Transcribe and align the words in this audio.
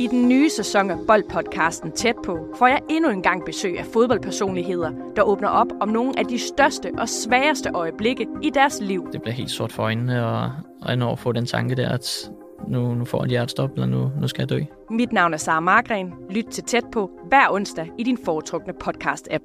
I 0.00 0.06
den 0.06 0.28
nye 0.28 0.50
sæson 0.50 0.90
af 0.90 0.96
Boldpodcasten 1.06 1.92
Tæt 1.92 2.14
på 2.24 2.38
får 2.58 2.66
jeg 2.66 2.80
endnu 2.90 3.10
en 3.10 3.22
gang 3.22 3.44
besøg 3.44 3.78
af 3.78 3.84
fodboldpersonligheder, 3.92 4.90
der 5.16 5.22
åbner 5.22 5.48
op 5.48 5.66
om 5.80 5.88
nogle 5.88 6.18
af 6.18 6.24
de 6.24 6.38
største 6.38 6.90
og 6.98 7.08
sværeste 7.08 7.70
øjeblikke 7.74 8.26
i 8.42 8.50
deres 8.50 8.80
liv. 8.80 9.08
Det 9.12 9.22
bliver 9.22 9.34
helt 9.34 9.50
sort 9.50 9.72
for 9.72 9.82
øjnene, 9.82 10.26
og, 10.26 10.50
og 10.82 10.98
når 10.98 11.16
få 11.16 11.32
den 11.32 11.46
tanke 11.46 11.74
der, 11.74 11.88
at 11.88 12.30
nu, 12.68 12.94
nu 12.94 13.04
får 13.04 13.18
jeg 13.18 13.24
et 13.24 13.30
hjertestop, 13.30 13.70
eller 13.72 13.86
nu, 13.86 14.10
nu 14.20 14.28
skal 14.28 14.42
jeg 14.42 14.48
dø. 14.48 14.60
Mit 14.90 15.12
navn 15.12 15.34
er 15.34 15.38
Sara 15.38 15.60
Margren. 15.60 16.12
Lyt 16.30 16.46
til 16.46 16.64
Tæt 16.64 16.84
på 16.92 17.10
hver 17.28 17.50
onsdag 17.50 17.90
i 17.98 18.02
din 18.02 18.18
foretrukne 18.24 18.72
podcast-app. 18.84 19.44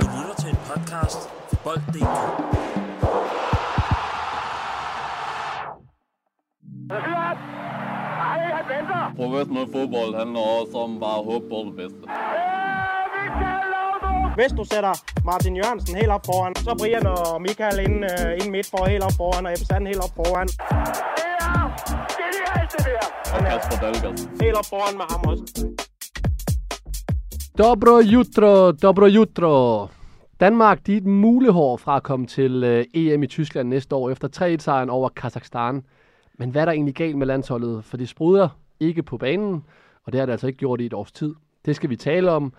Du 0.00 0.06
lytter 0.06 0.34
til 0.38 0.48
en 0.48 0.56
podcast 0.66 1.18
fra 1.50 1.56
Bold.dk. 1.64 2.56
Professionel 9.16 9.66
fodbold 9.72 10.12
handler 10.20 10.40
også 10.60 10.76
om 10.84 11.00
bare 11.00 11.18
at 11.20 11.24
håbe 11.30 11.46
på 11.52 11.58
det 11.66 11.74
bedste. 11.80 12.04
Hvis 14.38 14.52
du 14.58 14.64
sætter 14.72 14.94
Martin 15.24 15.56
Jørgensen 15.56 15.96
helt 15.96 16.12
op 16.16 16.24
foran, 16.26 16.54
så 16.54 16.72
Brian 16.80 17.06
og 17.06 17.42
Michael 17.42 17.78
ind, 17.86 17.98
uh, 18.10 18.32
ind 18.40 18.50
midt 18.54 18.66
for 18.72 18.84
helt 18.92 19.04
op 19.08 19.16
foran, 19.20 19.46
og 19.46 19.52
Ebbe 19.52 19.64
Sand 19.64 19.86
helt 19.86 20.02
op 20.06 20.14
foran. 20.16 20.48
Og 23.34 23.40
Kasper 23.48 23.76
Dahlgaard. 23.82 24.18
Helt 24.42 24.56
op 24.60 24.66
foran 24.72 24.94
med 25.00 25.06
ham 25.12 25.20
også. 25.30 25.44
Dobro 27.58 27.94
jutro, 28.14 28.72
dobro 28.72 29.06
jutro. 29.06 29.86
Danmark 30.40 30.86
de 30.86 30.92
er 30.92 30.96
et 30.96 31.06
mulehår 31.06 31.76
fra 31.76 31.96
at 31.96 32.02
komme 32.02 32.26
til 32.26 32.64
øh, 32.64 32.84
EM 32.94 33.22
i 33.22 33.26
Tyskland 33.26 33.68
næste 33.68 33.96
år 33.96 34.10
efter 34.10 34.28
3-1-sejren 34.36 34.90
over 34.90 35.08
Kazakhstan. 35.08 35.82
Men 36.38 36.50
hvad 36.50 36.60
er 36.60 36.64
der 36.64 36.72
egentlig 36.72 36.94
galt 36.94 37.18
med 37.18 37.26
landsholdet? 37.26 37.84
For 37.84 37.96
det 37.96 38.08
spruder 38.08 38.48
ikke 38.80 39.02
på 39.02 39.16
banen, 39.16 39.64
og 40.04 40.12
det 40.12 40.18
har 40.18 40.26
det 40.26 40.32
altså 40.32 40.46
ikke 40.46 40.58
gjort 40.58 40.80
i 40.80 40.86
et 40.86 40.94
års 40.94 41.12
tid. 41.12 41.34
Det 41.64 41.76
skal 41.76 41.90
vi 41.90 41.96
tale 41.96 42.30
om, 42.30 42.52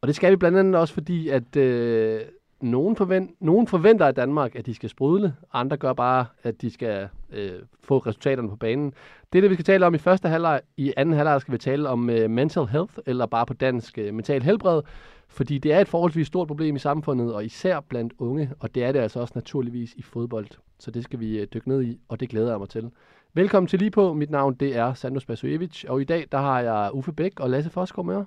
og 0.00 0.08
det 0.08 0.16
skal 0.16 0.30
vi 0.30 0.36
blandt 0.36 0.58
andet 0.58 0.76
også, 0.76 0.94
fordi 0.94 1.28
at 1.28 1.56
øh, 1.56 2.20
nogen, 2.60 2.96
forvent, 2.96 3.30
nogen 3.40 3.66
forventer 3.66 4.06
af 4.06 4.14
Danmark, 4.14 4.56
at 4.56 4.66
de 4.66 4.74
skal 4.74 4.88
sprudle. 4.88 5.34
Andre 5.52 5.76
gør 5.76 5.92
bare, 5.92 6.26
at 6.42 6.62
de 6.62 6.70
skal 6.70 7.08
øh, 7.32 7.50
få 7.82 7.98
resultaterne 7.98 8.48
på 8.48 8.56
banen. 8.56 8.94
Det 9.32 9.38
er 9.38 9.40
det, 9.40 9.50
vi 9.50 9.54
skal 9.54 9.64
tale 9.64 9.86
om 9.86 9.94
i 9.94 9.98
første 9.98 10.28
halvleg. 10.28 10.60
I 10.76 10.92
anden 10.96 11.14
halvleg 11.14 11.40
skal 11.40 11.52
vi 11.52 11.58
tale 11.58 11.88
om 11.88 12.10
øh, 12.10 12.30
mental 12.30 12.66
health, 12.66 12.94
eller 13.06 13.26
bare 13.26 13.46
på 13.46 13.54
dansk 13.54 13.98
øh, 13.98 14.14
mental 14.14 14.42
helbred. 14.42 14.82
Fordi 15.28 15.58
det 15.58 15.72
er 15.72 15.80
et 15.80 15.88
forholdsvis 15.88 16.26
stort 16.26 16.48
problem 16.48 16.76
i 16.76 16.78
samfundet, 16.78 17.34
og 17.34 17.44
især 17.44 17.80
blandt 17.80 18.12
unge, 18.18 18.50
og 18.60 18.74
det 18.74 18.84
er 18.84 18.92
det 18.92 18.98
altså 18.98 19.20
også 19.20 19.32
naturligvis 19.34 19.94
i 19.94 20.02
fodbold. 20.02 20.46
Så 20.78 20.90
det 20.90 21.04
skal 21.04 21.20
vi 21.20 21.40
øh, 21.40 21.46
dykke 21.54 21.68
ned 21.68 21.82
i, 21.82 21.98
og 22.08 22.20
det 22.20 22.28
glæder 22.28 22.50
jeg 22.50 22.58
mig 22.58 22.68
til. 22.68 22.90
Velkommen 23.34 23.68
til 23.68 23.78
lige 23.78 23.90
på. 23.90 24.12
Mit 24.12 24.30
navn 24.30 24.54
det 24.54 24.76
er 24.76 24.94
Sandro 24.94 25.20
Spasojevic, 25.20 25.84
og 25.88 26.00
i 26.00 26.04
dag 26.04 26.26
der 26.32 26.38
har 26.38 26.60
jeg 26.60 26.90
Uffe 26.94 27.12
Bæk 27.12 27.40
og 27.40 27.50
Lasse 27.50 27.70
Fosgaard 27.70 28.06
med. 28.06 28.24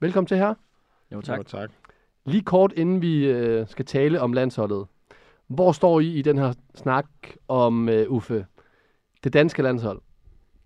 Velkommen 0.00 0.26
til 0.26 0.36
her. 0.36 0.54
Jo, 1.12 1.20
tak. 1.20 1.38
Jo, 1.38 1.42
tak. 1.42 1.70
Lige 2.26 2.42
kort 2.42 2.72
inden 2.76 3.02
vi 3.02 3.26
øh, 3.26 3.68
skal 3.68 3.84
tale 3.84 4.20
om 4.20 4.32
landsholdet. 4.32 4.86
Hvor 5.46 5.72
står 5.72 6.00
I 6.00 6.06
i 6.06 6.22
den 6.22 6.38
her 6.38 6.52
snak 6.74 7.06
om 7.48 7.88
øh, 7.88 8.10
Uffe? 8.10 8.46
Det 9.24 9.32
danske 9.32 9.62
landshold. 9.62 10.00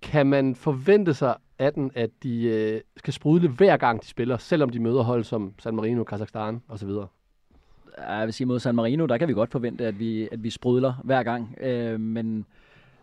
Kan 0.02 0.26
man 0.26 0.54
forvente 0.54 1.14
sig 1.14 1.36
af 1.58 1.72
den, 1.72 1.90
at 1.94 2.10
de 2.22 2.44
øh, 2.44 2.80
skal 2.96 3.12
sprudle 3.12 3.48
hver 3.48 3.76
gang 3.76 4.02
de 4.02 4.06
spiller, 4.06 4.36
selvom 4.36 4.70
de 4.70 4.80
møder 4.80 5.02
hold 5.02 5.24
som 5.24 5.54
San 5.58 5.76
Marino, 5.76 6.04
Kazakhstan 6.04 6.62
osv.? 6.68 6.88
Ja, 7.98 8.12
Jeg 8.12 8.26
vil 8.26 8.34
sige, 8.34 8.46
mod 8.46 8.58
San 8.58 8.74
Marino, 8.74 9.06
der 9.06 9.18
kan 9.18 9.28
vi 9.28 9.32
godt 9.32 9.50
forvente, 9.50 9.86
at 9.86 9.98
vi, 9.98 10.28
at 10.32 10.42
vi 10.42 10.50
sprudler 10.50 10.94
hver 11.04 11.22
gang. 11.22 11.54
Øh, 11.60 12.00
men, 12.00 12.46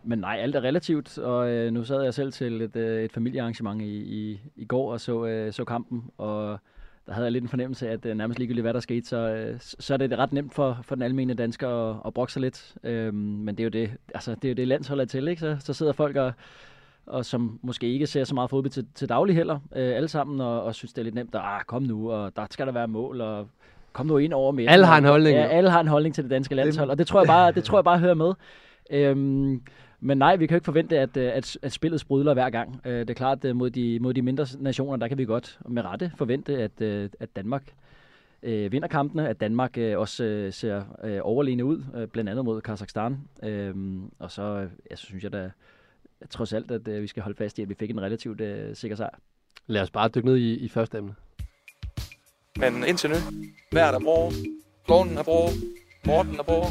men 0.04 0.18
nej, 0.18 0.38
alt 0.40 0.56
er 0.56 0.60
relativt, 0.60 1.18
og 1.18 1.48
øh, 1.48 1.72
nu 1.72 1.84
sad 1.84 2.02
jeg 2.02 2.14
selv 2.14 2.32
til 2.32 2.62
et, 2.62 2.76
øh, 2.76 3.04
et 3.04 3.12
familiearrangement 3.12 3.82
i, 3.82 3.96
i, 3.96 4.40
i 4.56 4.64
går 4.64 4.92
og 4.92 5.00
så, 5.00 5.26
øh, 5.26 5.52
så 5.52 5.64
kampen, 5.64 6.04
og 6.18 6.58
der 7.06 7.12
havde 7.12 7.24
jeg 7.24 7.32
lidt 7.32 7.42
en 7.42 7.48
fornemmelse 7.48 7.88
af, 7.88 7.92
at 7.92 8.06
øh, 8.06 8.16
nærmest 8.16 8.38
ligegyldigt 8.38 8.64
hvad 8.64 8.74
der 8.74 8.80
skete, 8.80 9.08
så, 9.08 9.16
øh, 9.16 9.56
så 9.60 9.94
er 9.94 9.98
det 9.98 10.18
ret 10.18 10.32
nemt 10.32 10.54
for, 10.54 10.78
for 10.82 10.94
den 10.94 11.02
almindelige 11.02 11.36
dansker 11.36 11.68
at, 11.68 11.96
at 12.06 12.14
brokke 12.14 12.32
sig 12.32 12.42
lidt. 12.42 12.74
Øh, 12.84 13.14
men 13.14 13.54
det 13.54 13.60
er 13.60 13.64
jo 13.64 13.70
det, 13.70 13.90
altså, 14.14 14.34
det, 14.34 14.44
er 14.44 14.48
jo 14.48 14.54
det 14.54 14.68
landsholdet 14.68 15.02
er 15.02 15.08
til, 15.08 15.28
ikke? 15.28 15.40
Så, 15.40 15.56
så 15.60 15.72
sidder 15.72 15.92
folk 15.92 16.16
og, 16.16 16.32
og 17.06 17.24
som 17.24 17.58
måske 17.62 17.86
ikke 17.86 18.06
ser 18.06 18.24
så 18.24 18.34
meget 18.34 18.50
fodbold 18.50 18.70
til, 18.70 18.86
til 18.94 19.08
daglig 19.08 19.36
heller, 19.36 19.54
øh, 19.76 19.96
alle 19.96 20.08
sammen, 20.08 20.40
og, 20.40 20.62
og 20.62 20.74
synes, 20.74 20.92
det 20.92 21.02
er 21.02 21.04
lidt 21.04 21.14
nemt, 21.14 21.34
at 21.34 21.40
ah, 21.44 21.60
kom 21.66 21.82
nu, 21.82 22.12
og 22.12 22.36
der 22.36 22.46
skal 22.50 22.66
der 22.66 22.72
være 22.72 22.88
mål, 22.88 23.20
og 23.20 23.48
kom 23.92 24.06
nu 24.06 24.18
ind 24.18 24.32
over 24.32 24.52
midten. 24.52 24.72
Alle 24.72 24.86
har 24.86 24.98
en 24.98 25.04
holdning, 25.04 25.36
Ja, 25.36 25.46
alle 25.46 25.70
har 25.70 25.80
en 25.80 25.88
holdning 25.88 26.14
til 26.14 26.24
det 26.24 26.30
danske 26.30 26.54
landshold, 26.54 26.90
og 26.90 26.98
det 26.98 27.06
tror 27.06 27.20
jeg 27.20 27.26
bare, 27.26 27.52
det 27.52 27.64
tror 27.66 27.78
jeg 27.78 27.84
bare 27.84 27.98
hører 27.98 28.14
med. 28.14 28.32
Øhm, 28.90 29.62
men 30.00 30.18
nej, 30.18 30.36
vi 30.36 30.46
kan 30.46 30.54
jo 30.54 30.56
ikke 30.56 30.64
forvente, 30.64 30.98
at, 30.98 31.16
øh, 31.16 31.30
at, 31.34 31.58
at 31.62 31.72
spillet 31.72 32.00
sprudler 32.00 32.34
hver 32.34 32.50
gang. 32.50 32.80
Øh, 32.84 33.00
Det 33.00 33.10
er 33.10 33.14
klart, 33.14 33.44
at 33.44 33.56
mod 33.56 33.70
de, 33.70 33.98
mod 34.00 34.14
de 34.14 34.22
mindre 34.22 34.46
nationer, 34.58 34.96
der 34.96 35.08
kan 35.08 35.18
vi 35.18 35.24
godt 35.24 35.58
med 35.68 35.84
rette 35.84 36.12
forvente, 36.16 36.62
at, 36.62 36.80
øh, 36.80 37.10
at 37.20 37.36
Danmark 37.36 37.62
øh, 38.42 38.72
vinder 38.72 38.88
kampene, 38.88 39.28
at 39.28 39.40
Danmark 39.40 39.78
øh, 39.78 39.98
også 39.98 40.24
øh, 40.24 40.52
ser 40.52 40.82
øh, 41.04 41.18
overlegne 41.22 41.64
ud, 41.64 41.84
øh, 41.96 42.08
blandt 42.08 42.30
andet 42.30 42.44
mod 42.44 42.60
Kazakhstan. 42.60 43.18
Øhm, 43.42 44.10
og 44.18 44.30
så 44.30 44.42
øh, 44.42 44.70
ja, 44.90 44.96
så 44.96 45.06
synes 45.06 45.24
jeg 45.24 45.32
da 45.32 45.50
trods 46.30 46.52
alt, 46.52 46.70
at 46.70 46.88
øh, 46.88 47.02
vi 47.02 47.06
skal 47.06 47.22
holde 47.22 47.36
fast 47.36 47.58
i, 47.58 47.62
at 47.62 47.68
vi 47.68 47.74
fik 47.74 47.90
en 47.90 48.00
relativt 48.00 48.40
øh, 48.40 48.76
sikker 48.76 48.96
sejr. 48.96 49.18
Lad 49.66 49.82
os 49.82 49.90
bare 49.90 50.08
dykke 50.08 50.28
ned 50.28 50.36
i, 50.36 50.54
i 50.54 50.68
første 50.68 50.98
emne. 50.98 51.14
Men 52.56 52.84
indtil 52.88 53.10
nu, 53.10 53.16
vejret 53.72 53.94
er 53.94 54.00
bra, 54.00 54.32
gården 54.86 55.18
er 55.18 55.22
bra, 55.22 55.48
Morten 56.06 56.38
er 56.38 56.42
bra, 56.42 56.68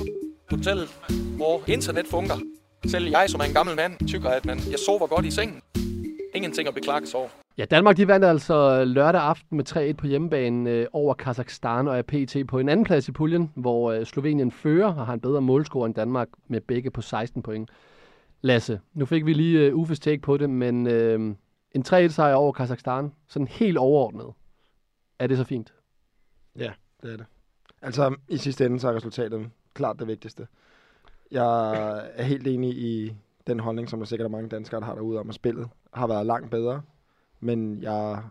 hotellet 0.49 0.99
bra, 1.37 1.71
internet 1.71 2.07
fungerer. 2.07 2.56
Selv 2.87 3.07
jeg, 3.09 3.25
som 3.29 3.39
er 3.39 3.45
en 3.45 3.53
gammel 3.53 3.75
mand, 3.75 4.07
tykker, 4.07 4.29
at 4.29 4.45
man, 4.45 4.57
jeg 4.71 4.79
sover 4.85 5.07
godt 5.07 5.25
i 5.25 5.31
sengen. 5.31 5.61
Ingenting 6.35 6.67
at 6.67 6.73
beklage 6.73 7.05
sig 7.05 7.19
over. 7.19 7.29
Ja, 7.57 7.65
Danmark 7.65 7.97
de 7.97 8.07
vandt 8.07 8.25
altså 8.25 8.85
lørdag 8.85 9.21
aften 9.21 9.57
med 9.57 9.91
3-1 9.91 9.93
på 9.93 10.07
hjemmebane 10.07 10.69
øh, 10.69 10.87
over 10.93 11.13
Kazakhstan 11.13 11.87
og 11.87 11.97
er 11.97 12.01
PT 12.01 12.47
på 12.47 12.59
en 12.59 12.69
anden 12.69 12.85
plads 12.85 13.07
i 13.07 13.11
puljen, 13.11 13.51
hvor 13.55 13.91
øh, 13.91 14.05
Slovenien 14.05 14.51
fører 14.51 14.93
og 14.93 15.05
har 15.05 15.13
en 15.13 15.19
bedre 15.19 15.41
målscore 15.41 15.85
end 15.85 15.95
Danmark 15.95 16.27
med 16.47 16.61
begge 16.61 16.91
på 16.91 17.01
16 17.01 17.43
point. 17.43 17.69
Lasse, 18.41 18.79
nu 18.93 19.05
fik 19.05 19.25
vi 19.25 19.33
lige 19.33 19.59
øh, 19.59 19.75
Uffes 19.75 19.99
take 19.99 20.21
på 20.21 20.37
det, 20.37 20.49
men 20.49 20.87
øh, 20.87 21.19
en 21.71 21.85
3-1 21.87 22.07
sejr 22.07 22.33
over 22.33 22.51
Kazakhstan, 22.51 23.11
sådan 23.27 23.47
helt 23.47 23.77
overordnet, 23.77 24.33
er 25.19 25.27
det 25.27 25.37
så 25.37 25.43
fint? 25.43 25.73
Ja, 26.55 26.71
det 27.03 27.13
er 27.13 27.17
det. 27.17 27.25
Altså, 27.81 28.15
i 28.29 28.37
sidste 28.37 28.65
ende, 28.65 28.79
så 28.79 28.87
er 28.87 28.95
resultatet 28.95 29.49
klart 29.73 29.99
det 29.99 30.07
vigtigste. 30.07 30.47
Jeg 31.31 32.07
er 32.15 32.23
helt 32.23 32.47
enig 32.47 32.69
i 32.69 33.15
den 33.47 33.59
holdning, 33.59 33.89
som 33.89 33.99
der 33.99 34.05
sikkert 34.05 34.25
er 34.25 34.29
mange 34.29 34.49
danskere, 34.49 34.79
der 34.79 34.85
har 34.85 34.95
derude 34.95 35.19
om, 35.19 35.29
at 35.29 35.35
spillet 35.35 35.69
har 35.93 36.07
været 36.07 36.25
langt 36.25 36.51
bedre. 36.51 36.81
Men 37.39 37.81
jeg 37.81 38.23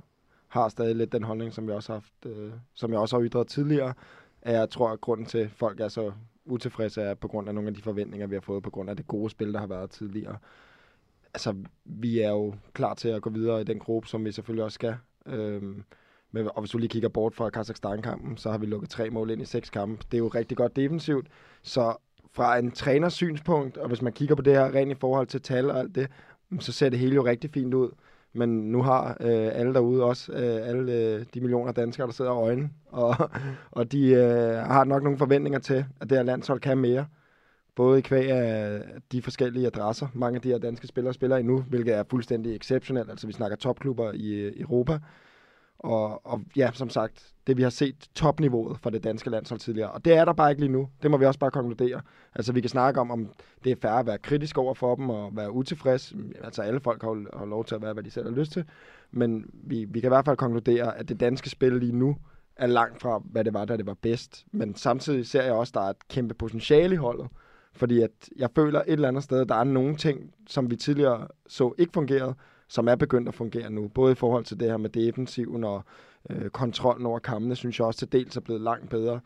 har 0.49 0.69
stadig 0.69 0.97
lidt 0.97 1.13
den 1.13 1.23
holdning, 1.23 1.53
som 1.53 1.69
jeg 1.69 1.77
også 1.77 1.93
har, 1.93 2.01
haft, 2.01 2.37
øh, 2.37 2.53
som 2.75 2.93
jeg 2.93 3.01
også 3.01 3.17
har 3.17 3.25
ytret 3.25 3.47
tidligere, 3.47 3.95
at 4.43 4.55
jeg 4.55 4.71
tror, 4.71 4.91
at 4.91 5.01
grunden 5.01 5.27
til, 5.27 5.39
at 5.39 5.51
folk 5.51 5.81
er 5.81 5.89
så 5.89 6.13
utilfredse, 6.45 7.03
er 7.03 7.15
på 7.15 7.29
grund 7.29 7.49
af 7.49 7.55
nogle 7.55 7.69
af 7.69 7.75
de 7.75 7.83
forventninger, 7.83 8.27
vi 8.27 8.35
har 8.35 8.41
fået, 8.41 8.63
på 8.63 8.71
grund 8.71 8.91
af 8.91 8.97
det 8.97 9.07
gode 9.07 9.31
spil, 9.31 9.53
der 9.53 9.59
har 9.59 9.67
været 9.67 9.91
tidligere. 9.91 10.37
Altså, 11.35 11.55
vi 11.85 12.21
er 12.21 12.31
jo 12.31 12.55
klar 12.73 12.95
til 12.95 13.09
at 13.09 13.23
gå 13.23 13.31
videre 13.31 13.61
i 13.61 13.65
den 13.65 13.79
gruppe, 13.79 14.09
som 14.09 14.25
vi 14.25 14.33
selvfølgelig 14.33 14.65
også 14.65 14.75
skal. 14.75 14.97
Øhm, 15.27 15.85
men, 16.33 16.49
og 16.55 16.61
hvis 16.61 16.71
du 16.71 16.79
lige 16.79 16.89
kigger 16.89 17.09
bort 17.09 17.35
fra 17.35 17.51
Kazakhstan-kampen, 17.51 18.37
så 18.37 18.51
har 18.51 18.59
vi 18.59 18.67
lukket 18.67 18.91
tre 18.91 19.11
mål 19.11 19.31
ind 19.31 19.43
i 19.43 19.45
seks 19.45 19.71
kampe. 19.71 20.05
Det 20.11 20.15
er 20.15 20.19
jo 20.19 20.29
rigtig 20.29 20.57
godt 20.57 20.77
defensivt. 20.77 21.27
Så 21.63 21.97
fra 22.37 22.59
en 22.59 22.71
træners 22.71 23.13
synspunkt, 23.13 23.77
og 23.77 23.89
hvis 23.89 24.03
man 24.03 24.13
kigger 24.13 24.35
på 24.35 24.43
det 24.43 24.53
her 24.53 24.75
rent 24.75 24.93
i 24.93 24.95
forhold 25.01 25.27
til 25.27 25.43
tal 25.43 25.71
og 25.71 25.79
alt 25.79 25.95
det, 25.95 26.09
så 26.61 26.73
ser 26.73 26.89
det 26.89 26.99
hele 26.99 27.15
jo 27.15 27.25
rigtig 27.25 27.51
fint 27.51 27.75
ud. 27.75 27.91
Men 28.33 28.49
nu 28.73 28.83
har 28.83 29.17
øh, 29.21 29.49
alle 29.53 29.75
derude 29.75 30.05
også, 30.05 30.33
øh, 30.33 30.69
alle 30.69 30.93
øh, 30.93 31.25
de 31.35 31.41
millioner 31.41 31.73
danskere, 31.73 32.07
der 32.07 32.13
sidder 32.13 32.31
og 32.31 32.43
øjne, 32.43 32.71
og, 32.87 33.31
og 33.71 33.93
de 33.93 34.11
øh, 34.11 34.55
har 34.57 34.85
nok 34.85 35.03
nogle 35.03 35.19
forventninger 35.19 35.59
til, 35.59 35.85
at 36.01 36.11
det 36.11 36.19
her 36.19 36.23
landshold 36.23 36.61
kan 36.61 36.79
mere. 36.79 37.07
Både 37.77 37.99
i 37.99 38.03
kvæg 38.03 38.31
af 38.31 38.83
de 39.13 39.23
forskellige 39.23 39.67
adresser, 39.67 40.07
mange 40.15 40.37
af 40.37 40.43
de 40.43 40.49
her 40.49 40.59
danske 40.59 40.87
spillere 40.87 41.15
spiller 41.15 41.37
endnu, 41.37 41.61
hvilket 41.61 41.95
er 41.95 42.05
fuldstændig 42.11 42.57
exceptionelt. 42.57 43.11
Altså 43.11 43.27
vi 43.27 43.33
snakker 43.33 43.57
topklubber 43.57 44.13
i 44.15 44.33
øh, 44.35 44.53
Europa. 44.61 44.99
Og, 45.79 46.27
og 46.27 46.41
ja, 46.57 46.71
som 46.75 46.91
sagt, 46.91 47.33
det 47.47 47.57
vi 47.57 47.63
har 47.63 47.71
set 47.71 48.09
topniveauet 48.15 48.79
for 48.79 48.91
det 48.91 49.05
danske 49.05 49.31
landshold 49.31 49.61
tidligere. 49.61 49.91
Og 49.91 50.05
det 50.05 50.15
er 50.17 50.25
der 50.25 50.33
bare 50.33 50.51
ikke 50.51 50.63
lige 50.63 50.73
nu. 50.73 50.89
Det 51.03 51.11
må 51.11 51.17
vi 51.17 51.25
også 51.25 51.41
bare 51.41 51.51
konkludere. 51.51 52.01
Altså 52.35 52.53
vi 52.53 52.61
kan 52.61 52.71
snakke 52.71 53.01
om, 53.01 53.11
om 53.11 53.29
det 53.65 53.73
er 53.73 53.77
færre 53.83 53.99
at 53.99 54.07
være 54.07 54.19
kritisk 54.19 54.59
over 54.59 54.75
for 54.75 54.95
dem 54.95 55.11
og 55.11 55.37
være 55.37 55.53
utilfreds. 55.53 56.15
Altså 56.45 56.63
alle 56.63 56.81
folk 56.81 57.03
har, 57.03 57.09
jo- 57.09 57.29
har 57.39 57.47
lov 57.47 57.65
til 57.65 57.75
at 57.75 57.83
være, 57.83 57.93
hvad 57.93 58.03
de 58.03 58.11
selv 58.11 58.29
har 58.29 58.37
lyst 58.37 58.53
til. 58.53 58.65
Men 59.11 59.45
vi, 59.53 59.85
vi 59.85 60.01
kan 60.01 60.09
i 60.09 60.15
hvert 60.15 60.25
fald 60.25 60.37
konkludere, 60.37 60.99
at 60.99 61.09
det 61.09 61.21
danske 61.21 61.51
spil 61.51 61.73
lige 61.73 61.97
nu 61.97 62.17
er 62.57 62.67
langt 62.67 63.03
fra, 63.03 63.23
hvad 63.25 63.45
det 63.45 63.55
var, 63.55 63.65
da 63.65 63.77
det 63.77 63.87
var 63.87 63.97
bedst. 64.03 64.47
Men 64.53 64.75
samtidig 64.75 65.27
ser 65.27 65.43
jeg 65.43 65.53
også, 65.53 65.71
at 65.71 65.75
der 65.75 65.81
er 65.81 65.91
et 65.91 66.09
kæmpe 66.09 66.35
potentiale 66.35 66.95
i 66.95 66.99
holdet. 66.99 67.29
Fordi 67.73 68.01
at 68.01 68.11
jeg 68.37 68.49
føler 68.55 68.81
et 68.81 68.93
eller 68.93 69.09
andet 69.09 69.23
sted, 69.23 69.41
at 69.41 69.49
der 69.49 69.55
er 69.55 69.65
nogle 69.65 69.97
ting, 69.97 70.31
som 70.47 70.71
vi 70.71 70.77
tidligere 70.77 71.29
så 71.49 71.75
ikke 71.79 71.93
fungerede, 71.93 72.35
som 72.69 72.89
er 72.89 72.95
begyndt 72.95 73.29
at 73.29 73.35
fungere 73.35 73.71
nu. 73.71 73.89
Både 73.89 74.13
i 74.13 74.15
forhold 74.15 74.45
til 74.45 74.61
det 74.61 74.69
her 74.69 74.77
med 74.77 74.91
defensiven 74.91 75.65
og 75.65 75.85
øh, 76.31 76.51
kontrollen 76.51 77.07
over 77.07 77.19
kampene, 77.19 77.57
synes 77.57 77.79
jeg 77.79 77.87
også 77.87 77.99
til 77.99 78.13
dels 78.13 78.37
er 78.37 78.41
blevet 78.41 78.63
langt 78.63 78.91
bedre. 78.91 79.21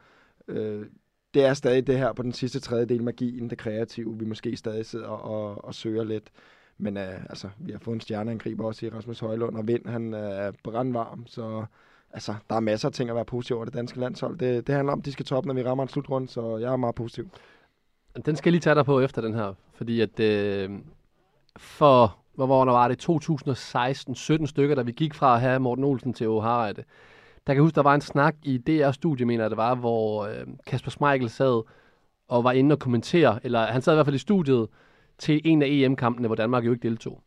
Øh, 0.49 0.87
det 1.35 1.45
er 1.45 1.55
stadig 1.55 1.87
det 1.87 1.99
her 1.99 2.13
på 2.13 2.23
den 2.23 2.33
sidste 2.33 2.61
tredjedel 2.61 3.03
magien, 3.03 3.51
det 3.51 3.59
kreative, 3.59 4.19
vi 4.19 4.25
måske 4.25 4.57
stadig 4.57 4.87
sidder 4.87 5.09
og, 5.09 5.65
og 5.65 5.75
søger 5.75 6.05
lidt. 6.05 6.31
Men 6.79 6.97
øh, 6.97 7.25
altså, 7.29 7.49
vi 7.59 7.73
har 7.73 7.79
fået 7.79 7.95
en 7.95 8.01
stjerneangriber 8.01 8.65
også 8.65 8.87
i 8.87 8.89
Rasmus 8.89 9.21
Højlund, 9.21 9.57
og 9.57 9.67
Vind, 9.69 9.87
han 9.87 10.15
øh, 10.15 10.21
er 10.21 10.53
brandvarm, 10.65 11.27
så 11.27 11.65
altså, 12.13 12.35
der 12.51 12.57
er 12.57 12.61
masser 12.61 12.89
af 12.89 12.93
ting 12.93 13.11
at 13.11 13.17
være 13.17 13.25
positiv 13.25 13.57
over 13.57 13.65
det 13.65 13.75
danske 13.75 14.01
landshold. 14.01 14.39
Det, 14.39 14.67
det 14.67 14.75
handler 14.75 14.93
om, 14.93 14.99
at 14.99 15.05
de 15.05 15.13
skal 15.13 15.27
toppe, 15.27 15.47
når 15.47 15.55
vi 15.55 15.63
rammer 15.63 15.83
en 15.83 15.89
slutrunde, 15.89 16.29
så 16.29 16.57
jeg 16.57 16.73
er 16.73 16.77
meget 16.77 16.95
positiv. 16.95 17.29
Den 18.27 18.37
skal 18.37 18.51
jeg 18.51 18.53
lige 18.53 18.61
tage 18.61 18.75
dig 18.75 18.85
på 18.85 19.01
efter 19.01 19.23
den 19.23 19.35
her, 19.35 19.55
fordi 19.75 20.01
at 20.01 20.21
øh, 20.21 20.71
for, 21.57 22.20
hvor 22.47 22.57
hvornår 22.57 22.73
var 22.73 22.89
det, 22.89 23.09
2016-17 24.43 24.47
stykker, 24.47 24.75
da 24.75 24.83
vi 24.83 24.93
gik 24.93 25.15
fra 25.15 25.35
at 25.35 25.41
have 25.41 25.61
Morten 25.61 25.85
Olsen 25.85 26.13
til 26.13 26.25
O'Hara, 26.25 26.73
der 27.47 27.55
kan 27.55 27.55
jeg 27.55 27.63
huske, 27.63 27.77
der 27.77 27.83
var 27.83 27.95
en 27.95 28.01
snak 28.01 28.35
i 28.43 28.59
DR-studie, 28.59 29.27
mener 29.27 29.45
jeg 29.45 29.51
det 29.51 29.57
var, 29.57 29.75
hvor 29.75 30.25
øh, 30.25 30.47
Kasper 30.67 30.91
Schmeichel 30.91 31.31
sad 31.31 31.63
og 32.29 32.45
var 32.45 32.53
inde 32.53 32.73
og 32.73 32.79
kommentere, 32.79 33.41
eller 33.45 33.67
han 33.67 33.83
sad 33.83 33.93
i 33.93 33.97
hvert 33.97 34.07
fald 34.07 34.17
i 34.17 34.19
studiet 34.19 34.69
til 35.19 35.41
en 35.45 35.63
af 35.63 35.67
EM-kampene, 35.67 36.29
hvor 36.29 36.35
Danmark 36.35 36.67
jo 36.67 36.73
ikke 36.73 36.89
deltog. 36.89 37.23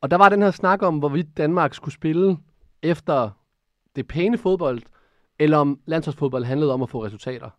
Og 0.00 0.10
der 0.10 0.16
var 0.16 0.28
den 0.28 0.42
her 0.42 0.50
snak 0.50 0.82
om, 0.82 0.98
hvorvidt 0.98 1.36
Danmark 1.36 1.74
skulle 1.74 1.94
spille 1.94 2.36
efter 2.82 3.30
det 3.96 4.06
pæne 4.08 4.38
fodbold, 4.38 4.82
eller 5.38 5.58
om 5.58 5.80
landsholdsfodbold 5.86 6.44
handlede 6.44 6.72
om 6.72 6.82
at 6.82 6.90
få 6.90 7.04
resultater. 7.04 7.50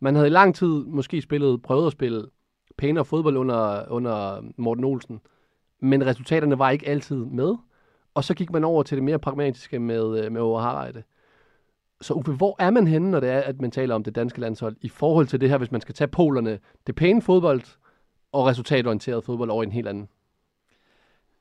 Man 0.00 0.14
havde 0.14 0.28
i 0.28 0.30
lang 0.30 0.54
tid 0.54 0.84
måske 0.84 1.22
spillet, 1.22 1.62
prøvet 1.62 1.86
at 1.86 1.92
spille 1.92 2.26
pænere 2.78 3.04
fodbold 3.04 3.36
under, 3.36 3.84
under 3.90 4.42
Morten 4.56 4.84
Olsen, 4.84 5.20
men 5.82 6.06
resultaterne 6.06 6.58
var 6.58 6.70
ikke 6.70 6.88
altid 6.88 7.16
med. 7.16 7.56
Og 8.14 8.24
så 8.24 8.34
gik 8.34 8.50
man 8.52 8.64
over 8.64 8.82
til 8.82 8.96
det 8.96 9.04
mere 9.04 9.18
pragmatiske 9.18 9.78
med, 9.78 10.24
øh, 10.24 10.32
med 10.32 10.40
Overharreide. 10.40 11.02
Så 12.00 12.14
Uffe, 12.14 12.32
hvor 12.32 12.56
er 12.58 12.70
man 12.70 12.86
henne, 12.86 13.10
når 13.10 13.20
det 13.20 13.30
er, 13.30 13.40
at 13.40 13.60
man 13.60 13.70
taler 13.70 13.94
om 13.94 14.04
det 14.04 14.14
danske 14.14 14.40
landshold, 14.40 14.76
i 14.80 14.88
forhold 14.88 15.26
til 15.26 15.40
det 15.40 15.50
her, 15.50 15.58
hvis 15.58 15.72
man 15.72 15.80
skal 15.80 15.94
tage 15.94 16.08
polerne, 16.08 16.58
det 16.86 16.94
pæne 16.94 17.22
fodbold 17.22 17.62
og 18.32 18.46
resultatorienteret 18.46 19.24
fodbold 19.24 19.50
over 19.50 19.62
i 19.62 19.66
en 19.66 19.72
helt 19.72 19.88
anden? 19.88 20.08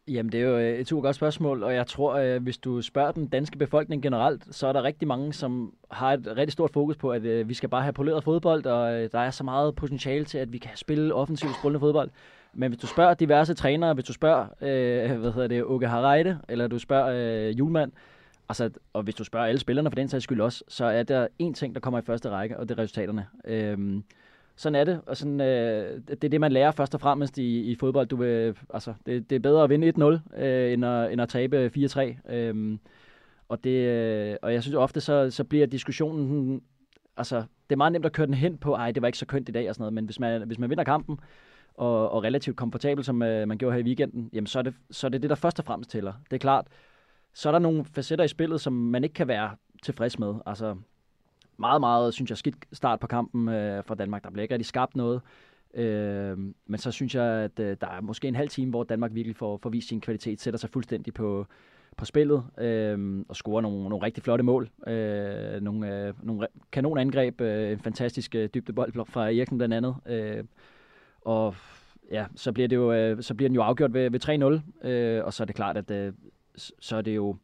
Jamen, 0.07 0.31
det 0.31 0.41
er 0.41 0.45
jo 0.45 0.57
øh, 0.57 0.79
et 0.79 0.87
super 0.87 1.01
godt 1.01 1.15
spørgsmål, 1.15 1.63
og 1.63 1.73
jeg 1.73 1.87
tror, 1.87 2.13
at 2.13 2.41
hvis 2.41 2.57
du 2.57 2.81
spørger 2.81 3.11
den 3.11 3.27
danske 3.27 3.57
befolkning 3.57 4.03
generelt, 4.03 4.55
så 4.55 4.67
er 4.67 4.73
der 4.73 4.83
rigtig 4.83 5.07
mange, 5.07 5.33
som 5.33 5.73
har 5.91 6.13
et 6.13 6.27
rigtig 6.27 6.53
stort 6.53 6.71
fokus 6.73 6.97
på, 6.97 7.11
at 7.11 7.49
vi 7.49 7.53
skal 7.53 7.69
bare 7.69 7.81
have 7.81 7.93
poleret 7.93 8.23
fodbold, 8.23 8.65
og 8.65 9.11
der 9.11 9.19
er 9.19 9.31
så 9.31 9.43
meget 9.43 9.75
potentiale 9.75 10.25
til, 10.25 10.37
at 10.37 10.53
vi 10.53 10.57
kan 10.57 10.71
spille 10.75 11.13
offensivt 11.13 11.55
spillende 11.55 11.79
fodbold. 11.79 12.09
Men 12.53 12.71
hvis 12.71 12.81
du 12.81 12.87
spørger 12.87 13.13
diverse 13.13 13.53
trænere, 13.53 13.93
hvis 13.93 14.05
du 14.05 14.13
spørger, 14.13 14.47
øh, 14.61 15.19
hvad 15.19 15.31
hedder 15.31 15.47
det, 15.47 15.63
Uke 15.63 15.87
Harreide, 15.87 16.39
eller 16.49 16.67
du 16.67 16.79
spørger 16.79 17.47
øh, 17.47 17.59
Julemand, 17.59 17.91
altså, 18.49 18.69
og 18.93 19.03
hvis 19.03 19.15
du 19.15 19.23
spørger 19.23 19.45
alle 19.45 19.59
spillerne 19.59 19.91
for 19.91 19.95
den 19.95 20.07
sags 20.07 20.23
skyld 20.23 20.41
også, 20.41 20.63
så 20.67 20.85
er 20.85 21.03
der 21.03 21.27
én 21.43 21.53
ting, 21.53 21.75
der 21.75 21.81
kommer 21.81 21.99
i 21.99 22.03
første 22.03 22.29
række, 22.29 22.57
og 22.59 22.69
det 22.69 22.79
er 22.79 22.83
resultaterne. 22.83 23.27
Øh, 23.45 24.01
sådan 24.55 24.75
er 24.75 24.83
det, 24.83 25.01
og 25.05 25.17
sådan, 25.17 25.41
øh, 25.41 26.01
det 26.07 26.23
er 26.23 26.29
det, 26.29 26.41
man 26.41 26.51
lærer 26.51 26.71
først 26.71 26.95
og 26.95 27.01
fremmest 27.01 27.37
i, 27.37 27.71
i 27.71 27.75
fodbold. 27.75 28.07
Du 28.07 28.15
vil, 28.15 28.57
altså, 28.73 28.93
det, 29.05 29.29
det 29.29 29.35
er 29.35 29.39
bedre 29.39 29.63
at 29.63 29.69
vinde 29.69 29.93
1-0, 29.97 30.41
øh, 30.43 30.73
end, 30.73 30.85
at, 30.85 31.11
end 31.11 31.21
at 31.21 31.29
tabe 31.29 31.71
4-3. 31.77 32.33
Øh, 32.33 32.77
og, 33.49 33.63
det, 33.63 33.69
øh, 33.69 34.35
og 34.41 34.53
jeg 34.53 34.61
synes 34.63 34.75
ofte, 34.75 35.01
så, 35.01 35.31
så 35.31 35.43
bliver 35.43 35.67
diskussionen, 35.67 36.61
altså, 37.17 37.35
det 37.37 37.75
er 37.75 37.77
meget 37.77 37.91
nemt 37.91 38.05
at 38.05 38.11
køre 38.11 38.27
den 38.27 38.33
hen 38.33 38.57
på, 38.57 38.73
ej, 38.73 38.91
det 38.91 39.01
var 39.01 39.07
ikke 39.07 39.17
så 39.17 39.25
kønt 39.25 39.49
i 39.49 39.51
dag 39.51 39.69
og 39.69 39.75
sådan 39.75 39.81
noget, 39.81 39.93
men 39.93 40.05
hvis 40.05 40.19
man, 40.19 40.47
hvis 40.47 40.59
man 40.59 40.69
vinder 40.69 40.83
kampen, 40.83 41.19
og, 41.73 42.11
og 42.11 42.23
relativt 42.23 42.57
komfortabel, 42.57 43.03
som 43.03 43.21
øh, 43.21 43.47
man 43.47 43.57
gjorde 43.57 43.73
her 43.73 43.83
i 43.83 43.85
weekenden, 43.85 44.29
jamen 44.33 44.47
så 44.47 44.59
er, 44.59 44.63
det, 44.63 44.73
så 44.91 45.07
er 45.07 45.09
det 45.09 45.21
det, 45.21 45.29
der 45.29 45.35
først 45.35 45.59
og 45.59 45.65
fremmest 45.65 45.89
tæller. 45.89 46.13
Det 46.29 46.33
er 46.33 46.39
klart, 46.39 46.67
så 47.33 47.49
er 47.49 47.51
der 47.51 47.59
nogle 47.59 47.85
facetter 47.85 48.25
i 48.25 48.27
spillet, 48.27 48.61
som 48.61 48.73
man 48.73 49.03
ikke 49.03 49.13
kan 49.13 49.27
være 49.27 49.51
tilfreds 49.83 50.19
med. 50.19 50.35
Altså, 50.45 50.75
meget, 51.57 51.81
meget, 51.81 52.13
synes 52.13 52.29
jeg, 52.29 52.37
skidt 52.37 52.55
start 52.73 52.99
på 52.99 53.07
kampen 53.07 53.49
øh, 53.49 53.83
for 53.83 53.95
Danmark. 53.95 54.23
Der 54.23 54.29
bliver 54.29 54.43
ikke 54.43 54.53
rigtig 54.53 54.65
skabt 54.65 54.95
noget. 54.95 55.21
Øh, 55.73 56.37
men 56.65 56.77
så 56.77 56.91
synes 56.91 57.15
jeg, 57.15 57.23
at 57.25 57.59
øh, 57.59 57.77
der 57.81 57.87
er 57.87 58.01
måske 58.01 58.27
en 58.27 58.35
halv 58.35 58.49
time, 58.49 58.69
hvor 58.69 58.83
Danmark 58.83 59.13
virkelig 59.13 59.35
får, 59.35 59.57
får 59.57 59.69
vist 59.69 59.87
sin 59.87 60.01
kvalitet, 60.01 60.41
sætter 60.41 60.57
sig 60.57 60.69
fuldstændig 60.69 61.13
på, 61.13 61.45
på 61.97 62.05
spillet 62.05 62.43
øh, 62.57 63.25
og 63.27 63.35
scorer 63.35 63.61
nogle, 63.61 63.89
nogle 63.89 64.05
rigtig 64.05 64.23
flotte 64.23 64.43
mål. 64.43 64.69
Øh, 64.87 65.61
nogle, 65.61 66.07
øh, 66.07 66.13
nogle 66.23 66.47
kanonangreb, 66.71 67.41
øh, 67.41 67.71
en 67.71 67.79
fantastisk 67.79 68.35
øh, 68.35 68.49
dybdebold 68.53 69.05
fra 69.05 69.25
Eriksen 69.25 69.57
blandt 69.57 69.75
andet. 69.75 69.95
Øh, 70.05 70.43
og 71.21 71.55
ja, 72.11 72.25
så 72.35 72.51
bliver, 72.51 72.67
det 72.67 72.75
jo, 72.75 72.93
øh, 72.93 73.23
så 73.23 73.33
bliver 73.33 73.49
den 73.49 73.55
jo 73.55 73.61
afgjort 73.61 73.93
ved, 73.93 74.11
ved 74.11 74.61
3-0, 74.83 74.87
øh, 74.87 75.25
og 75.25 75.33
så 75.33 75.43
er 75.43 75.45
det 75.45 75.55
klart, 75.55 75.77
at 75.77 75.91
øh, 75.91 76.13
så 76.79 76.95
er 76.95 77.01
det 77.01 77.15
jo 77.15 77.35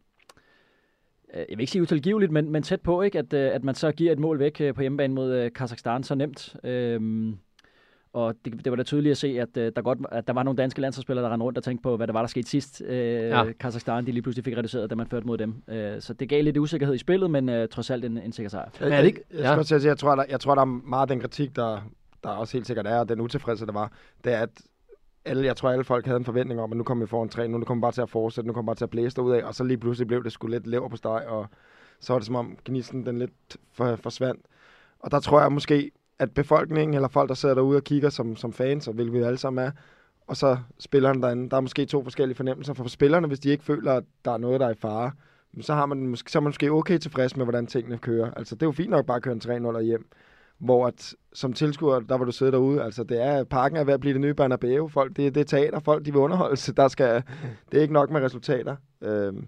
Øh, 1.36 1.46
jeg 1.50 1.58
vil 1.58 1.60
ikke 1.60 1.72
sige 1.72 1.82
utilgiveligt, 1.82 2.32
men, 2.32 2.50
men 2.50 2.64
tæt 2.64 2.82
på, 2.82 3.02
ikke? 3.02 3.20
At, 3.20 3.34
øh, 3.34 3.52
at 3.54 3.64
man 3.64 3.76
så 3.76 3.92
giver 3.92 4.12
et 4.12 4.20
mål 4.20 4.40
væk 4.40 4.62
øh, 4.62 4.74
på 4.74 4.82
hjemmebane 4.82 5.14
mod 5.14 5.50
Kazakhstan 5.50 6.04
så 6.04 6.16
nemt. 6.16 6.56
Øhm, 6.64 7.38
og 8.14 8.36
det, 8.46 8.66
det 8.66 8.72
var 8.72 8.76
da 8.76 8.84
tydeligt 8.84 9.12
at 9.12 9.18
se, 9.18 9.28
at, 9.42 9.56
der, 9.56 9.82
godt, 9.82 10.00
at 10.12 10.28
der 10.28 10.34
var 10.34 10.44
nogle 10.44 10.58
danske 10.58 10.82
landsholdsspillere, 10.82 11.26
der 11.26 11.32
rendte 11.32 11.44
rundt 11.44 11.58
og 11.58 11.64
tænkte 11.64 11.84
på, 11.84 11.98
hvad 11.98 12.08
der 12.08 12.14
var, 12.14 12.22
der 12.22 12.28
skete 12.28 12.50
sidst. 12.50 12.82
Øh, 12.86 13.30
ja. 13.30 13.52
Kazakhstan, 13.60 14.06
de 14.06 14.12
lige 14.12 14.22
pludselig 14.22 14.46
fik 14.46 14.58
reduceret, 14.58 14.90
da 14.90 14.96
man 14.96 15.08
førte 15.08 15.28
mod 15.28 15.38
dem. 15.38 15.64
Øh, 15.68 16.02
så 16.02 16.14
det 16.14 16.30
gav 16.30 16.44
lidt 16.44 16.58
usikkerhed 16.58 16.96
i 16.96 16.98
spillet, 16.98 17.32
men 17.32 17.50
øh, 17.50 17.68
trods 17.68 17.90
alt 17.90 18.06
en, 18.06 18.18
en 18.18 18.32
sikker 18.32 18.50
sejr. 18.50 18.70
Men 18.80 18.92
er 18.92 18.98
det 18.98 19.08
ikke? 19.08 19.22
Jeg, 19.34 19.40
jeg, 19.40 19.66
jeg, 19.72 19.86
jeg, 19.86 19.98
tror, 19.98 20.16
der, 20.16 20.24
jeg 20.30 20.40
tror, 20.40 20.56
der 20.56 20.62
er 20.62 20.66
meget 20.66 21.10
den 21.10 21.20
kritik, 21.20 21.56
der, 21.56 21.90
der 22.26 22.32
også 22.32 22.58
helt 22.58 22.68
sikkert 22.68 22.88
er, 22.88 23.00
og 23.00 23.10
den 23.10 23.22
utilfredshed, 23.22 23.68
der 23.68 23.74
var, 23.74 23.92
det 24.24 24.34
er, 24.34 24.40
at 24.40 24.50
alle, 25.26 25.46
jeg 25.46 25.58
tror, 25.58 25.70
alle 25.70 25.84
folk 25.84 26.06
havde 26.06 26.18
en 26.18 26.26
forventning 26.26 26.62
om, 26.62 26.72
at 26.72 26.78
nu 26.78 26.84
kommer 26.84 27.06
vi 27.06 27.10
foran 27.10 27.30
træ, 27.30 27.48
nu 27.48 27.64
kommer 27.64 27.82
bare 27.82 27.92
til 27.92 28.02
at 28.02 28.10
fortsætte, 28.10 28.48
nu 28.48 28.54
kommer 28.54 28.70
bare 28.70 28.76
til 28.76 28.84
at 28.84 28.90
blæse 28.90 29.22
ud 29.22 29.32
af, 29.32 29.44
og 29.44 29.56
så 29.56 29.64
lige 29.64 29.78
pludselig 29.78 30.08
blev 30.08 30.24
det 30.24 30.32
sgu 30.32 30.48
lidt 30.48 30.68
lever 30.68 30.90
på 30.90 30.96
steg, 30.96 31.24
og 31.28 31.48
så 32.00 32.14
var 32.14 32.20
det 32.20 32.26
som 32.26 32.36
om 32.36 32.58
gnisten 32.66 33.06
den 33.06 33.20
lidt 33.20 33.58
for, 33.74 33.96
forsvandt. 33.96 34.46
Og 35.00 35.12
der 35.12 35.20
tror 35.20 35.42
jeg 35.42 35.52
måske, 35.52 35.92
at 36.20 36.32
befolkningen, 36.32 36.94
eller 36.94 37.08
folk, 37.08 37.30
der 37.30 37.36
sidder 37.36 37.56
derude 37.56 37.78
og 37.78 37.84
kigger 37.84 38.10
som, 38.10 38.36
som 38.36 38.54
fans, 38.54 38.88
og 38.88 38.94
hvilket 38.94 39.14
vi 39.14 39.24
alle 39.24 39.38
sammen 39.38 39.66
er, 39.66 39.72
og 40.28 40.38
så 40.38 40.58
spillerne 40.80 41.22
derinde, 41.22 41.50
der 41.50 41.58
er 41.58 41.62
måske 41.62 41.86
to 41.86 42.04
forskellige 42.04 42.36
fornemmelser. 42.36 42.74
For 42.74 42.88
spillerne, 42.88 43.28
hvis 43.28 43.40
de 43.40 43.50
ikke 43.50 43.64
føler, 43.64 43.94
at 43.94 44.04
der 44.26 44.32
er 44.32 44.38
noget, 44.38 44.60
der 44.60 44.66
er 44.66 44.72
i 44.72 44.76
fare, 44.76 45.12
så, 45.62 45.74
har 45.74 45.86
man 45.86 46.08
måske, 46.08 46.32
så 46.32 46.40
er 46.40 46.42
man 46.42 46.50
måske 46.50 46.72
okay 46.72 46.98
tilfreds 46.98 47.38
med, 47.38 47.46
hvordan 47.46 47.68
tingene 47.68 47.98
kører. 47.98 48.32
Altså, 48.32 48.56
det 48.56 48.62
er 48.62 48.68
jo 48.68 48.72
fint 48.72 48.90
nok 48.90 49.06
bare 49.06 49.18
at 49.18 49.24
køre 49.24 49.34
en 49.34 49.68
3-0 49.76 49.80
hjem 49.82 50.08
hvor 50.58 50.88
at, 50.88 51.16
som 51.34 51.54
tilskuer, 51.54 52.00
der 52.00 52.18
var 52.18 52.26
du 52.26 52.32
sidde 52.32 52.52
derude, 52.52 52.84
altså 52.84 53.04
det 53.04 53.22
er, 53.22 53.44
parken 53.44 53.78
er 53.78 53.84
ved 53.84 53.94
at 53.94 54.00
blive 54.00 54.14
det 54.14 54.22
nye 54.22 54.34
Bernabeu, 54.34 54.88
folk, 54.88 55.18
det, 55.18 55.36
det 55.36 55.42
er 55.42 55.46
teater, 55.46 55.80
folk 55.80 56.06
de 56.06 56.12
vil 56.12 56.22
underholde 56.22 56.74
der 56.74 56.88
skal, 56.88 57.24
det 57.72 57.78
er 57.78 57.82
ikke 57.82 57.94
nok 57.94 58.12
med 58.12 58.22
resultater. 58.22 58.76
Øhm, 59.02 59.48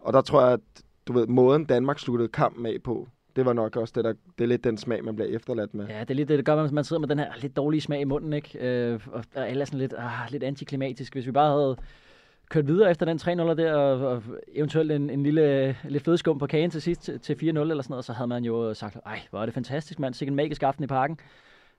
og 0.00 0.12
der 0.12 0.20
tror 0.20 0.42
jeg, 0.42 0.52
at 0.52 0.60
du 1.08 1.12
ved, 1.12 1.26
måden 1.26 1.64
Danmark 1.64 1.98
sluttede 1.98 2.28
kampen 2.28 2.66
af 2.66 2.76
på, 2.84 3.08
det 3.36 3.46
var 3.46 3.52
nok 3.52 3.76
også 3.76 3.92
det, 3.96 4.04
der, 4.04 4.12
det 4.38 4.44
er 4.44 4.48
lidt 4.48 4.64
den 4.64 4.76
smag, 4.76 5.04
man 5.04 5.16
bliver 5.16 5.28
efterladt 5.28 5.74
med. 5.74 5.86
Ja, 5.86 6.00
det 6.00 6.10
er 6.10 6.14
lidt 6.14 6.28
det, 6.28 6.38
der 6.38 6.42
gør, 6.42 6.62
at 6.62 6.72
man 6.72 6.84
sidder 6.84 7.00
med 7.00 7.08
den 7.08 7.18
her 7.18 7.32
lidt 7.40 7.56
dårlige 7.56 7.80
smag 7.80 8.00
i 8.00 8.04
munden, 8.04 8.32
ikke? 8.32 8.58
Øh, 8.60 9.00
og 9.12 9.24
alle 9.34 9.60
er 9.60 9.64
sådan 9.64 9.80
lidt, 9.80 9.94
ah, 9.98 10.30
lidt 10.30 10.42
antiklimatisk. 10.42 11.12
Hvis 11.12 11.26
vi 11.26 11.32
bare 11.32 11.50
havde 11.50 11.76
kørt 12.50 12.66
videre 12.66 12.90
efter 12.90 13.06
den 13.06 13.18
3-0 13.18 13.28
der, 13.28 13.74
og, 13.74 14.08
og 14.08 14.22
eventuelt 14.54 14.92
en, 14.92 15.10
en 15.10 15.22
lille 15.22 15.76
lidt 15.84 16.02
flødeskum 16.02 16.38
på 16.38 16.46
kagen 16.46 16.70
til 16.70 16.82
sidst 16.82 17.02
til, 17.02 17.20
til 17.20 17.34
4-0 17.34 17.46
eller 17.46 17.62
sådan 17.64 17.84
noget, 17.88 18.04
så 18.04 18.12
havde 18.12 18.28
man 18.28 18.44
jo 18.44 18.74
sagt, 18.74 18.96
ej, 19.06 19.20
hvor 19.30 19.40
er 19.40 19.44
det 19.44 19.54
fantastisk, 19.54 19.98
mand. 19.98 20.14
Sikke 20.14 20.30
en 20.30 20.36
magisk 20.36 20.62
aften 20.62 20.84
i 20.84 20.86
parken. 20.86 21.18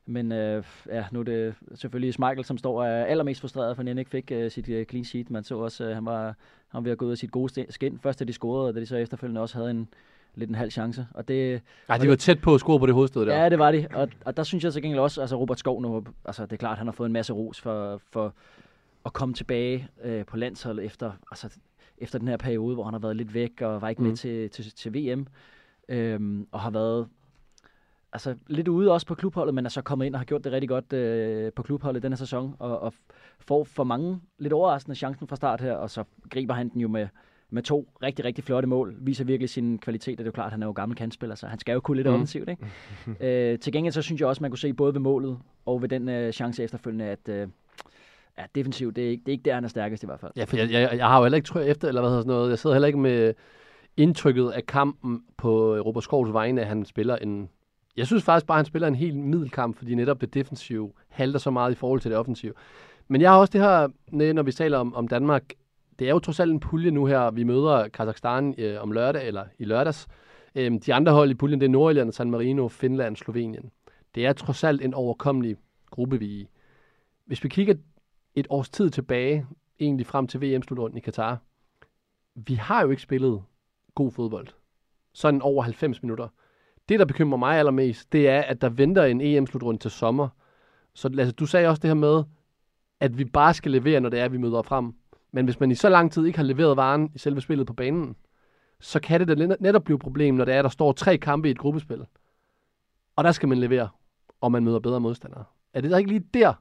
Men 0.05 0.31
øh, 0.31 0.63
ja, 0.89 1.05
nu 1.11 1.19
er 1.19 1.23
det 1.23 1.55
selvfølgelig 1.75 2.15
Michael, 2.19 2.43
som 2.43 2.57
står 2.57 2.83
er 2.83 3.05
allermest 3.05 3.41
frustreret, 3.41 3.75
for 3.75 3.83
han 3.83 3.97
ikke 3.97 4.11
fik 4.11 4.31
uh, 4.35 4.51
sit 4.51 4.69
uh, 4.69 4.83
clean 4.83 5.05
sheet. 5.05 5.29
Man 5.29 5.43
så 5.43 5.57
også, 5.57 5.87
uh, 5.87 5.95
han 5.95 6.05
var, 6.05 6.35
han 6.67 6.85
ved 6.85 6.91
at 6.91 6.97
gå 6.97 7.05
ud 7.05 7.11
af 7.11 7.17
sit 7.17 7.31
gode 7.31 7.65
skin. 7.69 7.99
Først 8.03 8.19
da 8.19 8.25
de 8.25 8.33
scorede, 8.33 8.67
og 8.67 8.75
da 8.75 8.79
de 8.79 8.85
så 8.85 8.97
efterfølgende 8.97 9.41
også 9.41 9.57
havde 9.57 9.71
en, 9.71 9.87
lidt 10.35 10.49
en 10.49 10.55
halv 10.55 10.71
chance. 10.71 11.07
Og 11.13 11.27
det, 11.27 11.61
Ej, 11.89 11.97
de 11.97 12.09
var 12.09 12.15
tæt 12.15 12.41
på 12.41 12.53
at 12.53 12.59
score 12.59 12.79
på 12.79 12.85
det 12.85 12.93
hovedstød 12.93 13.25
der. 13.25 13.41
Ja, 13.41 13.49
det 13.49 13.59
var 13.59 13.71
de. 13.71 13.87
Og, 13.93 14.09
og 14.25 14.37
der 14.37 14.43
synes 14.43 14.63
jeg 14.63 14.73
så 14.73 14.81
gengæld 14.81 14.99
også, 14.99 15.21
altså 15.21 15.35
Robert 15.35 15.59
Skov 15.59 15.81
nu, 15.81 16.03
altså 16.25 16.43
det 16.43 16.53
er 16.53 16.57
klart, 16.57 16.77
han 16.77 16.87
har 16.87 16.91
fået 16.91 17.07
en 17.07 17.13
masse 17.13 17.33
ros 17.33 17.61
for, 17.61 18.01
for 18.11 18.33
at 19.05 19.13
komme 19.13 19.33
tilbage 19.33 19.87
øh, 20.03 20.25
på 20.25 20.37
landsholdet 20.37 20.85
efter, 20.85 21.11
altså, 21.31 21.49
efter 21.97 22.19
den 22.19 22.27
her 22.27 22.37
periode, 22.37 22.73
hvor 22.73 22.83
han 22.83 22.93
har 22.93 22.99
været 22.99 23.15
lidt 23.15 23.33
væk 23.33 23.61
og 23.61 23.81
var 23.81 23.89
ikke 23.89 24.01
mm. 24.01 24.07
med 24.07 24.17
til, 24.17 24.49
til, 24.49 24.71
til 24.71 24.93
VM. 24.93 25.27
Øhm, 25.89 26.47
og 26.51 26.59
har 26.59 26.69
været 26.69 27.07
altså, 28.13 28.35
lidt 28.47 28.67
ude 28.67 28.91
også 28.91 29.07
på 29.07 29.15
klubholdet, 29.15 29.55
men 29.55 29.65
er 29.65 29.69
så 29.69 29.81
kommet 29.81 30.05
ind 30.05 30.15
og 30.15 30.19
har 30.19 30.25
gjort 30.25 30.43
det 30.43 30.51
rigtig 30.51 30.69
godt 30.69 30.93
øh, 30.93 31.51
på 31.53 31.63
klubholdet 31.63 32.03
denne 32.03 32.17
sæson, 32.17 32.55
og, 32.59 32.79
og 32.79 32.93
får 33.39 33.63
for 33.63 33.83
mange 33.83 34.21
lidt 34.39 34.53
overraskende 34.53 34.95
chancen 34.95 35.27
fra 35.27 35.35
start 35.35 35.61
her, 35.61 35.73
og 35.73 35.89
så 35.89 36.03
griber 36.29 36.53
han 36.53 36.69
den 36.69 36.81
jo 36.81 36.87
med, 36.87 37.07
med 37.49 37.63
to 37.63 37.89
rigtig, 38.03 38.25
rigtig 38.25 38.43
flotte 38.43 38.67
mål, 38.67 38.95
viser 38.99 39.25
virkelig 39.25 39.49
sin 39.49 39.77
kvalitet, 39.77 40.13
og 40.13 40.17
det 40.17 40.23
er 40.23 40.25
jo 40.25 40.31
klart, 40.31 40.45
at 40.45 40.51
han 40.51 40.63
er 40.63 40.67
jo 40.67 40.71
gammel 40.71 40.97
kandspiller, 40.97 41.35
så 41.35 41.47
han 41.47 41.59
skal 41.59 41.73
jo 41.73 41.79
kunne 41.79 41.97
lidt 41.97 42.07
mm. 42.07 42.13
offensivt. 42.13 42.49
Ikke? 42.49 42.65
øh, 43.51 43.59
til 43.59 43.73
gengæld 43.73 43.93
så 43.93 44.01
synes 44.01 44.21
jeg 44.21 44.27
også, 44.27 44.43
man 44.43 44.51
kunne 44.51 44.59
se 44.59 44.73
både 44.73 44.93
ved 44.93 45.01
målet 45.01 45.39
og 45.65 45.81
ved 45.81 45.89
den 45.89 46.09
øh, 46.09 46.33
chance 46.33 46.63
efterfølgende, 46.63 47.05
at 47.05 47.29
øh, 47.29 47.47
ja, 48.37 48.43
defensivt, 48.55 48.95
det 48.95 49.05
er, 49.05 49.09
ikke, 49.09 49.21
det 49.25 49.27
er 49.27 49.31
ikke 49.31 49.43
der, 49.43 49.53
han 49.53 49.63
er 49.63 49.67
stærkest 49.67 50.03
i 50.03 50.05
hvert 50.05 50.19
fald. 50.19 50.31
Ja, 50.35 50.43
for 50.43 50.57
jeg, 50.57 50.71
jeg, 50.71 50.97
jeg 50.97 51.07
har 51.07 51.17
jo 51.17 51.23
heller 51.23 51.35
ikke 51.35 51.47
tror 51.47 51.59
efter, 51.59 51.87
eller 51.87 52.01
hvad 52.01 52.09
hedder 52.09 52.21
sådan 52.21 52.35
noget, 52.35 52.49
jeg 52.49 52.59
sidder 52.59 52.73
heller 52.73 52.87
ikke 52.87 52.99
med 52.99 53.33
indtrykket 53.97 54.49
af 54.49 54.65
kampen 54.65 55.23
på 55.37 55.75
Robert 55.75 56.03
Skovs 56.03 56.33
vegne, 56.33 56.61
at 56.61 56.67
han 56.67 56.85
spiller 56.85 57.15
en... 57.15 57.49
Jeg 57.97 58.07
synes 58.07 58.23
faktisk 58.23 58.47
bare, 58.47 58.55
at 58.55 58.59
han 58.59 58.65
spiller 58.65 58.87
en 58.87 58.95
helt 58.95 59.17
middelkamp, 59.17 59.77
fordi 59.77 59.95
netop 59.95 60.21
det 60.21 60.33
defensive 60.33 60.91
halter 61.09 61.39
så 61.39 61.51
meget 61.51 61.71
i 61.71 61.75
forhold 61.75 61.99
til 61.99 62.11
det 62.11 62.19
offensive. 62.19 62.53
Men 63.07 63.21
jeg 63.21 63.31
har 63.31 63.37
også 63.37 63.51
det 63.51 63.61
her, 63.61 63.87
når 64.33 64.43
vi 64.43 64.51
taler 64.51 64.77
om, 64.77 64.95
om 64.95 65.07
Danmark, 65.07 65.43
det 65.99 66.07
er 66.07 66.11
jo 66.11 66.19
trods 66.19 66.39
alt 66.39 66.51
en 66.51 66.59
pulje 66.59 66.91
nu 66.91 67.05
her. 67.05 67.31
Vi 67.31 67.43
møder 67.43 67.87
Kazakhstan 67.87 68.55
øh, 68.57 68.81
om 68.81 68.91
lørdag, 68.91 69.27
eller 69.27 69.45
i 69.59 69.65
lørdags. 69.65 70.07
Øhm, 70.55 70.79
de 70.79 70.93
andre 70.93 71.11
hold 71.11 71.31
i 71.31 71.33
puljen, 71.33 71.61
det 71.61 71.65
er 71.65 71.71
Nordjylland, 71.71 72.11
San 72.11 72.31
Marino, 72.31 72.67
Finland, 72.67 73.15
Slovenien. 73.15 73.71
Det 74.15 74.25
er 74.25 74.33
trods 74.33 74.63
alt 74.63 74.81
en 74.81 74.93
overkommelig 74.93 75.55
gruppe, 75.89 76.19
vi 76.19 76.25
er 76.25 76.41
i. 76.41 76.47
Hvis 77.25 77.43
vi 77.43 77.49
kigger 77.49 77.73
et 78.35 78.47
års 78.49 78.69
tid 78.69 78.89
tilbage, 78.89 79.45
egentlig 79.79 80.05
frem 80.05 80.27
til 80.27 80.41
VM-slutrunden 80.41 80.97
i 80.97 81.01
Katar. 81.01 81.39
Vi 82.35 82.53
har 82.53 82.81
jo 82.81 82.89
ikke 82.89 83.01
spillet 83.01 83.43
god 83.95 84.11
fodbold. 84.11 84.47
Sådan 85.13 85.41
over 85.41 85.63
90 85.63 86.01
minutter. 86.01 86.27
Det, 86.89 86.99
der 86.99 87.05
bekymrer 87.05 87.37
mig 87.37 87.57
allermest, 87.57 88.13
det 88.13 88.29
er, 88.29 88.41
at 88.41 88.61
der 88.61 88.69
venter 88.69 89.03
en 89.03 89.21
EM-slutrunde 89.21 89.79
til 89.79 89.91
sommer. 89.91 90.29
Så 90.93 91.07
altså, 91.07 91.31
du 91.31 91.45
sagde 91.45 91.67
også 91.67 91.79
det 91.79 91.89
her 91.89 91.95
med, 91.95 92.23
at 92.99 93.17
vi 93.17 93.25
bare 93.25 93.53
skal 93.53 93.71
levere, 93.71 93.99
når 93.99 94.09
det 94.09 94.19
er, 94.19 94.25
at 94.25 94.31
vi 94.31 94.37
møder 94.37 94.61
frem. 94.61 94.93
Men 95.31 95.45
hvis 95.45 95.59
man 95.59 95.71
i 95.71 95.75
så 95.75 95.89
lang 95.89 96.11
tid 96.11 96.25
ikke 96.25 96.37
har 96.37 96.45
leveret 96.45 96.77
varen 96.77 97.11
i 97.15 97.17
selve 97.17 97.41
spillet 97.41 97.67
på 97.67 97.73
banen, 97.73 98.15
så 98.79 98.99
kan 98.99 99.19
det 99.19 99.27
da 99.27 99.55
netop 99.59 99.83
blive 99.83 99.95
et 99.95 100.01
problem, 100.01 100.35
når 100.35 100.45
det 100.45 100.53
er, 100.53 100.59
at 100.59 100.63
der 100.63 100.69
står 100.69 100.91
tre 100.91 101.17
kampe 101.17 101.47
i 101.47 101.51
et 101.51 101.57
gruppespil. 101.57 102.05
Og 103.15 103.23
der 103.23 103.31
skal 103.31 103.49
man 103.49 103.57
levere, 103.57 103.89
og 104.41 104.51
man 104.51 104.63
møder 104.63 104.79
bedre 104.79 104.99
modstandere. 104.99 105.43
Er 105.73 105.81
det 105.81 105.91
da 105.91 105.97
ikke 105.97 106.09
lige 106.09 106.25
der, 106.33 106.53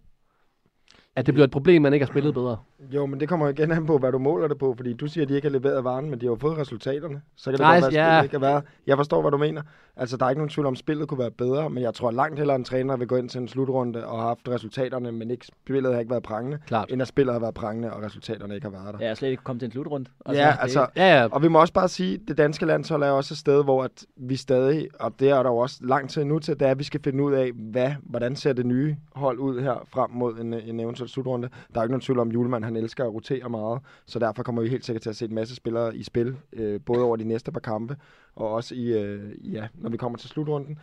at 1.17 1.27
det 1.27 1.35
bliver 1.35 1.45
et 1.45 1.51
problem, 1.51 1.83
man 1.83 1.93
ikke 1.93 2.07
har 2.07 2.13
spillet 2.13 2.35
bedre? 2.35 2.57
Jo, 2.93 3.07
men 3.07 3.21
det 3.21 3.29
kommer 3.29 3.47
jo 3.47 3.53
igen 3.53 3.73
an 3.73 3.87
på, 3.87 3.99
hvad 3.99 4.13
du 4.13 4.19
måler 4.19 4.49
det 4.49 4.59
på, 4.59 4.75
fordi 4.77 4.93
du 4.93 5.07
siger, 5.07 5.25
at 5.25 5.29
de 5.29 5.35
ikke 5.35 5.49
har 5.49 5.53
leveret 5.59 5.85
varen, 5.85 6.11
men 6.11 6.21
de 6.21 6.27
har 6.27 6.31
jo 6.31 6.37
fået 6.41 6.59
resultaterne. 6.59 7.23
Så 7.37 7.45
kan 7.51 7.53
det 7.53 7.61
Nej, 7.61 7.81
godt 7.81 7.95
være, 7.95 8.03
at 8.03 8.07
ja. 8.07 8.19
spillet 8.19 8.25
ikke 8.25 8.47
har 8.47 8.53
været. 8.53 8.65
Jeg 8.87 8.97
forstår, 8.97 9.21
hvad 9.21 9.31
du 9.31 9.37
mener. 9.37 9.63
Altså, 9.97 10.17
der 10.17 10.25
er 10.25 10.31
ikke 10.31 10.39
nogen 10.39 10.49
tvivl 10.49 10.67
om, 10.67 10.73
at 10.73 10.79
spillet 10.79 11.09
kunne 11.09 11.19
være 11.19 11.31
bedre, 11.31 11.71
men 11.71 11.83
jeg 11.83 11.95
tror 11.95 12.11
langt 12.11 12.39
hellere, 12.39 12.57
en 12.57 12.65
træner 12.65 12.97
vil 12.97 13.07
gå 13.09 13.17
ind 13.17 13.29
til 13.29 13.41
en 13.41 13.49
slutrunde 13.49 14.07
og 14.07 14.19
have 14.19 14.29
haft 14.29 14.49
resultaterne, 14.49 15.13
men 15.13 15.31
ikke, 15.31 15.47
spillet 15.47 15.93
har 15.93 16.01
ikke 16.01 16.11
været 16.11 16.23
prangende, 16.23 16.59
Klart. 16.67 16.93
end 16.93 17.03
at 17.03 17.09
spillet 17.09 17.33
har 17.33 17.41
været 17.41 17.55
prangende, 17.55 17.93
og 17.93 18.03
resultaterne 18.03 18.55
ikke 18.55 18.67
har 18.67 18.83
været 18.83 18.95
der. 18.95 19.01
Jeg 19.01 19.11
er 19.11 19.15
slet 19.15 19.31
ikke 19.31 19.43
kommet 19.45 19.61
til 19.61 19.67
en 19.67 19.73
slutrunde. 19.73 20.11
Altså, 20.27 20.43
ja, 20.43 20.55
altså, 20.61 20.87
Ja, 20.97 21.19
ja. 21.21 21.29
og 21.33 21.43
vi 21.43 21.49
må 21.49 21.61
også 21.61 21.73
bare 21.73 21.89
sige, 21.89 22.15
at 22.15 22.21
det 22.29 22.39
danske 22.39 22.67
landshold 22.67 23.03
er 23.03 23.11
også 23.11 23.35
et 23.35 23.39
sted, 23.39 23.65
hvor 23.65 23.85
at 23.85 24.05
vi 24.17 24.37
stadig, 24.37 24.89
og 25.01 25.13
det 25.21 25.31
er 25.31 25.43
der 25.43 25.51
jo 25.51 25.57
også 25.57 25.77
langt 25.83 26.11
til 26.11 26.27
nu 26.27 26.39
til, 26.39 26.61
det 26.61 26.67
er, 26.67 26.71
at 26.71 26.79
vi 26.79 26.85
skal 26.85 27.01
finde 27.05 27.25
ud 27.25 27.33
af, 27.33 27.51
hvad, 27.53 27.93
hvordan 28.03 28.37
ser 28.37 28.53
det 28.53 28.67
nye 28.67 28.97
hold 29.15 29.39
ud 29.39 29.61
her 29.61 29.87
frem 29.93 30.11
mod 30.11 30.39
en, 30.39 30.55
en 30.55 30.81
eventuel 30.81 31.09
slutrunde. 31.11 31.49
Der 31.75 31.81
er 31.81 31.85
ikke 31.85 31.93
nogen 31.93 32.01
tvivl 32.01 32.19
om, 32.19 32.29
at 32.29 32.35
Julemand 32.35 32.65
han 32.71 32.83
elsker 32.83 33.05
at 33.05 33.15
rotere 33.15 33.49
meget, 33.49 33.81
så 34.07 34.19
derfor 34.19 34.43
kommer 34.43 34.63
vi 34.63 34.69
helt 34.69 34.85
sikkert 34.85 35.03
til 35.03 35.11
at 35.11 35.17
se 35.17 35.25
en 35.25 35.35
masse 35.35 35.55
spillere 35.55 35.97
i 35.97 36.03
spil, 36.03 36.37
øh, 36.53 36.81
både 36.87 37.03
over 37.03 37.17
de 37.17 37.25
næste 37.25 37.53
par 37.53 37.61
kampe, 37.61 37.97
og 38.37 38.49
også 38.53 38.75
i, 38.75 39.03
øh, 39.03 39.55
ja, 39.55 39.69
når 39.75 39.91
vi 39.91 39.97
kommer 39.97 40.19
til 40.19 40.29
slutrunden. 40.29 40.79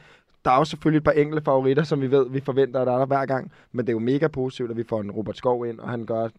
Der 0.45 0.51
er 0.51 0.57
jo 0.57 0.65
selvfølgelig 0.65 0.97
et 0.97 1.03
par 1.03 1.11
enkelte 1.11 1.43
favoritter, 1.45 1.83
som 1.83 2.01
vi 2.01 2.11
ved, 2.11 2.29
vi 2.29 2.39
forventer, 2.39 2.79
at 2.81 2.87
der 2.87 2.93
er 2.93 2.97
der 2.97 3.05
hver 3.05 3.25
gang, 3.25 3.51
men 3.71 3.85
det 3.85 3.89
er 3.89 3.93
jo 3.93 3.99
mega 3.99 4.27
positivt, 4.27 4.71
at 4.71 4.77
vi 4.77 4.83
får 4.83 5.01
en 5.01 5.11
Robert 5.11 5.37
Skov 5.37 5.65
ind, 5.65 5.79
og 5.79 5.89
han 5.89 6.05
gør 6.05 6.29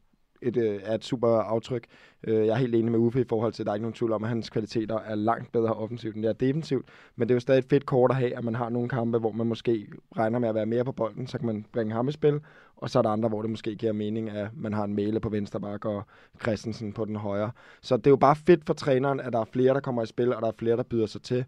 et, 0.42 0.56
øh, 0.56 0.80
er 0.82 0.94
et 0.94 1.04
super 1.04 1.28
aftryk. 1.28 1.84
Øh, 2.24 2.46
jeg 2.46 2.52
er 2.52 2.54
helt 2.54 2.74
enig 2.74 2.92
med 2.92 2.98
Uffe 2.98 3.20
i 3.20 3.24
forhold 3.28 3.52
til, 3.52 3.62
at 3.62 3.66
der 3.66 3.72
er 3.72 3.74
ikke 3.74 3.82
nogen 3.82 3.94
tvivl 3.94 4.12
om, 4.12 4.24
at 4.24 4.28
hans 4.28 4.50
kvaliteter 4.50 4.98
er 4.98 5.14
langt 5.14 5.52
bedre 5.52 5.74
offensivt, 5.74 6.14
end 6.14 6.22
det 6.22 6.28
er 6.28 6.32
defensivt. 6.32 6.86
Men 7.16 7.28
det 7.28 7.34
er 7.34 7.36
jo 7.36 7.40
stadig 7.40 7.58
et 7.58 7.64
fedt 7.70 7.86
kort 7.86 8.10
at 8.10 8.16
have, 8.16 8.36
at 8.36 8.44
man 8.44 8.54
har 8.54 8.68
nogle 8.68 8.88
kampe, 8.88 9.18
hvor 9.18 9.32
man 9.32 9.46
måske 9.46 9.86
regner 10.16 10.38
med 10.38 10.48
at 10.48 10.54
være 10.54 10.66
mere 10.66 10.84
på 10.84 10.92
bolden, 10.92 11.26
så 11.26 11.38
kan 11.38 11.46
man 11.46 11.64
bringe 11.72 11.92
ham 11.92 12.08
i 12.08 12.12
spil. 12.12 12.40
Og 12.78 12.90
så 12.90 12.98
er 12.98 13.02
der 13.02 13.10
andre, 13.10 13.28
hvor 13.28 13.42
det 13.42 13.50
måske 13.50 13.76
giver 13.76 13.92
mening, 13.92 14.30
at 14.30 14.48
man 14.56 14.72
har 14.72 14.84
en 14.84 14.94
Mæle 14.94 15.20
på 15.20 15.28
venstre 15.28 15.60
bak 15.60 15.84
og 15.84 16.02
Christensen 16.42 16.92
på 16.92 17.04
den 17.04 17.16
højre. 17.16 17.50
Så 17.82 17.96
det 17.96 18.06
er 18.06 18.10
jo 18.10 18.16
bare 18.16 18.36
fedt 18.36 18.66
for 18.66 18.74
træneren, 18.74 19.20
at 19.20 19.32
der 19.32 19.40
er 19.40 19.44
flere, 19.44 19.74
der 19.74 19.80
kommer 19.80 20.02
i 20.02 20.06
spil, 20.06 20.34
og 20.34 20.42
der 20.42 20.48
er 20.48 20.52
flere, 20.58 20.76
der 20.76 20.82
byder 20.82 21.06
sig 21.06 21.22
til. 21.22 21.44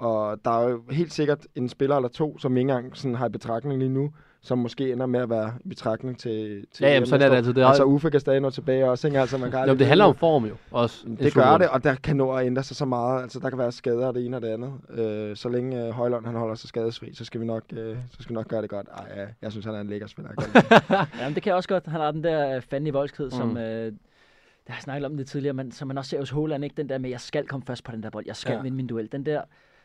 Og 0.00 0.44
der 0.44 0.50
er 0.50 0.68
jo 0.70 0.82
helt 0.90 1.12
sikkert 1.12 1.38
en 1.54 1.68
spiller 1.68 1.96
eller 1.96 2.08
to, 2.08 2.38
som 2.38 2.56
ikke 2.56 2.60
engang 2.70 2.96
sådan 2.96 3.14
har 3.14 3.26
i 3.26 3.30
betragtning 3.30 3.78
lige 3.78 3.88
nu, 3.88 4.10
som 4.42 4.58
måske 4.58 4.92
ender 4.92 5.06
med 5.06 5.20
at 5.20 5.30
være 5.30 5.52
i 5.64 5.68
betragtning 5.68 6.18
til, 6.18 6.66
til 6.74 6.84
Ja, 6.84 6.92
jamen, 6.92 7.06
sådan 7.06 7.26
er 7.26 7.28
det 7.28 7.36
altid. 7.36 7.54
Det 7.54 7.62
er- 7.62 7.66
altså 7.66 7.84
Uffe 7.84 8.10
kan 8.10 8.20
stadig 8.20 8.40
nå 8.40 8.50
tilbage 8.50 8.90
også, 8.90 9.06
ikke? 9.06 9.20
Altså, 9.20 9.38
man 9.38 9.50
kan 9.50 9.58
Jo, 9.58 9.62
aldrig 9.62 9.78
det 9.78 9.86
handler 9.86 10.04
om 10.04 10.14
form 10.14 10.44
jo 10.44 10.54
også. 10.70 11.06
Det 11.20 11.34
gør 11.34 11.58
det, 11.58 11.68
og 11.68 11.84
der 11.84 11.94
kan 11.94 12.16
nå 12.16 12.32
at 12.32 12.46
ændre 12.46 12.62
sig 12.62 12.76
så 12.76 12.84
meget. 12.84 13.22
Altså, 13.22 13.38
der 13.38 13.48
kan 13.48 13.58
være 13.58 13.72
skader 13.72 14.06
af 14.06 14.14
det 14.14 14.26
ene 14.26 14.36
og 14.36 14.42
det 14.42 14.48
andet. 14.48 14.72
Øh, 14.90 15.36
så 15.36 15.48
længe 15.48 15.84
øh, 15.86 15.90
Højlund 15.90 16.26
han 16.26 16.34
holder 16.34 16.54
sig 16.54 16.68
skadesfri, 16.68 17.14
så 17.14 17.24
skal 17.24 17.40
vi 17.40 17.46
nok, 17.46 17.62
øh, 17.72 17.96
så 18.10 18.16
skal 18.20 18.28
vi 18.30 18.34
nok 18.34 18.48
gøre 18.48 18.62
det 18.62 18.70
godt. 18.70 18.86
Ej, 18.98 19.04
ja, 19.16 19.26
jeg 19.42 19.52
synes, 19.52 19.64
han 19.66 19.74
er 19.74 19.80
en 19.80 19.86
lækker 19.88 20.06
spiller. 20.06 20.30
Jeg 20.38 20.44
kan 20.52 20.62
lide 20.70 20.82
ham. 20.88 21.06
Ja, 21.20 21.26
men 21.28 21.34
det 21.34 21.42
kan 21.42 21.50
jeg 21.50 21.56
også 21.56 21.68
godt. 21.68 21.86
Han 21.86 22.00
har 22.00 22.10
den 22.10 22.24
der 22.24 22.56
øh, 22.56 22.62
fandme 22.62 22.92
voldsked, 22.92 23.24
mm. 23.24 23.30
som... 23.30 23.56
Øh, 23.56 23.92
jeg 24.68 24.74
har 24.76 24.82
snakket 24.82 25.06
om 25.06 25.16
det 25.16 25.26
tidligere, 25.26 25.54
men 25.54 25.72
som 25.72 25.88
man 25.88 25.98
også 25.98 26.08
ser 26.08 26.18
hos 26.18 26.30
Håland, 26.30 26.64
ikke? 26.64 26.76
Den 26.76 26.88
der 26.88 26.98
med, 26.98 27.10
jeg 27.10 27.20
skal 27.20 27.46
komme 27.46 27.66
først 27.66 27.84
på 27.84 27.92
den 27.92 28.02
der 28.02 28.10
bold. 28.10 28.24
Jeg 28.26 28.36
skal 28.36 28.52
ja. 28.54 28.62
vinde 28.62 28.76
min 28.76 28.86
duel. 28.86 29.08
Den 29.12 29.26
der, 29.26 29.42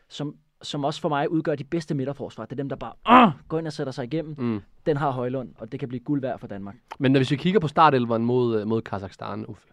som, 0.08 0.36
som 0.62 0.84
også 0.84 1.00
for 1.00 1.08
mig 1.08 1.30
udgør 1.30 1.54
de 1.54 1.64
bedste 1.64 1.94
midterforsvar. 1.94 2.44
Det 2.44 2.52
er 2.52 2.56
dem, 2.56 2.68
der 2.68 2.76
bare 2.76 3.26
uh, 3.28 3.32
går 3.48 3.58
ind 3.58 3.66
og 3.66 3.72
sætter 3.72 3.92
sig 3.92 4.04
igennem. 4.04 4.34
Mm. 4.38 4.60
Den 4.86 4.96
har 4.96 5.10
Højlund, 5.10 5.52
og 5.58 5.72
det 5.72 5.80
kan 5.80 5.88
blive 5.88 6.00
guld 6.00 6.20
værd 6.20 6.38
for 6.38 6.46
Danmark. 6.46 6.76
Men 6.98 7.12
når 7.12 7.18
hvis 7.18 7.30
vi 7.30 7.36
kigger 7.36 7.60
på 7.60 7.68
startelveren 7.68 8.24
mod, 8.24 8.60
øh, 8.60 8.66
mod 8.66 8.82
Kazakhstan, 8.82 9.46
Uffe, 9.46 9.68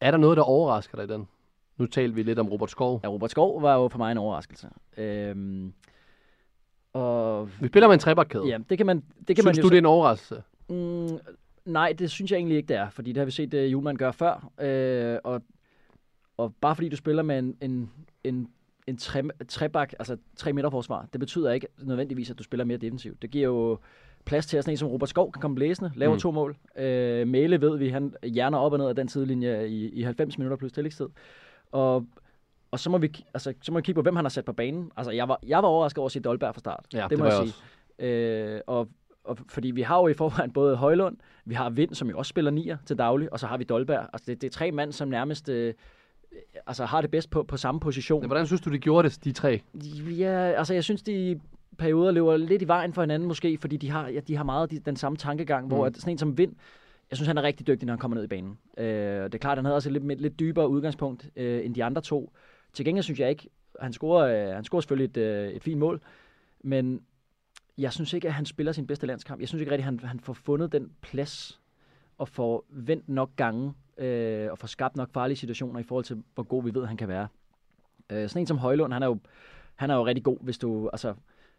er 0.00 0.10
der 0.10 0.18
noget, 0.18 0.36
der 0.36 0.42
overrasker 0.42 0.96
dig 0.96 1.04
i 1.04 1.08
den? 1.08 1.28
Nu 1.76 1.86
talte 1.86 2.14
vi 2.14 2.22
lidt 2.22 2.38
om 2.38 2.48
Robert 2.48 2.70
Skov. 2.70 3.00
Ja, 3.04 3.08
Robert 3.08 3.30
Skov 3.30 3.62
var 3.62 3.74
jo 3.74 3.88
for 3.88 3.98
mig 3.98 4.12
en 4.12 4.18
overraskelse. 4.18 4.68
Øhm, 4.96 5.72
og 6.92 7.48
Vi 7.60 7.68
spiller 7.68 7.88
med 7.88 7.94
en 7.94 8.00
trebakkæde. 8.00 8.46
ja, 8.46 8.58
det 8.70 8.78
kan 8.78 8.86
man, 8.86 9.04
det 9.18 9.26
kan 9.26 9.36
Synes 9.36 9.44
man 9.44 9.54
du, 9.54 9.60
jo 9.60 9.68
det 9.68 9.74
er 9.74 9.78
en 9.78 9.86
overraskelse? 9.86 10.42
Mm, 10.68 11.18
nej, 11.64 11.94
det 11.98 12.10
synes 12.10 12.30
jeg 12.30 12.36
egentlig 12.36 12.56
ikke, 12.56 12.68
det 12.68 12.76
er, 12.76 12.90
fordi 12.90 13.12
det 13.12 13.20
har 13.20 13.24
vi 13.24 13.30
set 13.30 13.54
uh, 13.54 13.72
Julemand 13.72 13.98
gøre 13.98 14.12
før. 14.12 14.50
Øh, 14.60 15.18
og, 15.24 15.42
og 16.36 16.54
bare 16.60 16.74
fordi 16.74 16.88
du 16.88 16.96
spiller 16.96 17.22
med 17.22 17.38
en, 17.38 17.56
en, 17.60 17.90
en, 18.24 18.48
en 18.90 18.96
tre, 18.96 19.22
trebak, 19.48 19.92
altså 19.98 20.16
tre 20.36 20.52
meter 20.52 20.70
forsvar, 20.70 21.06
det 21.12 21.20
betyder 21.20 21.52
ikke 21.52 21.66
nødvendigvis, 21.82 22.30
at 22.30 22.38
du 22.38 22.42
spiller 22.42 22.64
mere 22.64 22.76
defensivt. 22.78 23.22
Det 23.22 23.30
giver 23.30 23.44
jo 23.46 23.78
plads 24.24 24.46
til, 24.46 24.56
at 24.56 24.64
sådan 24.64 24.72
en 24.72 24.76
som 24.76 24.88
Robert 24.88 25.08
Skov 25.08 25.32
kan 25.32 25.40
komme 25.40 25.54
blæsende, 25.54 25.90
lave 25.94 26.12
Mm. 26.12 26.18
to 26.18 26.30
mål. 26.30 26.56
Øh, 26.78 27.28
Mæle 27.28 27.60
ved 27.60 27.78
vi, 27.78 27.88
han 27.88 28.14
hjerner 28.22 28.58
op 28.58 28.72
og 28.72 28.78
ned 28.78 28.88
af 28.88 28.94
den 28.96 29.08
sidelinje 29.08 29.68
i, 29.68 29.88
i 29.88 30.02
90 30.02 30.38
minutter 30.38 30.56
plus 30.56 30.72
tillægstid. 30.72 31.08
Og, 31.72 32.06
og 32.70 32.78
så 32.80 32.90
må, 32.90 32.98
vi, 32.98 33.24
altså, 33.34 33.54
så 33.62 33.72
må 33.72 33.78
vi 33.78 33.82
kigge 33.82 33.98
på, 33.98 34.02
hvem 34.02 34.16
han 34.16 34.24
har 34.24 34.30
sat 34.30 34.44
på 34.44 34.52
banen. 34.52 34.90
Altså, 34.96 35.10
jeg 35.10 35.28
var, 35.28 35.40
jeg 35.46 35.62
var 35.62 35.68
overrasket 35.68 35.98
over 35.98 36.06
at 36.06 36.12
se 36.12 36.20
Dolberg 36.20 36.54
fra 36.54 36.58
start. 36.60 36.86
Ja, 36.94 37.06
det 37.10 37.18
må 37.18 37.24
var 37.24 37.30
jeg 37.32 37.40
jeg 37.40 37.48
sige. 38.00 38.54
Øh, 38.54 38.60
og, 38.66 38.88
og 39.24 39.38
fordi 39.48 39.70
vi 39.70 39.82
har 39.82 39.98
jo 40.00 40.08
i 40.08 40.14
forvejen 40.14 40.52
både 40.52 40.76
Højlund, 40.76 41.16
vi 41.44 41.54
har 41.54 41.70
Vind, 41.70 41.94
som 41.94 42.08
jo 42.10 42.18
også 42.18 42.30
spiller 42.30 42.50
nier 42.50 42.76
til 42.86 42.98
daglig, 42.98 43.32
og 43.32 43.40
så 43.40 43.46
har 43.46 43.56
vi 43.58 43.64
Dolberg. 43.64 44.06
Altså 44.12 44.24
det, 44.26 44.40
det 44.40 44.46
er 44.46 44.50
tre 44.50 44.72
mand, 44.72 44.92
som 44.92 45.08
nærmest 45.08 45.48
øh, 45.48 45.74
altså 46.66 46.84
har 46.84 47.00
det 47.00 47.10
bedst 47.10 47.30
på, 47.30 47.42
på 47.42 47.56
samme 47.56 47.80
position. 47.80 48.22
Ja, 48.22 48.26
hvordan 48.26 48.46
synes 48.46 48.60
du, 48.60 48.70
de 48.70 48.78
gjorde 48.78 49.08
det, 49.08 49.24
de 49.24 49.32
tre? 49.32 49.62
Ja, 50.18 50.52
altså 50.52 50.74
jeg 50.74 50.84
synes, 50.84 51.02
de 51.02 51.40
perioder 51.78 52.10
løber 52.10 52.36
lidt 52.36 52.62
i 52.62 52.68
vejen 52.68 52.92
for 52.92 53.02
hinanden 53.02 53.28
måske, 53.28 53.58
fordi 53.58 53.76
de 53.76 53.90
har, 53.90 54.08
ja, 54.08 54.20
de 54.20 54.36
har 54.36 54.44
meget 54.44 54.70
de, 54.70 54.78
den 54.78 54.96
samme 54.96 55.18
tankegang, 55.18 55.64
mm. 55.64 55.72
hvor 55.72 55.86
at 55.86 55.96
sådan 55.96 56.12
en 56.12 56.18
som 56.18 56.38
Vind, 56.38 56.54
jeg 57.10 57.16
synes, 57.16 57.26
han 57.26 57.38
er 57.38 57.42
rigtig 57.42 57.66
dygtig, 57.66 57.86
når 57.86 57.92
han 57.92 57.98
kommer 57.98 58.14
ned 58.14 58.24
i 58.24 58.26
banen. 58.26 58.58
Øh, 58.78 58.84
det 59.24 59.34
er 59.34 59.38
klart, 59.38 59.58
han 59.58 59.64
havde 59.64 59.76
også 59.76 59.88
et 59.88 59.92
lidt, 59.92 60.20
lidt 60.20 60.40
dybere 60.40 60.68
udgangspunkt 60.68 61.30
øh, 61.36 61.64
end 61.64 61.74
de 61.74 61.84
andre 61.84 62.02
to. 62.02 62.32
Til 62.72 62.84
gengæld 62.84 63.02
synes 63.02 63.20
jeg 63.20 63.30
ikke, 63.30 63.48
han 63.80 63.92
scorer, 63.92 64.48
øh, 64.48 64.54
han 64.54 64.64
scorer 64.64 64.80
selvfølgelig 64.80 65.10
et, 65.10 65.16
øh, 65.16 65.48
et 65.48 65.62
fint 65.62 65.78
mål, 65.78 66.00
men 66.64 67.00
jeg 67.78 67.92
synes 67.92 68.12
ikke, 68.12 68.28
at 68.28 68.34
han 68.34 68.46
spiller 68.46 68.72
sin 68.72 68.86
bedste 68.86 69.06
landskamp. 69.06 69.40
Jeg 69.40 69.48
synes 69.48 69.60
ikke 69.60 69.72
rigtig, 69.72 69.86
at 69.86 69.92
han, 69.92 70.00
han 70.00 70.20
får 70.20 70.32
fundet 70.32 70.72
den 70.72 70.92
plads 71.00 71.60
og 72.18 72.28
får 72.28 72.64
vendt 72.70 73.08
nok 73.08 73.30
gange 73.36 73.72
øh, 74.00 74.50
og 74.50 74.58
får 74.58 74.66
skabt 74.66 74.96
nok 74.96 75.10
farlige 75.12 75.36
situationer 75.36 75.80
i 75.80 75.82
forhold 75.82 76.04
til, 76.04 76.22
hvor 76.34 76.42
god 76.42 76.64
vi 76.64 76.74
ved, 76.74 76.86
han 76.86 76.96
kan 76.96 77.08
være. 77.08 77.28
Øh, 78.12 78.28
sådan 78.28 78.42
en 78.42 78.46
som 78.46 78.58
Højlund, 78.58 78.92
han 78.92 79.02
er 79.02 79.06
jo, 79.06 79.18
han 79.74 79.90
er 79.90 79.94
jo 79.94 80.06
rigtig 80.06 80.24
god, 80.24 80.38
hvis 80.40 80.58
du... 80.58 80.88
Altså, 80.88 81.14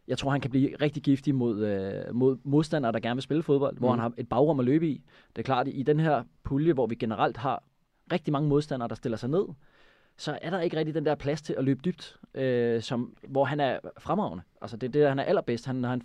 jeg 0.08 0.18
tror, 0.18 0.32
han 0.32 0.42
kan 0.42 0.52
blive 0.52 0.76
rigtig 0.82 1.04
giftig 1.04 1.36
mod, 1.36 1.66
øh, 1.66 2.16
mod 2.16 2.38
modstandere, 2.44 2.92
der 2.92 3.00
gerne 3.00 3.16
vil 3.16 3.22
spille 3.22 3.44
fodbold, 3.44 3.74
mm. 3.74 3.80
hvor 3.80 3.90
han 3.90 4.00
har 4.00 4.14
et 4.18 4.30
bagrum 4.30 4.60
at 4.60 4.66
løbe 4.66 4.88
i. 4.88 5.02
Det 5.36 5.42
er 5.42 5.44
klart, 5.44 5.68
i 5.68 5.84
den 5.84 6.00
her 6.00 6.24
pulje, 6.44 6.74
hvor 6.74 6.88
vi 6.88 6.96
generelt 6.96 7.38
har 7.38 7.64
rigtig 8.12 8.32
mange 8.32 8.50
modstandere, 8.50 8.90
der 8.90 8.96
stiller 8.96 9.18
sig 9.18 9.30
ned, 9.30 9.46
så 10.18 10.40
er 10.42 10.50
der 10.50 10.60
ikke 10.60 10.78
rigtig 10.78 10.96
den 10.96 11.06
der 11.06 11.16
plads 11.16 11.42
til 11.42 11.54
at 11.58 11.64
løbe 11.64 11.82
dybt, 11.86 12.18
øh, 12.34 12.82
som, 12.82 13.16
hvor 13.28 13.46
han 13.46 13.60
er 13.60 13.80
fremragende. 14.00 14.44
Altså 14.62 14.78
det 14.78 14.88
er 14.88 14.92
det, 14.92 15.08
han 15.08 15.20
er 15.20 15.24
allerbedst. 15.24 15.66
Han, 15.66 15.76
når 15.76 15.90
han 15.90 16.02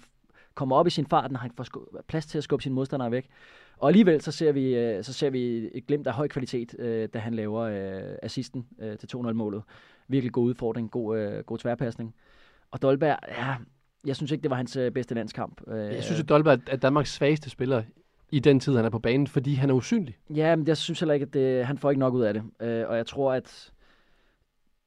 kommer 0.54 0.76
op 0.76 0.86
i 0.86 0.90
sin 0.90 1.06
fart, 1.06 1.32
når 1.32 1.38
han 1.38 1.50
får 1.56 1.66
plads 2.08 2.26
til 2.26 2.38
at 2.38 2.44
skubbe 2.44 2.62
sine 2.62 2.74
modstandere 2.74 3.10
væk. 3.10 3.28
Og 3.78 3.88
alligevel 3.88 4.20
så 4.20 4.32
ser 4.32 4.52
vi, 4.52 4.74
øh, 4.76 5.04
så 5.04 5.12
ser 5.12 5.30
vi 5.30 5.70
et 5.74 5.86
glimt 5.86 6.06
af 6.06 6.12
høj 6.12 6.28
kvalitet, 6.28 6.74
øh, 6.78 7.08
da 7.14 7.18
han 7.18 7.34
laver 7.34 7.60
øh, 7.60 8.16
assisten 8.22 8.66
øh, 8.78 8.98
til 8.98 9.08
2-0-målet. 9.16 9.62
Virkelig 10.08 10.32
god 10.32 10.44
udfordring, 10.44 10.90
god, 10.90 11.18
øh, 11.18 11.44
god 11.44 11.58
tværpasning. 11.58 12.14
Og 12.70 12.82
Dolberg, 12.82 13.18
ja, 13.28 13.54
jeg 14.06 14.16
synes 14.16 14.32
ikke, 14.32 14.42
det 14.42 14.50
var 14.50 14.56
hans 14.56 14.76
øh, 14.76 14.90
bedste 14.92 15.14
landskamp. 15.14 15.60
Øh, 15.68 15.78
Jeg 15.94 16.04
synes, 16.04 16.20
at 16.20 16.28
Dolberg 16.28 16.58
er 16.66 16.76
Danmarks 16.76 17.14
svageste 17.14 17.50
spiller 17.50 17.82
i 18.30 18.38
den 18.40 18.60
tid, 18.60 18.76
han 18.76 18.84
er 18.84 18.90
på 18.90 18.98
banen, 18.98 19.26
fordi 19.26 19.54
han 19.54 19.70
er 19.70 19.74
usynlig. 19.74 20.16
Ja, 20.34 20.56
men 20.56 20.66
jeg 20.68 20.76
synes 20.76 21.00
heller 21.00 21.14
ikke, 21.14 21.26
at 21.26 21.34
det, 21.34 21.66
han 21.66 21.78
får 21.78 21.90
ikke 21.90 22.00
nok 22.00 22.14
ud 22.14 22.22
af 22.22 22.34
det. 22.34 22.42
Øh, 22.60 22.88
og 22.88 22.96
jeg 22.96 23.06
tror, 23.06 23.32
at... 23.32 23.72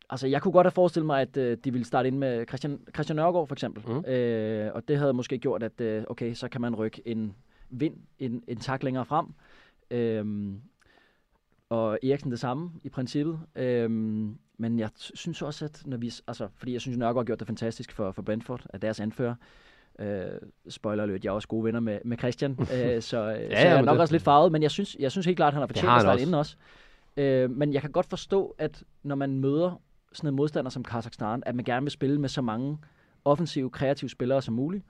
Altså, 0.09 0.27
jeg 0.27 0.41
kunne 0.41 0.51
godt 0.51 0.65
have 0.65 0.71
forestillet 0.71 1.05
mig, 1.05 1.21
at 1.21 1.37
øh, 1.37 1.57
de 1.63 1.71
ville 1.71 1.85
starte 1.85 2.07
ind 2.07 2.17
med 2.17 2.45
Christian, 2.47 2.79
Christian 2.93 3.15
Nørgaard, 3.15 3.47
for 3.47 3.55
eksempel. 3.55 3.83
Mm. 3.87 4.05
Øh, 4.11 4.71
og 4.73 4.87
det 4.87 4.97
havde 4.97 5.13
måske 5.13 5.37
gjort, 5.37 5.63
at 5.63 5.81
øh, 5.81 6.03
okay, 6.07 6.33
så 6.33 6.47
kan 6.47 6.61
man 6.61 6.75
rykke 6.75 7.01
en 7.05 7.35
vind 7.69 7.93
en, 8.19 8.43
en 8.47 8.57
tak 8.57 8.83
længere 8.83 9.05
frem. 9.05 9.25
Øhm, 9.91 10.61
og 11.69 11.99
Eriksen 12.03 12.31
det 12.31 12.39
samme, 12.39 12.71
i 12.83 12.89
princippet. 12.89 13.39
Øhm, 13.55 14.37
men 14.57 14.79
jeg 14.79 14.89
synes 14.95 15.41
også, 15.41 15.65
at 15.65 15.83
når 15.85 15.97
vi... 15.97 16.13
Altså, 16.27 16.47
fordi 16.55 16.73
jeg 16.73 16.81
synes, 16.81 16.97
Nørgaard 16.97 17.15
har 17.15 17.23
gjort 17.23 17.39
det 17.39 17.47
fantastisk 17.47 17.91
for, 17.91 18.11
for 18.11 18.21
Brentford, 18.21 18.65
at 18.69 18.81
deres 18.81 18.99
anfører. 18.99 19.35
Øh, 19.99 20.25
spoiler 20.69 21.03
alert, 21.03 21.23
jeg 21.23 21.29
er 21.29 21.33
også 21.33 21.47
gode 21.47 21.63
venner 21.63 21.79
med, 21.79 21.99
med 22.05 22.17
Christian, 22.17 22.51
øh, 22.59 22.67
så, 22.67 22.77
ja, 22.77 23.01
så 23.01 23.21
jeg 23.21 23.77
er 23.77 23.81
nok 23.81 23.93
det- 23.93 24.01
også 24.01 24.13
lidt 24.13 24.23
farvet, 24.23 24.51
men 24.51 24.61
jeg 24.63 24.71
synes, 24.71 24.95
jeg 24.99 25.11
synes 25.11 25.25
helt 25.25 25.35
klart, 25.35 25.47
at 25.47 25.53
han 25.53 25.61
har 25.61 25.67
fortjent 25.67 25.85
at 25.95 26.01
starte 26.01 26.21
inden 26.21 26.35
også. 26.35 26.55
Øh, 27.17 27.49
men 27.51 27.73
jeg 27.73 27.81
kan 27.81 27.91
godt 27.91 28.05
forstå, 28.05 28.55
at 28.57 28.83
når 29.03 29.15
man 29.15 29.37
møder 29.37 29.81
sådan 30.13 30.27
en 30.27 30.35
modstander 30.35 30.71
som 30.71 30.83
Kazakhstan, 30.83 31.43
at 31.45 31.55
man 31.55 31.65
gerne 31.65 31.83
vil 31.83 31.91
spille 31.91 32.21
med 32.21 32.29
så 32.29 32.41
mange 32.41 32.77
offensive, 33.25 33.69
kreative 33.69 34.09
spillere 34.09 34.41
som 34.41 34.53
muligt. 34.53 34.83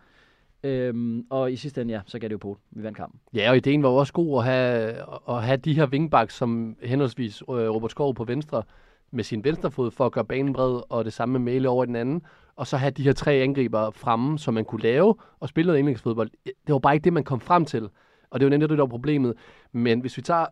Øhm, 0.63 1.25
og 1.29 1.51
i 1.51 1.55
sidste 1.55 1.81
ende, 1.81 1.93
ja, 1.93 2.01
så 2.05 2.19
gav 2.19 2.27
det 2.27 2.33
jo 2.33 2.37
på. 2.37 2.57
Vi 2.71 2.83
vandt 2.83 2.97
kampen. 2.97 3.19
Ja, 3.33 3.49
og 3.49 3.57
ideen 3.57 3.83
var 3.83 3.89
også 3.89 4.13
god 4.13 4.39
at 4.39 4.45
have, 4.45 4.95
at 5.29 5.43
have 5.43 5.57
de 5.57 5.73
her 5.73 5.87
wingbacks, 5.87 6.35
som 6.35 6.75
henholdsvis 6.83 7.41
øh, 7.41 7.47
Robert 7.47 7.91
Skov 7.91 8.15
på 8.15 8.23
venstre, 8.23 8.63
med 9.11 9.23
sin 9.23 9.43
venstre 9.43 9.71
fod 9.71 9.91
for 9.91 10.05
at 10.05 10.11
gøre 10.11 10.25
banen 10.25 10.53
bred, 10.53 10.81
og 10.89 11.05
det 11.05 11.13
samme 11.13 11.33
med 11.33 11.39
Mæle 11.39 11.69
over 11.69 11.83
i 11.83 11.87
den 11.87 11.95
anden, 11.95 12.21
og 12.55 12.67
så 12.67 12.77
have 12.77 12.91
de 12.91 13.03
her 13.03 13.13
tre 13.13 13.33
angriber 13.33 13.91
fremme, 13.91 14.39
som 14.39 14.53
man 14.53 14.65
kunne 14.65 14.81
lave 14.81 15.15
og 15.39 15.49
spille 15.49 15.67
noget 15.67 15.79
indlægsfodbold. 15.79 16.29
Det 16.45 16.73
var 16.73 16.79
bare 16.79 16.93
ikke 16.93 17.03
det, 17.03 17.13
man 17.13 17.23
kom 17.23 17.39
frem 17.39 17.65
til, 17.65 17.89
og 18.29 18.39
det 18.39 18.45
var 18.45 18.49
nemlig 18.49 18.69
det, 18.69 18.77
der 18.77 18.83
var 18.83 18.89
problemet. 18.89 19.33
Men 19.71 19.99
hvis 19.99 20.17
vi 20.17 20.21
tager... 20.21 20.45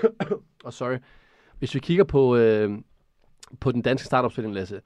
oh, 0.64 0.72
sorry. 0.72 0.96
Hvis 1.58 1.74
vi 1.74 1.80
kigger 1.80 2.04
på, 2.04 2.36
øh, 2.36 2.78
på 3.60 3.72
den 3.72 3.82
danske 3.82 4.06
startopstilling, 4.06 4.54
Lasse, 4.54 4.80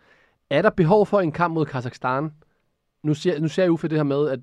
er 0.50 0.62
der 0.62 0.70
behov 0.70 1.06
for 1.06 1.20
en 1.20 1.32
kamp 1.32 1.54
mod 1.54 1.66
Kazakhstan? 1.66 2.30
Nu 3.02 3.14
ser, 3.14 3.40
nu 3.40 3.48
ser 3.48 3.62
jeg 3.62 3.72
Uffe 3.72 3.88
det 3.88 3.98
her 3.98 4.02
med, 4.02 4.28
at 4.28 4.40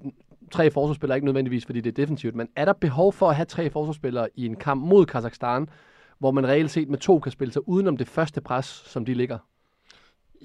tre 0.51 0.71
forsvarsspillere 0.71 1.17
ikke 1.17 1.25
nødvendigvis, 1.25 1.65
fordi 1.65 1.81
det 1.81 1.89
er 1.89 2.01
defensivt, 2.01 2.35
men 2.35 2.47
er 2.55 2.65
der 2.65 2.73
behov 2.73 3.13
for 3.13 3.29
at 3.29 3.35
have 3.35 3.45
tre 3.45 3.69
forsvarsspillere 3.69 4.27
i 4.35 4.45
en 4.45 4.55
kamp 4.55 4.83
mod 4.83 5.05
Kazakhstan, 5.05 5.69
hvor 6.19 6.31
man 6.31 6.47
reelt 6.47 6.71
set 6.71 6.89
med 6.89 6.97
to 6.97 7.19
kan 7.19 7.31
spille 7.31 7.51
sig 7.53 7.67
udenom 7.67 7.97
det 7.97 8.07
første 8.07 8.41
pres, 8.41 8.65
som 8.65 9.05
de 9.05 9.13
ligger? 9.13 9.37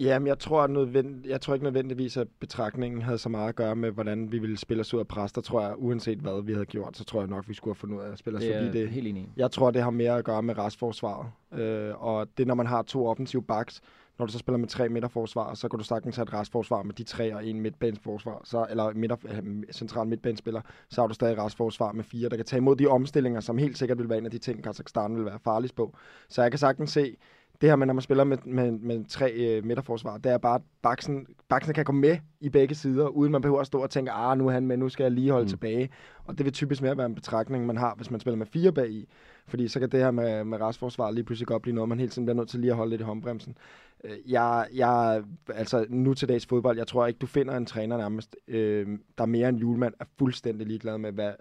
Jamen, 0.00 0.26
jeg 0.26 0.38
tror, 0.38 0.66
nødvend... 0.66 1.26
jeg 1.26 1.40
tror 1.40 1.54
ikke 1.54 1.64
nødvendigvis, 1.64 2.16
at 2.16 2.28
betragtningen 2.40 3.02
havde 3.02 3.18
så 3.18 3.28
meget 3.28 3.48
at 3.48 3.56
gøre 3.56 3.76
med, 3.76 3.90
hvordan 3.90 4.32
vi 4.32 4.38
ville 4.38 4.58
spille 4.58 4.80
os 4.80 4.94
ud 4.94 5.00
af 5.00 5.08
pres. 5.08 5.32
Der 5.32 5.40
tror 5.40 5.62
jeg, 5.62 5.74
uanset 5.76 6.18
hvad 6.18 6.42
vi 6.42 6.52
havde 6.52 6.66
gjort, 6.66 6.96
så 6.96 7.04
tror 7.04 7.20
jeg 7.20 7.28
nok, 7.28 7.48
vi 7.48 7.54
skulle 7.54 7.74
have 7.74 7.78
fundet 7.78 7.96
ud 7.96 8.02
af 8.02 8.12
at 8.12 8.18
spille 8.18 8.36
os 8.36 8.42
Det 8.42 8.54
er 8.56 8.64
forbi 8.66 8.78
det. 8.78 8.88
helt 8.88 9.06
enig 9.06 9.22
i. 9.22 9.28
Jeg 9.36 9.50
tror, 9.50 9.70
det 9.70 9.82
har 9.82 9.90
mere 9.90 10.16
at 10.18 10.24
gøre 10.24 10.42
med 10.42 10.58
restforsvaret. 10.58 11.26
Øh, 11.60 12.02
og 12.04 12.26
det, 12.38 12.46
når 12.46 12.54
man 12.54 12.66
har 12.66 12.82
to 12.82 13.06
offensive 13.06 13.42
backs, 13.42 13.80
når 14.18 14.26
du 14.26 14.32
så 14.32 14.38
spiller 14.38 14.58
med 14.58 14.68
tre 14.68 14.88
midterforsvar, 14.88 15.54
så 15.54 15.68
kan 15.68 15.78
du 15.78 15.84
sagtens 15.84 16.16
have 16.16 16.22
et 16.22 16.32
restforsvar 16.32 16.82
med 16.82 16.94
de 16.94 17.04
tre 17.04 17.34
og 17.34 17.46
en 17.46 17.60
midtbaneforsvar, 17.60 18.40
så, 18.44 18.66
eller 18.70 18.92
midter, 18.94 19.16
øh, 19.24 19.62
central 19.72 20.06
midtbanespiller, 20.06 20.60
så 20.88 21.00
har 21.00 21.08
du 21.08 21.14
stadig 21.14 21.38
restforsvar 21.38 21.92
med 21.92 22.04
fire, 22.04 22.28
der 22.28 22.36
kan 22.36 22.44
tage 22.44 22.58
imod 22.58 22.76
de 22.76 22.86
omstillinger, 22.86 23.40
som 23.40 23.58
helt 23.58 23.78
sikkert 23.78 23.98
vil 23.98 24.08
være 24.08 24.18
en 24.18 24.24
af 24.24 24.30
de 24.30 24.38
ting, 24.38 24.64
Kazakhstan 24.64 25.16
vil 25.16 25.24
være 25.24 25.38
farlig 25.44 25.70
på. 25.76 25.96
Så 26.28 26.42
jeg 26.42 26.50
kan 26.50 26.58
sagtens 26.58 26.90
se, 26.90 27.16
det 27.60 27.68
her 27.68 27.76
med, 27.76 27.86
når 27.86 27.94
man 27.94 28.02
spiller 28.02 28.24
med, 28.24 28.38
med, 28.44 28.70
med 28.70 29.04
tre 29.04 29.32
øh, 29.32 29.64
midterforsvar, 29.64 30.18
det 30.18 30.32
er 30.32 30.38
bare, 30.38 30.54
at 30.54 30.62
baksen, 30.82 31.26
baksen 31.48 31.74
kan 31.74 31.84
komme 31.84 32.00
med 32.00 32.18
i 32.40 32.48
begge 32.48 32.74
sider, 32.74 33.08
uden 33.08 33.32
man 33.32 33.42
behøver 33.42 33.60
at 33.60 33.66
stå 33.66 33.82
og 33.82 33.90
tænke, 33.90 34.10
ah, 34.10 34.38
nu 34.38 34.48
er 34.48 34.52
han 34.52 34.66
med, 34.66 34.76
nu 34.76 34.88
skal 34.88 35.04
jeg 35.04 35.12
lige 35.12 35.30
holde 35.30 35.44
mm. 35.44 35.48
tilbage. 35.48 35.90
Og 36.24 36.38
det 36.38 36.44
vil 36.44 36.52
typisk 36.52 36.82
mere 36.82 36.96
være 36.96 37.06
en 37.06 37.14
betragtning, 37.14 37.66
man 37.66 37.76
har, 37.76 37.94
hvis 37.96 38.10
man 38.10 38.20
spiller 38.20 38.36
med 38.36 38.46
fire 38.46 38.72
bag 38.72 38.90
i. 38.90 39.08
Fordi 39.48 39.68
så 39.68 39.80
kan 39.80 39.88
det 39.90 40.00
her 40.00 40.10
med, 40.10 40.44
med 40.44 40.60
restforsvar 40.60 41.10
lige 41.10 41.24
pludselig 41.24 41.46
godt 41.46 41.62
blive 41.62 41.74
noget, 41.74 41.88
man 41.88 41.98
hele 41.98 42.10
tiden 42.10 42.26
bliver 42.26 42.36
nødt 42.36 42.48
til 42.48 42.60
lige 42.60 42.70
at 42.70 42.76
holde 42.76 42.90
lidt 42.90 43.00
i 43.00 43.04
håndbremsen. 43.04 43.56
Øh, 44.04 44.10
Jeg, 44.26 44.66
jeg, 44.74 45.22
altså 45.54 45.86
nu 45.88 46.14
til 46.14 46.28
dags 46.28 46.46
fodbold, 46.46 46.78
jeg 46.78 46.86
tror 46.86 47.06
ikke, 47.06 47.18
du 47.18 47.26
finder 47.26 47.56
en 47.56 47.66
træner 47.66 47.96
nærmest, 47.96 48.36
øh, 48.48 48.86
der 49.18 49.22
er 49.22 49.26
mere 49.28 49.48
end 49.48 49.58
julemand, 49.58 49.94
er 50.00 50.04
fuldstændig 50.18 50.66
ligeglad 50.66 50.98
med, 50.98 51.12
hvad 51.12 51.32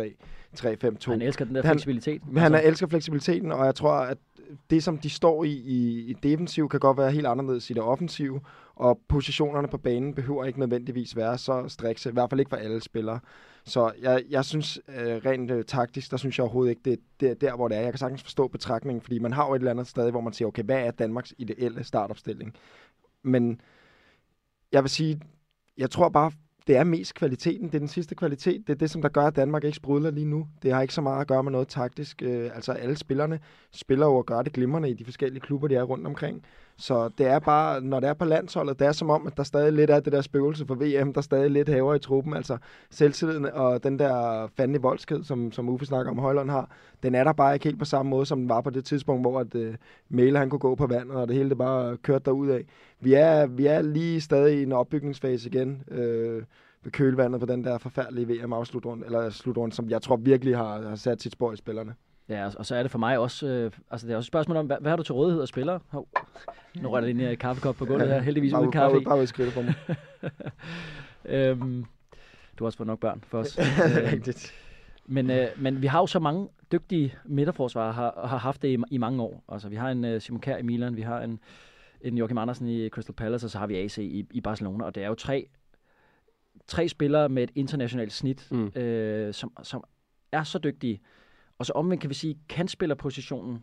3-4-3, 0.00 0.14
3-5-2. 0.60 1.10
Han 1.10 1.22
elsker 1.22 1.44
den 1.44 1.54
der 1.54 1.62
Han- 1.62 1.74
fleksibilitet. 1.74 2.22
Men 2.26 2.36
han 2.42 2.54
er, 2.54 2.58
elsker 2.60 2.86
fleksibiliteten, 2.86 3.52
og 3.52 3.64
jeg 3.66 3.74
tror, 3.74 3.92
at 3.92 4.18
det, 4.70 4.82
som 4.82 4.98
de 4.98 5.10
står 5.10 5.44
i, 5.44 5.50
i, 5.52 6.00
i 6.10 6.12
defensiv, 6.22 6.68
kan 6.68 6.80
godt 6.80 6.98
være 6.98 7.10
helt 7.12 7.26
anderledes 7.26 7.70
i 7.70 7.72
det 7.72 7.82
offensive, 7.82 8.40
og 8.74 9.00
positionerne 9.08 9.68
på 9.68 9.78
banen 9.78 10.14
behøver 10.14 10.44
ikke 10.44 10.58
nødvendigvis 10.60 11.16
være 11.16 11.38
så 11.38 11.64
strikse, 11.68 12.10
i 12.10 12.12
hvert 12.12 12.30
fald 12.30 12.40
ikke 12.40 12.48
for 12.48 12.56
alle 12.56 12.80
spillere. 12.80 13.20
Så 13.64 13.92
jeg, 14.02 14.24
jeg 14.30 14.44
synes 14.44 14.80
øh, 14.88 15.16
rent 15.16 15.50
øh, 15.50 15.64
taktisk, 15.64 16.10
der 16.10 16.16
synes 16.16 16.38
jeg 16.38 16.44
overhovedet 16.44 16.70
ikke, 16.70 16.82
det, 16.84 17.00
det 17.20 17.30
er 17.30 17.34
der, 17.34 17.56
hvor 17.56 17.68
det 17.68 17.76
er. 17.76 17.80
Jeg 17.80 17.92
kan 17.92 17.98
sagtens 17.98 18.22
forstå 18.22 18.48
betragtningen, 18.48 19.02
fordi 19.02 19.18
man 19.18 19.32
har 19.32 19.46
jo 19.46 19.54
et 19.54 19.58
eller 19.58 19.70
andet 19.70 19.86
sted, 19.86 20.10
hvor 20.10 20.20
man 20.20 20.32
siger, 20.32 20.48
okay, 20.48 20.62
hvad 20.62 20.86
er 20.86 20.90
Danmarks 20.90 21.34
ideelle 21.38 21.84
startopstilling? 21.84 22.54
Men 23.22 23.60
jeg 24.72 24.82
vil 24.82 24.90
sige, 24.90 25.20
jeg 25.78 25.90
tror 25.90 26.08
bare, 26.08 26.32
det 26.66 26.76
er 26.76 26.84
mest 26.84 27.14
kvaliteten. 27.14 27.66
Det 27.66 27.74
er 27.74 27.78
den 27.78 27.88
sidste 27.88 28.14
kvalitet. 28.14 28.66
Det 28.66 28.72
er 28.72 28.76
det, 28.76 28.90
som 28.90 29.02
der 29.02 29.08
gør, 29.08 29.26
at 29.26 29.36
Danmark 29.36 29.64
ikke 29.64 29.76
sprudler 29.76 30.10
lige 30.10 30.26
nu. 30.26 30.48
Det 30.62 30.72
har 30.72 30.82
ikke 30.82 30.94
så 30.94 31.00
meget 31.00 31.20
at 31.20 31.26
gøre 31.26 31.42
med 31.42 31.52
noget 31.52 31.68
taktisk. 31.68 32.22
Øh, 32.22 32.50
altså 32.54 32.72
alle 32.72 32.96
spillerne 32.96 33.40
spiller 33.72 34.06
jo 34.06 34.16
og 34.16 34.26
gør 34.26 34.42
det 34.42 34.52
glimrende 34.52 34.90
i 34.90 34.94
de 34.94 35.04
forskellige 35.04 35.40
klubber, 35.40 35.68
de 35.68 35.74
er 35.74 35.82
rundt 35.82 36.06
omkring. 36.06 36.44
Så 36.80 37.10
det 37.18 37.26
er 37.26 37.38
bare, 37.38 37.80
når 37.80 38.00
det 38.00 38.08
er 38.08 38.14
på 38.14 38.24
landsholdet, 38.24 38.78
det 38.78 38.86
er 38.86 38.92
som 38.92 39.10
om, 39.10 39.26
at 39.26 39.36
der 39.36 39.42
stadig 39.42 39.72
lidt 39.72 39.90
er 39.90 40.00
det 40.00 40.12
der 40.12 40.20
spøgelse 40.20 40.66
for 40.66 40.74
VM, 40.74 41.12
der 41.12 41.20
stadig 41.20 41.50
lidt 41.50 41.68
hæver 41.68 41.94
i 41.94 41.98
truppen. 41.98 42.34
Altså 42.34 42.58
selvtilliden 42.90 43.44
og 43.44 43.84
den 43.84 43.98
der 43.98 44.46
fandme 44.56 44.82
voldsked, 44.82 45.24
som, 45.24 45.52
som 45.52 45.68
Uffe 45.68 45.86
snakker 45.86 46.12
om, 46.12 46.18
Højlund 46.18 46.50
har, 46.50 46.70
den 47.02 47.14
er 47.14 47.24
der 47.24 47.32
bare 47.32 47.54
ikke 47.54 47.64
helt 47.64 47.78
på 47.78 47.84
samme 47.84 48.10
måde, 48.10 48.26
som 48.26 48.38
den 48.38 48.48
var 48.48 48.60
på 48.60 48.70
det 48.70 48.84
tidspunkt, 48.84 49.22
hvor 49.22 49.40
at, 49.40 49.54
uh, 49.54 49.74
Mæle 50.08 50.38
han 50.38 50.50
kunne 50.50 50.58
gå 50.58 50.74
på 50.74 50.86
vandet, 50.86 51.16
og 51.16 51.28
det 51.28 51.36
hele 51.36 51.48
det 51.48 51.58
bare 51.58 51.96
kørte 51.96 52.24
derud 52.24 52.48
af. 52.48 52.64
Vi 53.00 53.14
er, 53.14 53.46
vi 53.46 53.66
er 53.66 53.82
lige 53.82 54.20
stadig 54.20 54.58
i 54.58 54.62
en 54.62 54.72
opbygningsfase 54.72 55.48
igen. 55.48 55.82
Øh, 55.90 56.42
ved 56.82 56.92
kølvandet 56.92 57.40
på 57.40 57.46
den 57.46 57.64
der 57.64 57.78
forfærdelige 57.78 58.28
VM-afslutrunde, 58.28 59.06
eller 59.06 59.30
slutrunde, 59.30 59.74
som 59.74 59.90
jeg 59.90 60.02
tror 60.02 60.16
virkelig 60.16 60.56
har, 60.56 60.82
har 60.88 60.96
sat 60.96 61.22
sit 61.22 61.32
spor 61.32 61.52
i 61.52 61.56
spillerne. 61.56 61.94
Ja, 62.30 62.46
og- 62.58 62.66
så 62.66 62.74
er 62.74 62.82
det 62.82 62.90
for 62.90 62.98
mig 62.98 63.18
også, 63.18 63.46
øh, 63.46 63.72
altså 63.90 64.06
det 64.06 64.12
er 64.12 64.16
også 64.16 64.26
et 64.26 64.30
spørgsmål 64.30 64.56
om, 64.56 64.66
hvad, 64.66 64.76
hvad 64.80 64.90
har 64.90 64.96
du 64.96 65.02
til 65.02 65.14
rådighed 65.14 65.42
af 65.42 65.48
spillere? 65.48 65.80
Hov. 65.88 66.08
Nu 66.80 66.88
rører 66.88 67.00
det 67.00 67.08
ind 67.08 67.20
i 67.20 67.24
en 67.24 67.36
kaffekop 67.36 67.76
på 67.76 67.84
gulvet 67.84 68.08
her, 68.08 68.20
heldigvis 68.20 68.52
bare, 68.52 68.60
uden 68.62 68.72
bare, 68.72 68.82
kaffe 68.82 69.04
bare, 69.04 69.26
bare 69.26 69.44
det 69.46 69.52
for 69.52 69.62
mig. 69.62 69.74
øhm, 71.50 71.84
du 72.58 72.64
har 72.64 72.66
også 72.66 72.76
fået 72.76 72.86
nok 72.86 73.00
børn 73.00 73.24
for 73.26 73.38
os. 73.38 73.58
Rigtigt. 74.12 74.52
Men, 75.06 75.30
øh, 75.30 75.46
men 75.58 75.82
vi 75.82 75.86
har 75.86 75.98
jo 76.00 76.06
så 76.06 76.18
mange 76.18 76.48
dygtige 76.72 77.14
midterforsvarer, 77.24 77.92
har, 77.92 78.26
har 78.26 78.38
haft 78.38 78.62
det 78.62 78.68
i, 78.68 78.76
i 78.90 78.98
mange 78.98 79.22
år. 79.22 79.44
Altså 79.48 79.68
vi 79.68 79.76
har 79.76 79.90
en 79.90 80.04
øh, 80.04 80.20
Simon 80.20 80.40
Kjær 80.40 80.56
i 80.56 80.62
Milan, 80.62 80.96
vi 80.96 81.02
har 81.02 81.20
en, 81.20 81.40
en 82.00 82.18
Joachim 82.18 82.38
Andersen 82.38 82.66
i 82.68 82.88
Crystal 82.88 83.14
Palace, 83.14 83.46
og 83.46 83.50
så 83.50 83.58
har 83.58 83.66
vi 83.66 83.76
AC 83.76 83.98
i, 83.98 84.26
i 84.30 84.40
Barcelona, 84.40 84.84
og 84.84 84.94
det 84.94 85.02
er 85.02 85.08
jo 85.08 85.14
tre, 85.14 85.46
tre 86.66 86.88
spillere 86.88 87.28
med 87.28 87.42
et 87.42 87.50
internationalt 87.54 88.12
snit, 88.12 88.46
Mm. 88.50 88.66
øh, 88.76 89.34
som, 89.34 89.52
som 89.62 89.84
er 90.32 90.42
så 90.42 90.58
dygtige. 90.58 91.00
Og 91.60 91.66
så 91.66 91.72
omvendt 91.72 92.00
kan 92.00 92.10
vi 92.10 92.14
sige, 92.14 92.38
kantspillerpositionen, 92.48 93.62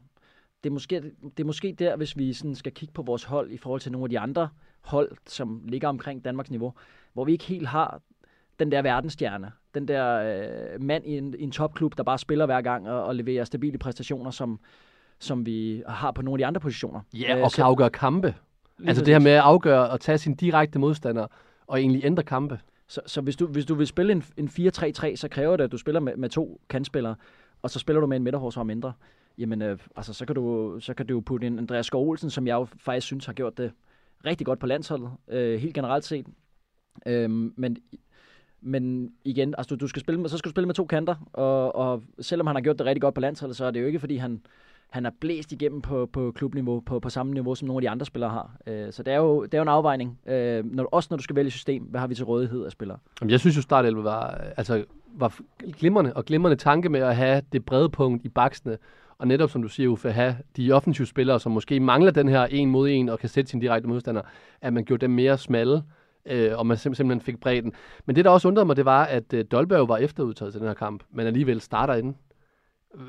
det 0.63 0.69
er, 0.69 0.73
måske, 0.73 1.01
det 1.23 1.39
er 1.39 1.43
måske 1.43 1.75
der, 1.79 1.95
hvis 1.95 2.17
vi 2.17 2.33
sådan 2.33 2.55
skal 2.55 2.71
kigge 2.71 2.93
på 2.93 3.01
vores 3.01 3.23
hold 3.23 3.51
i 3.51 3.57
forhold 3.57 3.81
til 3.81 3.91
nogle 3.91 4.05
af 4.05 4.09
de 4.09 4.19
andre 4.19 4.49
hold, 4.81 5.11
som 5.27 5.61
ligger 5.65 5.87
omkring 5.87 6.25
Danmarks 6.25 6.49
niveau, 6.51 6.73
hvor 7.13 7.25
vi 7.25 7.31
ikke 7.31 7.45
helt 7.45 7.67
har 7.67 8.01
den 8.59 8.71
der 8.71 8.81
verdensstjerne, 8.81 9.51
den 9.73 9.87
der 9.87 10.15
øh, 10.73 10.81
mand 10.83 11.05
i 11.05 11.17
en, 11.17 11.35
i 11.39 11.43
en 11.43 11.51
topklub, 11.51 11.97
der 11.97 12.03
bare 12.03 12.17
spiller 12.17 12.45
hver 12.45 12.61
gang 12.61 12.89
og, 12.89 13.03
og 13.03 13.15
leverer 13.15 13.43
stabile 13.43 13.77
præstationer, 13.77 14.31
som, 14.31 14.59
som 15.19 15.45
vi 15.45 15.83
har 15.87 16.11
på 16.11 16.21
nogle 16.21 16.35
af 16.35 16.37
de 16.37 16.45
andre 16.45 16.61
positioner. 16.61 16.99
Ja, 17.13 17.37
Øh, 17.37 17.43
og 17.43 17.51
så- 17.51 17.55
kan 17.55 17.65
afgøre 17.65 17.89
kampe. 17.89 18.35
lige 18.77 18.89
Altså 18.89 19.03
det 19.05 19.13
her 19.13 19.19
med 19.19 19.31
at 19.31 19.41
afgøre 19.41 19.89
og 19.89 19.99
tage 20.01 20.17
sin 20.17 20.35
direkte 20.35 20.79
modstander 20.79 21.27
og 21.67 21.79
egentlig 21.81 22.05
ændre 22.05 22.23
kampe. 22.23 22.59
Så, 22.87 23.01
så 23.05 23.21
hvis, 23.21 23.35
du, 23.35 23.47
hvis 23.47 23.65
du 23.65 23.75
vil 23.75 23.87
spille 23.87 24.11
en, 24.11 24.23
en 24.37 24.47
4-3-3, 24.47 25.15
så 25.15 25.27
kræver 25.31 25.57
det, 25.57 25.63
at 25.63 25.71
du 25.71 25.77
spiller 25.77 25.99
med, 25.99 26.15
med 26.17 26.29
to 26.29 26.61
kantspillere, 26.69 27.15
og 27.67 27.71
så 27.71 27.79
spiller 27.79 27.99
du 27.99 28.07
med 28.07 28.17
en 28.17 28.23
midterforsvar 28.23 28.63
mindre. 28.63 28.93
Jamen, 29.37 29.61
øh, 29.61 29.77
altså, 29.95 30.13
så 30.13 30.25
kan, 30.25 30.35
du, 30.35 30.77
så 30.79 30.93
kan 30.93 31.05
du 31.05 31.13
jo 31.13 31.19
putte 31.19 31.47
en 31.47 31.59
Andreas 31.59 31.85
Skov 31.85 32.09
Olsen, 32.09 32.29
som 32.29 32.47
jeg 32.47 32.53
jo 32.53 32.67
faktisk 32.77 33.07
synes 33.07 33.25
har 33.25 33.33
gjort 33.33 33.57
det 33.57 33.71
rigtig 34.25 34.45
godt 34.45 34.59
på 34.59 34.65
landsholdet, 34.65 35.11
øh, 35.27 35.59
helt 35.59 35.73
generelt 35.73 36.05
set. 36.05 36.25
Øh, 37.05 37.29
men, 37.29 37.77
men 38.61 39.11
igen, 39.23 39.55
altså, 39.57 39.75
du, 39.75 39.79
du 39.79 39.87
skal 39.87 39.99
spille 39.99 40.21
med, 40.21 40.29
så 40.29 40.37
skal 40.37 40.49
du 40.49 40.53
spille 40.53 40.65
med 40.65 40.75
to 40.75 40.85
kanter, 40.85 41.15
og, 41.33 41.75
og 41.75 42.03
selvom 42.19 42.47
han 42.47 42.55
har 42.55 42.61
gjort 42.61 42.79
det 42.79 42.85
rigtig 42.85 43.01
godt 43.01 43.15
på 43.15 43.21
landsholdet, 43.21 43.57
så 43.57 43.65
er 43.65 43.71
det 43.71 43.81
jo 43.81 43.85
ikke, 43.85 43.99
fordi 43.99 44.15
han, 44.15 44.41
han 44.89 45.05
er 45.05 45.11
blæst 45.19 45.51
igennem 45.51 45.81
på, 45.81 46.05
på 46.05 46.31
klubniveau, 46.31 46.79
på, 46.79 46.99
på 46.99 47.09
samme 47.09 47.33
niveau, 47.33 47.55
som 47.55 47.67
nogle 47.67 47.77
af 47.77 47.81
de 47.81 47.89
andre 47.89 48.05
spillere 48.05 48.29
har. 48.29 48.57
Øh, 48.67 48.93
så 48.93 49.03
det 49.03 49.13
er, 49.13 49.17
jo, 49.17 49.43
det 49.43 49.53
er 49.53 49.57
jo 49.57 49.61
en 49.61 49.67
afvejning, 49.67 50.19
øh, 50.27 50.65
når, 50.65 50.83
også 50.91 51.07
når 51.11 51.17
du 51.17 51.23
skal 51.23 51.35
vælge 51.35 51.51
system. 51.51 51.83
Hvad 51.83 51.99
har 51.99 52.07
vi 52.07 52.15
til 52.15 52.25
rådighed 52.25 52.65
af 52.65 52.71
spillere? 52.71 52.97
Jamen, 53.21 53.31
jeg 53.31 53.39
synes 53.39 53.57
jo, 53.57 53.61
startelven 53.61 54.03
var, 54.03 54.29
øh, 54.29 54.51
altså, 54.57 54.85
var 55.15 55.39
glimrende, 55.79 56.13
og 56.13 56.25
glimrende 56.25 56.55
tanke 56.57 56.89
med 56.89 56.99
at 56.99 57.15
have 57.15 57.41
det 57.51 57.65
brede 57.65 57.89
punkt 57.89 58.25
i 58.25 58.29
baksene, 58.29 58.77
og 59.17 59.27
netop 59.27 59.49
som 59.49 59.61
du 59.61 59.67
siger, 59.67 59.89
Uffe, 59.89 60.11
have 60.11 60.35
de 60.57 60.71
offensive 60.71 61.07
spillere, 61.07 61.39
som 61.39 61.51
måske 61.51 61.79
mangler 61.79 62.11
den 62.11 62.27
her 62.29 62.43
en 62.45 62.69
mod 62.69 62.89
en, 62.89 63.09
og 63.09 63.19
kan 63.19 63.29
sætte 63.29 63.49
sin 63.51 63.59
direkte 63.59 63.89
modstander, 63.89 64.21
at 64.61 64.73
man 64.73 64.85
gjorde 64.85 65.01
dem 65.01 65.09
mere 65.11 65.37
smalle, 65.37 65.83
øh, 66.25 66.51
og 66.57 66.65
man 66.67 66.77
sim- 66.77 66.79
simpelthen 66.93 67.21
fik 67.21 67.39
bredden. 67.39 67.73
Men 68.05 68.15
det, 68.15 68.25
der 68.25 68.31
også 68.31 68.47
undrede 68.47 68.65
mig, 68.65 68.75
det 68.75 68.85
var, 68.85 69.03
at 69.05 69.33
øh, 69.33 69.45
Dolberg 69.51 69.87
var 69.89 69.97
efterudtaget 69.97 70.53
til 70.53 70.59
den 70.59 70.67
her 70.67 70.75
kamp, 70.75 71.03
men 71.11 71.27
alligevel 71.27 71.61
starter 71.61 71.93
inden. 71.93 72.15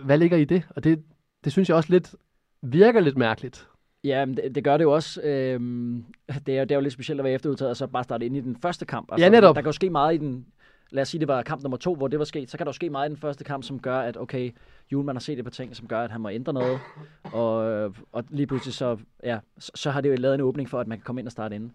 Hvad 0.05 0.19
ligger 0.19 0.37
i 0.37 0.45
det? 0.45 0.63
Og 0.77 0.85
det, 0.85 1.03
det 1.45 1.53
synes 1.53 1.69
jeg 1.69 1.77
også 1.77 1.93
lidt 1.93 2.15
virker 2.63 3.01
lidt 3.01 3.17
mærkeligt. 3.17 3.69
Ja, 4.05 4.25
men 4.25 4.37
det, 4.37 4.55
det 4.55 4.65
gør 4.65 4.77
det 4.77 4.85
jo 4.85 4.93
også. 4.93 5.21
Øhm, 5.23 6.05
det, 6.47 6.55
er, 6.55 6.59
jo- 6.59 6.63
det 6.65 6.71
er 6.71 6.75
jo 6.75 6.81
lidt 6.81 6.93
specielt 6.93 7.21
at 7.21 7.25
være 7.25 7.33
efterudtaget, 7.35 7.71
og 7.71 7.77
så 7.77 7.87
bare 7.87 8.05
starte 8.05 8.27
ind 8.27 8.37
i 8.37 8.41
den 8.41 8.57
første 8.63 8.85
kamp. 8.87 9.09
Altså, 9.13 9.25
Ja, 9.25 9.31
netop. 9.31 9.55
Der 9.57 9.63
kan 9.63 9.69
jo 9.69 9.73
ske 9.73 9.91
meget 9.91 10.15
i 10.15 10.19
den... 10.19 10.47
Lad 10.90 11.03
os 11.03 11.09
sige, 11.09 11.18
det 11.18 11.29
var 11.29 11.42
kamp 11.42 11.62
nummer 11.62 11.77
to, 11.77 11.94
hvor 11.94 12.09
det 12.09 12.18
var 12.18 12.24
sket. 12.24 12.51
Så 12.51 12.57
kan 12.59 12.66
der 12.66 12.70
jo 12.70 12.74
ske 12.74 12.90
meget 12.90 13.09
i 13.09 13.11
den 13.11 13.16
første 13.16 13.44
kamp, 13.44 13.64
som 13.64 13.79
gør, 13.79 13.98
at 13.98 14.16
okay, 14.16 14.51
Julemand 14.92 15.16
har 15.16 15.20
set 15.20 15.38
et 15.38 15.44
par 15.44 15.51
ting, 15.51 15.77
som 15.77 15.87
gør, 15.87 16.01
at 16.01 16.11
han 16.11 16.20
må 16.20 16.29
ændre 16.29 16.53
noget. 16.53 16.79
Og, 17.33 17.57
og 18.12 18.24
lige 18.31 18.46
pludselig 18.46 18.74
så, 18.74 18.96
ja, 19.24 19.38
så, 19.59 19.72
så 19.74 19.90
har 19.90 20.01
det 20.01 20.09
jo 20.09 20.14
lavet 20.14 20.35
en 20.35 20.40
åbning 20.40 20.68
for, 20.68 20.81
at 20.81 20.87
man 20.87 20.98
kan 20.98 21.05
komme 21.05 21.20
ind 21.20 21.29
og 21.29 21.33
starte 21.33 21.55
inden. 21.55 21.72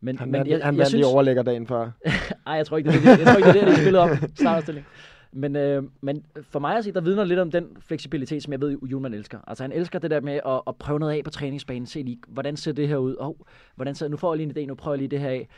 Men, 0.00 0.18
Han, 0.18 0.30
men 0.30 0.50
vandt, 0.50 0.64
han 0.64 0.78
vandt 0.78 0.92
lige 0.92 1.06
overlægger 1.06 1.42
dagen 1.42 1.66
før. 1.66 1.90
Ej, 2.46 2.54
jeg 2.54 2.66
tror 2.66 2.76
ikke, 2.76 2.90
det 2.90 2.96
er 2.96 3.00
det, 3.00 3.18
jeg 3.18 3.26
tror 3.26 3.36
ikke, 3.36 3.52
det 3.52 3.62
er 3.62 3.66
det, 3.66 3.76
de 3.76 3.80
spillede 3.80 4.02
om. 4.02 4.10
Starterstilling. 4.34 4.86
Men, 5.32 5.56
øh, 5.56 5.82
men 6.00 6.24
for 6.42 6.58
mig 6.58 6.76
at 6.76 6.84
se, 6.84 6.92
der 6.92 7.00
vidner 7.00 7.24
lidt 7.24 7.38
om 7.40 7.50
den 7.50 7.66
fleksibilitet, 7.80 8.42
som 8.42 8.52
jeg 8.52 8.60
ved, 8.60 8.78
Julemand 8.90 9.14
elsker. 9.14 9.38
Altså 9.46 9.64
han 9.64 9.72
elsker 9.72 9.98
det 9.98 10.10
der 10.10 10.20
med 10.20 10.40
at, 10.46 10.60
at 10.66 10.76
prøve 10.76 10.98
noget 10.98 11.12
af 11.12 11.24
på 11.24 11.30
træningsbanen. 11.30 11.86
Se 11.86 12.02
lige, 12.02 12.18
hvordan 12.28 12.56
ser 12.56 12.72
det 12.72 12.88
her 12.88 12.96
ud? 12.96 13.16
Oh, 13.18 13.34
hvordan 13.76 13.94
ser, 13.94 14.08
nu 14.08 14.16
får 14.16 14.34
jeg 14.34 14.36
lige 14.46 14.60
en 14.60 14.64
idé, 14.64 14.68
nu 14.68 14.74
prøver 14.74 14.94
jeg 14.94 14.98
lige 14.98 15.08
det 15.08 15.20
her 15.20 15.28
af. 15.28 15.48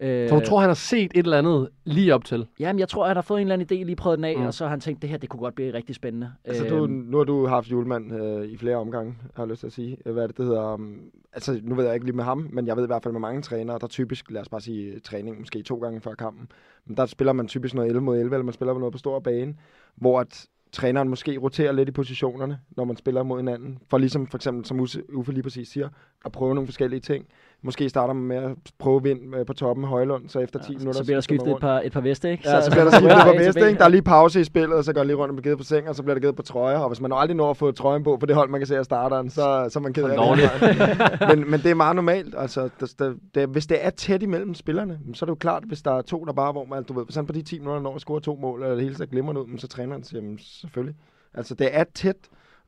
Øh, 0.00 0.28
Så 0.28 0.34
du 0.34 0.44
tror, 0.46 0.58
han 0.60 0.68
har 0.70 0.74
set 0.74 1.10
et 1.14 1.24
eller 1.24 1.38
andet 1.38 1.68
lige 1.84 2.14
op 2.14 2.24
til? 2.24 2.46
Jamen, 2.60 2.80
jeg 2.80 2.88
tror, 2.88 3.06
han 3.06 3.16
har 3.16 3.22
fået 3.22 3.40
en 3.40 3.46
eller 3.50 3.52
anden 3.64 3.78
idé, 3.80 3.84
lige 3.84 3.96
prøvet 3.96 4.18
den 4.18 4.24
af, 4.24 4.36
Mm. 4.36 4.46
og 4.46 4.54
så 4.54 4.64
har 4.64 4.70
han 4.70 4.80
tænkt, 4.80 5.02
det 5.02 5.10
her, 5.10 5.16
det 5.16 5.28
kunne 5.28 5.40
godt 5.40 5.54
blive 5.54 5.74
rigtig 5.74 5.94
spændende. 5.94 6.32
Altså, 6.44 6.64
du, 6.64 6.74
Øhm, 6.84 6.92
nu 6.92 7.16
har 7.16 7.24
du 7.24 7.46
haft 7.46 7.70
julemand 7.70 8.12
øh, 8.22 8.44
i 8.48 8.56
flere 8.56 8.76
omgange, 8.76 9.14
har 9.34 9.42
jeg 9.42 9.48
lyst 9.50 9.60
til 9.60 9.66
at 9.66 9.72
sige. 9.72 9.96
Hvad 10.04 10.22
er 10.22 10.26
det, 10.26 10.36
det 10.36 10.44
hedder? 10.46 10.74
Um, 10.74 11.00
altså, 11.32 11.60
nu 11.62 11.74
ved 11.74 11.84
jeg 11.84 11.94
ikke 11.94 12.06
lige 12.06 12.16
med 12.16 12.24
ham, 12.24 12.48
men 12.52 12.66
jeg 12.66 12.76
ved 12.76 12.84
i 12.84 12.86
hvert 12.86 13.02
fald 13.02 13.12
med 13.12 13.20
mange 13.20 13.42
trænere, 13.42 13.78
der 13.80 13.86
typisk, 13.86 14.30
lad 14.30 14.40
os 14.40 14.48
bare 14.48 14.60
sige, 14.60 14.98
træning 15.00 15.38
måske 15.38 15.62
to 15.62 15.76
gange 15.76 16.00
før 16.00 16.14
kampen. 16.14 16.48
Men 16.86 16.96
der 16.96 17.06
spiller 17.06 17.32
man 17.32 17.48
typisk 17.48 17.74
noget 17.74 17.88
11 17.88 18.02
mod 18.04 18.18
11, 18.18 18.34
eller 18.34 18.44
man 18.44 18.54
spiller 18.54 18.78
noget 18.78 18.92
på 18.92 18.98
stor 18.98 19.20
bane, 19.20 19.54
hvor 19.96 20.20
at 20.20 20.46
træneren 20.72 21.08
måske 21.08 21.38
roterer 21.38 21.72
lidt 21.72 21.88
i 21.88 21.92
positionerne, 21.92 22.58
når 22.76 22.84
man 22.84 22.96
spiller 22.96 23.22
mod 23.22 23.38
hinanden. 23.38 23.78
For 23.90 23.98
ligesom 23.98 24.26
for 24.26 24.38
eksempel, 24.38 24.64
som 24.64 24.80
Uffe 25.12 25.32
lige 25.32 25.42
præcis 25.42 25.68
siger, 25.68 25.88
at 26.24 26.32
prøve 26.32 26.54
nogle 26.54 26.66
forskellige 26.66 27.00
ting. 27.00 27.26
Måske 27.62 27.88
starter 27.88 28.14
man 28.14 28.24
med 28.24 28.36
at 28.36 28.56
prøve 28.78 29.02
vind 29.02 29.36
øh, 29.36 29.46
på 29.46 29.52
toppen 29.52 29.84
af 29.84 29.90
Højlund, 29.90 30.28
så 30.28 30.38
efter 30.38 30.58
10 30.58 30.72
ja, 30.72 30.78
minutter... 30.78 30.98
så 30.98 31.04
bliver 31.04 31.16
der 31.16 31.20
skiftet 31.20 31.50
et 31.50 31.60
par, 31.60 31.80
et 31.80 31.92
par 31.92 32.00
veste, 32.00 32.30
ikke? 32.30 32.48
Ja, 32.48 32.60
så 32.60 32.70
bliver 32.70 32.84
der 32.84 32.90
skiftet 32.98 33.22
på 33.24 33.32
vest, 33.38 33.58
ikke? 33.58 33.78
Der 33.78 33.84
er 33.84 33.88
lige 33.88 34.02
pause 34.02 34.40
i 34.40 34.44
spillet, 34.44 34.72
og 34.72 34.84
så 34.84 34.92
går 34.92 35.04
lige 35.04 35.16
rundt 35.16 35.30
og 35.30 35.36
bliver 35.36 35.42
givet 35.42 35.58
på 35.58 35.64
seng, 35.64 35.88
og 35.88 35.94
så 35.94 36.02
bliver 36.02 36.14
der 36.14 36.20
givet 36.20 36.36
på 36.36 36.42
trøjer. 36.42 36.78
Og 36.78 36.88
hvis 36.88 37.00
man 37.00 37.12
aldrig 37.12 37.36
når 37.36 37.50
at 37.50 37.56
få 37.56 37.72
trøjen 37.72 38.04
på 38.04 38.16
på 38.16 38.26
det 38.26 38.34
hold, 38.34 38.50
man 38.50 38.60
kan 38.60 38.66
se 38.66 38.78
af 38.78 38.84
starteren, 38.84 39.30
så, 39.30 39.68
så 39.70 39.78
er 39.78 39.80
man 39.80 39.92
ked 39.92 40.04
af 40.04 40.36
det. 40.36 40.50
men, 41.36 41.50
men 41.50 41.60
det 41.60 41.70
er 41.70 41.74
meget 41.74 41.96
normalt. 41.96 42.34
Altså, 42.38 42.68
der, 42.80 42.94
der, 42.98 43.14
der, 43.34 43.46
hvis 43.46 43.66
det 43.66 43.84
er 43.84 43.90
tæt 43.90 44.22
imellem 44.22 44.54
spillerne, 44.54 44.98
så 45.14 45.24
er 45.24 45.26
det 45.26 45.30
jo 45.30 45.34
klart, 45.34 45.64
hvis 45.64 45.82
der 45.82 45.92
er 45.92 46.02
to, 46.02 46.24
der 46.24 46.32
bare, 46.32 46.52
hvor 46.52 46.64
man, 46.64 46.84
du 46.84 46.92
ved, 46.92 47.04
hvis 47.04 47.16
han 47.16 47.26
på 47.26 47.32
de 47.32 47.42
10 47.42 47.58
minutter 47.58 47.82
når 47.82 47.94
at 47.94 48.00
score 48.00 48.20
to 48.20 48.38
mål, 48.40 48.62
eller 48.62 48.74
det 48.74 48.84
hele 48.84 48.96
så 48.96 49.06
glemmer 49.06 49.40
ud, 49.40 49.46
men 49.46 49.58
så 49.58 49.68
træner 49.68 49.92
han 49.92 50.04
siger, 50.04 50.22
jamen, 50.22 50.38
selvfølgelig. 50.38 50.96
Altså, 51.34 51.54
det 51.54 51.68
er 51.72 51.84
tæt. 51.94 52.16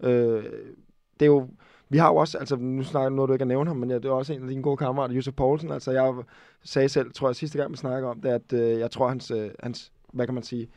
Øh, 0.02 0.42
det 1.20 1.26
er 1.26 1.26
jo, 1.26 1.48
vi 1.90 1.98
har 1.98 2.08
jo 2.08 2.16
også, 2.16 2.38
altså 2.38 2.56
nu 2.56 2.82
snakker 2.82 3.10
nu, 3.10 3.26
du 3.26 3.32
ikke 3.32 3.42
at 3.42 3.48
nævne 3.48 3.70
ham, 3.70 3.76
men 3.76 3.90
ja, 3.90 3.96
det 3.96 4.04
er 4.04 4.10
også 4.10 4.32
en 4.32 4.42
af 4.42 4.48
dine 4.48 4.62
gode 4.62 4.76
kammerater, 4.76 5.14
Josef 5.14 5.34
Poulsen. 5.34 5.70
Altså 5.70 5.92
jeg 5.92 6.14
sagde 6.64 6.88
selv, 6.88 7.12
tror 7.12 7.28
jeg 7.28 7.36
sidste 7.36 7.58
gang, 7.58 7.72
vi 7.72 7.76
snakker 7.76 8.08
om 8.08 8.20
det, 8.20 8.28
at 8.28 8.52
øh, 8.52 8.78
jeg 8.78 8.90
tror, 8.90 9.08
hans, 9.08 9.30
øh, 9.30 9.50
hans, 9.62 9.92
hvad 10.12 10.26
kan 10.26 10.34
man 10.34 10.42
sige, 10.42 10.68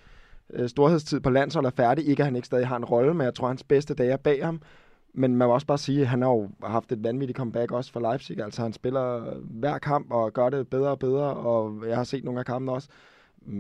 øh, 0.54 0.70
storhedstid 0.70 1.20
på 1.20 1.30
landsholdet 1.30 1.72
er 1.72 1.76
færdig. 1.76 2.08
Ikke 2.08 2.22
at 2.22 2.26
han 2.26 2.36
ikke 2.36 2.46
stadig 2.46 2.68
har 2.68 2.78
en 2.78 2.86
rolle, 2.86 3.14
men 3.14 3.26
jeg 3.26 3.34
tror, 3.34 3.48
hans 3.48 3.64
bedste 3.64 3.94
dage 3.94 4.12
er 4.12 4.18
bag 4.18 4.46
ham. 4.46 4.62
Men 5.14 5.36
man 5.36 5.48
må 5.48 5.54
også 5.54 5.68
bare 5.68 5.78
sige, 5.78 6.02
at 6.02 6.08
han 6.08 6.22
har 6.22 6.30
jo 6.30 6.50
haft 6.64 6.92
et 6.92 7.04
vanvittigt 7.04 7.38
comeback 7.38 7.72
også 7.72 7.92
for 7.92 8.00
Leipzig. 8.00 8.40
Altså 8.40 8.62
han 8.62 8.74
spiller 8.74 9.34
hver 9.60 9.78
kamp 9.78 10.12
og 10.12 10.34
gør 10.34 10.50
det 10.50 10.68
bedre 10.68 10.90
og 10.90 11.00
bedre, 11.00 11.34
og 11.34 11.84
jeg 11.88 11.98
har 11.98 12.04
set 12.04 12.24
nogle 12.24 12.40
af 12.40 12.46
kampene 12.46 12.72
også. 12.72 12.88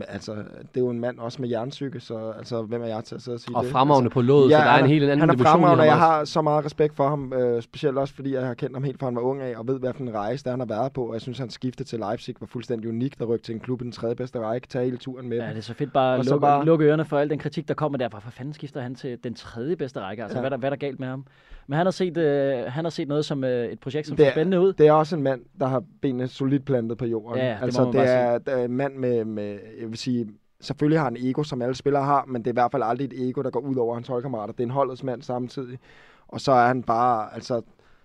Altså, 0.08 0.32
det 0.34 0.44
er 0.76 0.80
jo 0.80 0.90
en 0.90 1.00
mand 1.00 1.20
også 1.20 1.42
med 1.42 1.50
jernsyke, 1.50 2.00
så 2.00 2.34
altså, 2.38 2.62
hvem 2.62 2.82
er 2.82 2.86
jeg 2.86 3.04
til 3.04 3.16
at 3.16 3.22
sidde 3.22 3.36
og 3.36 3.40
sige 3.40 3.56
Og 3.56 3.64
det? 3.64 3.72
fremragende 3.72 4.08
altså, 4.08 4.14
på 4.14 4.22
låget, 4.22 4.52
så 4.52 4.58
der 4.58 4.64
er 4.64 4.80
en 4.84 4.88
helt 4.90 5.04
anden 5.04 5.20
Han 5.20 5.30
er 5.30 5.44
fremragende, 5.44 5.82
og 5.82 5.86
jeg 5.86 5.98
har 5.98 6.26
så 6.26 6.42
meget 6.42 6.66
respekt 6.66 6.96
for 6.96 7.10
ham, 7.10 7.34
øh, 7.34 7.62
specielt 7.62 7.98
også 7.98 8.14
fordi 8.16 8.34
jeg 8.34 8.46
har 8.46 8.54
kendt 8.54 8.76
ham 8.76 8.84
helt 8.84 9.00
fra 9.00 9.08
han 9.08 9.16
var 9.16 9.22
ung 9.22 9.42
af, 9.42 9.58
og 9.58 9.68
ved, 9.68 9.80
hvad 9.80 9.94
for 9.94 10.04
en 10.04 10.14
rejse 10.14 10.44
der 10.44 10.50
han 10.50 10.60
har 10.60 10.68
været 10.68 10.92
på. 10.94 11.08
Og 11.08 11.14
jeg 11.14 11.22
synes, 11.22 11.38
han 11.40 11.50
skifte 11.50 11.84
til 11.84 12.00
Leipzig 12.00 12.36
var 12.40 12.48
fuldstændig 12.48 12.90
unik, 12.90 13.20
der 13.20 13.26
rykkede 13.26 13.46
til 13.46 13.54
en 13.56 13.60
klub 13.62 13.82
i 13.82 13.84
den 13.84 13.92
tredje 13.92 14.16
bedste 14.16 14.40
række, 14.40 14.68
tage 14.68 14.86
hele 14.86 14.98
turen 14.98 15.30
med 15.30 15.38
Ja, 15.38 15.50
det 15.50 15.58
er 15.58 15.62
så 15.62 15.74
fedt 15.74 15.94
bare 15.94 16.14
Og 16.14 16.20
at 16.20 16.26
lukke, 16.26 16.42
bare- 16.42 16.66
lukke 16.66 16.86
ørerne 16.86 17.06
for 17.06 17.18
al 17.18 17.30
den 17.30 17.40
kritik, 17.40 17.68
der 17.68 17.74
kommer 17.74 17.98
derfra. 17.98 18.20
For 18.20 18.32
fanden 18.32 18.54
skifter 18.54 18.82
han 18.82 18.96
til 18.96 19.18
den 19.24 19.34
tredje 19.34 19.76
bedste 19.76 20.00
række? 20.00 20.24
Altså, 20.24 20.38
Ja. 20.38 20.44
ja. 20.44 20.50
hvad, 20.50 20.52
er 20.52 20.56
der, 20.56 20.60
hvad 20.60 20.68
er 20.70 20.76
der 20.76 20.78
galt 20.88 21.00
med 21.00 21.08
ham? 21.08 21.26
Men 21.68 21.78
han 21.78 21.86
har 21.86 21.92
set, 21.92 22.18
øh, 22.18 22.64
han 22.68 22.86
har 22.86 22.90
set 22.90 23.08
noget 23.08 23.26
som 23.26 23.44
øh, 23.44 23.66
et 23.66 23.80
projekt, 23.80 24.08
som 24.08 24.16
Det 24.18 24.24
ser 24.24 24.30
er- 24.30 24.34
spændende 24.34 24.60
ud. 24.60 24.74
Det 24.74 24.88
er 24.88 24.92
også 24.92 25.16
en 25.16 25.24
mand, 25.24 25.42
der 25.60 25.66
har 25.68 25.84
benene 26.02 26.28
solidt 26.28 26.66
plantet 26.66 26.98
på 26.98 27.06
jorden. 27.06 27.38
Ja, 27.40 27.46
ja, 27.48 27.54
det 27.56 27.62
altså, 27.62 27.92
det 27.92 28.10
er, 28.10 28.38
det 28.38 28.54
er 28.54 28.66
en 28.66 28.74
mand 28.78 28.96
med, 28.96 29.26
med, 29.26 29.60
jeg 29.82 29.90
vil 29.90 29.98
sige, 29.98 30.28
selvfølgelig 30.62 31.00
har 31.00 31.04
han 31.06 31.18
ego, 31.20 31.44
som 31.44 31.62
alle 31.62 31.76
spillere 31.76 32.04
har, 32.04 32.26
men 32.26 32.42
det 32.42 32.48
er 32.48 32.52
i 32.52 32.54
hvert 32.54 32.72
fald 32.72 32.84
aldrig 32.86 33.06
et 33.06 33.30
ego, 33.30 33.42
der 33.42 33.50
går 33.50 33.60
ud 33.60 33.76
over 33.76 33.94
hans 33.94 34.08
holdkammerater. 34.08 34.54
Det 34.54 34.60
er 34.60 34.68
en 34.68 34.72
holdets 34.72 35.04
mand 35.04 35.22
samtidig. 35.22 35.80
Og 36.28 36.42
så 36.42 36.52
er 36.52 36.68
han 36.68 36.84
bare, 36.84 37.34
altså, 37.36 37.62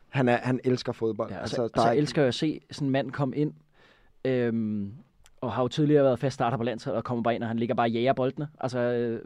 han, 0.08 0.28
er, 0.28 0.36
han 0.42 0.60
elsker 0.64 0.92
fodbold. 0.92 1.30
Ja, 1.30 1.38
altså, 1.38 1.62
altså, 1.62 1.72
altså, 1.80 1.88
jeg 1.88 1.98
elsker 1.98 2.22
jo 2.22 2.28
at 2.28 2.34
se 2.34 2.60
sådan 2.70 2.88
en 2.88 2.92
mand 2.92 3.10
komme 3.10 3.36
ind, 3.36 3.52
øhm, 4.24 4.92
og 5.40 5.52
har 5.52 5.62
jo 5.62 5.68
tidligere 5.68 6.04
været 6.04 6.18
fast 6.18 6.34
starter 6.34 6.56
på 6.56 6.62
landsholdet, 6.62 6.96
og 6.96 7.04
kommer 7.04 7.22
bare 7.22 7.34
ind, 7.34 7.42
og 7.42 7.48
han 7.48 7.58
ligger 7.58 7.74
bare 7.74 7.86
og 7.86 7.90
jager 7.90 8.12
boldene. 8.12 8.48
Altså, 8.60 8.78
øh, 8.78 9.20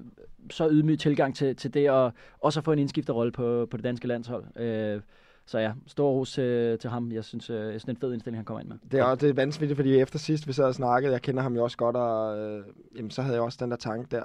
så 0.51 0.68
ydmyg 0.70 0.98
tilgang 0.98 1.37
til, 1.37 1.57
til 1.57 1.75
det, 1.75 1.90
og 1.90 2.12
også 2.40 2.61
at 2.61 2.64
få 2.64 2.72
en 2.72 2.79
indskifterrolle 2.79 3.33
på, 3.33 3.66
på 3.70 3.77
det 3.77 3.85
danske 3.85 4.09
landshold. 4.09 4.61
Øh, 4.61 5.01
så 5.46 5.59
ja, 5.59 5.72
stor 5.87 6.11
ros 6.11 6.33
til, 6.33 6.79
til 6.79 6.90
ham. 6.90 7.12
Jeg 7.12 7.25
synes, 7.25 7.51
øh, 7.51 7.75
det 7.75 7.85
er 7.85 7.88
en 7.88 7.96
fed 7.96 8.12
indstilling, 8.12 8.38
han 8.38 8.44
kommer 8.44 8.61
ind 8.61 8.68
med. 8.68 8.77
Det 8.92 9.01
er, 9.01 9.14
det 9.14 9.29
er 9.29 9.35
vanskeligt, 9.35 9.77
fordi 9.77 10.01
efter 10.01 10.18
sidst 10.18 10.48
vi 10.48 10.53
sad 10.53 10.64
og 10.64 10.75
snakkede, 10.75 11.12
jeg 11.12 11.22
kender 11.22 11.42
ham 11.42 11.55
jo 11.55 11.62
også 11.62 11.77
godt, 11.77 11.96
og 11.96 12.38
øh, 12.38 12.64
jamen, 12.96 13.11
så 13.11 13.22
havde 13.22 13.35
jeg 13.35 13.42
også 13.42 13.59
den 13.61 13.70
der 13.70 13.77
tanke 13.77 14.16
der. 14.16 14.22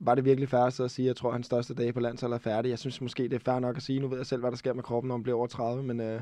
Var 0.00 0.14
det 0.14 0.24
virkelig 0.24 0.48
fair 0.48 0.60
at 0.60 0.90
sige, 0.90 1.06
at 1.06 1.08
jeg 1.08 1.16
tror, 1.16 1.28
at 1.28 1.34
hans 1.34 1.46
største 1.46 1.74
dag 1.74 1.94
på 1.94 2.00
landsholdet 2.00 2.34
er 2.34 2.40
færdig? 2.40 2.70
Jeg 2.70 2.78
synes 2.78 3.00
måske, 3.00 3.22
det 3.22 3.32
er 3.32 3.52
fair 3.52 3.58
nok 3.58 3.76
at 3.76 3.82
sige. 3.82 4.00
Nu 4.00 4.08
ved 4.08 4.16
jeg 4.16 4.26
selv, 4.26 4.40
hvad 4.40 4.50
der 4.50 4.56
sker 4.56 4.72
med 4.72 4.82
kroppen, 4.82 5.08
når 5.08 5.16
man 5.16 5.22
bliver 5.22 5.36
over 5.38 5.46
30, 5.46 5.82
men 5.82 6.00
øh, 6.00 6.20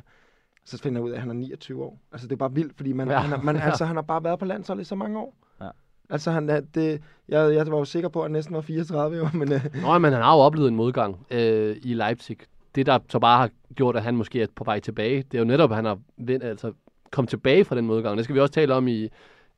så 0.66 0.78
finder 0.78 1.00
jeg 1.00 1.04
ud 1.04 1.10
af, 1.10 1.14
at 1.14 1.20
han 1.20 1.30
er 1.30 1.34
29 1.34 1.84
år. 1.84 1.98
Altså, 2.12 2.26
det 2.26 2.32
er 2.32 2.36
bare 2.36 2.52
vildt, 2.54 2.76
fordi 2.76 2.92
man, 2.92 3.08
Ja. 3.08 3.18
han, 3.18 3.44
man, 3.44 3.56
altså, 3.68 3.84
han 3.84 3.96
har 3.96 4.02
bare 4.02 4.24
været 4.24 4.38
på 4.38 4.44
landsholdet 4.44 4.82
i 4.82 4.84
så 4.84 4.94
mange 4.94 5.18
år. 5.18 5.34
Ja. 5.60 5.68
Altså, 6.10 6.30
han, 6.30 6.50
er- 6.50 6.60
det, 6.74 7.02
jeg, 7.28 7.54
jeg 7.54 7.66
var 7.66 7.78
jo 7.78 7.84
sikker 7.84 8.08
på, 8.08 8.20
at 8.20 8.24
han 8.24 8.32
næsten 8.32 8.54
var 8.54 8.60
34 8.60 9.22
år, 9.22 9.30
men 9.36 9.52
øh, 9.52 9.60
Nå, 9.82 9.98
men 9.98 10.12
han 10.12 10.22
har 10.22 10.34
jo 10.36 10.40
oplevet 10.40 10.68
en 10.68 10.76
modgang 10.76 11.26
øh, 11.30 11.76
i 11.82 11.94
Leipzig. 11.94 12.36
Det, 12.74 12.86
der 12.86 12.98
så 13.08 13.18
bare 13.18 13.38
har 13.38 13.50
gjort, 13.74 13.96
at 13.96 14.02
han 14.02 14.16
måske 14.16 14.42
er 14.42 14.46
på 14.56 14.64
vej 14.64 14.80
tilbage, 14.80 15.16
det 15.22 15.34
er 15.34 15.38
jo 15.38 15.44
netop, 15.44 15.70
at 15.70 15.76
han 15.76 15.84
har 15.84 15.98
vendt, 16.18 16.44
altså, 16.44 16.72
kommet 17.10 17.28
tilbage 17.30 17.64
fra 17.64 17.76
den 17.76 17.86
modgang. 17.86 18.16
Det 18.16 18.24
skal 18.24 18.34
vi 18.34 18.40
også 18.40 18.52
tale 18.54 18.74
om 18.74 18.88
i, 18.88 19.00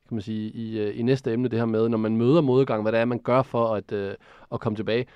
kan 0.08 0.14
man 0.14 0.20
sige, 0.22 0.50
i, 0.50 0.78
øh, 0.80 0.98
i 0.98 1.02
næste 1.02 1.32
emne, 1.32 1.48
det 1.48 1.58
her 1.58 1.66
med, 1.66 1.88
når 1.88 1.98
man 1.98 2.16
møder 2.16 2.40
modgang, 2.40 2.82
hvad 2.82 2.92
det 2.92 3.00
er, 3.00 3.04
man 3.04 3.18
gør 3.18 3.42
for 3.42 3.74
at, 3.74 3.92
øh, 3.92 4.14
at 4.52 4.60
komme 4.60 4.76
tilbage. 4.76 5.06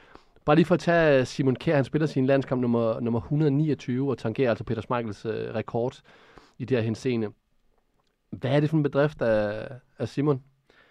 Bare 0.44 0.56
lige 0.56 0.66
for 0.66 0.74
at 0.74 0.80
tage 0.80 1.24
Simon 1.24 1.56
Kjær, 1.56 1.76
han 1.76 1.84
spiller 1.84 2.06
sin 2.06 2.26
landskamp 2.26 2.60
nummer, 2.60 3.00
nummer 3.00 3.20
129 3.20 4.10
og 4.10 4.18
tangerer 4.18 4.50
altså 4.50 4.64
Peter 4.64 4.82
Schmeichels 4.82 5.24
øh, 5.24 5.54
rekord 5.54 6.00
i 6.58 6.64
det 6.64 6.76
her 6.76 6.84
henseende. 6.84 7.28
Hvad 8.30 8.50
er 8.50 8.60
det 8.60 8.70
for 8.70 8.76
en 8.76 8.82
bedrift 8.82 9.22
af, 9.22 9.68
af 9.98 10.08
Simon? 10.08 10.42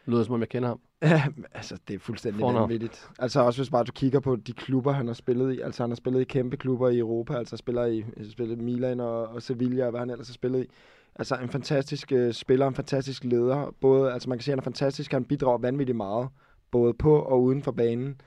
Lyder 0.05 0.23
som 0.23 0.33
om 0.33 0.39
jeg 0.39 0.49
kender 0.49 0.69
ham. 0.69 0.79
Ja, 1.01 1.23
altså, 1.53 1.77
det 1.87 1.93
er 1.93 1.99
fuldstændig 1.99 2.39
Fornavn. 2.39 2.61
vanvittigt. 2.61 3.09
Altså 3.19 3.41
også 3.41 3.59
hvis 3.61 3.69
bare 3.69 3.83
du 3.83 3.91
kigger 3.91 4.19
på 4.19 4.35
de 4.35 4.53
klubber, 4.53 4.91
han 4.91 5.07
har 5.07 5.13
spillet 5.13 5.53
i. 5.53 5.61
Altså 5.61 5.83
han 5.83 5.89
har 5.89 5.95
spillet 5.95 6.21
i 6.21 6.23
kæmpe 6.23 6.57
klubber 6.57 6.89
i 6.89 6.99
Europa. 6.99 7.33
Altså 7.33 7.57
spiller 7.57 7.85
i 7.85 8.03
spillet 8.31 8.57
Milan 8.57 8.99
og, 8.99 9.27
og 9.27 9.41
Sevilla, 9.41 9.85
og 9.85 9.91
hvad 9.91 9.99
han 9.99 10.09
ellers 10.09 10.27
har 10.27 10.33
spillet 10.33 10.63
i. 10.63 10.67
Altså 11.15 11.35
en 11.35 11.49
fantastisk 11.49 12.11
øh, 12.11 12.33
spiller, 12.33 12.67
en 12.67 12.75
fantastisk 12.75 13.23
leder. 13.23 13.75
Både, 13.81 14.13
altså 14.13 14.29
man 14.29 14.37
kan 14.37 14.43
sige, 14.43 14.51
at 14.51 14.55
han 14.55 14.59
er 14.59 14.63
fantastisk, 14.63 15.11
han 15.11 15.25
bidrager 15.25 15.57
vanvittigt 15.57 15.95
meget. 15.95 16.29
Både 16.71 16.93
på 16.93 17.19
og 17.19 17.43
uden 17.43 17.63
for 17.63 17.71
banen. 17.71 18.21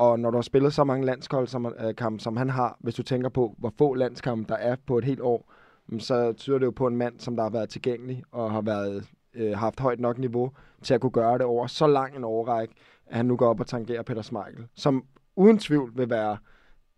Og 0.00 0.20
når 0.20 0.30
du 0.30 0.36
har 0.36 0.42
spillet 0.42 0.74
så 0.74 0.84
mange 0.84 1.06
landskampe, 1.06 1.50
som, 1.50 1.74
øh, 1.80 2.18
som 2.18 2.36
han 2.36 2.50
har, 2.50 2.76
hvis 2.80 2.94
du 2.94 3.02
tænker 3.02 3.28
på, 3.28 3.54
hvor 3.58 3.72
få 3.78 3.94
landskampe 3.94 4.52
der 4.52 4.58
er 4.58 4.76
på 4.86 4.98
et 4.98 5.04
helt 5.04 5.20
år, 5.20 5.52
mm, 5.88 6.00
så 6.00 6.32
tyder 6.32 6.58
det 6.58 6.66
jo 6.66 6.70
på 6.70 6.86
en 6.86 6.96
mand, 6.96 7.14
som 7.18 7.36
der 7.36 7.42
har 7.42 7.50
været 7.50 7.68
tilgængelig 7.68 8.22
og 8.32 8.52
har 8.52 8.60
været 8.60 9.04
øh, 9.34 9.58
haft 9.58 9.80
højt 9.80 10.00
nok 10.00 10.18
niveau 10.18 10.50
til 10.82 10.94
at 10.94 11.00
kunne 11.00 11.10
gøre 11.10 11.38
det 11.38 11.46
over 11.46 11.66
så 11.66 11.86
lang 11.86 12.16
en 12.16 12.24
overrække, 12.24 12.74
at 13.06 13.16
han 13.16 13.26
nu 13.26 13.36
går 13.36 13.48
op 13.48 13.60
og 13.60 13.66
tangerer 13.66 14.02
Peter 14.02 14.22
Schmeichel, 14.22 14.66
som 14.74 15.04
uden 15.36 15.58
tvivl 15.58 15.92
vil 15.94 16.10
være 16.10 16.36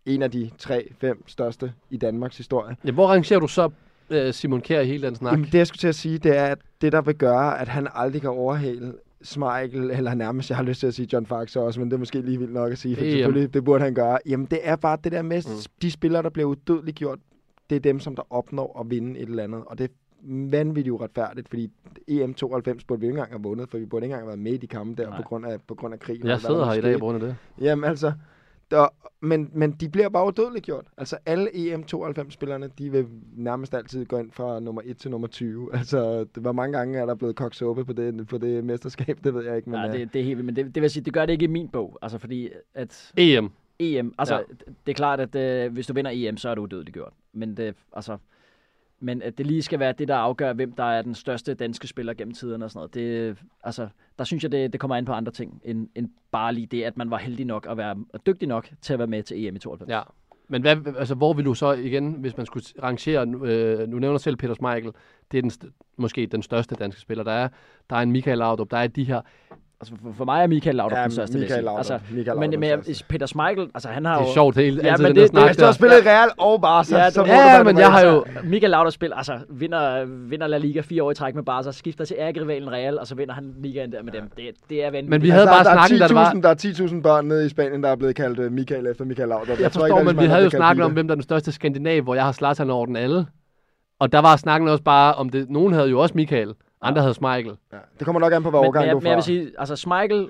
en 0.05 0.21
af 0.21 0.31
de 0.31 0.51
tre-fem 0.57 1.27
største 1.27 1.73
i 1.89 1.97
Danmarks 1.97 2.37
historie. 2.37 2.75
Ja, 2.85 2.91
hvor 2.91 3.07
rangerer 3.07 3.39
du 3.39 3.47
så 3.47 3.69
øh, 4.09 4.33
Simon 4.33 4.61
Kjær 4.61 4.81
i 4.81 4.85
hele 4.85 5.07
den 5.07 5.15
snak? 5.15 5.31
Jamen, 5.31 5.45
det 5.45 5.53
jeg 5.53 5.67
skulle 5.67 5.79
til 5.79 5.87
at 5.87 5.95
sige, 5.95 6.17
det 6.17 6.37
er, 6.37 6.45
at 6.45 6.59
det 6.81 6.91
der 6.91 7.01
vil 7.01 7.15
gøre, 7.15 7.61
at 7.61 7.67
han 7.67 7.87
aldrig 7.93 8.21
kan 8.21 8.29
overhale 8.29 8.93
Schmeichel, 9.23 9.91
eller 9.91 10.13
nærmest, 10.13 10.49
jeg 10.49 10.57
har 10.57 10.63
lyst 10.63 10.79
til 10.79 10.87
at 10.87 10.93
sige 10.93 11.07
John 11.13 11.25
Faxe 11.25 11.61
også, 11.61 11.79
men 11.79 11.89
det 11.89 11.95
er 11.95 11.99
måske 11.99 12.21
lige 12.21 12.37
vildt 12.37 12.53
nok 12.53 12.71
at 12.71 12.77
sige, 12.77 12.95
for 12.95 13.03
Jamen. 13.03 13.17
selvfølgelig, 13.17 13.53
det 13.53 13.63
burde 13.63 13.83
han 13.83 13.93
gøre. 13.93 14.17
Jamen, 14.25 14.45
det 14.45 14.59
er 14.63 14.75
bare 14.75 14.97
det 15.03 15.11
der 15.11 15.21
med, 15.21 15.41
Mm. 15.47 15.71
de 15.81 15.91
spillere, 15.91 16.23
der 16.23 16.29
bliver 16.29 16.47
udødeligt 16.49 16.97
gjort, 16.97 17.19
det 17.69 17.75
er 17.75 17.79
dem, 17.79 17.99
som 17.99 18.15
der 18.15 18.33
opnår 18.33 18.79
at 18.79 18.89
vinde 18.89 19.19
et 19.19 19.29
eller 19.29 19.43
andet, 19.43 19.63
og 19.65 19.77
det 19.77 19.83
er 19.83 19.93
vanvittigt 20.51 20.93
uretfærdigt, 20.93 21.49
fordi 21.49 21.71
EM 22.07 22.33
92 22.33 22.83
burde 22.83 22.99
vi 22.99 23.05
ikke 23.05 23.11
engang 23.13 23.31
have 23.31 23.43
vundet, 23.43 23.69
for 23.69 23.77
vi 23.77 23.85
burde 23.85 24.05
ikke 24.05 24.13
engang 24.13 24.21
have 24.21 24.27
været 24.27 24.39
med 24.39 24.51
i 24.53 24.57
de 24.57 24.67
kampe 24.67 25.01
der 25.03 25.09
Nej. 25.09 25.17
på 25.17 25.23
grund, 25.23 25.45
af, 25.45 25.57
på 25.67 25.75
grund 25.75 25.93
af 25.93 25.99
krigen. 25.99 26.23
og 26.23 26.29
Jeg 26.29 26.39
sidder 26.41 26.57
der 26.59 26.65
her 26.65 26.73
i 26.73 26.81
dag 26.81 26.93
på 26.93 27.05
grund 27.05 27.15
af 27.15 27.21
det. 27.21 27.35
Jamen 27.61 27.83
altså, 27.83 28.11
der, 28.73 28.87
men, 29.21 29.49
men 29.53 29.71
de 29.71 29.89
bliver 29.89 30.09
bare 30.09 30.27
udødeligt 30.27 30.65
gjort. 30.65 30.85
Altså 30.97 31.17
alle 31.25 31.49
EM92-spillerne, 31.49 32.69
de 32.77 32.91
vil 32.91 33.07
nærmest 33.35 33.73
altid 33.73 34.05
gå 34.05 34.17
ind 34.17 34.31
fra 34.31 34.59
nummer 34.59 34.81
1 34.85 34.97
til 34.97 35.11
nummer 35.11 35.27
20. 35.27 35.69
Altså, 35.77 36.19
det, 36.19 36.37
hvor 36.43 36.51
mange 36.51 36.77
gange 36.77 36.99
er 36.99 37.05
der 37.05 37.15
blevet 37.15 37.35
kogt 37.35 37.55
suppe 37.55 37.85
på 37.85 37.93
det, 37.93 38.27
på 38.27 38.37
det 38.37 38.63
mesterskab, 38.63 39.19
det 39.23 39.33
ved 39.33 39.45
jeg 39.45 39.57
ikke. 39.57 39.69
Men, 39.69 39.79
Ja, 39.79 39.87
øh, 39.87 39.93
det, 39.93 40.13
det 40.13 40.19
er 40.21 40.25
helt 40.25 40.37
vildt, 40.37 40.45
men 40.45 40.55
det, 40.55 40.75
det 40.75 40.81
vil 40.81 40.89
sige, 40.89 41.03
det 41.03 41.13
gør 41.13 41.25
det 41.25 41.33
ikke 41.33 41.45
i 41.45 41.47
min 41.47 41.69
bog. 41.69 41.97
Altså 42.01 42.17
fordi, 42.17 42.49
at 42.73 43.11
EM. 43.17 43.51
EM, 43.79 44.13
altså 44.17 44.33
Ja. 44.35 44.39
ja. 44.39 44.71
det 44.85 44.91
er 44.91 44.95
klart, 44.95 45.19
at 45.19 45.35
øh, 45.35 45.73
hvis 45.73 45.87
du 45.87 45.93
vinder 45.93 46.11
EM, 46.13 46.37
så 46.37 46.49
er 46.49 46.55
du 46.55 46.61
udødeligt 46.61 46.93
gjort. 46.93 47.13
Men 47.33 47.57
det, 47.57 47.75
altså, 47.93 48.17
men 49.03 49.21
at 49.21 49.37
det 49.37 49.47
lige 49.47 49.61
skal 49.61 49.79
være 49.79 49.91
det, 49.91 50.07
der 50.07 50.15
afgør, 50.15 50.53
hvem 50.53 50.71
der 50.71 50.83
er 50.83 51.01
den 51.01 51.15
største 51.15 51.53
danske 51.53 51.87
spiller 51.87 52.13
gennem 52.13 52.33
tiderne 52.33 52.65
og 52.65 52.71
sådan 52.71 52.79
noget. 52.79 52.93
Det, 52.93 53.37
altså, 53.63 53.87
der 54.17 54.23
synes 54.23 54.43
jeg, 54.43 54.51
det, 54.51 54.73
det 54.73 54.81
kommer 54.81 54.95
an 54.95 55.05
på 55.05 55.11
andre 55.11 55.31
ting, 55.31 55.61
end, 55.63 55.87
end 55.95 56.09
bare 56.31 56.53
lige 56.53 56.67
det, 56.67 56.83
at 56.83 56.97
man 56.97 57.11
var 57.11 57.17
heldig 57.17 57.45
nok 57.45 57.67
at 57.69 57.77
være 57.77 57.95
dygtig 58.25 58.47
nok 58.47 58.69
til 58.81 58.93
at 58.93 58.99
være 58.99 59.07
med 59.07 59.23
til 59.23 59.45
EM 59.45 59.55
i 59.55 59.59
92. 59.59 59.89
Ja. 59.89 60.01
Men 60.47 60.61
hvad, 60.61 60.77
altså, 60.97 61.15
hvor 61.15 61.33
vil 61.33 61.45
du 61.45 61.53
så 61.53 61.71
igen, 61.71 62.13
hvis 62.13 62.37
man 62.37 62.45
skulle 62.45 62.65
rangere, 62.83 63.25
nu, 63.25 63.45
øh, 63.45 63.89
nu 63.89 63.99
nævner 63.99 64.17
selv 64.17 64.35
Peter 64.35 64.53
Schmeichel, 64.53 64.91
det 65.31 65.37
er 65.37 65.41
den, 65.41 65.51
måske 65.97 66.25
den 66.25 66.41
største 66.41 66.75
danske 66.75 67.01
spiller, 67.01 67.23
der 67.23 67.31
er. 67.31 67.47
Der 67.89 67.95
er 67.95 67.99
en 67.99 68.11
Michael 68.11 68.37
Laudrup, 68.37 68.71
der 68.71 68.77
er 68.77 68.87
de 68.87 69.03
her. 69.03 69.21
Altså, 69.83 69.93
for, 70.03 70.13
for 70.17 70.25
mig 70.25 70.43
er 70.43 70.47
Michael 70.47 70.75
Laudrup 70.75 70.97
Ja, 70.97 71.03
den 71.03 71.11
største. 71.11 71.37
Michael. 71.39 71.63
Laudrup. 71.63 71.77
Altså, 71.79 71.99
Michael 72.11 72.15
men, 72.15 72.25
Laudrup 72.25 72.59
men 72.59 72.61
den 72.85 72.87
jeg- 72.87 72.95
Peter 73.09 73.25
Schmeichel, 73.25 73.67
altså 73.73 73.89
han 73.89 74.05
har 74.05 74.13
Det 74.17 74.23
er 74.23 74.27
jo... 74.27 74.33
sjovt, 74.33 74.55
det 74.55 74.63
hele, 74.63 74.81
Ja, 74.83 74.89
altid 74.91 75.03
men 75.05 75.15
den 75.15 75.27
der 75.27 75.27
det- 75.39 75.47
Hvis 75.49 75.57
du 75.57 75.61
der. 75.61 75.65
har 75.65 75.73
spillet 75.73 76.05
Real 76.05 76.29
og 76.37 76.61
Barca, 76.61 76.97
Ja, 76.97 77.09
så 77.09 77.21
det- 77.23 77.27
Ja, 77.29 77.33
være 77.55 77.63
men 77.63 77.77
jeg 77.77 77.91
har 77.91 78.01
jo... 78.05 78.25
Michael 78.43 78.71
Laudrup 78.71 78.93
spil, 78.93 79.11
altså 79.15 79.33
vinder, 79.49 80.05
vinder 80.05 80.47
La 80.47 80.57
Liga 80.57 80.81
fire 80.81 81.03
år 81.03 81.11
i 81.11 81.15
træk 81.15 81.35
med 81.35 81.43
Barca, 81.43 81.71
skifter 81.71 82.05
til 82.05 82.15
ærgerivalen 82.19 82.71
Real, 82.71 82.99
og 82.99 83.07
så 83.07 83.15
vinder 83.15 83.33
han 83.33 83.53
ligaen 83.59 83.91
der 83.91 84.03
med 84.03 84.11
dem. 84.13 84.23
Det, 84.37 84.45
det 84.69 84.77
er 84.83 84.85
vanvittigt. 84.85 85.09
Men 85.09 85.21
vi 85.21 85.29
havde 85.29 85.47
bare 85.47 85.63
der, 85.63 85.71
snakket, 85.73 85.99
da 85.99 86.03
er 86.03 86.07
det 86.07 86.15
var... 86.15 86.31
10.000 86.31 86.41
der 86.41 86.49
er 86.49 86.87
10.000 86.97 87.01
børn 87.01 87.25
nede 87.25 87.45
i 87.45 87.49
Spanien, 87.49 87.83
der 87.83 87.89
er 87.89 87.95
blevet 87.95 88.15
kaldt 88.15 88.39
uh, 88.39 88.51
Michael 88.51 88.87
efter 88.87 89.05
Michael 89.05 89.29
Laudrup. 89.29 89.59
Jeg 89.59 89.71
tror 89.71 89.81
forstår, 89.81 89.97
men 90.03 90.07
vi 90.07 90.13
man 90.21 90.29
havde 90.29 90.43
jo 90.43 90.49
snakket 90.49 90.85
om, 90.85 90.91
hvem 90.93 91.07
der 91.07 91.11
er 91.13 91.15
den 91.15 91.23
største 91.23 91.51
skandinav, 91.51 92.01
hvor 92.01 92.15
jeg 92.15 92.23
har 92.23 92.31
Zlatan 92.31 92.69
over 92.69 92.85
den 92.85 92.95
alle. 92.95 93.25
Og 93.99 94.11
der 94.11 94.19
var 94.19 94.35
snakken 94.35 94.69
også 94.69 94.83
bare 94.83 95.13
om 95.13 95.29
det. 95.29 95.49
Nogen 95.49 95.73
havde 95.73 95.89
jo 95.89 95.99
også 95.99 96.13
Michael, 96.15 96.53
andre 96.83 97.01
havde 97.01 97.13
Schmeichel. 97.13 97.53
Ja, 97.73 97.77
det 97.99 98.05
kommer 98.05 98.19
nok 98.19 98.33
an 98.33 98.43
på, 98.43 98.49
hvad 98.49 98.59
men, 98.59 98.67
årgang 98.67 98.91
du 98.91 98.97
er 98.97 99.01
men 99.01 99.07
jeg 99.07 99.15
vil 99.15 99.21
fra. 99.23 99.25
sige, 99.25 99.51
altså 99.57 99.75
Schmeichel, 99.75 100.29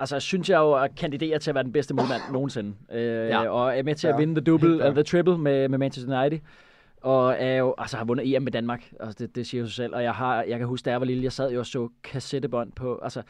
altså 0.00 0.20
synes 0.20 0.50
jeg 0.50 0.56
jo 0.58 0.72
at 0.72 0.90
kandidere 0.96 1.38
til 1.38 1.50
at 1.50 1.54
være 1.54 1.64
den 1.64 1.72
bedste 1.72 1.94
målmand 1.94 2.22
nogensinde. 2.32 2.74
Øh, 2.92 3.28
Ja. 3.28 3.48
Og 3.48 3.78
er 3.78 3.82
med 3.82 3.94
til 3.94 4.08
Ja, 4.08 4.14
at 4.14 4.20
vinde 4.20 4.34
the 4.34 4.44
double, 4.44 4.78
fair. 4.78 4.88
uh, 4.88 4.94
the 4.94 5.02
triple 5.02 5.38
med, 5.38 5.68
med 5.68 5.78
Manchester 5.78 6.20
United. 6.20 6.38
Og 7.02 7.34
er 7.38 7.56
jo, 7.56 7.74
altså 7.78 7.96
har 7.96 8.04
vundet 8.04 8.34
EM 8.36 8.42
med 8.42 8.52
Danmark. 8.52 8.82
Altså 9.00 9.16
det, 9.18 9.36
det 9.36 9.46
siger 9.46 9.60
jo 9.60 9.66
sig 9.66 9.74
selv. 9.74 9.94
Og 9.94 10.02
jeg, 10.02 10.12
har, 10.12 10.42
jeg 10.42 10.58
kan 10.58 10.66
huske, 10.66 10.84
da 10.84 10.90
jeg 10.90 11.00
var 11.00 11.06
lille, 11.06 11.22
jeg 11.24 11.32
sad 11.32 11.52
jo 11.52 11.58
og 11.58 11.66
så 11.66 11.88
kassettebånd 12.04 12.72
på, 12.72 13.00
altså 13.02 13.22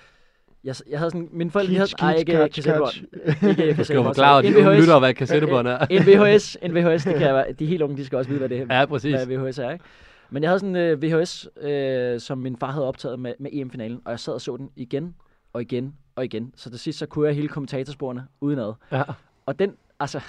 jeg, 0.64 0.74
jeg 0.90 0.98
havde 0.98 1.10
sådan, 1.10 1.28
mine 1.32 1.50
forældre, 1.50 1.72
de 1.72 1.76
havde, 1.78 1.90
ej, 1.98 2.14
ikke 2.14 2.32
catch, 2.32 2.54
kassettebånd. 2.54 2.92
catch. 3.26 3.44
Ikke 3.48 3.48
Jeg 3.48 3.56
skal 3.56 3.66
jo 3.68 3.74
kassettebånd. 3.74 4.06
forklare, 4.14 4.38
at 4.38 4.44
de 4.44 4.56
unge 4.58 4.70
VHS. 4.70 4.80
lytter, 4.80 4.98
hvad 4.98 5.14
kassettebånd 5.14 5.68
er. 5.68 5.78
En 5.90 6.02
VHS, 6.06 6.56
en 6.62 6.74
VHS, 6.74 7.04
det 7.04 7.12
kan 7.14 7.22
jeg, 7.26 7.34
være- 7.34 7.52
de 7.52 7.66
helt 7.66 7.82
unge, 7.82 7.96
de 7.96 8.04
skal 8.04 8.18
også 8.18 8.28
vide, 8.28 8.38
hvad 8.38 8.48
det 8.48 8.66
er. 8.70 8.78
Ja, 8.78 8.86
præcis. 8.86 9.22
Hvad 9.24 9.36
VHS 9.38 9.58
er, 9.58 9.70
ikke? 9.70 9.84
Men 10.30 10.42
jeg 10.42 10.50
havde 10.50 10.58
sådan 10.58 10.76
en 10.76 10.92
uh, 10.92 11.02
VHS, 11.02 11.48
uh, 11.64 12.20
som 12.20 12.38
min 12.38 12.56
far 12.56 12.70
havde 12.70 12.88
optaget 12.88 13.18
med, 13.18 13.34
med 13.38 13.50
EM-finalen, 13.52 14.00
og 14.04 14.10
jeg 14.10 14.20
sad 14.20 14.34
og 14.34 14.40
så 14.40 14.56
den 14.56 14.70
igen 14.76 15.14
og 15.52 15.62
igen 15.62 15.94
og 16.16 16.24
igen. 16.24 16.52
Så 16.56 16.70
til 16.70 16.78
sidst, 16.78 16.98
så 16.98 17.06
kunne 17.06 17.26
jeg 17.26 17.34
hele 17.34 17.48
kommentatorsporene 17.48 18.26
udenad. 18.40 18.72
Ja. 18.92 19.02
Og 19.46 19.58
den, 19.58 19.76
altså, 20.00 20.20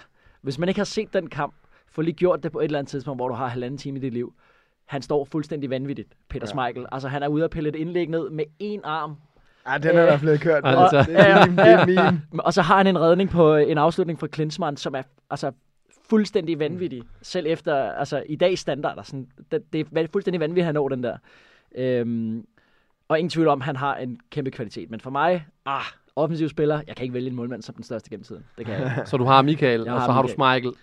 hvis 0.42 0.60
man 0.60 0.70
ikke 0.70 0.80
har 0.80 0.86
set 0.86 1.14
den 1.14 1.30
kamp, 1.30 1.54
få 1.92 2.02
lige 2.02 2.14
gjort 2.14 2.44
det 2.44 2.52
på 2.52 2.60
et 2.60 2.64
eller 2.66 2.80
andet 2.80 2.90
tidspunkt, 2.90 3.18
hvor 3.18 3.28
du 3.28 3.34
har 3.34 3.48
halvanden 3.48 3.78
time 3.78 4.00
i 4.00 4.02
dit 4.02 4.14
liv. 4.14 4.34
Han 4.86 5.02
står 5.02 5.26
fuldstændig 5.26 5.70
vanvittigt, 5.70 6.14
Peter 6.30 6.46
ja. 6.48 6.50
Schmeichel. 6.50 6.86
Altså, 6.92 7.08
han 7.08 7.24
er 7.24 7.28
ude 7.28 7.44
at 7.44 7.50
pille 7.50 7.70
et 7.70 7.76
indlæg 7.76 8.10
ned 8.10 8.30
med 8.30 8.46
en 8.60 8.82
arm, 8.84 9.16
Ja, 9.68 9.78
den 9.78 9.98
er 9.98 10.06
der 10.06 10.20
blevet 10.20 10.42
kørt. 10.42 10.64
På. 10.64 10.70
altså. 10.70 11.06
Det 11.12 11.20
er 11.20 11.46
meme, 11.46 11.62
det 11.62 11.72
er 11.72 11.86
meme. 11.86 12.22
og 12.46 12.54
så 12.54 12.62
har 12.62 12.78
han 12.78 12.88
en 12.88 13.00
redning 13.00 13.30
på 13.30 13.56
øh, 13.56 13.72
en 13.72 13.78
afslutning 13.78 14.20
fra 14.20 14.28
Klinsmann, 14.28 14.78
som 14.78 14.96
er 14.96 15.02
altså, 15.30 15.52
fuldstændig 16.10 16.60
vanvittig. 16.60 17.04
Selv 17.22 17.46
efter, 17.50 17.76
altså 17.92 18.24
i 18.30 18.36
dags 18.36 18.62
standarder. 18.62 19.02
Sådan, 19.04 19.28
det, 19.52 19.74
det 19.74 19.88
er 19.96 20.08
fuldstændig 20.14 20.40
vanvittigt, 20.40 20.62
at 20.64 20.66
han 20.66 20.76
når 20.76 20.90
den 20.90 21.04
der. 21.04 21.18
Øhm, 21.76 22.46
og 23.08 23.20
ingen 23.20 23.30
tvivl 23.30 23.48
om, 23.48 23.62
at 23.62 23.66
han 23.66 23.76
har 23.76 23.96
en 23.96 24.20
kæmpe 24.32 24.52
kvalitet. 24.52 24.90
Men 24.90 25.00
for 25.00 25.10
mig, 25.10 25.46
ah, 25.66 25.82
offensiv 26.16 26.50
spiller, 26.50 26.82
jeg 26.88 26.96
kan 26.96 27.04
ikke 27.04 27.14
vælge 27.14 27.30
en 27.30 27.36
målmand 27.36 27.62
som 27.62 27.76
den 27.76 27.84
største 27.84 28.10
gennem 28.10 28.24
tiden. 28.24 28.46
Det 28.58 28.66
kan 28.66 28.76
jeg 28.76 28.84
ikke. 28.98 29.10
Så 29.10 29.18
du 29.18 29.24
har 29.24 29.42
Michael, 29.42 29.82
Jeg 29.82 29.94
og 29.94 30.00
har 30.02 30.08
så 30.08 30.12
har 30.12 30.22
du 30.22 30.28
Michael. 30.28 30.74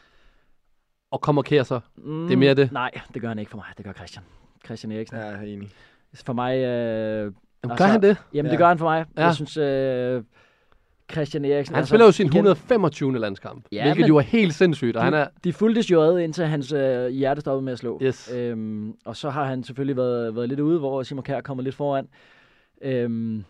Og 1.11 1.21
kommer 1.21 1.43
Kjær 1.43 1.63
så. 1.63 1.81
Mm, 1.97 2.27
Det 2.27 2.33
er 2.33 2.37
mere 2.37 2.55
det. 2.55 2.73
Nej, 2.73 2.91
det 3.15 3.23
gør 3.23 3.29
han 3.29 3.39
ikke 3.39 3.51
for 3.51 3.57
mig. 3.59 3.67
Det 3.77 3.85
gør 3.85 3.93
Christian. 3.93 4.25
Christian 4.65 4.93
Eriksen. 4.93 5.19
Ja, 5.19 5.25
jeg 5.25 5.35
er 5.35 5.41
enig. 5.43 5.71
For 6.27 6.33
mig... 6.33 6.57
Øh, 6.59 7.33
Jamen, 7.65 7.77
gør 7.77 7.85
han 7.85 8.03
det? 8.03 8.17
Jamen, 8.35 8.47
Ja. 8.47 8.51
det 8.51 8.59
gør 8.59 8.69
han 8.69 8.79
for 8.79 8.85
mig. 8.85 9.07
Ja. 9.17 9.25
Jeg 9.25 9.35
synes, 9.35 9.57
øh, 9.57 10.23
Christian 11.13 11.45
Eriksen... 11.45 11.75
Han 11.77 11.87
spiller 11.87 12.07
jo 12.07 12.13
sin 12.13 12.27
125. 12.27 13.19
landskamp, 13.19 13.65
Ja, 13.73 13.83
hvilket 13.83 14.01
men- 14.01 14.09
jo 14.09 14.17
er 14.17 14.21
helt 14.21 14.55
sindssygt. 14.55 14.97
Og 14.97 15.05
han 15.05 15.15
er, 15.15 15.27
De 15.45 15.53
fulgtes 15.53 15.91
jo 15.91 16.03
ad, 16.03 16.19
indtil 16.19 16.45
hans 16.47 16.73
øh, 16.73 17.09
hjerte 17.09 17.41
stoppede 17.41 17.65
med 17.65 17.73
at 17.73 17.79
slå. 17.79 18.01
Yes. 18.03 18.31
Øhm, 18.35 18.95
og 19.05 19.17
så 19.17 19.31
har 19.31 19.45
han 19.45 19.65
selvfølgelig 19.65 19.97
været, 19.97 20.37
været 20.37 20.49
lidt 20.49 20.61
ude, 20.61 20.79
hvor 20.79 21.03
Simon 21.03 21.25
Kjær 21.25 21.41
kommer 21.41 21.63
lidt 21.65 21.75
foran. 21.75 22.09
Øhm, 22.83 23.45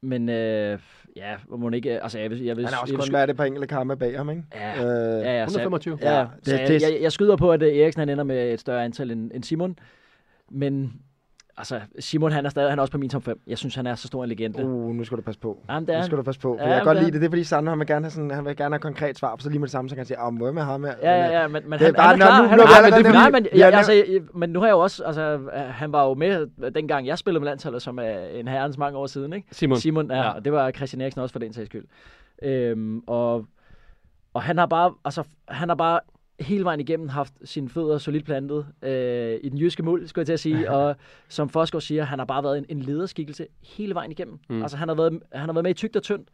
men 0.00 0.28
øh, 0.28 0.78
ja, 1.16 1.34
hvor 1.48 1.56
må 1.56 1.70
ikke... 1.70 2.02
Altså, 2.02 2.18
jeg 2.18 2.30
vil, 2.30 2.42
jeg 2.44 2.56
vil, 2.56 2.64
Han 2.64 2.74
er 2.74 2.78
også 2.78 2.94
jeg 2.94 3.00
kun, 3.04 3.14
er 3.14 3.26
det, 3.26 3.36
på 3.36 3.42
enkelte 3.42 3.66
kampe 3.66 3.96
bag 3.96 4.16
ham, 4.16 4.30
ikke? 4.30 4.42
Ja, 4.54 4.74
Øh, 4.76 5.22
ja, 5.24 5.38
ja, 5.40 5.46
så, 5.48 5.58
125. 5.58 5.98
ja, 6.02 6.12
ja, 6.12 6.18
Ja, 6.20 6.26
så 6.42 6.50
det- 6.52 6.58
jeg, 6.60 6.68
det- 6.68 6.82
jeg, 6.82 6.98
jeg 7.02 7.12
skyder 7.12 7.36
på, 7.36 7.52
at 7.52 7.62
øh, 7.62 7.76
Eriksen 7.76 7.98
han 8.00 8.08
ender 8.08 8.24
med 8.24 8.52
et 8.52 8.60
større 8.60 8.84
antal 8.84 9.10
end, 9.10 9.30
end 9.34 9.42
Simon. 9.44 9.78
Men 10.50 10.92
altså, 11.58 11.80
Simon 11.98 12.32
han 12.32 12.46
er, 12.46 12.50
stadig, 12.50 12.70
han 12.70 12.78
er 12.78 12.80
også 12.80 12.92
på 12.92 12.98
min 12.98 13.10
top 13.10 13.22
5. 13.24 13.40
Jeg 13.46 13.58
synes, 13.58 13.74
han 13.74 13.86
er 13.86 13.94
så 13.94 14.06
stor 14.06 14.22
en 14.24 14.28
legende. 14.28 14.64
Uh, 14.64 14.94
nu 14.94 15.04
skal 15.04 15.16
du 15.18 15.22
passe 15.22 15.40
på. 15.40 15.58
Jamen, 15.68 15.86
det 15.86 15.94
er 15.94 15.98
Nu 15.98 16.04
skal 16.04 16.18
du 16.18 16.22
passe 16.22 16.40
på. 16.40 16.56
For 16.60 16.64
Ja, 16.64 16.70
jeg 16.70 16.78
kan 16.78 16.84
godt 16.86 16.98
lide 16.98 17.10
det. 17.12 17.20
Det 17.20 17.26
er 17.26 17.30
fordi 17.30 17.44
Sandro, 17.44 17.70
han 17.70 17.78
vil 17.78 17.86
gerne 17.86 18.04
have, 18.04 18.10
sådan, 18.10 18.30
han 18.30 18.44
vil 18.44 18.56
gerne 18.56 18.74
have 18.74 18.80
konkret 18.80 19.18
svar, 19.18 19.28
og 19.28 19.40
så 19.40 19.48
lige 19.48 19.58
med 19.58 19.66
det 19.66 19.72
samme, 19.72 19.88
så 19.88 19.94
kan 19.94 20.00
han 20.00 20.06
sige, 20.06 20.18
ah, 20.18 20.32
må 20.32 20.44
jeg 20.46 20.54
med 20.54 20.62
ham 20.62 20.84
her? 20.84 20.94
Ja, 21.02 21.10
ja, 21.26 21.40
ja, 21.40 21.48
men, 21.48 21.62
men 21.70 21.72
Det 21.72 21.80
han, 21.86 21.94
er 21.94 21.96
bare- 21.98 22.06
han 22.08 22.22
er 22.22 22.26
klar. 22.26 22.42
nu- 22.42 22.48
han 22.48 22.58
nu 22.58 22.62
er 22.62 22.66
klar. 22.66 22.90
nemlig- 22.90 23.12
nej, 23.12 23.30
men, 23.30 23.46
nem- 23.46 23.76
altså, 23.76 24.20
men 24.34 24.50
nu 24.50 24.58
har 24.60 24.66
jeg 24.66 24.72
jo 24.72 24.78
også, 24.80 25.04
altså, 25.04 25.40
han 25.54 25.92
var 25.92 26.04
jo 26.08 26.14
med 26.14 26.46
øh, 26.62 26.74
dengang 26.74 27.06
jeg 27.06 27.18
spillede 27.18 27.40
med 27.40 27.48
landsholdet, 27.50 27.82
som 27.82 27.98
er 27.98 28.18
en 28.18 28.48
herrens 28.48 28.78
mange 28.78 28.98
år 28.98 29.06
siden, 29.06 29.32
ikke? 29.32 29.48
Simon. 29.52 29.78
Simon, 29.78 30.10
ja, 30.10 30.16
Ja. 30.16 30.22
ja. 30.22 30.30
og 30.30 30.44
det 30.44 30.52
var 30.52 30.70
Christian 30.70 31.00
Eriksen 31.00 31.22
også 31.22 31.32
for 31.32 31.38
den 31.38 31.52
sags 31.52 31.66
skyld. 31.68 31.84
Øhm, 32.42 33.02
og, 33.06 33.46
og 34.34 34.42
han 34.42 34.58
har 34.58 34.66
bare, 34.66 34.94
altså, 35.04 35.22
han 35.48 35.68
har 35.68 35.76
bare 35.76 36.00
hele 36.40 36.64
vejen 36.64 36.80
igennem 36.80 37.08
haft 37.08 37.34
sine 37.44 37.68
fødder 37.68 37.98
solidt 37.98 38.24
plantet 38.24 38.66
øh, 38.82 39.40
i 39.42 39.48
den 39.48 39.58
jyske 39.58 39.82
muld, 39.82 40.06
skulle 40.06 40.20
jeg 40.20 40.26
til 40.26 40.32
at 40.32 40.40
sige. 40.40 40.70
og 40.76 40.96
som 41.28 41.48
Forsgaard 41.48 41.82
siger, 41.82 42.04
han 42.04 42.18
har 42.18 42.26
bare 42.26 42.42
været 42.42 42.58
en, 42.58 42.66
en 42.68 42.82
lederskikkelse 42.82 43.46
hele 43.62 43.94
vejen 43.94 44.10
igennem. 44.10 44.38
Mm. 44.48 44.62
Altså 44.62 44.76
han 44.76 44.88
har, 44.88 44.94
været, 44.94 45.22
han 45.32 45.48
har 45.48 45.52
været 45.52 45.62
med 45.62 45.70
i 45.70 45.74
tygt 45.74 45.96
og 45.96 46.02
tyndt 46.02 46.28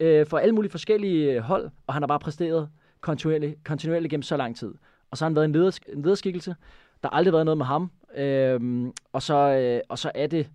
øh, 0.00 0.26
for 0.26 0.38
alle 0.38 0.54
mulige 0.54 0.70
forskellige 0.70 1.32
øh, 1.32 1.40
hold, 1.40 1.70
og 1.86 1.94
han 1.94 2.02
har 2.02 2.06
bare 2.06 2.18
præsteret 2.18 2.68
kontinuerligt, 3.00 3.64
kontinuerligt 3.64 4.10
gennem 4.10 4.22
så 4.22 4.36
lang 4.36 4.56
tid. 4.56 4.74
Og 5.10 5.18
så 5.18 5.24
har 5.24 5.28
han 5.28 5.36
været 5.36 5.44
en, 5.44 5.52
leders, 5.52 5.78
en 5.78 6.02
lederskikkelse. 6.02 6.54
Der 7.02 7.08
har 7.08 7.16
aldrig 7.16 7.32
været 7.32 7.44
noget 7.44 7.58
med 7.58 7.66
ham. 7.66 7.90
Øhm, 8.16 8.92
og, 9.12 9.22
så, 9.22 9.34
øh, 9.34 9.80
og 9.88 9.98
så 9.98 10.12
er 10.14 10.26
det, 10.26 10.50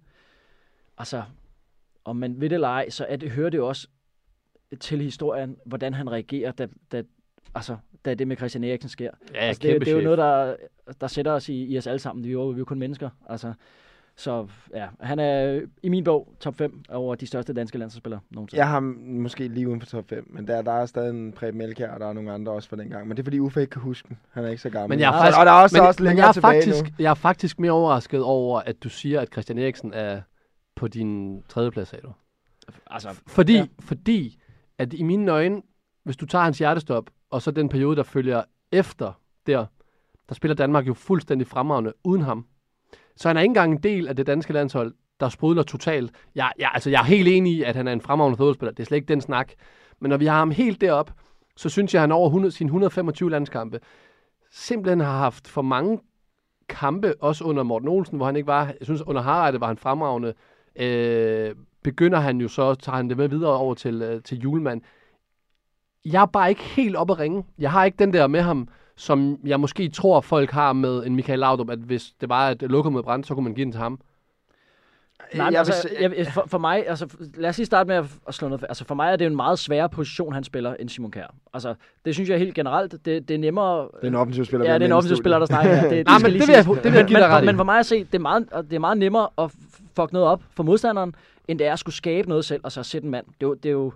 altså, 0.97 1.23
om 2.05 2.15
man 2.15 2.41
ved 2.41 2.49
det 2.49 2.55
eller 2.55 2.67
ej, 2.67 2.89
så 2.89 3.05
er 3.09 3.15
det, 3.15 3.31
hører 3.31 3.49
det 3.49 3.57
jo 3.57 3.67
også 3.67 3.87
til 4.79 5.01
historien, 5.01 5.57
hvordan 5.65 5.93
han 5.93 6.11
reagerer, 6.11 6.51
da, 6.51 6.67
da, 6.91 7.03
altså, 7.55 7.77
da 8.05 8.13
det 8.13 8.27
med 8.27 8.37
Christian 8.37 8.63
Eriksen 8.63 8.89
sker. 8.89 9.11
Ja, 9.33 9.39
altså, 9.39 9.61
det, 9.61 9.69
kæmpe 9.71 9.85
det 9.85 9.91
er 9.91 9.95
jo 9.95 10.03
noget, 10.03 10.17
der, 10.17 10.55
der 11.01 11.07
sætter 11.07 11.31
os 11.31 11.49
i, 11.49 11.65
i 11.65 11.77
os 11.77 11.87
alle 11.87 11.99
sammen. 11.99 12.23
Vi 12.25 12.29
er 12.29 12.33
jo, 12.33 12.47
vi 12.47 12.53
er 12.53 12.57
jo 12.57 12.65
kun 12.65 12.79
mennesker. 12.79 13.09
Altså, 13.29 13.53
så 14.15 14.47
ja, 14.75 14.87
han 14.99 15.19
er 15.19 15.61
i 15.83 15.89
min 15.89 16.03
bog 16.03 16.33
top 16.39 16.55
5 16.55 16.83
over 16.89 17.15
de 17.15 17.27
største 17.27 17.53
danske 17.53 17.77
landsholdsspillere 17.77 18.19
nogensinde. 18.29 18.59
Jeg 18.59 18.69
har 18.69 18.79
måske 18.79 19.47
lige 19.47 19.69
uden 19.69 19.81
for 19.81 19.87
top 19.87 20.09
5, 20.09 20.27
men 20.29 20.47
der, 20.47 20.61
der 20.61 20.71
er 20.71 20.85
stadig 20.85 21.09
en 21.09 21.31
Preben 21.31 21.57
Melkjær, 21.57 21.91
og 21.91 21.99
der 21.99 22.07
er 22.07 22.13
nogle 22.13 22.31
andre 22.31 22.51
også 22.51 22.69
fra 22.69 22.75
den 22.75 22.89
gang. 22.89 23.07
Men 23.07 23.17
det 23.17 23.23
er 23.23 23.25
fordi 23.25 23.39
Uffe 23.39 23.61
ikke 23.61 23.71
kan 23.71 23.81
huske 23.81 24.07
den. 24.07 24.17
Han 24.31 24.45
er 24.45 24.49
ikke 24.49 24.61
så 24.61 24.69
gammel. 24.69 24.89
Men 24.89 24.99
jeg 24.99 25.07
er 25.07 25.19
faktisk, 25.19 25.39
og 25.39 25.45
der 25.45 25.51
er 25.51 25.61
også, 25.61 25.77
men, 25.77 25.87
også 25.87 26.03
men 26.03 26.07
længere 26.07 26.23
jeg 26.25 26.29
er 26.29 26.33
tilbage 26.33 26.61
faktisk, 26.61 26.83
nu. 26.83 26.89
Jeg 26.99 27.09
er 27.09 27.13
faktisk 27.13 27.59
mere 27.59 27.71
overrasket 27.71 28.23
over, 28.23 28.59
at 28.59 28.83
du 28.83 28.89
siger, 28.89 29.21
at 29.21 29.31
Christian 29.31 29.57
Eriksen 29.57 29.93
er 29.93 30.21
på 30.75 30.87
din 30.87 31.41
tredje 31.49 31.71
plads, 31.71 31.87
sagde 31.87 32.03
du. 32.03 32.13
Altså, 32.87 33.21
Fordi. 33.27 33.55
Ja. 33.55 33.65
fordi 33.79 34.39
at 34.77 34.93
i 34.93 35.03
mine 35.03 35.31
øjne, 35.31 35.61
hvis 36.03 36.17
du 36.17 36.25
tager 36.25 36.43
hans 36.43 36.57
hjertestop, 36.57 37.09
og 37.29 37.41
så 37.41 37.51
den 37.51 37.69
periode, 37.69 37.95
der 37.95 38.03
følger 38.03 38.43
efter 38.71 39.11
der, 39.47 39.65
der 40.29 40.35
spiller 40.35 40.55
Danmark 40.55 40.87
jo 40.87 40.93
fuldstændig 40.93 41.47
fremragende 41.47 41.93
uden 42.03 42.21
ham. 42.21 42.45
Så 43.15 43.29
han 43.29 43.37
er 43.37 43.41
ikke 43.41 43.49
engang 43.49 43.71
en 43.71 43.83
del 43.83 44.07
af 44.07 44.15
det 44.15 44.27
danske 44.27 44.53
landshold, 44.53 44.93
der 45.19 45.29
sprudler 45.29 45.63
totalt. 45.63 46.11
Jeg, 46.35 46.51
jeg, 46.59 46.71
altså, 46.73 46.89
jeg 46.89 46.99
er 46.99 47.05
helt 47.05 47.27
enig 47.27 47.53
i, 47.53 47.63
at 47.63 47.75
han 47.75 47.87
er 47.87 47.93
en 47.93 48.01
fremragende 48.01 48.37
fodboldspiller. 48.37 48.71
Det 48.71 48.83
er 48.83 48.87
slet 48.87 48.97
ikke 48.97 49.07
den 49.07 49.21
snak. 49.21 49.51
Men 49.99 50.09
når 50.09 50.17
vi 50.17 50.25
har 50.25 50.37
ham 50.37 50.51
helt 50.51 50.81
derop, 50.81 51.11
så 51.57 51.69
synes 51.69 51.93
jeg, 51.93 51.99
at 51.99 52.03
han 52.03 52.11
over 52.11 52.27
100, 52.27 52.51
sine 52.51 52.67
125 52.67 53.31
landskampe 53.31 53.79
simpelthen 54.51 54.99
har 54.99 55.17
haft 55.17 55.47
for 55.47 55.61
mange 55.61 55.99
kampe, 56.69 57.13
også 57.21 57.43
under 57.43 57.63
Morten 57.63 57.87
Olsen, 57.87 58.17
hvor 58.17 58.25
han 58.25 58.35
ikke 58.35 58.47
var. 58.47 58.65
Jeg 58.65 58.75
synes, 58.81 59.01
under 59.01 59.21
Harreide 59.21 59.61
var 59.61 59.67
han 59.67 59.77
fremragende. 59.77 60.33
Øh, 60.75 61.55
begynder 61.83 62.19
han 62.19 62.41
jo 62.41 62.47
så, 62.47 62.75
tager 62.75 62.95
han 62.95 63.09
det 63.09 63.17
med 63.17 63.27
videre 63.27 63.57
over 63.57 63.73
til, 63.73 64.01
øh, 64.01 64.23
til 64.23 64.39
Julemand. 64.39 64.81
Jeg 66.05 66.21
er 66.21 66.25
bare 66.25 66.49
ikke 66.49 66.61
helt 66.63 66.95
oppe 66.95 67.13
at 67.13 67.19
ringe. 67.19 67.43
Jeg 67.59 67.71
har 67.71 67.85
ikke 67.85 67.95
den 67.99 68.13
der 68.13 68.27
med 68.27 68.41
ham, 68.41 68.67
som 68.95 69.39
jeg 69.45 69.59
måske 69.59 69.89
tror, 69.89 70.21
folk 70.21 70.51
har 70.51 70.73
med 70.73 71.05
en 71.05 71.15
Michael 71.15 71.39
Laudrup, 71.39 71.69
at 71.69 71.79
hvis 71.79 72.11
det 72.21 72.29
var 72.29 72.49
et 72.49 72.61
lokum 72.61 72.93
med 72.93 73.03
brand, 73.03 73.23
så 73.23 73.33
kunne 73.33 73.43
man 73.43 73.53
give 73.53 73.65
den 73.65 73.71
til 73.71 73.81
ham. 73.81 73.99
Nej, 75.35 75.47
Jeg 75.51 75.59
altså, 75.59 75.89
vil 75.99 76.13
jeg, 76.17 76.27
for, 76.33 76.43
for 76.47 76.57
mig, 76.57 76.87
altså, 76.87 77.07
lad 77.35 77.49
os 77.49 77.57
lige 77.57 77.65
starte 77.65 77.87
med 77.87 77.95
at, 77.95 78.05
at 78.27 78.33
slå 78.33 78.47
noget. 78.47 78.65
Altså, 78.69 78.85
for 78.85 78.95
mig 78.95 79.11
er 79.11 79.15
det 79.15 79.27
en 79.27 79.35
meget 79.35 79.59
sværere 79.59 79.89
position, 79.89 80.33
han 80.33 80.43
spiller, 80.43 80.73
end 80.79 80.89
Simon 80.89 81.11
Kjær. 81.11 81.33
Altså, 81.53 81.75
det 82.05 82.13
synes 82.13 82.29
jeg 82.29 82.39
helt 82.39 82.55
generelt, 82.55 82.91
det, 82.91 83.27
det 83.27 83.31
er 83.33 83.37
nemmere... 83.37 83.81
Det 83.81 84.03
er 84.03 84.07
en 84.07 84.15
offensiv 84.15 84.45
spiller. 84.45 84.65
Ja, 84.67 84.73
det 84.73 84.81
er 84.81 84.85
en 84.85 84.91
offensiv 84.91 85.17
spiller, 85.17 85.39
der 85.39 85.45
snakker. 85.45 85.75
her. 85.75 85.81
Det, 85.89 85.91
det 85.91 86.07
Nej, 86.07 86.17
men 86.19 86.31
det 86.33 86.47
vil 86.47 86.53
jeg- 86.55 86.65
det 86.83 86.83
vil 86.83 86.93
jeg 86.93 87.05
give 87.07 87.19
dig 87.19 87.27
men, 87.27 87.35
ret 87.35 87.43
i. 87.43 87.45
Men 87.45 87.55
for 87.57 87.63
mig 87.63 87.79
at 87.79 87.85
se, 87.85 88.03
det 88.03 88.15
er 88.15 88.19
meget, 88.19 88.47
det 88.69 88.73
er 88.73 88.79
meget 88.79 88.97
nemmere 88.97 89.27
at 89.37 89.51
fuck 89.95 90.13
noget 90.13 90.27
op 90.27 90.41
for 90.55 90.63
modstanderen, 90.63 91.15
end 91.47 91.59
det 91.59 91.67
er 91.67 91.73
at 91.73 91.79
skulle 91.79 91.95
skabe 91.95 92.29
noget 92.29 92.45
selv, 92.45 92.61
og 92.63 92.71
så 92.71 92.83
sætte 92.83 93.05
en 93.05 93.11
mand. 93.11 93.25
Det 93.25 93.43
er 93.43 93.47
jo, 93.47 93.53
det 93.53 93.65
er 93.69 93.73
jo, 93.73 93.93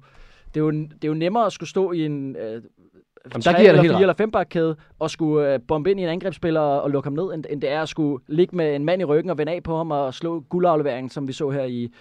det 0.54 0.60
er 0.60 0.64
jo, 0.64 0.72
det 0.72 1.04
er 1.04 1.08
jo 1.08 1.14
nemmere 1.14 1.46
at 1.46 1.54
skulle 1.54 1.70
stå 1.70 1.92
i 1.92 2.06
en... 2.06 2.36
Øh, 2.36 2.62
der 3.34 3.40
tre 3.40 3.54
giver 3.54 3.70
eller 3.70 3.82
helt 3.82 3.92
fire 3.92 3.96
ret. 3.96 4.02
eller 4.02 4.14
fem 4.14 4.32
bakkæde 4.32 4.76
og 5.00 5.10
skulle 5.10 5.54
øh, 5.54 5.60
bombe 5.68 5.92
ind 5.92 6.00
i 6.00 6.04
en 6.04 6.10
angrebsspiller 6.10 6.60
og, 6.60 6.82
og 6.82 6.92
lukke 6.92 7.08
ham 7.08 7.14
ned, 7.14 7.34
end, 7.34 7.46
end 7.50 7.62
det 7.62 7.70
er 7.70 7.82
at 7.82 7.90
skulle 7.90 8.24
ligge 8.28 8.56
med 8.56 8.76
en 8.76 8.86
mand 8.86 9.02
i 9.02 9.06
ryggen 9.06 9.30
og 9.30 9.38
vende 9.38 9.52
af 9.52 9.64
på 9.64 9.78
ham 9.78 9.92
og 9.92 10.14
slå 10.14 10.40
guldafleveringen, 10.40 11.10
som 11.10 11.28
vi 11.28 11.34
så 11.34 11.50
her 11.50 11.64
i, 11.64 11.94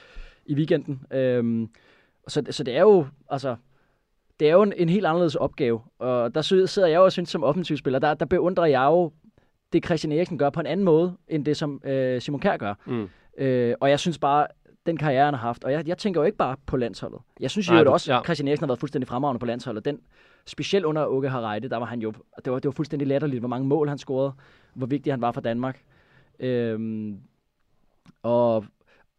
i 0.46 0.54
weekenden. 0.54 1.02
Øhm, 1.12 1.68
så, 2.28 2.42
så 2.50 2.64
det 2.64 2.76
er 2.76 2.80
jo, 2.80 3.06
altså, 3.30 3.56
det 4.40 4.48
er 4.48 4.52
jo 4.52 4.62
en, 4.62 4.72
en 4.76 4.88
helt 4.88 5.06
anderledes 5.06 5.34
opgave. 5.34 5.80
Og 5.98 6.34
der 6.34 6.40
sidder 6.66 6.88
jeg 6.88 6.96
jo 6.96 7.04
og 7.04 7.12
synes, 7.12 7.28
som 7.28 7.44
offensivspiller, 7.44 7.98
der, 7.98 8.14
der 8.14 8.26
beundrer 8.26 8.66
jeg 8.66 8.84
jo 8.84 9.12
det, 9.72 9.84
Christian 9.84 10.12
Eriksen 10.12 10.38
gør 10.38 10.50
på 10.50 10.60
en 10.60 10.66
anden 10.66 10.84
måde, 10.84 11.16
end 11.28 11.44
det, 11.44 11.56
som 11.56 11.80
øh, 11.84 12.20
Simon 12.20 12.40
Kjær 12.40 12.56
gør. 12.56 12.74
Mm. 12.86 13.08
Øh, 13.38 13.74
og 13.80 13.90
jeg 13.90 14.00
synes 14.00 14.18
bare, 14.18 14.46
den 14.86 14.96
karriere, 14.96 15.24
han 15.24 15.34
har 15.34 15.40
haft. 15.40 15.64
Og 15.64 15.72
jeg, 15.72 15.88
jeg 15.88 15.98
tænker 15.98 16.20
jo 16.20 16.24
ikke 16.24 16.38
bare 16.38 16.56
på 16.66 16.76
landsholdet. 16.76 17.20
Jeg 17.40 17.50
synes 17.50 17.70
jo 17.70 17.92
også, 17.92 18.12
ja. 18.12 18.22
Christian 18.24 18.48
Eriksen 18.48 18.64
har 18.64 18.68
været 18.68 18.80
fuldstændig 18.80 19.08
fremragende 19.08 19.38
på 19.38 19.46
landsholdet. 19.46 19.84
Den, 19.84 20.00
specielt 20.46 20.84
under 20.84 21.06
Åke 21.06 21.28
Harreide, 21.28 21.68
der 21.68 21.76
var 21.76 21.86
han 21.86 22.00
jo, 22.00 22.12
det 22.44 22.52
var, 22.52 22.58
det 22.58 22.68
var 22.68 22.72
fuldstændig 22.72 23.08
latterligt, 23.08 23.40
hvor 23.40 23.48
mange 23.48 23.66
mål 23.66 23.88
han 23.88 23.98
scorede, 23.98 24.32
hvor 24.74 24.86
vigtig 24.86 25.12
han 25.12 25.20
var 25.20 25.32
for 25.32 25.40
Danmark. 25.40 25.82
Øhm, 26.40 27.20
og, 28.22 28.64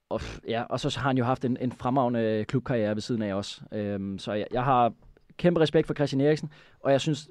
og, 0.10 0.22
ja, 0.48 0.64
og 0.64 0.80
så 0.80 1.00
har 1.00 1.10
han 1.10 1.18
jo 1.18 1.24
haft 1.24 1.46
en, 1.46 1.58
en 1.62 1.72
fremragende 1.72 2.46
klubkarriere 2.48 2.96
ved 2.96 3.02
siden 3.02 3.22
af 3.22 3.34
også. 3.34 3.62
Øhm, 3.72 4.20
så 4.20 4.34
jeg, 4.34 4.48
jeg 4.52 4.64
har 4.64 4.94
kæmpe 5.38 5.60
respekt 5.60 5.88
for 5.88 5.94
Christian 5.94 6.22
Eriksen, 6.22 6.50
og 6.80 6.92
jeg 6.92 7.02
synes, 7.02 7.30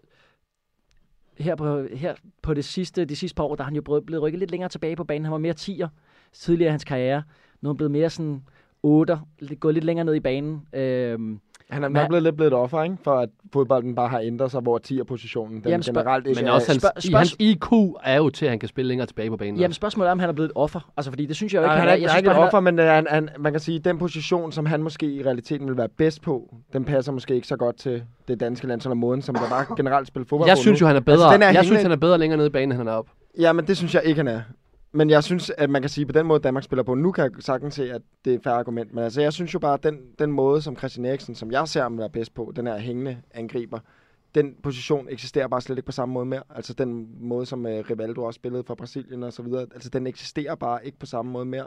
her 1.38 1.54
på, 1.54 1.82
her 1.92 2.14
på 2.42 2.54
det 2.54 2.64
sidste, 2.64 3.04
de 3.04 3.16
sidste 3.16 3.34
par 3.34 3.44
år, 3.44 3.54
der 3.54 3.62
er 3.62 3.66
han 3.66 3.74
jo 3.74 3.82
blevet, 3.82 4.06
blevet 4.06 4.22
rykket 4.22 4.38
lidt 4.38 4.50
længere 4.50 4.68
tilbage 4.68 4.96
på 4.96 5.04
banen. 5.04 5.24
Han 5.24 5.32
var 5.32 5.38
mere 5.38 5.54
10'er 5.60 5.88
tidligere 6.32 6.68
i 6.68 6.70
hans 6.70 6.84
karriere. 6.84 7.22
Nu 7.62 7.68
er 7.68 7.72
han 7.72 7.76
blevet 7.76 7.90
mere 7.90 8.10
sådan 8.10 8.42
8'er, 8.86 9.16
lidt- 9.40 9.60
gået 9.60 9.74
lidt 9.74 9.84
længere 9.84 10.04
ned 10.04 10.14
i 10.14 10.20
banen. 10.20 10.62
Øhm, 10.72 11.40
Han 11.70 11.84
er 11.84 11.88
Men- 11.88 11.92
nok 11.94 12.08
blevet 12.08 12.22
lidt 12.22 12.36
blevet 12.36 12.50
et 12.52 12.56
offer, 12.58 12.82
ikke? 12.82 12.96
For 13.04 13.14
at 13.18 13.28
fodbolden 13.52 13.94
bare 13.94 14.08
har 14.08 14.20
ændret 14.20 14.50
sig, 14.50 14.60
hvor 14.60 14.78
10'er-positionen 14.78 15.60
den 15.62 15.68
Jamen, 15.70 15.82
spørg- 15.82 15.94
generelt 15.94 16.26
ikke 16.26 16.40
Men 16.40 16.48
er- 16.48 16.52
også 16.52 16.68
hans, 16.72 16.82
Spørg- 16.82 17.10
i, 17.10 17.12
hans 17.12 17.36
IQ 17.38 17.66
er 18.04 18.16
jo 18.16 18.30
til, 18.30 18.46
at 18.46 18.50
han 18.50 18.58
kan 18.58 18.68
spille 18.68 18.88
længere 18.88 19.06
tilbage 19.06 19.30
på 19.30 19.36
banen. 19.36 19.56
jamen 19.60 19.72
spørgsmålet 19.72 20.08
er, 20.08 20.12
om 20.12 20.18
han 20.18 20.28
er 20.28 20.32
blevet 20.32 20.48
et 20.48 20.52
offer. 20.54 20.90
Altså, 20.96 21.10
fordi 21.10 21.26
det 21.26 21.36
synes 21.36 21.54
jeg 21.54 21.58
jo 21.58 21.62
ikke, 21.64 21.68
Nej, 21.68 21.78
han 21.78 21.88
er, 21.88 21.92
Jeg 21.92 21.98
ikke, 21.98 22.08
han 22.08 22.08
er 22.08 22.12
synes 22.12 22.20
ikke 22.20 22.28
et 22.30 22.34
han 22.34 22.42
er- 22.42 22.46
offer, 22.46 22.60
men 22.60 22.78
øh, 22.78 22.84
han, 22.86 23.06
han, 23.10 23.28
man 23.38 23.52
kan 23.52 23.60
sige, 23.60 23.78
at 23.78 23.84
den 23.84 23.98
position, 23.98 24.52
som 24.52 24.66
han 24.66 24.82
måske 24.82 25.12
i 25.12 25.22
realiteten 25.24 25.66
vil 25.68 25.76
være 25.76 25.88
bedst 25.88 26.22
på, 26.22 26.54
den 26.72 26.84
passer 26.84 27.12
måske 27.12 27.34
ikke 27.34 27.46
så 27.46 27.56
godt 27.56 27.76
til 27.76 28.02
det 28.28 28.40
danske 28.40 28.66
landshold 28.66 28.90
og 28.92 28.96
måden, 28.98 29.22
som 29.22 29.34
der 29.34 29.48
bare 29.48 29.76
generelt 29.76 30.08
spiller 30.08 30.26
fodbold 30.28 30.48
jeg 30.48 30.56
på 30.56 30.60
synes 30.60 30.80
nu. 30.80 30.84
jo, 30.84 30.88
han 30.88 30.96
er 30.96 31.00
bedre. 31.00 31.12
Altså, 31.14 31.26
er 31.26 31.30
jeg 31.38 31.46
hængende- 31.48 31.66
synes, 31.66 31.82
han 31.82 31.92
er 31.92 31.96
bedre 31.96 32.18
længere 32.18 32.36
nede 32.36 32.46
i 32.46 32.50
banen, 32.50 32.72
end 32.72 32.78
han 32.78 32.88
er 32.88 32.92
op. 32.92 33.06
Ja, 33.40 33.52
men 33.52 33.66
det 33.66 33.76
synes 33.76 33.94
jeg 33.94 34.02
ikke, 34.04 34.18
han 34.18 34.28
er. 34.28 34.40
Men 34.92 35.10
jeg 35.10 35.24
synes, 35.24 35.50
at 35.50 35.70
man 35.70 35.82
kan 35.82 35.88
sige, 35.88 36.02
at 36.02 36.08
på 36.08 36.12
den 36.12 36.26
måde, 36.26 36.40
Danmark 36.40 36.64
spiller 36.64 36.82
på, 36.82 36.94
nu 36.94 37.12
kan 37.12 37.24
jeg 37.24 37.30
sagtens 37.40 37.74
se, 37.74 37.92
at 37.92 38.02
det 38.24 38.32
er 38.32 38.36
et 38.36 38.42
færre 38.42 38.54
argument. 38.54 38.94
Men 38.94 39.04
altså, 39.04 39.20
jeg 39.20 39.32
synes 39.32 39.54
jo 39.54 39.58
bare, 39.58 39.74
at 39.74 39.82
den, 39.82 40.00
den 40.18 40.32
måde, 40.32 40.62
som 40.62 40.76
Christian 40.76 41.06
Eriksen, 41.06 41.34
som 41.34 41.52
jeg 41.52 41.68
ser 41.68 41.82
ham 41.82 41.98
være 41.98 42.10
bedst 42.10 42.34
på, 42.34 42.52
den 42.56 42.66
her 42.66 42.78
hængende 42.78 43.18
angriber, 43.34 43.78
den 44.34 44.54
position 44.62 45.08
eksisterer 45.10 45.48
bare 45.48 45.60
slet 45.60 45.78
ikke 45.78 45.86
på 45.86 45.92
samme 45.92 46.12
måde 46.12 46.26
mere. 46.26 46.42
Altså 46.50 46.74
den 46.74 47.08
måde, 47.20 47.46
som 47.46 47.64
uh, 47.64 47.70
Rivaldo 47.70 48.22
også 48.22 48.38
spillede 48.38 48.64
for 48.64 48.74
Brasilien 48.74 49.22
og 49.22 49.32
så 49.32 49.42
videre, 49.42 49.66
altså 49.74 49.88
den 49.88 50.06
eksisterer 50.06 50.54
bare 50.54 50.86
ikke 50.86 50.98
på 50.98 51.06
samme 51.06 51.32
måde 51.32 51.44
mere. 51.44 51.66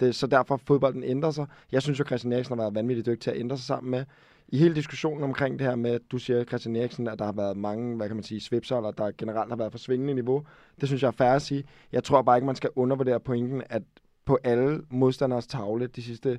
Det, 0.00 0.14
så 0.14 0.26
derfor 0.26 0.56
fodbolden 0.56 1.04
ændrer 1.04 1.30
sig. 1.30 1.46
Jeg 1.72 1.82
synes 1.82 1.98
jo, 1.98 2.04
Christian 2.04 2.32
Eriksen 2.32 2.58
har 2.58 2.64
været 2.64 2.74
vanvittigt 2.74 3.06
dygtig 3.06 3.20
til 3.20 3.30
at 3.30 3.36
ændre 3.36 3.56
sig 3.56 3.66
sammen 3.66 3.90
med. 3.90 4.04
I 4.48 4.58
hele 4.58 4.74
diskussionen 4.74 5.24
omkring 5.24 5.58
det 5.58 5.66
her 5.66 5.76
med, 5.76 5.90
at 5.90 6.00
du 6.10 6.18
siger, 6.18 6.44
Christian 6.44 6.76
Eriksen, 6.76 7.08
at 7.08 7.18
der 7.18 7.24
har 7.24 7.32
været 7.32 7.56
mange, 7.56 7.96
hvad 7.96 8.06
kan 8.06 8.16
man 8.16 8.22
sige, 8.22 8.40
svipser, 8.40 8.76
eller 8.76 8.90
der 8.90 9.10
generelt 9.18 9.48
har 9.48 9.56
været 9.56 9.72
for 9.72 9.78
svingende 9.78 10.14
niveau. 10.14 10.42
Det 10.80 10.88
synes 10.88 11.02
jeg 11.02 11.08
er 11.08 11.12
fair 11.12 11.30
at 11.30 11.42
sige. 11.42 11.64
Jeg 11.92 12.04
tror 12.04 12.22
bare 12.22 12.36
ikke, 12.36 12.46
man 12.46 12.56
skal 12.56 12.70
undervurdere 12.76 13.20
pointen, 13.20 13.62
at 13.70 13.82
på 14.24 14.38
alle 14.44 14.80
modstanders 14.90 15.46
tavle 15.46 15.86
de 15.86 16.02
sidste, 16.02 16.38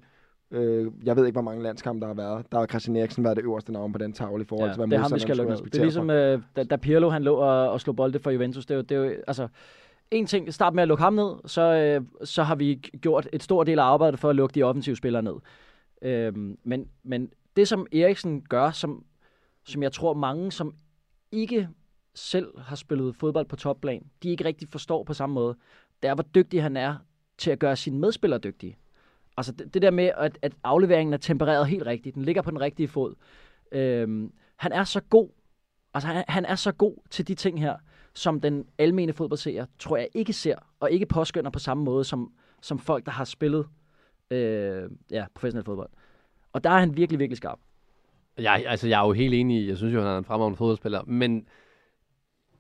øh, 0.52 0.92
jeg 1.04 1.16
ved 1.16 1.26
ikke, 1.26 1.36
hvor 1.36 1.42
mange 1.42 1.64
landskampe 1.64 2.02
der 2.02 2.08
har 2.08 2.14
været, 2.14 2.52
der 2.52 2.60
har 2.60 2.66
Christian 2.66 2.96
Eriksen 2.96 3.24
været 3.24 3.38
det 3.38 3.44
øverste 3.44 3.72
navn 3.72 3.92
på 3.92 3.98
den 3.98 4.14
tavle 4.14 4.44
i 4.44 4.46
forhold 4.46 4.70
Ja, 4.70 4.74
til, 4.74 4.78
hvad 4.78 4.88
det 4.88 4.96
er 4.96 5.00
ham, 5.00 5.14
vi 5.14 5.20
skal 5.20 5.38
modstanderen 5.38 5.48
lukke 5.48 5.58
skulle. 5.58 5.72
Det 5.72 5.80
er 5.80 5.84
ligesom, 5.84 6.10
øh, 6.10 6.42
da, 6.56 6.64
da 6.64 6.76
Pirlo 6.76 7.10
han 7.10 7.24
lå 7.24 7.36
og, 7.36 7.72
og 7.72 7.82
slog 7.82 7.96
bolde 7.96 8.20
for 8.20 8.32
Juventus. 8.32 8.66
Det 8.66 8.74
er 8.74 8.76
jo, 8.76 8.82
det 8.82 8.98
er 8.98 9.00
jo 9.00 9.16
altså, 9.28 9.48
en 10.12 10.26
ting, 10.26 10.54
start 10.54 10.74
med 10.74 10.82
at 10.82 10.88
lukke 10.88 11.04
ham 11.04 11.14
ned, 11.14 11.32
så, 11.46 11.62
øh, 11.62 12.02
så 12.24 12.44
har 12.44 12.56
vi 12.56 12.74
gjort 13.02 13.30
et 13.34 13.44
stort 13.44 13.68
del 13.68 13.80
af 13.80 13.84
arbejdet 13.84 14.20
for 14.20 14.30
at 14.30 14.36
lukke 14.36 14.56
de 14.56 14.64
offensive 14.64 14.96
spillere 14.96 15.24
ned. 15.24 15.36
Øhm, 16.02 16.58
men, 16.64 16.88
men 17.04 17.30
det, 17.56 17.68
som 17.68 17.88
Eriksen 17.92 18.42
gør, 18.42 18.72
som, 18.72 19.06
som 19.64 19.84
jeg 19.84 19.92
tror 19.92 20.14
mange, 20.14 20.52
som 20.52 20.76
ikke 21.32 21.70
selv 22.14 22.60
har 22.60 22.76
spillet 22.76 23.16
fodbold 23.16 23.46
på 23.46 23.56
topplan, 23.56 24.06
de 24.24 24.30
ikke 24.30 24.46
rigtig 24.46 24.70
forstår 24.70 25.04
på 25.04 25.14
samme 25.14 25.34
måde, 25.34 25.56
det 26.02 26.10
er, 26.10 26.14
hvor 26.14 26.24
dygtig 26.24 26.64
han 26.64 26.78
er 26.78 26.96
til 27.38 27.52
at 27.52 27.60
gøre 27.60 27.76
sine 27.76 28.00
medspillere 28.00 28.40
dygtige. 28.40 28.78
Altså 29.38 29.52
det, 29.52 29.74
det 29.74 29.82
der 29.82 29.92
med, 29.92 30.12
at, 30.18 30.40
at 30.42 30.54
afleveringen 30.64 31.14
er 31.14 31.18
tempereret 31.18 31.68
helt 31.68 31.86
rigtigt, 31.86 32.16
den 32.16 32.24
ligger 32.24 32.42
på 32.42 32.52
den 32.52 32.62
rigtige 32.62 32.88
fod. 32.88 33.16
Øhm, 33.72 34.34
han 34.56 34.72
er 34.72 34.84
så 34.84 35.02
god, 35.02 35.30
altså 35.94 36.08
han, 36.08 36.24
han 36.28 36.46
er 36.46 36.56
så 36.56 36.72
god 36.72 36.96
til 37.10 37.28
de 37.28 37.36
ting 37.36 37.60
her, 37.60 37.78
som 38.14 38.42
den 38.42 38.68
almene 38.78 39.14
fodboldseer, 39.14 39.66
tror 39.80 39.98
jeg 39.98 40.08
ikke 40.14 40.34
ser, 40.34 40.56
og 40.80 40.92
ikke 40.92 41.06
påskynder 41.06 41.50
på 41.52 41.60
samme 41.60 41.84
måde, 41.84 42.04
som, 42.04 42.34
som 42.62 42.80
folk, 42.80 43.06
der 43.06 43.12
har 43.12 43.26
spillet 43.26 43.68
øh, 44.32 44.90
ja, 45.12 45.26
professionel 45.34 45.66
fodbold. 45.66 45.90
Og 46.56 46.64
der 46.64 46.70
er 46.70 46.80
han 46.80 46.98
virkelig, 46.98 47.20
virkelig 47.20 47.38
skarp. 47.38 47.60
Jeg, 48.38 48.64
altså, 48.68 48.88
jeg 48.88 49.02
er 49.02 49.06
jo 49.06 49.12
helt 49.12 49.34
enig 49.34 49.62
i, 49.62 49.70
jeg 49.70 49.78
synes 49.78 49.94
jo, 49.94 50.00
han 50.00 50.10
er 50.10 50.18
en 50.18 50.26
fremragende 50.26 50.58
fodboldspiller, 50.58 51.04
men 51.06 51.48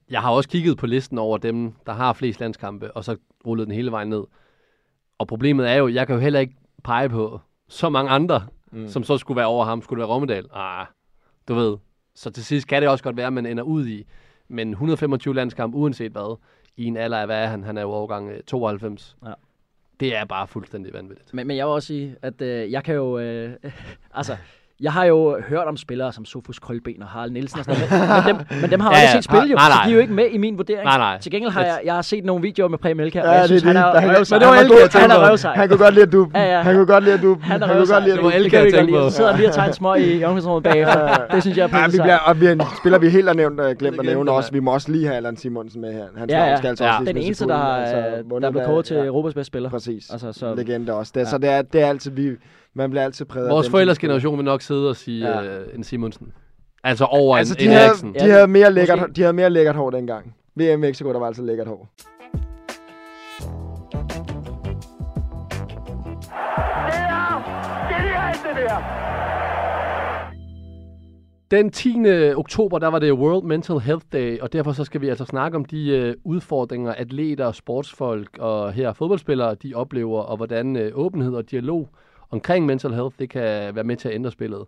jeg 0.10 0.22
har 0.22 0.32
også 0.32 0.50
kigget 0.50 0.78
på 0.78 0.86
listen 0.86 1.18
over 1.18 1.38
dem, 1.38 1.74
der 1.86 1.94
har 1.94 2.14
flest 2.14 2.40
landskampe, 2.40 2.92
og 2.92 3.04
så 3.04 3.18
rullet 3.48 3.68
den 3.68 3.76
hele 3.76 3.92
vejen 3.92 4.10
ned. 4.10 4.24
Og 5.18 5.28
problemet 5.28 5.70
er 5.70 5.76
jo, 5.76 5.88
jeg 5.88 6.08
kan 6.08 6.16
jo 6.16 6.22
heller 6.22 6.40
ikke 6.40 6.56
pege 6.84 7.10
på 7.10 7.40
så 7.68 7.90
mange 7.90 8.12
andre, 8.12 8.48
mm. 8.72 8.88
som 8.88 9.04
så 9.04 9.18
skulle 9.18 9.38
være 9.38 9.48
over 9.48 9.66
ham. 9.66 9.82
Skulle 9.82 10.02
det 10.02 10.08
være 10.08 10.16
Rommedal? 10.16 10.48
Ah, 10.54 10.86
du 11.48 11.54
ved. 11.54 11.78
Så 12.16 12.30
til 12.30 12.46
sidst 12.46 12.68
kan 12.68 12.82
det 12.82 12.90
også 12.90 13.04
godt 13.04 13.18
være, 13.18 13.28
at 13.28 13.34
man 13.34 13.46
ender 13.46 13.64
ud 13.64 13.88
i. 13.88 14.06
Men 14.48 14.70
125 14.70 15.36
landskampe, 15.36 15.78
uanset 15.78 16.12
hvad, 16.12 16.38
i 16.78 16.86
en 16.86 16.98
alder 16.98 17.18
af, 17.18 17.26
hvad 17.26 17.44
er 17.44 17.48
han? 17.48 17.64
Han 17.64 17.78
er 17.78 17.82
jo 17.82 17.90
overgang 17.90 18.30
øh, 18.30 18.44
92. 18.44 19.18
Ja. 19.26 19.34
Det 20.00 20.16
er 20.16 20.26
bare 20.26 20.48
fuldstændig 20.48 20.94
vanvittigt. 20.94 21.34
Men, 21.34 21.48
men 21.48 21.58
jeg 21.58 21.66
vil 21.66 21.74
også 21.74 21.88
sige, 21.88 22.16
at 22.22 22.42
øh, 22.42 22.72
jeg 22.72 22.84
kan 22.84 22.96
jo... 22.96 23.20
Øh, 23.20 23.54
altså, 24.14 24.38
jeg 24.82 24.92
har 24.94 25.06
jo 25.06 25.38
hørt 25.50 25.68
om 25.68 25.78
spillere 25.78 26.14
som 26.14 26.26
Sofus 26.26 26.60
Krølben 26.60 27.02
og 27.02 27.08
Harald 27.08 27.32
Nielsen 27.32 27.60
og 27.60 27.66
sådan 27.66 27.82
noget, 27.90 28.26
men, 28.26 28.36
dem, 28.36 28.62
men 28.62 28.70
dem 28.72 28.80
har 28.80 28.90
jeg 28.92 28.98
Ja, 28.98 29.02
aldrig 29.02 29.24
set 29.24 29.24
spille 29.24 29.48
jo, 29.52 29.56
Nej, 29.56 29.70
nej. 29.70 29.78
så 29.84 29.88
de 29.88 29.90
er 29.92 29.96
jo 29.96 30.02
ikke 30.02 30.14
med 30.14 30.26
i 30.32 30.38
min 30.38 30.58
vurdering. 30.58 30.84
Nej, 30.84 30.98
nej. 30.98 31.20
Til 31.20 31.32
gengæld 31.32 31.52
har 31.52 31.62
jeg, 31.62 31.80
jeg 31.86 31.94
har 31.94 32.02
set 32.02 32.26
nogle 32.26 32.42
videoer 32.42 32.70
med 32.70 32.78
Preben 32.78 33.00
Elkjær, 33.00 33.22
Ja, 33.24 33.30
og 33.30 33.34
jeg 33.36 33.42
det 33.42 33.48
synes, 33.50 33.64
er 33.64 33.68
han 33.68 33.76
det. 33.76 33.82
er 33.84 34.00
han- 34.00 34.18
røvsej. 34.18 34.36
men 34.38 34.42
det 34.42 34.48
var 34.50 34.56
Han 34.56 34.70
tænkte 34.70 35.00
Han 35.00 35.12
er 35.12 35.30
røvsej. 35.30 35.56
Han 35.56 35.70
kunne 35.70 35.78
godt 35.78 35.94
lide, 35.94 36.06
at 36.06 36.12
du... 36.12 36.28
Ja, 36.36 36.56
ja. 36.56 36.62
Han 36.62 36.76
kunne 36.76 36.86
godt 36.86 37.04
lide, 37.04 37.14
at 37.16 37.22
du... 37.22 37.38
Han 37.42 37.62
er 37.64 37.68
kunne 37.68 37.78
røvsej. 37.80 37.96
godt 37.96 38.04
lide, 38.04 38.14
at 38.14 38.18
Det 38.18 38.24
du... 38.24 38.30
var 38.30 38.36
Elkjær, 38.36 38.64
Det 38.64 38.74
kan 38.74 38.88
vi 38.88 38.94
jeg 38.94 39.02
på. 39.04 39.10
Så 39.10 39.16
sidder 39.16 39.30
han 39.32 39.40
lige 39.40 39.50
og 39.50 39.54
tager 39.56 39.68
en 39.68 39.74
smøg 39.74 40.00
i 40.02 40.14
omklædningsrummet 40.24 40.64
bagefter. 40.64 41.18
Det 41.32 41.42
synes 41.44 41.58
jeg 41.58 41.64
er 41.72 41.78
Ja, 41.78 41.86
vi 41.88 41.92
bliver, 42.02 42.18
og 42.18 42.42
vi 42.42 42.46
er 42.46 42.52
en 42.52 42.62
spiller, 42.80 43.00
vi 43.00 43.10
helt 43.10 43.28
har 43.28 43.34
nævnt, 43.34 43.60
uh, 43.60 43.66
glemt 43.80 44.00
at 44.00 44.06
nævne 44.06 44.26
det, 44.30 44.36
også. 44.38 44.52
Vi 44.52 44.60
må 44.60 44.72
også 44.74 44.92
lige 44.92 45.06
have 45.06 45.18
Allan 45.18 45.38
Simonsen 45.38 45.82
med 45.82 45.94
her. 45.94 46.06
Ja, 46.30 46.46
ja. 46.46 46.58
skal 46.58 46.68
altså 46.68 46.84
også 46.86 47.04
Den 47.06 47.18
eneste, 47.18 47.48
der, 47.48 47.56
altså, 47.56 47.98
er 48.44 48.52
blevet 48.52 48.68
kåret 48.68 48.86
til 48.86 48.98
Europas 48.98 49.34
bedste 49.34 49.48
spiller. 49.48 49.70
Præcis. 49.70 50.10
Altså, 50.12 50.32
så, 50.34 50.56
Legende 50.56 50.94
også. 50.94 51.12
Det. 51.16 51.28
Så 51.28 51.38
det 51.38 51.50
er, 51.50 51.62
det 51.62 51.82
er 51.82 51.88
altid, 51.88 52.12
vi, 52.12 52.30
man 52.76 52.90
bliver 52.90 53.04
altid 53.04 53.26
præget 53.26 53.50
Vores 53.50 53.70
forældres 53.70 54.00
generation 54.00 54.38
vil 54.38 54.46
nok 54.46 54.62
sidde 54.62 54.90
og 54.90 54.96
sige 54.96 55.28
Ja. 55.28 55.60
øh, 55.60 55.68
en 55.76 55.84
Simonsen. 55.84 56.34
Altså 56.84 57.06
over 57.06 57.38
Altså, 57.38 57.54
en, 57.54 57.60
de 57.60 57.66
en 57.66 57.72
havde, 57.72 57.88
Eriksen. 57.88 58.14
de, 58.14 58.26
Ja, 58.26 58.32
havde 58.32 58.48
mere 58.48 58.74
lækkert, 58.74 59.00
måske. 59.00 59.14
de 59.14 59.22
havde 59.22 59.34
mere 59.34 59.50
lækkert 59.50 59.76
hår 59.76 59.90
dengang. 59.90 60.36
VM 60.56 60.80
Mexico, 60.80 61.14
der 61.14 61.20
var 61.20 61.28
altså 61.28 61.42
lækkert 61.44 61.68
hår. 61.68 61.90
Den 71.52 71.72
10. 71.72 71.96
oktober, 72.36 72.80
der 72.80 72.88
var 72.88 73.00
det 73.00 73.14
World 73.14 73.44
Mental 73.46 73.80
Health 73.80 74.06
Day, 74.14 74.40
og 74.40 74.54
derfor 74.54 74.72
så 74.72 74.84
skal 74.84 75.02
vi 75.02 75.10
altså 75.10 75.26
snakke 75.26 75.58
om 75.58 75.66
de 75.66 75.90
øh, 75.90 76.16
udfordringer, 76.24 76.94
atleter, 76.94 77.52
sportsfolk 77.52 78.38
og 78.40 78.74
her 78.74 78.94
fodboldspillere, 78.94 79.56
de 79.56 79.74
oplever, 79.76 80.20
og 80.22 80.38
hvordan 80.38 80.76
øh, 80.76 80.92
åbenhed 80.96 81.34
og 81.36 81.52
dialog 81.52 81.90
omkring 82.36 82.66
mental 82.66 82.94
health, 82.94 83.16
det 83.20 83.30
kan 83.30 83.76
være 83.76 83.84
med 83.84 83.96
til 83.98 84.10
at 84.10 84.16
ændre 84.16 84.32
spillet. 84.32 84.66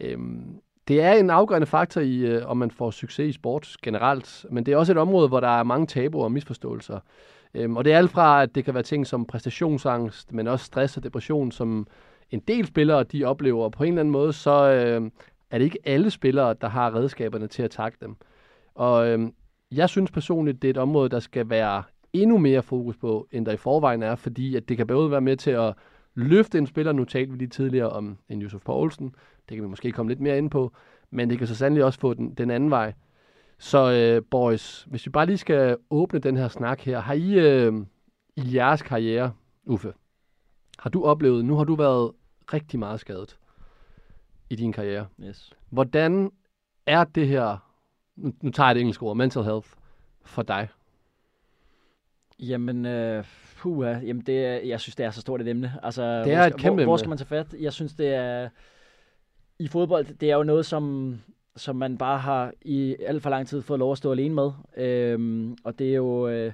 Øhm, 0.00 0.60
det 0.88 1.02
er 1.02 1.12
en 1.12 1.30
afgørende 1.30 1.66
faktor 1.66 2.00
i, 2.00 2.18
øh, 2.18 2.46
om 2.46 2.56
man 2.56 2.70
får 2.70 2.90
succes 2.90 3.28
i 3.28 3.32
sport 3.32 3.76
generelt, 3.82 4.46
men 4.50 4.66
det 4.66 4.72
er 4.72 4.76
også 4.76 4.92
et 4.92 4.98
område, 4.98 5.28
hvor 5.28 5.40
der 5.40 5.58
er 5.58 5.62
mange 5.62 5.86
tabuer 5.86 6.24
og 6.24 6.32
misforståelser. 6.32 6.98
Øhm, 7.54 7.76
og 7.76 7.84
det 7.84 7.92
er 7.92 7.98
alt 7.98 8.10
fra, 8.10 8.42
at 8.42 8.54
det 8.54 8.64
kan 8.64 8.74
være 8.74 8.82
ting 8.82 9.06
som 9.06 9.26
præstationsangst, 9.26 10.32
men 10.32 10.48
også 10.48 10.64
stress 10.64 10.96
og 10.96 11.02
depression, 11.02 11.52
som 11.52 11.86
en 12.30 12.40
del 12.40 12.66
spillere, 12.66 13.02
de 13.02 13.24
oplever. 13.24 13.64
Og 13.64 13.72
på 13.72 13.84
en 13.84 13.88
eller 13.88 14.00
anden 14.00 14.12
måde, 14.12 14.32
så 14.32 14.70
øh, 14.70 15.10
er 15.50 15.58
det 15.58 15.64
ikke 15.64 15.78
alle 15.84 16.10
spillere, 16.10 16.54
der 16.60 16.68
har 16.68 16.94
redskaberne 16.94 17.46
til 17.46 17.62
at 17.62 17.70
takle 17.70 18.06
dem. 18.06 18.16
Og 18.74 19.08
øh, 19.08 19.20
jeg 19.72 19.88
synes 19.88 20.10
personligt, 20.10 20.62
det 20.62 20.68
er 20.68 20.72
et 20.72 20.78
område, 20.78 21.08
der 21.08 21.20
skal 21.20 21.50
være 21.50 21.82
endnu 22.12 22.38
mere 22.38 22.62
fokus 22.62 22.96
på, 22.96 23.28
end 23.32 23.46
der 23.46 23.52
i 23.52 23.56
forvejen 23.56 24.02
er, 24.02 24.14
fordi 24.14 24.56
at 24.56 24.68
det 24.68 24.76
kan 24.76 24.86
både 24.86 25.10
være 25.10 25.20
med 25.20 25.36
til 25.36 25.50
at 25.50 25.74
løfte 26.14 26.58
en 26.58 26.66
spiller. 26.66 26.92
Nu 26.92 27.04
talte 27.04 27.32
vi 27.32 27.38
lige 27.38 27.48
tidligere 27.48 27.90
om 27.90 28.18
en 28.28 28.42
Yusuf 28.42 28.62
Poulsen. 28.62 29.14
Det 29.48 29.56
kan 29.56 29.62
vi 29.62 29.68
måske 29.68 29.92
komme 29.92 30.10
lidt 30.10 30.20
mere 30.20 30.38
ind 30.38 30.50
på. 30.50 30.72
Men 31.10 31.30
det 31.30 31.38
kan 31.38 31.46
så 31.46 31.54
sandelig 31.54 31.84
også 31.84 32.00
få 32.00 32.14
den, 32.14 32.34
den 32.34 32.50
anden 32.50 32.70
vej. 32.70 32.92
Så 33.58 33.92
øh, 33.92 34.22
boys, 34.30 34.82
hvis 34.82 35.06
vi 35.06 35.10
bare 35.10 35.26
lige 35.26 35.38
skal 35.38 35.76
åbne 35.90 36.18
den 36.18 36.36
her 36.36 36.48
snak 36.48 36.80
her. 36.80 37.00
Har 37.00 37.14
I 37.14 37.38
øh, 37.38 37.72
i 38.36 38.54
jeres 38.54 38.82
karriere, 38.82 39.32
Uffe, 39.64 39.92
har 40.78 40.90
du 40.90 41.04
oplevet, 41.04 41.44
nu 41.44 41.56
har 41.56 41.64
du 41.64 41.74
været 41.74 42.12
rigtig 42.52 42.78
meget 42.78 43.00
skadet 43.00 43.38
i 44.50 44.56
din 44.56 44.72
karriere. 44.72 45.06
yes. 45.20 45.52
Hvordan 45.70 46.30
er 46.86 47.04
det 47.04 47.28
her, 47.28 47.58
nu, 48.16 48.32
nu 48.42 48.50
tager 48.50 48.68
jeg 48.68 48.74
det 48.74 48.80
engelske 48.80 49.02
ord, 49.02 49.16
mental 49.16 49.42
health, 49.42 49.68
for 50.24 50.42
dig? 50.42 50.68
Jamen, 52.38 52.86
øh, 52.86 53.24
puha, 53.62 53.98
jamen 54.06 54.22
det, 54.22 54.68
jeg 54.68 54.80
synes, 54.80 54.96
det 54.96 55.06
er 55.06 55.10
så 55.10 55.20
stort 55.20 55.40
et 55.40 55.48
emne. 55.48 55.72
Altså, 55.82 56.02
Det 56.02 56.24
hvor 56.26 56.32
er 56.32 56.42
skal- 56.48 56.54
et 56.56 56.60
kæmpe 56.60 56.82
hvor, 56.82 56.84
hvor 56.90 56.96
skal 56.96 57.08
man 57.08 57.18
tage 57.18 57.26
fat? 57.28 57.46
Jeg 57.60 57.72
synes, 57.72 57.94
det 57.94 58.14
er... 58.14 58.48
I 59.58 59.68
fodbold, 59.68 60.06
det 60.20 60.30
er 60.30 60.36
jo 60.36 60.42
noget, 60.42 60.66
som, 60.66 61.14
som 61.56 61.76
man 61.76 61.98
bare 61.98 62.18
har 62.18 62.52
i 62.62 62.96
alt 63.06 63.22
for 63.22 63.30
lang 63.30 63.46
tid 63.48 63.62
fået 63.62 63.78
lov 63.78 63.92
at 63.92 63.98
stå 63.98 64.12
alene 64.12 64.34
med. 64.34 64.50
Øhm, 64.76 65.56
og 65.64 65.78
det 65.78 65.90
er 65.90 65.94
jo... 65.94 66.28
Øh, 66.28 66.52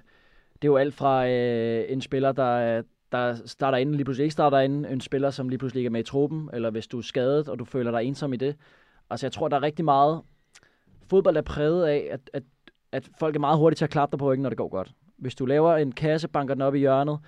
det 0.63 0.65
er 0.69 0.73
jo 0.73 0.77
alt 0.77 0.95
fra 0.95 1.29
øh, 1.29 1.85
en 1.89 2.01
spiller, 2.01 2.33
der, 2.33 2.83
der 3.13 3.35
starter 3.47 3.79
inden, 3.79 3.95
lige 3.95 4.05
pludselig 4.05 4.25
ikke 4.25 4.33
starter 4.33 4.59
inden, 4.59 4.85
en 4.85 5.01
spiller, 5.01 5.31
som 5.31 5.49
lige 5.49 5.59
pludselig 5.59 5.81
ikke 5.81 5.87
er 5.89 5.91
med 5.93 6.01
i 6.01 6.05
truppen, 6.05 6.51
eller 6.53 6.71
hvis 6.71 6.87
du 6.87 6.99
er 6.99 7.03
skadet, 7.03 7.49
og 7.49 7.59
du 7.59 7.65
føler 7.65 7.91
dig 7.91 8.03
ensom 8.05 8.33
i 8.33 8.37
det. 8.37 8.57
Altså, 9.11 9.27
jeg 9.27 9.33
tror, 9.33 9.49
der 9.49 9.57
er 9.57 9.63
rigtig 9.63 9.85
meget... 9.85 10.21
Fodbold 11.11 11.37
er 11.37 11.43
præget 11.43 11.87
af, 11.87 12.09
at, 12.11 12.31
at, 12.33 12.43
at 12.93 13.09
folk 13.19 13.37
er 13.37 13.41
meget 13.41 13.59
hurtige 13.59 13.77
til 13.77 13.85
at 13.85 13.91
klappe 13.91 14.13
dig 14.13 14.19
på 14.19 14.33
ryggen, 14.33 14.43
når 14.43 14.51
det 14.51 14.59
går 14.59 14.69
godt. 14.69 14.91
Hvis 15.19 15.35
du 15.35 15.47
laver 15.47 15.77
en 15.77 15.93
kasse, 15.93 16.29
banker 16.29 16.55
den 16.55 16.63
op 16.63 16.75
i 16.75 16.79
hjørnet, 16.79 17.19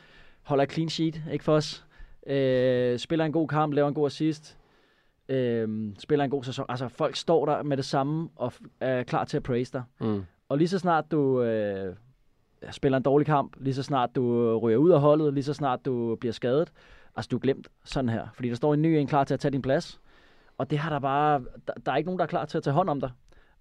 holder 0.42 0.66
clean 0.66 0.88
sheet, 0.88 1.22
ikke 1.32 1.44
for 1.44 1.54
os, 1.54 1.86
øh, 2.26 2.98
spiller 2.98 3.24
en 3.24 3.32
god 3.32 3.48
kamp, 3.48 3.74
laver 3.74 3.88
en 3.88 3.94
god 3.94 4.06
assist, 4.06 4.58
øh, 5.28 5.92
spiller 5.98 6.24
en 6.24 6.30
god 6.30 6.44
sæson. 6.44 6.66
Altså, 6.68 6.88
folk 6.88 7.16
står 7.16 7.46
der 7.46 7.62
med 7.62 7.76
det 7.76 7.84
samme 7.84 8.28
og 8.36 8.52
er 8.80 9.02
klar 9.02 9.24
til 9.24 9.36
at 9.36 9.42
praise 9.42 9.72
dig. 9.72 9.82
Mm. 10.00 10.24
Og 10.48 10.58
lige 10.58 10.68
så 10.68 10.78
snart 10.78 11.10
du 11.10 11.42
øh, 11.42 11.94
spiller 12.70 12.96
en 12.96 13.02
dårlig 13.02 13.26
kamp, 13.26 13.56
lige 13.60 13.74
så 13.74 13.82
snart 13.82 14.10
du 14.14 14.56
ryger 14.58 14.78
ud 14.78 14.90
af 14.90 15.00
holdet, 15.00 15.34
lige 15.34 15.44
så 15.44 15.54
snart 15.54 15.84
du 15.84 16.16
bliver 16.20 16.32
skadet, 16.32 16.72
altså 17.16 17.28
du 17.28 17.36
er 17.36 17.40
glemt 17.40 17.68
sådan 17.84 18.08
her. 18.08 18.28
Fordi 18.34 18.48
der 18.48 18.54
står 18.54 18.74
en 18.74 18.82
ny 18.82 18.86
en 18.86 19.06
klar 19.06 19.24
til 19.24 19.34
at 19.34 19.40
tage 19.40 19.52
din 19.52 19.62
plads. 19.62 20.00
Og 20.58 20.70
det 20.70 20.78
har 20.78 20.90
der 20.90 20.98
bare, 20.98 21.44
der, 21.66 21.72
der 21.86 21.92
er 21.92 21.96
ikke 21.96 22.08
nogen, 22.08 22.18
der 22.18 22.24
er 22.24 22.28
klar 22.28 22.44
til 22.44 22.58
at 22.58 22.64
tage 22.64 22.74
hånd 22.74 22.90
om 22.90 23.00
dig. 23.00 23.10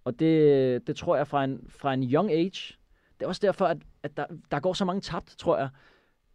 Og 0.06 0.20
det, 0.20 0.88
det 0.88 0.96
tror 0.96 1.16
jeg 1.16 1.28
fra 1.28 1.44
en, 1.44 1.66
fra 1.70 1.94
en 1.94 2.04
young 2.04 2.32
age, 2.32 2.79
det 3.20 3.26
er 3.26 3.28
også 3.28 3.42
derfor, 3.44 3.66
at, 3.66 3.78
at 4.04 4.18
der, 4.18 4.26
der 4.52 4.60
går 4.60 4.74
så 4.74 4.86
mange 4.86 5.02
tabt, 5.02 5.36
tror 5.38 5.58
jeg, 5.58 5.70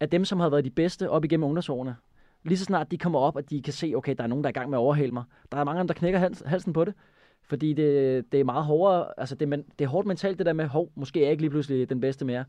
af 0.01 0.11
dem, 0.11 0.25
som 0.25 0.41
har 0.41 0.49
været 0.49 0.65
de 0.65 0.71
bedste 0.71 1.11
op 1.11 1.25
igennem 1.25 1.45
ungdomsårene. 1.45 1.97
Lige 2.45 2.59
så 2.59 2.65
snart 2.65 2.91
de 2.91 2.99
kommer 2.99 3.19
op, 3.19 3.37
og 3.37 3.51
de 3.51 3.63
kan 3.63 3.73
se, 3.73 3.93
okay, 3.97 4.15
der 4.19 4.25
er 4.25 4.29
nogen, 4.29 4.45
der 4.45 4.49
er 4.49 4.53
i 4.53 4.59
gang 4.59 4.71
med 4.71 4.79
at 4.79 4.81
overhale 4.81 5.13
mig. 5.13 5.25
Der 5.53 5.59
er 5.59 5.65
mange 5.65 5.79
af 5.79 5.83
dem, 5.83 5.89
der 5.89 5.95
knækker 5.95 6.19
hals, 6.19 6.43
halsen 6.47 6.73
på 6.73 6.85
det. 6.85 6.95
Fordi 7.43 7.73
det, 7.73 8.33
det 8.33 8.41
er 8.41 8.45
meget 8.45 8.65
hårdere, 8.65 9.07
altså 9.17 9.35
det, 9.35 9.49
man, 9.49 9.65
det 9.79 9.85
er 9.85 9.89
hårdt 9.89 10.07
mentalt 10.07 10.39
det 10.39 10.47
der 10.47 10.53
med, 10.53 10.67
hov, 10.67 10.91
måske 10.95 11.21
er 11.21 11.25
jeg 11.25 11.31
ikke 11.31 11.43
lige 11.43 11.51
pludselig 11.51 11.89
den 11.89 12.01
bedste 12.01 12.25
mere. 12.25 12.45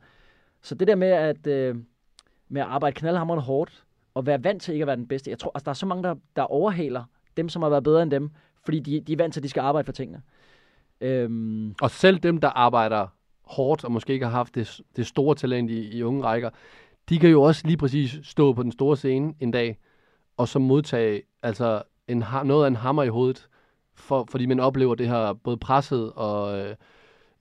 Så 0.61 0.75
det 0.75 0.87
der 0.87 0.95
med 0.95 1.07
at, 1.07 1.47
øh, 1.47 1.75
med 2.49 2.61
at 2.61 2.67
arbejde 2.67 2.95
knaldhamrende 2.95 3.43
hårdt, 3.43 3.83
og 4.13 4.25
være 4.25 4.43
vant 4.43 4.61
til 4.61 4.73
ikke 4.73 4.83
at 4.83 4.87
være 4.87 4.95
den 4.95 5.07
bedste. 5.07 5.29
Jeg 5.29 5.39
tror, 5.39 5.51
altså 5.55 5.63
der 5.63 5.69
er 5.69 5.73
så 5.73 5.85
mange, 5.85 6.03
der, 6.03 6.15
der 6.35 6.41
overhaler 6.41 7.03
dem, 7.37 7.49
som 7.49 7.61
har 7.61 7.69
været 7.69 7.83
bedre 7.83 8.03
end 8.03 8.11
dem, 8.11 8.29
fordi 8.65 8.79
de, 8.79 8.99
de 8.99 9.13
er 9.13 9.17
vant 9.17 9.33
til, 9.33 9.39
at 9.39 9.43
de 9.43 9.49
skal 9.49 9.61
arbejde 9.61 9.85
for 9.85 9.93
tingene. 9.93 10.21
Øhm, 11.01 11.75
Og 11.81 11.91
selv 11.91 12.19
dem, 12.19 12.37
der 12.37 12.49
arbejder 12.49 13.07
hårdt, 13.47 13.83
og 13.83 13.91
måske 13.91 14.13
ikke 14.13 14.25
har 14.25 14.31
haft 14.31 14.55
det, 14.55 14.81
det 14.95 15.07
store 15.07 15.35
talent 15.35 15.71
i, 15.71 15.97
i 15.97 16.03
unge 16.03 16.23
rækker, 16.23 16.49
de 17.09 17.19
kan 17.19 17.29
jo 17.29 17.41
også 17.41 17.61
lige 17.65 17.77
præcis 17.77 18.19
stå 18.23 18.53
på 18.53 18.63
den 18.63 18.71
store 18.71 18.97
scene 18.97 19.33
en 19.39 19.51
dag, 19.51 19.77
og 20.37 20.47
så 20.47 20.59
modtage 20.59 21.21
altså 21.43 21.83
en, 22.07 22.23
noget 22.43 22.63
af 22.63 22.67
en 22.67 22.75
hammer 22.75 23.03
i 23.03 23.07
hovedet, 23.07 23.47
for, 23.95 24.27
fordi 24.31 24.45
man 24.45 24.59
oplever 24.59 24.95
det 24.95 25.07
her 25.07 25.33
både 25.33 25.57
presset 25.57 26.13
og 26.13 26.59
øh, 26.59 26.75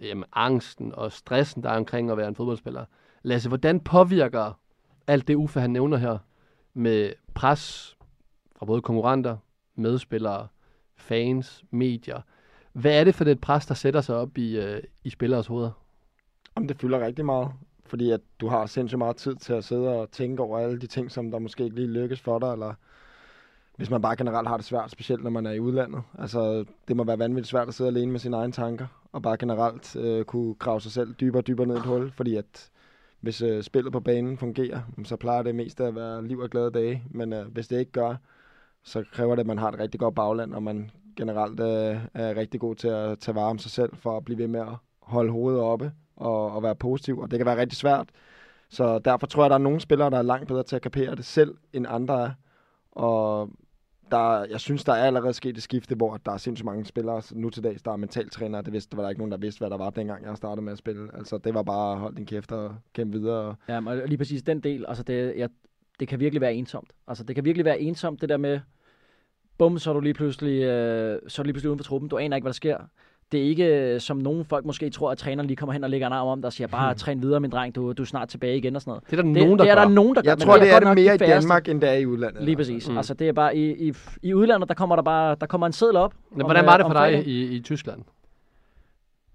jamen, 0.01 0.25
angsten 0.33 0.95
og 0.95 1.13
stressen, 1.13 1.63
der 1.63 1.71
er 1.71 1.77
omkring 1.77 2.11
at 2.11 2.17
være 2.17 2.29
en 2.29 2.35
fodboldspiller. 2.35 2.85
Lasse, 3.23 3.49
hvordan 3.49 3.81
påvirker 3.81 4.59
alt 5.07 5.29
det 5.29 5.35
Uffe, 5.35 5.61
han 5.61 5.71
nævner 5.71 5.97
her, 5.97 6.19
med 6.75 7.13
pres 7.35 7.97
fra 8.57 8.67
både 8.67 8.83
konkurrenter, 8.83 9.37
medspillere, 9.75 10.49
fans, 10.97 11.65
medier, 11.71 12.21
hvad 12.73 13.01
er 13.01 13.05
det 13.05 13.15
for 13.15 13.25
det 13.25 13.41
pres, 13.41 13.67
der 13.67 13.75
sætter 13.75 14.01
sig 14.01 14.17
op 14.17 14.39
i, 14.39 14.59
øh, 14.59 14.83
i 15.05 15.11
spilleres 15.11 15.47
hoveder? 15.47 15.84
Jamen, 16.57 16.69
det 16.69 16.81
fylder 16.81 17.01
rigtig 17.07 17.25
meget, 17.25 17.53
fordi 17.87 18.11
at 18.11 18.21
du 18.41 18.49
har 18.49 18.67
sindssygt 18.67 18.99
meget 18.99 19.17
tid 19.17 19.35
til 19.35 19.53
at 19.53 19.65
sidde 19.65 19.89
og 19.89 20.11
tænke 20.11 20.43
over 20.43 20.59
alle 20.59 20.81
de 20.81 20.87
ting, 20.87 21.11
som 21.11 21.31
der 21.31 21.39
måske 21.39 21.65
ikke 21.65 21.77
lige 21.77 21.89
lykkes 21.89 22.21
for 22.21 22.39
dig, 22.39 22.53
eller 22.53 22.75
hvis 23.77 23.91
man 23.91 24.03
bare 24.03 24.17
generelt 24.17 24.49
har 24.49 24.57
det 24.57 24.67
svært, 24.67 24.91
specielt 24.91 25.23
når 25.23 25.31
man 25.31 25.47
er 25.47 25.53
i 25.53 25.61
udlandet. 25.61 26.03
Altså, 26.19 26.65
det 26.89 26.97
må 26.97 27.05
være 27.05 27.19
vanvittigt 27.19 27.49
svært 27.49 27.69
at 27.69 27.75
sidde 27.75 27.91
alene 27.91 28.13
med 28.13 28.21
sine 28.21 28.37
egne 28.37 28.53
tanker, 28.53 28.87
og 29.13 29.23
bare 29.23 29.37
generelt 29.37 29.97
øh, 29.97 30.25
kunne 30.25 30.55
grave 30.55 30.81
sig 30.81 30.93
selv 30.93 31.15
dybere 31.15 31.41
og 31.41 31.47
dybere 31.47 31.67
ned 31.67 31.75
i 31.75 31.79
et 31.79 31.85
hul, 31.85 32.11
fordi 32.11 32.37
at 32.37 32.71
hvis 33.21 33.43
øh, 33.43 33.63
spillet 33.63 33.93
på 33.93 34.01
banen 34.01 34.39
fungerer, 34.39 34.81
så 35.05 35.17
plejer 35.17 35.43
det 35.43 35.55
mest 35.55 35.81
at 35.81 35.95
være 35.95 36.27
liv 36.27 36.39
og 36.39 36.51
glade 36.51 36.71
dage, 36.71 37.03
men 37.11 37.33
øh, 37.33 37.47
hvis 37.47 37.69
det 37.69 37.79
ikke 37.79 37.93
gør, 37.93 38.17
så 38.83 39.05
kræver 39.13 39.35
det, 39.35 39.41
at 39.41 39.47
man 39.47 39.59
har 39.59 39.69
et 39.69 39.79
rigtig 39.79 40.01
godt 40.01 40.15
bagland, 40.15 40.55
og 40.55 40.63
man 40.63 40.91
generelt 41.17 41.61
øh, 41.61 42.01
er 42.15 42.37
rigtig 42.37 42.61
god 42.61 42.75
til 42.75 42.89
at 42.89 43.19
tage 43.19 43.35
vare 43.35 43.51
om 43.51 43.59
sig 43.59 43.71
selv, 43.71 43.97
for 43.97 44.17
at 44.17 44.25
blive 44.25 44.39
ved 44.39 44.49
med 44.49 44.61
at 44.61 44.77
holde 45.01 45.31
hovedet 45.33 45.61
oppe 45.61 45.93
og, 46.17 46.53
og 46.53 46.63
være 46.63 46.75
positiv, 46.75 47.19
og 47.19 47.31
det 47.31 47.39
kan 47.39 47.47
være 47.47 47.61
rigtig 47.61 47.79
svært. 47.79 48.09
Så 48.69 48.99
derfor 48.99 49.27
tror 49.27 49.43
jeg, 49.43 49.47
at 49.47 49.51
der 49.51 49.55
er 49.55 49.63
nogle 49.63 49.81
spillere, 49.81 50.11
der 50.11 50.19
er 50.19 50.23
langt 50.23 50.49
bedre 50.49 50.63
til 50.63 50.77
at 50.77 50.83
kapere 50.83 51.15
det 51.15 51.25
selv, 51.25 51.55
end 51.73 51.87
andre 51.89 52.25
er. 52.25 52.31
Og 52.93 53.51
der, 54.11 54.45
jeg 54.51 54.61
synes, 54.61 54.85
der 54.85 54.93
er 54.93 55.05
allerede 55.07 55.33
sket 55.33 55.57
et 55.57 55.63
skifte, 55.63 55.95
hvor 55.95 56.17
der 56.27 56.33
er 56.33 56.37
sindssygt 56.37 56.65
mange 56.65 56.85
spillere 56.85 57.23
nu 57.33 57.51
til 57.51 57.65
dags, 57.65 57.83
der 57.83 57.93
er 57.93 57.97
mentaltrænere. 57.97 58.63
Det, 58.63 58.73
vidste, 58.73 58.91
der 58.91 58.97
var 58.97 59.03
der 59.03 59.11
ikke 59.11 59.21
nogen, 59.21 59.33
der 59.33 59.39
vidste, 59.39 59.59
hvad 59.59 59.71
der 59.71 59.77
var, 59.77 59.91
dengang 59.91 60.27
jeg 60.27 60.37
startede 60.37 60.65
med 60.65 60.73
at 60.73 60.79
spille. 60.79 61.11
Altså, 61.15 61.39
det 61.39 61.55
var 61.55 61.63
bare 61.63 61.97
hold 61.97 62.17
din 62.17 62.27
kæft 62.27 62.53
og 62.53 62.75
kæmpe 62.93 63.19
videre. 63.19 63.57
Ja, 63.69 63.81
og 63.87 63.97
lige 64.09 64.19
præcis 64.19 64.43
den 64.43 64.61
del, 64.61 64.85
altså 64.89 65.03
det, 65.03 65.35
jeg, 65.37 65.49
det 66.01 66.09
kan 66.09 66.21
virkelig 66.21 66.41
være 66.41 66.55
ensomt. 66.55 66.93
Altså 67.07 67.25
det 67.25 67.35
kan 67.35 67.45
virkelig 67.45 67.65
være 67.65 67.81
ensomt, 67.81 68.21
det 68.21 68.29
der 68.29 68.37
med, 68.37 68.61
bum, 69.59 69.79
så 69.79 69.91
er 69.91 69.95
du 69.95 70.01
lige 70.01 70.15
pludselig, 70.15 70.63
øh, 70.63 71.21
så 71.29 71.43
er 71.43 71.43
du 71.43 71.47
lige 71.47 71.53
pludselig 71.53 71.71
uden 71.71 71.79
for 71.79 71.85
truppen. 71.85 72.09
Du 72.09 72.19
aner 72.19 72.37
ikke, 72.37 72.45
hvad 72.45 72.53
der 72.53 72.55
sker. 72.55 72.79
Det 73.33 73.41
er 73.41 73.45
ikke, 73.45 73.65
øh, 73.95 74.01
som 74.01 74.17
nogle 74.17 74.45
folk 74.45 74.65
måske 74.65 74.91
tror, 74.91 75.11
at 75.11 75.19
træneren 75.19 75.47
lige 75.47 75.57
kommer 75.57 75.73
hen 75.73 75.85
og 75.85 75.91
lægger 75.91 76.07
en 76.07 76.13
arm 76.13 76.27
om 76.29 76.41
dig 76.43 76.47
og 76.47 76.53
siger, 76.53 76.67
bare 76.69 76.95
træn 76.95 77.23
videre, 77.23 77.41
min 77.41 77.51
dreng, 77.51 77.75
du, 77.75 77.93
du 77.93 78.03
er 78.03 78.07
snart 78.07 78.29
tilbage 78.29 78.57
igen 78.57 78.77
og 78.77 78.83
sådan 78.83 78.91
noget. 78.91 79.05
Det 79.11 79.13
er 79.19 79.23
der 79.23 79.23
det, 79.23 79.33
nogen, 79.43 79.59
der 79.59 79.65
det 79.65 79.71
er 79.71 79.75
gør. 79.77 79.83
der 79.83 79.89
nogen, 79.91 80.15
der 80.15 80.23
gør. 80.23 80.31
Jeg 80.31 80.39
tror, 80.39 80.57
det 80.57 80.69
er 80.69 80.73
godt 80.73 80.85
det 80.97 81.05
mere 81.05 81.17
de 81.17 81.25
i. 81.25 81.29
Danmark, 81.29 81.69
end 81.69 81.81
det 81.81 81.89
er 81.89 81.95
i 81.95 82.07
udlandet. 82.07 82.45
Lige 82.45 82.57
præcis. 82.57 82.89
Mm. 82.89 82.97
Altså 82.97 83.15
det 83.15 83.29
er 83.29 83.33
bare, 83.33 83.57
i, 83.57 83.89
i, 83.89 83.93
i 84.23 84.35
udlandet, 84.35 84.69
der 84.69 84.75
kommer 84.75 84.97
der 84.97 85.03
bare, 85.03 85.37
der 85.41 85.47
kommer 85.47 85.67
en 85.67 85.73
seddel 85.73 85.97
op. 85.97 86.15
Men 86.33 86.43
om, 86.43 86.47
hvordan 86.47 86.65
øh, 86.65 86.67
var 86.67 86.77
det 86.77 86.87
for 86.87 86.93
dig 86.93 87.01
fredagen. 87.03 87.25
i, 87.27 87.43
i 87.57 87.61
Tyskland? 87.61 88.03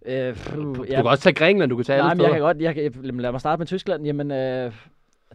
Øh, 0.06 0.34
pff, 0.34 0.54
Du, 0.56 0.74
du 0.74 0.84
ja, 0.90 0.96
kan 0.96 1.06
også 1.06 1.24
tage 1.24 1.34
Grækenland, 1.34 1.70
du 1.70 1.76
kan 1.76 1.86
tage 1.86 2.00
Nej, 2.00 2.14
men 2.14 2.22
jeg 2.24 2.32
kan 2.32 2.42
godt, 2.42 2.58
jeg 2.58 2.76
kan, 2.76 2.92
lad 3.04 3.32
mig 3.32 3.40
starte 3.42 3.60
med 3.60 3.68
Tyskland. 3.68 4.06
Jamen, 4.06 4.32
øh, 4.32 4.74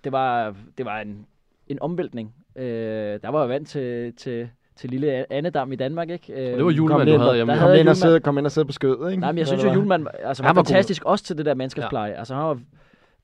det 0.04 0.12
var, 0.12 0.54
det 0.78 0.86
var 0.86 1.00
en, 1.00 1.26
en 1.68 1.78
omvæltning. 1.82 2.34
Øh, 2.56 2.64
der 3.22 3.28
var 3.28 3.40
jeg 3.40 3.48
vant 3.48 3.68
til, 3.68 4.12
til, 4.16 4.48
til 4.76 4.90
lille 4.90 5.32
Annedam 5.32 5.72
i 5.72 5.76
Danmark, 5.76 6.10
ikke? 6.10 6.32
Øh, 6.32 6.52
Og 6.52 6.56
det 6.58 6.64
var 6.64 6.70
julemand, 6.70 7.02
ind, 7.08 7.10
du 7.12 7.18
havde 7.18 7.28
der 7.30 7.34
hjemme. 7.36 7.52
havde 7.52 7.62
Kom 7.72 7.78
ind, 7.80 7.88
og 7.88 7.92
Julemand- 7.92 7.94
sidde, 7.94 8.20
kom 8.20 8.38
ind 8.38 8.46
og 8.46 8.52
sidde 8.52 8.66
på 8.66 8.72
skødet, 8.72 9.10
ikke? 9.10 9.20
Nej, 9.20 9.32
men 9.32 9.38
jeg 9.38 9.46
synes 9.46 9.62
jo, 9.62 9.68
hvad? 9.68 9.76
Julemand 9.76 10.06
altså, 10.22 10.42
var, 10.42 10.46
Han 10.48 10.56
var 10.56 10.62
god. 10.62 10.66
fantastisk 10.66 11.04
også 11.04 11.24
til 11.24 11.38
det 11.38 11.46
der 11.46 11.54
mandskabspleje. 11.54 12.10
Ja. 12.10 12.18
Altså, 12.18 12.34
han 12.34 12.44
var, 12.44 12.58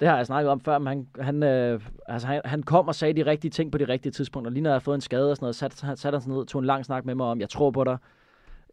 det 0.01 0.09
har 0.09 0.17
jeg 0.17 0.27
snakket 0.27 0.51
om 0.51 0.61
før, 0.61 0.79
men 0.79 0.87
han, 0.89 1.07
han, 1.25 1.43
øh, 1.43 1.81
altså, 2.09 2.29
han, 2.29 2.41
han 2.45 2.63
kom 2.63 2.89
og 2.89 2.95
sagde 2.95 3.25
de 3.25 3.31
rigtige 3.31 3.51
ting 3.51 3.73
på 3.73 3.79
de 3.79 3.85
rigtige 3.85 4.13
tidspunkter. 4.13 4.51
Lige 4.53 4.63
når 4.63 4.71
jeg 4.71 4.75
havde 4.75 4.85
fået 4.85 4.95
en 4.95 5.01
skade 5.01 5.31
og 5.31 5.37
sådan 5.37 5.45
noget, 5.45 5.55
satte 5.57 5.87
han 5.87 5.97
satte 5.97 6.17
han 6.17 6.23
sig 6.23 6.33
ned, 6.33 6.47
tog 6.47 6.59
en 6.59 6.65
lang 6.67 6.85
snak 6.85 7.05
med 7.05 7.15
mig 7.15 7.27
om, 7.27 7.41
jeg 7.41 7.49
tror 7.49 7.71
på 7.71 7.85
dig. 7.85 7.97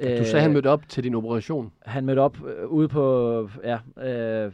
Du 0.02 0.26
sagde, 0.26 0.42
han 0.42 0.54
mødte 0.54 0.68
op 0.70 0.82
til 0.90 1.04
din 1.04 1.16
operation. 1.16 1.72
Han 1.86 2.06
mødte 2.06 2.20
op 2.20 2.38
øh, 2.46 2.68
ude 2.68 2.88
på, 2.88 3.50
ja, 3.64 3.78
øh, 4.08 4.52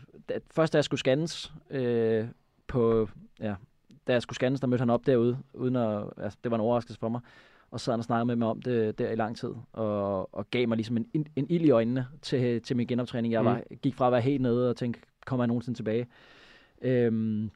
først 0.55 0.73
da 0.73 0.77
jeg 0.77 0.83
skulle 0.83 0.99
scannes, 0.99 1.53
øh, 1.71 2.25
på, 2.67 3.09
ja, 3.41 3.53
da 4.07 4.13
jeg 4.13 4.21
skulle 4.21 4.35
scannes, 4.35 4.59
der 4.61 4.67
mødte 4.67 4.81
han 4.81 4.89
op 4.89 5.05
derude, 5.05 5.37
uden 5.53 5.75
at, 5.75 6.03
altså, 6.21 6.37
det 6.43 6.51
var 6.51 6.57
en 6.57 6.61
overraskelse 6.61 6.99
for 6.99 7.09
mig. 7.09 7.21
Og 7.73 7.79
sad 7.79 7.93
og 7.93 8.03
snakkede 8.03 8.25
med 8.25 8.35
mig 8.35 8.47
om 8.47 8.61
det 8.61 8.97
der 8.97 9.11
i 9.11 9.15
lang 9.15 9.37
tid, 9.37 9.49
og, 9.71 10.35
og 10.35 10.49
gav 10.51 10.67
mig 10.67 10.75
ligesom 10.77 10.97
en, 10.97 11.07
en, 11.13 11.27
en 11.35 11.45
ild 11.49 11.65
i 11.65 11.69
øjnene 11.69 12.07
til, 12.21 12.61
til 12.61 12.77
min 12.77 12.87
genoptræning. 12.87 13.33
Jeg 13.33 13.45
var, 13.45 13.61
gik 13.81 13.95
fra 13.95 14.05
at 14.05 14.11
være 14.11 14.21
helt 14.21 14.41
nede 14.41 14.69
og 14.69 14.75
tænkte, 14.75 15.01
kommer 15.25 15.43
jeg 15.43 15.47
nogensinde 15.47 15.79
tilbage? 15.79 16.07
Øhm, 16.81 17.51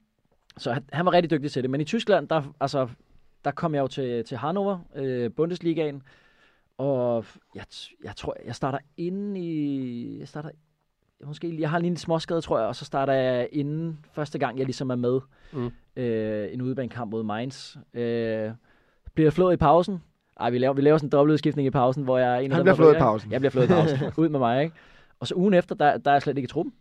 så 0.58 0.74
han, 0.74 0.84
han 0.94 1.06
var 1.06 1.14
rigtig 1.14 1.32
dygtig 1.32 1.52
til 1.52 1.64
det. 1.64 1.70
Men 1.70 1.82
i 1.82 1.84
Tyskland, 1.84 2.28
der, 2.28 2.56
altså, 2.60 2.90
der 3.46 3.52
kom 3.52 3.76
jeg 3.76 3.82
jo 3.82 3.88
til, 3.88 4.24
til 4.24 4.38
Hannover, 4.38 4.80
øh, 4.96 5.32
Bundesligaen, 5.32 6.04
og 6.78 7.26
jeg, 7.56 7.64
jeg 8.04 8.16
tror, 8.16 8.36
jeg 8.46 8.56
starter 8.56 8.80
inde 8.98 9.40
i... 9.40 10.20
Jeg 10.20 10.28
starter 10.28 10.50
måske, 11.26 11.62
jeg 11.62 11.70
har 11.70 11.80
lige 11.80 11.92
en 11.92 11.98
småskade, 11.98 12.42
tror 12.42 12.60
jeg, 12.60 12.68
og 12.68 12.76
så 12.76 12.86
starter 12.86 13.14
jeg 13.14 13.50
inden 13.52 14.06
første 14.14 14.40
gang, 14.40 14.58
jeg 14.58 14.66
ligesom 14.66 14.90
er 14.90 14.96
med. 14.96 15.20
Mm. 15.54 15.72
Øh, 15.96 16.54
en 16.54 16.62
udebanekamp 16.62 17.12
mod 17.12 17.24
Mainz. 17.24 17.78
Øh, 17.94 18.52
bliver 19.14 19.32
flået 19.32 19.54
i 19.54 19.58
pausen. 19.58 20.02
Ej, 20.40 20.50
vi 20.50 20.58
laver, 20.58 20.74
vi 20.74 20.82
laver 20.82 20.98
sådan 20.98 21.08
en 21.08 21.12
dobbeltudskiftning 21.12 21.68
i 21.68 21.70
pausen, 21.72 22.04
hvor 22.04 22.18
jeg 22.18 22.36
er 22.36 22.40
en 22.40 22.52
af 22.52 22.56
Han 22.56 22.60
dem, 22.60 22.64
bliver 22.64 22.76
flået 22.76 22.96
i 22.96 23.00
pausen. 23.00 23.32
Jeg 23.32 23.40
bliver 23.40 23.52
flået 23.52 23.66
i 23.66 23.68
pausen. 23.68 23.98
Ud 24.24 24.30
med 24.30 24.40
mig, 24.40 24.64
ikke? 24.64 24.76
Og 25.20 25.28
så 25.28 25.36
ugen 25.36 25.54
efter, 25.54 25.76
der, 25.76 25.98
der 25.98 26.12
er 26.12 26.16
jeg 26.16 26.22
slet 26.22 26.38
ikke 26.38 26.46
i 26.46 26.50
truppen. 26.50 26.74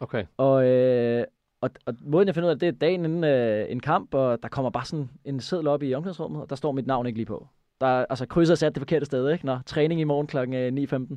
Okay. 0.00 0.24
Og, 0.36 0.66
øh, 0.66 1.24
og, 1.60 1.70
og 1.86 1.94
måden, 2.00 2.26
jeg 2.26 2.34
finder 2.34 2.48
ud 2.48 2.52
af 2.52 2.58
det, 2.58 2.68
er 2.68 2.72
dagen 2.72 3.04
inden 3.04 3.24
øh, 3.24 3.66
en 3.68 3.80
kamp, 3.80 4.14
og 4.14 4.42
der 4.42 4.48
kommer 4.48 4.70
bare 4.70 4.84
sådan 4.84 5.10
en 5.24 5.40
seddel 5.40 5.66
op 5.66 5.82
i 5.82 5.94
omklædningsrummet, 5.94 6.42
og 6.42 6.50
der 6.50 6.56
står 6.56 6.72
mit 6.72 6.86
navn 6.86 7.06
ikke 7.06 7.18
lige 7.18 7.26
på. 7.26 7.48
Der 7.80 7.86
er 7.86 8.06
altså 8.10 8.26
krydset 8.26 8.52
er 8.52 8.56
sat 8.56 8.74
det 8.74 8.80
forkerte 8.80 9.06
sted, 9.06 9.32
ikke? 9.32 9.46
Nå, 9.46 9.58
træning 9.66 10.00
i 10.00 10.04
morgen 10.04 10.26
kl. 10.26 10.36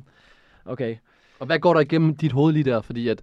Okay. 0.64 0.96
Og 1.38 1.46
hvad 1.46 1.58
går 1.58 1.74
der 1.74 1.80
igennem 1.80 2.16
dit 2.16 2.32
hoved 2.32 2.52
lige 2.52 2.70
der? 2.70 2.80
Fordi 2.80 3.08
at 3.08 3.22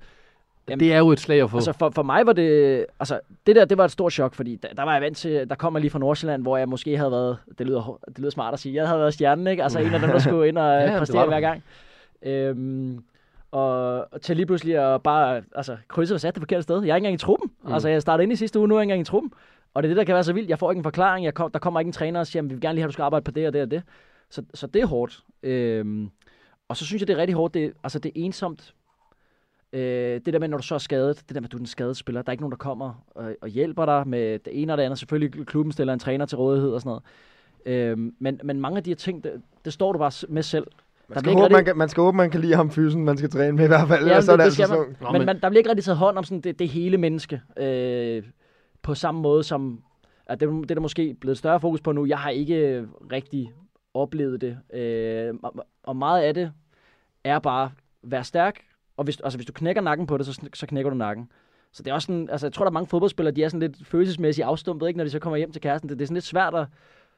Jamen, 0.69 0.79
det 0.79 0.93
er 0.93 0.97
jo 0.97 1.11
et 1.11 1.19
slag 1.19 1.41
at 1.41 1.49
få. 1.49 1.57
Altså 1.57 1.73
for, 1.73 1.89
for 1.89 2.03
mig 2.03 2.25
var 2.25 2.33
det, 2.33 2.85
altså 2.99 3.19
det 3.47 3.55
der, 3.55 3.65
det 3.65 3.77
var 3.77 3.85
et 3.85 3.91
stort 3.91 4.13
chok, 4.13 4.33
fordi 4.33 4.55
der, 4.55 4.67
der 4.77 4.83
var 4.83 4.93
jeg 4.93 5.01
vant 5.01 5.17
til, 5.17 5.49
der 5.49 5.55
kom 5.55 5.73
jeg 5.75 5.81
lige 5.81 5.91
fra 5.91 5.99
Nordsjælland, 5.99 6.41
hvor 6.41 6.57
jeg 6.57 6.69
måske 6.69 6.97
havde 6.97 7.11
været, 7.11 7.37
det 7.57 7.67
lyder, 7.67 7.99
det 8.07 8.19
lyder 8.19 8.29
smart 8.29 8.53
at 8.53 8.59
sige, 8.59 8.75
jeg 8.75 8.87
havde 8.87 8.99
været 8.99 9.13
stjernen, 9.13 9.47
ikke? 9.47 9.63
Altså 9.63 9.79
en 9.79 9.93
af 9.93 9.99
dem, 9.99 10.09
der 10.09 10.19
skulle 10.19 10.47
ind 10.47 10.57
og 10.57 10.81
Ja, 10.81 10.97
præstere 10.97 11.25
hver 11.25 11.39
gang. 11.39 11.63
Øhm, 12.21 13.03
og, 13.51 13.97
og 14.13 14.21
til 14.21 14.35
lige 14.35 14.45
pludselig 14.45 14.77
at 14.77 15.03
bare, 15.03 15.41
altså 15.55 15.77
krydset 15.87 16.13
var 16.13 16.19
sat 16.19 16.35
det 16.35 16.41
forkerte 16.41 16.63
sted. 16.63 16.83
Jeg 16.83 16.91
er 16.91 16.95
ikke 16.95 17.05
engang 17.05 17.15
i 17.15 17.17
truppen. 17.25 17.51
Mm. 17.63 17.73
Altså 17.73 17.89
jeg 17.89 18.01
startede 18.01 18.23
ind 18.23 18.33
i 18.33 18.35
sidste 18.35 18.59
uge, 18.59 18.67
nu 18.67 18.75
er 18.75 18.79
jeg 18.79 18.83
ikke 18.83 18.91
engang 18.91 19.01
i 19.01 19.09
truppen. 19.09 19.31
Og 19.73 19.83
det 19.83 19.87
er 19.87 19.89
det, 19.89 19.97
der 19.97 20.03
kan 20.03 20.13
være 20.15 20.23
så 20.23 20.33
vildt. 20.33 20.49
Jeg 20.49 20.59
får 20.59 20.71
ikke 20.71 20.79
en 20.79 20.83
forklaring. 20.83 21.25
Jeg 21.25 21.33
kom, 21.33 21.51
der 21.51 21.59
kommer 21.59 21.79
ikke 21.79 21.89
en 21.89 21.93
træner 21.93 22.19
og 22.19 22.27
siger, 22.27 22.43
vi 22.43 22.47
vil 22.49 22.61
gerne 22.61 22.73
lige 22.73 22.81
have, 22.81 22.87
at 22.87 22.89
du 22.89 22.93
skal 22.93 23.03
arbejde 23.03 23.23
på 23.23 23.31
det 23.31 23.47
og 23.47 23.53
det 23.53 23.61
og 23.61 23.71
det. 23.71 23.83
Så, 24.29 24.43
så 24.53 24.67
det 24.67 24.81
er 24.81 24.85
hårdt. 24.85 25.19
Øhm, 25.43 26.09
og 26.67 26.77
så 26.77 26.85
synes 26.85 27.01
jeg, 27.01 27.07
det 27.07 27.13
er 27.13 27.17
rigtig 27.17 27.35
hårdt. 27.35 27.53
Det, 27.53 27.73
altså 27.83 27.99
det 27.99 28.09
er 28.09 28.13
ensomt 28.15 28.73
Øh, 29.73 30.21
det 30.25 30.33
der 30.33 30.39
med, 30.39 30.47
når 30.47 30.57
du 30.57 30.63
så 30.63 30.75
er 30.75 30.79
skadet, 30.79 31.23
det 31.27 31.35
der 31.35 31.41
med, 31.41 31.47
at 31.47 31.51
du 31.51 31.57
er 31.57 31.59
den 31.59 31.65
skadede 31.67 31.95
spiller, 31.95 32.21
der 32.21 32.29
er 32.29 32.31
ikke 32.31 32.41
nogen, 32.43 32.51
der 32.51 32.57
kommer 32.57 33.03
og, 33.15 33.35
og 33.41 33.47
hjælper 33.49 33.85
dig 33.85 34.07
med 34.07 34.39
det 34.39 34.61
ene 34.61 34.73
og 34.73 34.77
det 34.77 34.83
andet. 34.83 34.99
Selvfølgelig, 34.99 35.45
klubben 35.47 35.71
stiller 35.71 35.93
en 35.93 35.99
træner 35.99 36.25
til 36.25 36.37
rådighed 36.37 36.69
og 36.71 36.81
sådan 36.81 36.89
noget. 36.89 37.03
Øh, 37.99 38.11
men, 38.19 38.39
men 38.43 38.61
mange 38.61 38.77
af 38.77 38.83
de 38.83 38.89
her 38.89 38.95
ting, 38.95 39.23
det, 39.23 39.31
det 39.65 39.73
står 39.73 39.91
du 39.91 39.99
bare 39.99 40.27
med 40.29 40.43
selv. 40.43 40.67
Man 41.07 41.13
Der 41.15 41.19
skal, 41.19 41.29
ikke 41.29 41.41
håbe, 41.41 41.51
man, 41.51 41.57
rigtig- 41.59 41.65
kan, 41.71 41.77
man 41.77 41.89
skal 41.89 42.01
håbe, 42.03 42.17
man 42.17 42.29
kan 42.31 42.41
lide 42.41 42.55
ham 42.55 42.69
fysen, 42.71 43.05
man 43.05 43.17
skal 43.17 43.29
træne 43.29 43.51
med 43.51 43.63
i 43.63 43.67
hvert 43.67 43.87
fald. 43.87 44.07
Ja, 44.07 44.21
så 44.21 44.31
er 44.31 44.37
det, 44.37 44.45
det 44.45 44.57
det 44.57 44.59
altså 44.63 44.75
sådan. 44.75 44.95
man. 45.01 45.11
Men, 45.11 45.25
men 45.25 45.39
der 45.41 45.49
bliver 45.49 45.59
ikke 45.59 45.69
rigtig 45.69 45.83
taget 45.85 45.97
hånd 45.97 46.17
om 46.17 46.23
sådan 46.23 46.41
det, 46.41 46.59
det 46.59 46.69
hele 46.69 46.97
menneske. 46.97 47.41
Øh, 47.59 48.23
på 48.81 48.95
samme 48.95 49.21
måde 49.21 49.43
som, 49.43 49.81
at 50.25 50.39
det, 50.39 50.49
det 50.49 50.71
er 50.71 50.75
der 50.75 50.81
måske 50.81 51.15
blevet 51.21 51.37
større 51.37 51.59
fokus 51.59 51.81
på 51.81 51.91
nu. 51.91 52.05
Jeg 52.05 52.17
har 52.17 52.29
ikke 52.29 52.85
rigtig 53.11 53.53
oplevet 53.93 54.41
det. 54.41 54.57
Øh, 54.73 55.33
og- 55.43 55.65
og 55.83 55.95
meget 55.95 56.21
af 56.23 56.33
det 56.33 56.51
er 57.23 57.39
bare, 57.39 57.71
være 58.03 58.23
stærk. 58.23 58.55
Og 58.97 59.03
hvis, 59.03 59.19
altså, 59.23 59.37
hvis 59.37 59.45
du 59.45 59.53
knækker 59.53 59.81
nakken 59.81 60.07
på 60.07 60.17
det, 60.17 60.25
så, 60.25 60.41
så 60.53 60.67
knækker 60.67 60.89
du 60.91 60.97
nakken. 60.97 61.29
Så 61.71 61.83
det 61.83 61.89
er 61.89 61.93
også 61.93 62.05
sådan, 62.05 62.29
altså 62.31 62.47
jeg 62.47 62.53
tror, 62.53 62.65
der 62.65 62.69
er 62.69 62.73
mange 62.73 62.87
fodboldspillere, 62.87 63.35
de 63.35 63.43
er 63.43 63.49
sådan 63.49 63.59
lidt 63.59 63.87
følelsesmæssigt 63.87 64.45
afstumpet, 64.45 64.87
ikke, 64.87 64.97
når 64.97 65.03
de 65.03 65.09
så 65.09 65.19
kommer 65.19 65.37
hjem 65.37 65.51
til 65.51 65.61
kæresten. 65.61 65.89
Det, 65.89 65.97
det 65.99 66.03
er 66.03 66.07
sådan 66.07 66.15
lidt 66.15 66.25
svært 66.25 66.55
at 66.55 66.65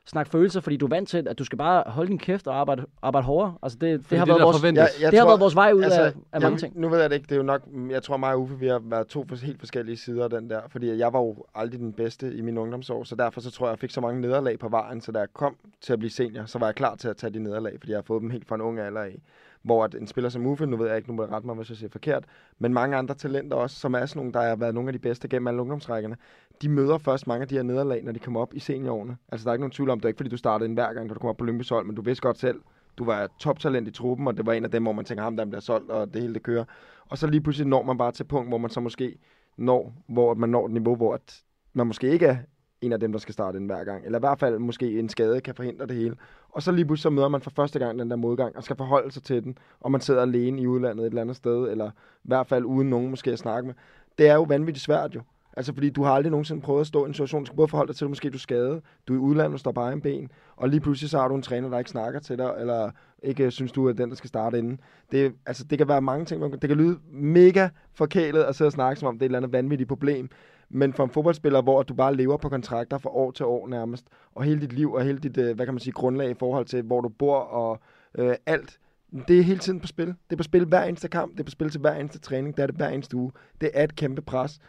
snakke 0.05 0.31
følelser, 0.31 0.59
fordi 0.61 0.77
du 0.77 0.85
er 0.85 0.89
vant 0.89 1.09
til, 1.09 1.27
at 1.27 1.39
du 1.39 1.43
skal 1.43 1.57
bare 1.57 1.83
holde 1.87 2.09
din 2.09 2.17
kæft 2.17 2.47
og 2.47 2.55
arbejde, 2.59 2.85
arbejde 3.01 3.25
hårdere. 3.25 3.55
Altså 3.63 3.77
det, 3.81 3.99
det, 3.99 4.05
Fordi 4.05 4.17
har 4.17 4.25
det, 4.25 4.29
været 4.31 4.39
der 4.39 4.45
vores. 4.45 4.63
Jeg- 4.63 4.89
jeg 5.01 5.11
det 5.11 5.19
har 5.19 5.25
været 5.27 5.39
vores 5.39 5.55
vej 5.55 5.71
ud 5.73 5.83
altså, 5.83 6.01
af, 6.01 6.07
af 6.07 6.13
mange 6.33 6.45
jamen, 6.45 6.57
ting. 6.59 6.79
Nu 6.79 6.89
ved 6.89 6.99
jeg 7.01 7.09
det 7.09 7.15
ikke, 7.15 7.25
det 7.25 7.31
er 7.31 7.35
jo 7.37 7.43
nok, 7.43 7.61
jeg 7.89 8.03
tror 8.03 8.17
mig 8.17 8.33
og 8.33 8.41
Uffe, 8.41 8.59
vi 8.59 8.67
har 8.67 8.81
været 8.83 9.07
to 9.07 9.25
helt 9.43 9.59
forskellige 9.59 9.97
sider 9.97 10.23
af 10.23 10.29
den 10.29 10.49
der, 10.49 10.61
fordi 10.69 10.97
jeg 10.97 11.13
var 11.13 11.19
jo 11.19 11.35
aldrig 11.55 11.79
den 11.79 11.93
bedste 11.93 12.33
i 12.35 12.41
min 12.41 12.57
ungdomsår, 12.57 13.03
så 13.03 13.15
derfor 13.15 13.41
så 13.41 13.51
tror 13.51 13.65
jeg, 13.67 13.71
jeg 13.71 13.79
fik 13.79 13.91
så 13.91 14.01
mange 14.01 14.21
nederlag 14.21 14.59
på 14.59 14.69
vejen, 14.69 15.01
så 15.01 15.11
da 15.11 15.19
jeg 15.19 15.27
kom 15.33 15.55
til 15.81 15.93
at 15.93 15.99
blive 15.99 16.11
senior, 16.11 16.45
så 16.45 16.59
var 16.59 16.65
jeg 16.67 16.75
klar 16.75 16.95
til 16.95 17.07
at 17.07 17.17
tage 17.17 17.33
de 17.33 17.39
nederlag, 17.39 17.75
fordi 17.79 17.91
jeg 17.91 17.97
har 17.97 18.03
fået 18.03 18.21
dem 18.21 18.29
helt 18.29 18.47
fra 18.47 18.55
en 18.55 18.61
ung 18.61 18.79
alder 18.79 19.01
af. 19.01 19.19
Hvor 19.65 19.83
at 19.83 19.95
en 19.95 20.07
spiller 20.07 20.29
som 20.29 20.45
Uffe, 20.45 20.65
nu 20.65 20.77
ved 20.77 20.87
jeg 20.87 20.97
ikke, 20.97 21.09
nu 21.09 21.15
må 21.15 21.23
jeg 21.23 21.31
rette 21.31 21.47
mig, 21.47 21.55
hvis 21.55 21.69
jeg 21.69 21.77
siger 21.77 21.89
forkert, 21.89 22.25
men 22.59 22.73
mange 22.73 22.97
andre 22.97 23.15
talenter 23.15 23.57
også, 23.57 23.79
som 23.79 23.93
er 23.93 24.05
sådan 24.05 24.19
nogle, 24.19 24.33
der 24.33 24.41
har 24.41 24.55
været 24.55 24.73
nogle 24.73 24.89
af 24.89 24.93
de 24.93 24.99
bedste 24.99 25.27
gennem 25.27 25.47
alle 25.47 25.61
ungdomsrækkerne, 25.61 26.15
de 26.61 26.69
møder 26.69 26.97
først 26.97 27.27
mange 27.27 27.41
af 27.41 27.47
de 27.47 27.55
her 27.55 27.63
nederlag, 27.63 28.03
når 28.03 28.11
de 28.11 28.19
kommer 28.19 28.39
op 28.39 28.53
i 28.53 28.59
seniorårene. 28.59 29.17
Altså 29.31 29.45
der 29.45 29.49
er 29.49 29.53
ikke 29.53 29.61
nogen 29.61 29.71
tvivl 29.71 29.89
om, 29.89 29.99
det 29.99 30.05
er 30.05 30.09
ikke 30.09 30.17
fordi, 30.17 30.29
du 30.29 30.37
startede 30.37 30.69
en 30.69 30.73
hver 30.73 30.93
gang, 30.93 31.07
når 31.07 31.13
du 31.13 31.19
kom 31.19 31.29
op 31.29 31.37
på 31.37 31.45
Lyngby's 31.45 31.69
hold, 31.69 31.85
men 31.85 31.95
du 31.95 32.01
vidste 32.01 32.21
godt 32.21 32.37
selv, 32.37 32.61
du 32.97 33.05
var 33.05 33.29
toptalent 33.39 33.87
i 33.87 33.91
truppen, 33.91 34.27
og 34.27 34.37
det 34.37 34.45
var 34.45 34.53
en 34.53 34.63
af 34.65 34.71
dem, 34.71 34.83
hvor 34.83 34.93
man 34.93 35.05
tænker, 35.05 35.23
ham 35.23 35.37
der 35.37 35.45
bliver 35.45 35.61
solgt, 35.61 35.91
og 35.91 36.13
det 36.13 36.21
hele 36.21 36.33
det 36.33 36.43
kører. 36.43 36.65
Og 37.09 37.17
så 37.17 37.27
lige 37.27 37.41
pludselig 37.41 37.67
når 37.67 37.83
man 37.83 37.97
bare 37.97 38.11
til 38.11 38.23
punkt, 38.23 38.49
hvor 38.49 38.57
man 38.57 38.69
så 38.69 38.79
måske 38.79 39.17
når, 39.57 39.93
hvor 40.07 40.33
man 40.33 40.49
når 40.49 40.65
et 40.65 40.71
niveau, 40.71 40.95
hvor 40.95 41.13
at 41.13 41.43
man 41.73 41.87
måske 41.87 42.09
ikke 42.09 42.25
er 42.25 42.37
en 42.85 42.93
af 42.93 42.99
dem, 42.99 43.11
der 43.11 43.19
skal 43.19 43.33
starte 43.33 43.57
den 43.57 43.65
hver 43.65 43.83
gang. 43.83 44.05
Eller 44.05 44.19
i 44.19 44.19
hvert 44.19 44.39
fald 44.39 44.59
måske 44.59 44.99
en 44.99 45.09
skade 45.09 45.41
kan 45.41 45.55
forhindre 45.55 45.85
det 45.85 45.95
hele. 45.95 46.15
Og 46.49 46.63
så 46.63 46.71
lige 46.71 46.85
pludselig 46.85 47.03
så 47.03 47.09
møder 47.09 47.27
man 47.27 47.41
for 47.41 47.49
første 47.49 47.79
gang 47.79 47.99
den 47.99 48.09
der 48.09 48.15
modgang, 48.15 48.55
og 48.55 48.63
skal 48.63 48.75
forholde 48.75 49.11
sig 49.11 49.23
til 49.23 49.43
den, 49.43 49.57
og 49.79 49.91
man 49.91 50.01
sidder 50.01 50.21
alene 50.21 50.61
i 50.61 50.67
udlandet 50.67 51.03
et 51.03 51.09
eller 51.09 51.21
andet 51.21 51.35
sted, 51.35 51.71
eller 51.71 51.89
i 51.89 52.27
hvert 52.27 52.47
fald 52.47 52.65
uden 52.65 52.89
nogen 52.89 53.09
måske 53.09 53.31
at 53.31 53.39
snakke 53.39 53.67
med. 53.67 53.75
Det 54.17 54.27
er 54.27 54.33
jo 54.33 54.43
vanvittigt 54.43 54.85
svært 54.85 55.15
jo. 55.15 55.21
Altså 55.57 55.73
fordi 55.73 55.89
du 55.89 56.03
har 56.03 56.11
aldrig 56.11 56.31
nogensinde 56.31 56.61
prøvet 56.61 56.81
at 56.81 56.87
stå 56.87 57.05
i 57.05 57.07
en 57.07 57.13
situation, 57.13 57.41
du 57.41 57.45
skal 57.45 57.55
både 57.55 57.67
forholde 57.67 57.87
dig 57.87 57.95
til, 57.95 58.05
at 58.05 58.09
måske 58.09 58.29
du 58.29 58.35
er 58.35 58.39
skadet, 58.39 58.81
du 59.07 59.13
er 59.13 59.17
i 59.17 59.19
udlandet, 59.19 59.53
du 59.53 59.57
står 59.57 59.71
bare 59.71 59.93
en 59.93 60.01
ben, 60.01 60.31
og 60.55 60.69
lige 60.69 60.79
pludselig 60.79 61.09
så 61.09 61.19
har 61.19 61.27
du 61.27 61.35
en 61.35 61.41
træner, 61.41 61.69
der 61.69 61.77
ikke 61.77 61.89
snakker 61.89 62.19
til 62.19 62.37
dig, 62.37 62.53
eller 62.59 62.91
ikke 63.23 63.43
øh, 63.43 63.51
synes 63.51 63.71
du 63.71 63.87
er 63.87 63.93
den, 63.93 64.09
der 64.09 64.15
skal 64.15 64.27
starte 64.27 64.57
inden. 64.57 64.79
Det, 65.11 65.33
altså, 65.45 65.63
det 65.63 65.77
kan 65.77 65.87
være 65.87 66.01
mange 66.01 66.25
ting. 66.25 66.51
Det 66.61 66.69
kan 66.69 66.77
lyde 66.77 66.99
mega 67.11 67.69
forkælet 67.93 68.43
at 68.43 68.55
sidde 68.55 68.67
og 68.69 68.71
snakke, 68.71 68.99
som 68.99 69.07
om 69.07 69.13
det 69.13 69.21
er 69.21 69.25
et 69.25 69.29
eller 69.29 69.39
andet 69.39 69.51
vanvittigt 69.53 69.87
problem. 69.87 70.29
Men 70.69 70.93
for 70.93 71.03
en 71.03 71.09
fodboldspiller, 71.09 71.61
hvor 71.61 71.83
du 71.83 71.93
bare 71.93 72.15
lever 72.15 72.37
på 72.37 72.49
kontrakter 72.49 72.97
fra 72.97 73.09
år 73.09 73.31
til 73.31 73.45
år 73.45 73.67
nærmest, 73.67 74.05
og 74.35 74.43
hele 74.43 74.61
dit 74.61 74.73
liv 74.73 74.93
og 74.93 75.03
hele 75.03 75.19
dit, 75.19 75.37
øh, 75.37 75.55
hvad 75.55 75.65
kan 75.65 75.73
man 75.73 75.79
sige, 75.79 75.93
grundlag 75.93 76.29
i 76.29 76.33
forhold 76.33 76.65
til, 76.65 76.81
hvor 76.81 77.01
du 77.01 77.09
bor 77.09 77.37
og 77.37 77.79
øh, 78.17 78.35
alt, 78.45 78.79
det 79.27 79.39
er 79.39 79.43
hele 79.43 79.59
tiden 79.59 79.79
på 79.79 79.87
spil. 79.87 80.07
Det 80.07 80.31
er 80.31 80.35
på 80.35 80.43
spil 80.43 80.65
hver 80.65 80.83
eneste 80.83 81.07
kamp, 81.07 81.31
det 81.31 81.39
er 81.39 81.43
på 81.43 81.51
spil 81.51 81.69
til 81.69 81.81
hver 81.81 81.93
eneste 81.93 82.19
træning, 82.19 82.57
det 82.57 82.63
er 82.63 82.67
det 82.67 82.75
hver 82.75 82.89
eneste 82.89 83.17
uge. 83.17 83.31
Det 83.61 83.71
er 83.73 83.83
et 83.83 83.95
kæmpe 83.95 84.21
pres. 84.21 84.59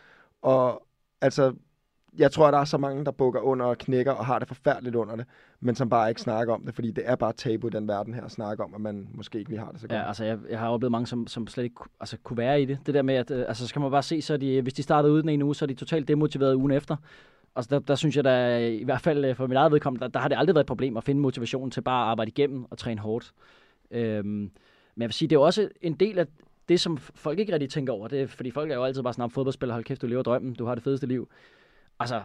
Og 0.42 0.86
altså, 1.20 1.55
jeg 2.19 2.33
tror, 2.33 2.47
at 2.47 2.53
der 2.53 2.59
er 2.59 2.64
så 2.64 2.79
mange, 2.79 3.05
der 3.05 3.11
bukker 3.11 3.41
under 3.41 3.67
og 3.67 3.79
knækker 3.79 4.12
og 4.12 4.27
har 4.27 4.39
det 4.39 4.49
forfærdeligt 4.49 4.97
under 4.97 5.17
det, 5.17 5.27
men 5.61 5.75
som 5.75 5.89
bare 5.89 6.09
ikke 6.09 6.21
snakker 6.21 6.55
om 6.55 6.62
det, 6.67 6.75
fordi 6.75 6.91
det 6.91 7.05
er 7.07 7.17
bare 7.17 7.33
tabu 7.33 7.67
i 7.67 7.71
den 7.71 7.89
verden 7.89 8.14
her 8.14 8.25
at 8.25 8.31
snakke 8.31 8.64
om, 8.64 8.75
at 8.75 8.81
man 8.81 9.09
måske 9.14 9.39
ikke 9.39 9.51
lige 9.51 9.61
har 9.61 9.71
det 9.71 9.81
så 9.81 9.89
godt. 9.89 9.99
Ja, 9.99 10.07
altså 10.07 10.25
jeg, 10.25 10.39
jeg 10.51 10.59
har 10.59 10.69
oplevet 10.69 10.93
mange, 10.93 11.07
som, 11.07 11.27
som 11.27 11.47
slet 11.47 11.64
ikke 11.64 11.77
altså, 12.01 12.17
kunne 12.23 12.37
være 12.37 12.62
i 12.62 12.64
det. 12.64 12.79
Det 12.87 12.95
der 12.95 13.03
med, 13.03 13.14
at 13.14 13.31
øh, 13.31 13.45
altså, 13.49 13.69
så 13.69 13.73
kan 13.73 13.83
man 13.83 13.91
bare 13.91 14.03
se, 14.03 14.23
så 14.23 14.37
de, 14.37 14.62
hvis 14.62 14.75
de 14.75 14.83
startede 14.83 15.12
ud 15.12 15.23
den 15.23 15.29
ene 15.29 15.45
uge, 15.45 15.55
så 15.55 15.64
er 15.64 15.67
de 15.67 15.75
totalt 15.75 16.09
demotiveret 16.09 16.55
ugen 16.55 16.73
efter. 16.73 16.97
Altså 17.57 17.69
der, 17.71 17.79
der 17.79 17.95
synes 17.95 18.17
jeg, 18.17 18.25
der 18.25 18.57
i 18.57 18.85
hvert 18.85 19.01
fald 19.01 19.25
øh, 19.25 19.37
for 19.37 19.47
mit 19.47 19.57
eget 19.57 19.73
vedkommende, 19.73 20.05
der, 20.05 20.11
der 20.11 20.21
har 20.21 20.29
det 20.29 20.39
aldrig 20.39 20.55
været 20.55 20.64
et 20.64 20.69
problem 20.69 20.97
at 20.97 21.05
finde 21.05 21.21
motivation 21.21 21.71
til 21.71 21.81
bare 21.81 22.05
at 22.05 22.11
arbejde 22.11 22.29
igennem 22.29 22.64
og 22.71 22.79
træne 22.79 23.01
hårdt. 23.01 23.33
Øhm, 23.91 24.25
men 24.25 25.03
jeg 25.03 25.09
vil 25.09 25.12
sige, 25.12 25.29
det 25.29 25.37
er 25.37 25.41
jo 25.41 25.45
også 25.45 25.69
en 25.83 25.95
del 25.95 26.19
af 26.19 26.27
det, 26.69 26.81
som 26.81 26.97
folk 26.97 27.39
ikke 27.39 27.53
rigtig 27.53 27.71
tænker 27.71 27.93
over. 27.93 28.09
Det 28.09 28.23
er, 28.23 28.27
fordi 28.27 28.51
folk 28.51 28.71
er 28.71 28.75
jo 28.75 28.85
altid 28.85 29.03
bare 29.03 29.12
sådan, 29.12 29.31
fodboldspiller, 29.31 29.75
hold 29.75 29.85
kæft, 29.85 30.03
du 30.03 30.07
lever 30.07 30.23
drømmen, 30.23 30.55
du 30.55 30.64
har 30.64 30.75
det 30.75 30.85
fedeste 30.85 31.07
liv. 31.07 31.29
Altså, 32.01 32.20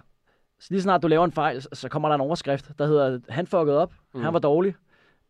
lige 0.70 0.82
snart 0.82 1.04
du 1.04 1.08
laver 1.08 1.26
en 1.26 1.32
fejl, 1.32 1.62
så 1.74 1.90
kommer 1.90 2.08
der 2.10 2.16
en 2.16 2.22
overskrift, 2.22 2.72
der 2.80 2.88
hedder, 2.88 3.20
han 3.30 3.48
fuckede 3.48 3.78
op, 3.78 3.94
mm. 4.14 4.22
han 4.22 4.34
var 4.34 4.40
dårlig. 4.40 4.76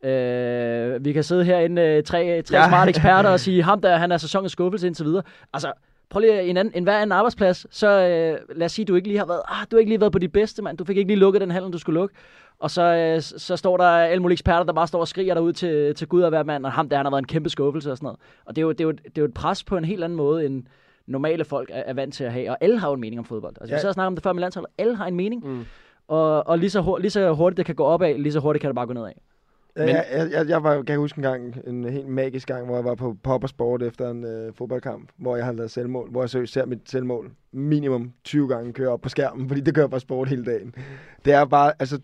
Øh, 0.03 1.05
vi 1.05 1.13
kan 1.13 1.23
sidde 1.23 1.43
herinde, 1.43 1.81
øh, 1.81 2.03
tre, 2.03 2.41
tre 2.41 2.57
Ja. 2.57 2.67
smarte 2.67 2.89
eksperter, 2.89 3.29
og 3.29 3.39
sige, 3.39 3.63
ham 3.69 3.81
der, 3.81 3.97
han 3.97 4.11
er 4.11 4.17
sæsonens 4.17 4.51
skuffelse 4.51 4.87
indtil 4.87 5.05
videre. 5.05 5.23
Altså, 5.53 5.71
prøv 6.09 6.19
lige 6.19 6.43
en, 6.43 6.57
anden, 6.57 6.71
en 6.75 6.83
hver 6.83 6.97
anden 6.97 7.11
arbejdsplads, 7.11 7.65
så 7.71 7.87
øh, 7.87 8.57
lad 8.57 8.65
os 8.65 8.71
sige, 8.71 8.85
du 8.85 8.95
ikke 8.95 9.07
lige 9.07 9.17
har 9.17 9.25
været, 9.25 9.41
ah, 9.47 9.65
du 9.71 9.75
har 9.75 9.79
ikke 9.79 9.89
lige 9.91 9.99
været 10.01 10.11
på 10.13 10.19
dit 10.19 10.31
bedste, 10.31 10.61
mand. 10.61 10.77
Du 10.77 10.85
fik 10.85 10.97
ikke 10.97 11.09
lige 11.09 11.19
lukket 11.19 11.41
den 11.41 11.51
handel, 11.51 11.73
du 11.73 11.77
skulle 11.77 11.99
lukke. 11.99 12.15
Og 12.59 12.71
så, 12.71 12.81
øh, 12.81 13.21
så 13.21 13.57
står 13.57 13.77
der 13.77 13.85
alle 13.85 14.21
mulige 14.21 14.33
eksperter, 14.33 14.63
der 14.63 14.73
bare 14.73 14.87
står 14.87 14.99
og 14.99 15.07
skriger 15.07 15.33
derud 15.33 15.53
til, 15.53 15.95
til 15.95 16.07
Gud 16.07 16.21
og 16.21 16.29
hver 16.29 16.43
mand, 16.43 16.65
og 16.65 16.71
ham 16.71 16.89
der, 16.89 16.97
han 16.97 17.05
har 17.05 17.11
været 17.11 17.21
en 17.21 17.27
kæmpe 17.27 17.49
skuffelse 17.49 17.91
og 17.91 17.97
sådan 17.97 18.05
noget. 18.05 18.19
Og 18.45 18.55
det 18.55 18.61
er 18.61 18.65
jo, 18.65 18.71
det 18.71 18.81
er 18.81 18.85
jo, 18.85 18.91
det 18.91 19.17
er 19.17 19.21
jo 19.21 19.25
et 19.25 19.33
pres 19.33 19.63
på 19.63 19.77
en 19.77 19.85
helt 19.85 20.03
anden 20.03 20.17
måde, 20.17 20.45
end 20.45 20.63
normale 21.07 21.45
folk 21.45 21.69
er, 21.73 21.83
er 21.85 21.93
vant 21.93 22.13
til 22.13 22.23
at 22.23 22.33
have. 22.33 22.49
Og 22.49 22.57
alle 22.61 22.79
har 22.79 22.87
jo 22.87 22.93
en 22.93 23.01
mening 23.01 23.19
om 23.19 23.25
fodbold. 23.25 23.55
Altså, 23.61 23.75
ja. 23.75 23.77
Vi 23.77 23.81
så 23.81 23.93
snakker 23.93 24.07
om 24.07 24.15
det 24.15 24.23
før 24.23 24.33
med 24.33 24.41
landsholdet. 24.41 24.71
Alle 24.77 24.95
har 24.95 25.07
en 25.07 25.15
mening. 25.15 25.47
Mm. 25.47 25.65
Og, 26.07 26.47
og 26.47 26.59
lige, 26.59 26.69
så 26.69 26.81
hurtigt, 26.81 27.01
lige 27.01 27.11
så 27.11 27.33
hurtigt 27.33 27.57
det 27.57 27.65
kan 27.65 27.75
gå 27.75 27.83
opad, 27.83 28.17
lige 28.17 28.33
så 28.33 28.39
hurtigt 28.39 28.61
kan 28.61 28.67
det 28.67 28.75
bare 28.75 28.87
gå 28.87 28.93
nedad. 28.93 29.11
Ja, 29.75 29.85
jeg, 29.85 30.05
jeg, 30.11 30.31
jeg, 30.31 30.49
jeg 30.49 30.63
var, 30.63 30.75
kan 30.75 30.87
jeg 30.87 30.97
huske 30.97 31.17
en 31.17 31.23
gang, 31.23 31.57
en 31.67 31.83
helt 31.83 32.07
magisk 32.07 32.47
gang, 32.47 32.65
hvor 32.65 32.75
jeg 32.75 32.85
var 32.85 32.95
på 32.95 33.15
Pop 33.23 33.43
og 33.43 33.49
Sport 33.49 33.83
efter 33.83 34.09
en 34.09 34.25
øh, 34.25 34.53
fodboldkamp, 34.53 35.09
hvor 35.17 35.35
jeg 35.35 35.45
havde 35.45 35.57
lavet 35.57 35.71
selvmål, 35.71 36.09
hvor 36.09 36.21
jeg 36.21 36.29
seriøst 36.29 36.53
ser 36.53 36.65
mit 36.65 36.89
selvmål 36.89 37.31
minimum 37.51 38.13
20 38.23 38.47
gange 38.47 38.73
køre 38.73 38.89
op 38.89 39.01
på 39.01 39.09
skærmen, 39.09 39.47
fordi 39.49 39.61
det 39.61 39.75
kører 39.75 39.87
bare 39.87 39.99
sport 39.99 40.29
hele 40.29 40.45
dagen. 40.45 40.75
Det 41.25 41.33
er 41.33 41.45
bare, 41.45 41.73
altså, 41.79 41.99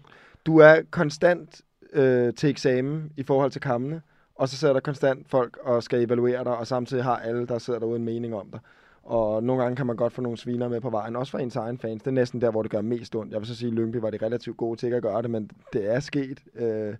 du 0.45 0.57
er 0.57 0.75
konstant 0.91 1.61
øh, 1.93 2.33
til 2.33 2.49
eksamen 2.49 3.11
i 3.17 3.23
forhold 3.23 3.51
til 3.51 3.61
kampene, 3.61 4.01
og 4.35 4.49
så 4.49 4.57
sidder 4.57 4.73
der 4.73 4.81
konstant 4.81 5.29
folk 5.29 5.57
og 5.63 5.83
skal 5.83 6.03
evaluere 6.03 6.43
dig, 6.43 6.57
og 6.57 6.67
samtidig 6.67 7.03
har 7.03 7.17
alle, 7.17 7.47
der 7.47 7.57
sidder 7.57 7.79
derude, 7.79 7.95
en 7.95 8.05
mening 8.05 8.35
om 8.35 8.49
dig. 8.51 8.59
Og 9.07 9.43
nogle 9.43 9.61
gange 9.63 9.75
kan 9.75 9.85
man 9.85 9.95
godt 9.95 10.13
få 10.13 10.21
nogle 10.21 10.37
sviner 10.37 10.67
med 10.67 10.81
på 10.81 10.89
vejen, 10.89 11.15
også 11.15 11.31
for 11.31 11.39
ens 11.39 11.55
egen 11.55 11.77
fans. 11.77 12.01
Det 12.01 12.07
er 12.07 12.11
næsten 12.11 12.41
der, 12.41 12.51
hvor 12.51 12.61
det 12.61 12.71
gør 12.71 12.81
mest 12.81 13.15
ondt. 13.15 13.31
Jeg 13.31 13.39
vil 13.39 13.47
så 13.47 13.55
sige, 13.55 13.67
at 13.67 13.73
Lyngby 13.73 13.95
var 13.95 14.09
det 14.09 14.21
relativt 14.21 14.57
gode 14.57 14.79
til 14.79 14.87
ikke 14.87 14.97
at 14.97 15.03
gøre 15.03 15.21
det, 15.21 15.29
men 15.29 15.51
det 15.73 15.93
er 15.93 15.99
sket. 15.99 16.43
Øh, 16.55 16.95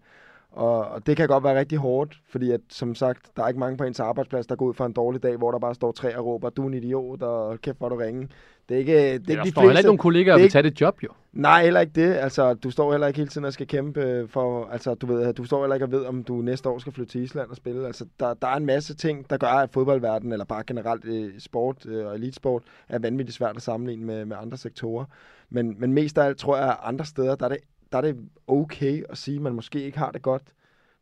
og, 0.58 0.88
og 0.88 1.08
det 1.08 1.18
kan 1.18 1.28
godt 1.28 1.43
være 1.43 1.60
rigtig 1.60 1.78
hårdt, 1.78 2.20
fordi 2.30 2.51
at, 2.51 2.62
som 2.70 2.95
sagt, 2.95 3.32
der 3.36 3.43
er 3.43 3.47
ikke 3.47 3.60
mange 3.60 3.78
på 3.78 3.84
ens 3.84 3.99
arbejdsplads, 3.99 4.47
der 4.47 4.55
går 4.55 4.66
ud 4.66 4.74
for 4.74 4.86
en 4.86 4.93
dårlig 4.93 5.24
dag, 5.24 5.38
hvor 5.38 5.51
der 5.51 5.60
bare 5.60 5.76
står 5.76 5.91
tre 5.91 6.18
og 6.18 6.26
råber, 6.26 6.49
du 6.49 6.64
er 6.64 6.68
en 6.68 6.74
idiot, 6.74 7.22
og 7.22 7.62
kæft 7.62 7.78
hvor 7.78 7.89
du 7.89 7.95
ringe. 7.95 8.30
Det 8.70 8.76
er 8.76 8.80
ikke, 8.80 8.93
det 8.93 9.03
er 9.03 9.12
ikke 9.14 9.34
Der 9.36 9.43
de 9.43 9.49
står 9.49 9.62
heller 9.62 9.78
ikke 9.78 9.88
nogen 9.88 9.97
kollegaer, 9.97 10.34
der 10.34 10.39
er 10.39 10.43
vil 10.43 10.51
tage 10.51 10.64
det 10.64 10.82
job, 10.82 11.03
jo. 11.03 11.10
Nej, 11.34 11.64
heller 11.64 11.80
ikke 11.80 11.93
det. 11.95 12.14
Altså, 12.14 12.53
du 12.53 12.72
står 12.72 12.91
heller 12.91 13.08
ikke 13.08 13.18
hele 13.18 13.30
tiden 13.30 13.45
og 13.45 13.53
skal 13.53 13.68
kæmpe 13.68 14.01
øh, 14.01 14.30
for... 14.30 14.66
Altså, 14.66 14.93
du, 14.93 15.05
ved, 15.05 15.34
du 15.34 15.43
står 15.43 15.64
heller 15.64 15.76
ikke 15.76 15.86
og 15.86 15.91
ved, 15.91 16.05
om 16.05 16.24
du 16.24 16.34
næste 16.34 16.70
år 16.70 16.80
skal 16.80 16.93
flytte 16.93 17.12
til 17.12 17.24
Island 17.24 17.49
og 17.49 17.55
spille. 17.55 17.88
Altså, 17.88 18.05
der, 18.20 18.34
der 18.34 18.47
er 18.47 18.55
en 18.55 18.66
masse 18.66 18.95
ting, 18.95 19.30
der 19.30 19.38
gør, 19.38 19.47
at 19.47 19.70
fodboldverdenen, 19.74 20.32
eller 20.32 20.45
bare 20.45 20.64
generelt 20.68 21.05
øh, 21.05 21.39
sport 21.39 21.86
øh, 21.86 22.05
og 22.05 22.16
elitesport, 22.16 22.64
er 22.89 22.99
vanvittigt 22.99 23.38
svært 23.38 23.55
at 23.55 23.62
sammenligne 23.62 24.05
med, 24.05 24.26
med 24.26 24.38
andre 24.41 24.58
sektorer. 24.58 25.05
Men, 25.49 25.76
men 25.80 25.93
mest 25.93 26.18
af 26.18 26.26
alt 26.26 26.38
tror 26.38 26.58
jeg, 26.58 26.70
at 26.70 26.78
andre 26.84 27.05
steder, 27.05 27.36
der 27.36 27.45
er, 27.45 27.49
det, 27.49 27.58
der 27.91 27.97
er 27.97 28.01
det 28.01 28.17
okay 28.47 29.03
at 29.09 29.17
sige, 29.17 29.35
at 29.35 29.41
man 29.41 29.53
måske 29.53 29.83
ikke 29.83 29.97
har 29.97 30.11
det 30.11 30.21
godt. 30.21 30.43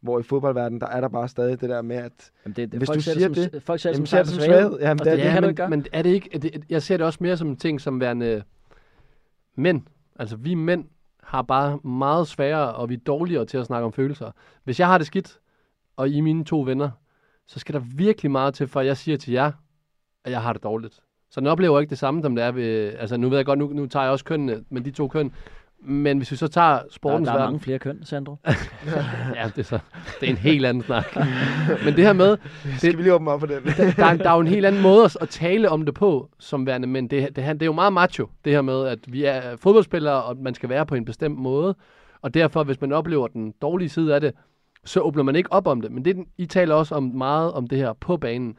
Hvor 0.02 0.20
i 0.20 0.24
fodboldverdenen, 0.24 0.82
der 0.82 0.88
er 0.88 1.02
der 1.02 1.08
bare 1.08 1.28
stadig 1.28 1.62
det 1.62 1.70
der 1.70 1.82
med, 1.82 1.96
at 1.96 2.32
Jamen, 2.46 2.56
det, 2.56 2.72
det, 2.72 2.80
Hvis 2.80 2.90
du 2.90 3.02
siger 3.02 3.28
det, 3.28 3.54
det, 3.54 3.64
folk 3.64 3.82
ser 3.82 3.90
det 3.90 3.98
som, 3.98 4.06
ser 4.06 4.18
det 4.18 4.28
som 4.28 4.42
svaghed. 4.42 4.80
Jamen, 4.80 5.00
Og 5.00 5.06
det 5.06 5.26
er 5.26 5.42
det 5.42 5.58
det. 5.58 5.70
men, 5.70 5.80
men 5.80 5.86
er 5.94 6.02
det 6.02 6.10
ikke... 6.10 6.30
Er 6.34 6.40
det, 6.40 6.64
jeg 6.70 6.82
ser 6.84 6.98
det 6.98 7.06
også 7.06 7.20
mere 7.22 7.38
som 7.38 7.48
en 7.48 7.58
ting, 7.58 7.82
som 7.82 8.00
værende 8.00 8.44
mænd. 9.56 9.82
Altså, 10.20 10.36
vi 10.36 10.54
mænd 10.54 10.86
har 11.24 11.42
bare 11.42 11.78
meget 11.78 12.28
sværere, 12.28 12.76
og 12.76 12.90
vi 12.90 12.94
er 12.94 13.00
dårligere 13.00 13.46
til 13.46 13.58
at 13.58 13.66
snakke 13.66 13.86
om 13.86 13.94
følelser. 13.94 14.32
Hvis 14.64 14.80
jeg 14.80 14.88
har 14.88 14.98
det 14.98 15.08
skidt, 15.08 15.40
og 15.96 16.10
I 16.10 16.18
er 16.18 16.22
mine 16.22 16.46
to 16.46 16.62
venner, 16.62 16.90
så 17.48 17.60
skal 17.60 17.76
der 17.76 17.80
virkelig 17.80 18.32
meget 18.32 18.54
til, 18.54 18.68
for 18.68 18.82
jeg 18.82 18.98
siger 18.98 19.18
til 19.18 19.34
jer, 19.34 19.52
at 20.24 20.32
jeg 20.32 20.42
har 20.42 20.54
det 20.54 20.64
dårligt. 20.64 21.00
Så 21.30 21.40
den 21.40 21.48
oplever 21.48 21.80
ikke 21.80 21.90
det 21.90 21.98
samme, 21.98 22.22
som 22.22 22.36
det 22.36 22.44
er 22.44 22.52
ved... 22.52 22.94
Altså, 23.00 23.18
nu 23.18 23.30
ved 23.30 23.38
jeg 23.38 23.46
godt, 23.46 23.60
nu, 23.60 23.68
nu 23.68 23.86
tager 23.86 24.04
jeg 24.04 24.12
også 24.12 24.26
kønnene, 24.26 24.64
men 24.70 24.86
de 24.86 24.92
to 24.92 25.08
køn. 25.08 25.34
Men 25.88 26.18
hvis 26.18 26.32
vi 26.32 26.36
så 26.36 26.48
tager 26.48 26.74
Der, 26.74 26.82
sportens 26.92 27.28
der 27.28 27.34
er 27.34 27.38
verden... 27.38 27.54
mange 27.54 27.64
flere 27.64 27.80
køn, 27.80 28.00
Sandro. 28.04 28.36
ja, 29.36 29.44
det 29.56 29.58
er, 29.58 29.64
så, 29.64 29.80
det 30.20 30.28
er 30.28 30.32
en 30.32 30.38
helt 30.52 30.66
anden 30.66 30.84
snak. 30.84 31.16
Men 31.86 31.96
det 31.96 32.06
her 32.06 32.14
med, 32.14 32.38
skal 32.78 32.98
vi 32.98 33.02
lige 33.02 33.14
åbne 33.14 33.32
op 33.32 33.40
for 33.40 33.48
den? 33.48 33.64
der, 33.64 33.92
der, 33.92 34.06
er, 34.06 34.18
der 34.18 34.30
er 34.30 34.34
jo 34.34 34.40
en 34.40 34.48
helt 34.48 34.66
anden 34.66 34.82
måde 34.82 35.10
at, 35.22 35.30
tale 35.30 35.70
om 35.70 35.86
det 35.86 35.94
på, 35.94 36.30
som 36.40 36.66
værende 36.66 36.88
mænd. 36.88 37.10
Det, 37.10 37.36
det, 37.36 37.36
det 37.36 37.62
er 37.62 37.66
jo 37.66 37.74
meget 37.74 37.94
macho, 37.94 38.30
det 38.46 38.54
her 38.54 38.62
med, 38.62 38.88
at 38.88 39.00
vi 39.08 39.24
er 39.24 39.56
fodboldspillere, 39.58 40.24
og 40.24 40.38
man 40.38 40.54
skal 40.54 40.70
være 40.70 40.86
på 40.86 40.96
en 40.96 41.06
bestemt 41.06 41.38
måde. 41.40 41.76
Og 42.22 42.34
derfor, 42.34 42.64
hvis 42.64 42.82
man 42.82 42.92
oplever 42.92 43.28
den 43.28 43.54
dårlige 43.62 43.90
side 43.90 44.16
af 44.16 44.22
det, 44.22 44.34
så 44.86 45.00
åbner 45.00 45.24
man 45.24 45.36
ikke 45.36 45.52
op 45.52 45.68
om 45.68 45.82
det. 45.82 45.92
Men 45.92 46.06
det, 46.06 46.16
I 46.38 46.46
taler 46.46 46.76
også 46.76 46.96
om 46.96 47.04
meget 47.04 47.52
om 47.52 47.68
det 47.68 47.78
her 47.78 47.94
på 47.94 48.18
banen. 48.18 48.58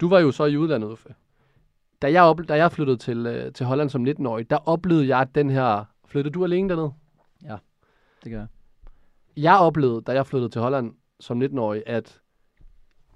Du 0.00 0.08
var 0.08 0.18
jo 0.18 0.30
så 0.32 0.44
i 0.44 0.56
udlandet, 0.56 0.88
Uffe. 0.88 1.08
Da 2.02 2.12
jeg, 2.12 2.22
op, 2.22 2.40
da 2.48 2.54
jeg 2.54 2.72
flyttede 2.72 2.96
til, 2.96 3.26
øh, 3.26 3.52
til 3.52 3.66
Holland 3.66 3.90
som 3.90 4.06
19-årig, 4.06 4.50
der 4.50 4.68
oplevede 4.68 5.16
jeg 5.16 5.26
den 5.34 5.50
her... 5.50 5.84
Flyttede 6.10 6.34
du 6.34 6.44
alene 6.44 6.68
derned? 6.68 6.90
Ja, 7.42 7.56
Det 8.24 8.32
gør 8.32 8.38
jeg. 8.38 8.48
Jeg 9.36 9.58
oplevede, 9.58 10.02
da 10.02 10.12
jeg 10.12 10.26
flyttede 10.26 10.52
til 10.52 10.60
Holland 10.60 10.94
som 11.20 11.42
19-årig, 11.42 11.82
at 11.86 12.20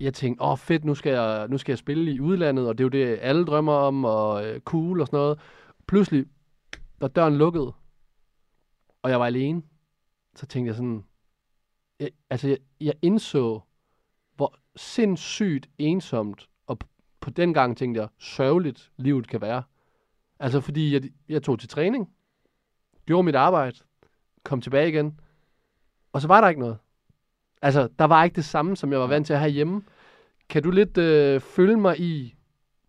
jeg 0.00 0.14
tænkte, 0.14 0.42
åh 0.42 0.50
oh, 0.50 0.58
fedt, 0.58 0.84
nu 0.84 0.94
skal, 0.94 1.12
jeg, 1.12 1.48
nu 1.48 1.58
skal 1.58 1.72
jeg 1.72 1.78
spille 1.78 2.12
i 2.12 2.20
udlandet, 2.20 2.68
og 2.68 2.78
det 2.78 2.84
er 2.84 2.86
jo 2.86 3.06
det, 3.06 3.18
alle 3.20 3.44
drømmer 3.44 3.72
om, 3.72 4.04
og 4.04 4.46
øh, 4.46 4.60
cool 4.60 5.00
og 5.00 5.06
sådan 5.06 5.16
noget. 5.16 5.40
Pludselig, 5.86 6.26
da 7.00 7.08
døren 7.08 7.36
lukkede, 7.36 7.72
og 9.02 9.10
jeg 9.10 9.20
var 9.20 9.26
alene, 9.26 9.62
så 10.34 10.46
tænkte 10.46 10.68
jeg 10.68 10.76
sådan, 10.76 11.04
jeg, 12.00 12.10
altså 12.30 12.48
jeg, 12.48 12.58
jeg 12.80 12.94
indså, 13.02 13.60
hvor 14.36 14.54
sindssygt 14.76 15.70
ensomt, 15.78 16.48
og 16.66 16.78
på 17.20 17.30
den 17.30 17.54
gang 17.54 17.76
tænkte 17.76 18.00
jeg, 18.00 18.08
sørgeligt 18.18 18.92
livet 18.96 19.28
kan 19.28 19.40
være. 19.40 19.62
Altså 20.38 20.60
fordi 20.60 20.94
jeg, 20.94 21.02
jeg 21.28 21.42
tog 21.42 21.58
til 21.58 21.68
træning, 21.68 22.13
gjorde 23.06 23.22
mit 23.22 23.34
arbejde, 23.34 23.76
kom 24.44 24.60
tilbage 24.60 24.88
igen, 24.88 25.20
og 26.12 26.20
så 26.20 26.28
var 26.28 26.40
der 26.40 26.48
ikke 26.48 26.60
noget. 26.60 26.76
Altså, 27.62 27.88
der 27.98 28.04
var 28.04 28.24
ikke 28.24 28.36
det 28.36 28.44
samme, 28.44 28.76
som 28.76 28.92
jeg 28.92 29.00
var 29.00 29.06
vant 29.06 29.26
til 29.26 29.32
at 29.34 29.38
have 29.40 29.50
hjemme. 29.52 29.82
Kan 30.48 30.62
du 30.62 30.70
lidt 30.70 30.98
øh, 30.98 31.40
følge 31.40 31.76
mig 31.76 32.00
i, 32.00 32.34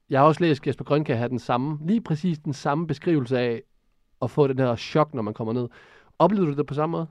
jeg 0.10 0.20
har 0.20 0.28
også 0.28 0.42
læst 0.44 0.68
Jesper 0.68 0.86
Grønke 0.86 1.16
have 1.16 1.30
den 1.30 1.40
samme, 1.40 1.80
lige 1.88 2.02
præcis 2.02 2.40
den 2.40 2.54
samme 2.54 2.88
beskrivelse 2.88 3.40
af 3.40 3.62
at 4.22 4.32
få 4.32 4.48
den 4.48 4.60
her 4.60 4.76
chok, 4.76 5.14
når 5.14 5.22
man 5.22 5.34
kommer 5.34 5.54
ned. 5.54 5.68
Oplevede 6.20 6.52
du 6.52 6.58
det 6.58 6.66
på 6.66 6.74
samme 6.74 6.92
måde? 6.92 7.08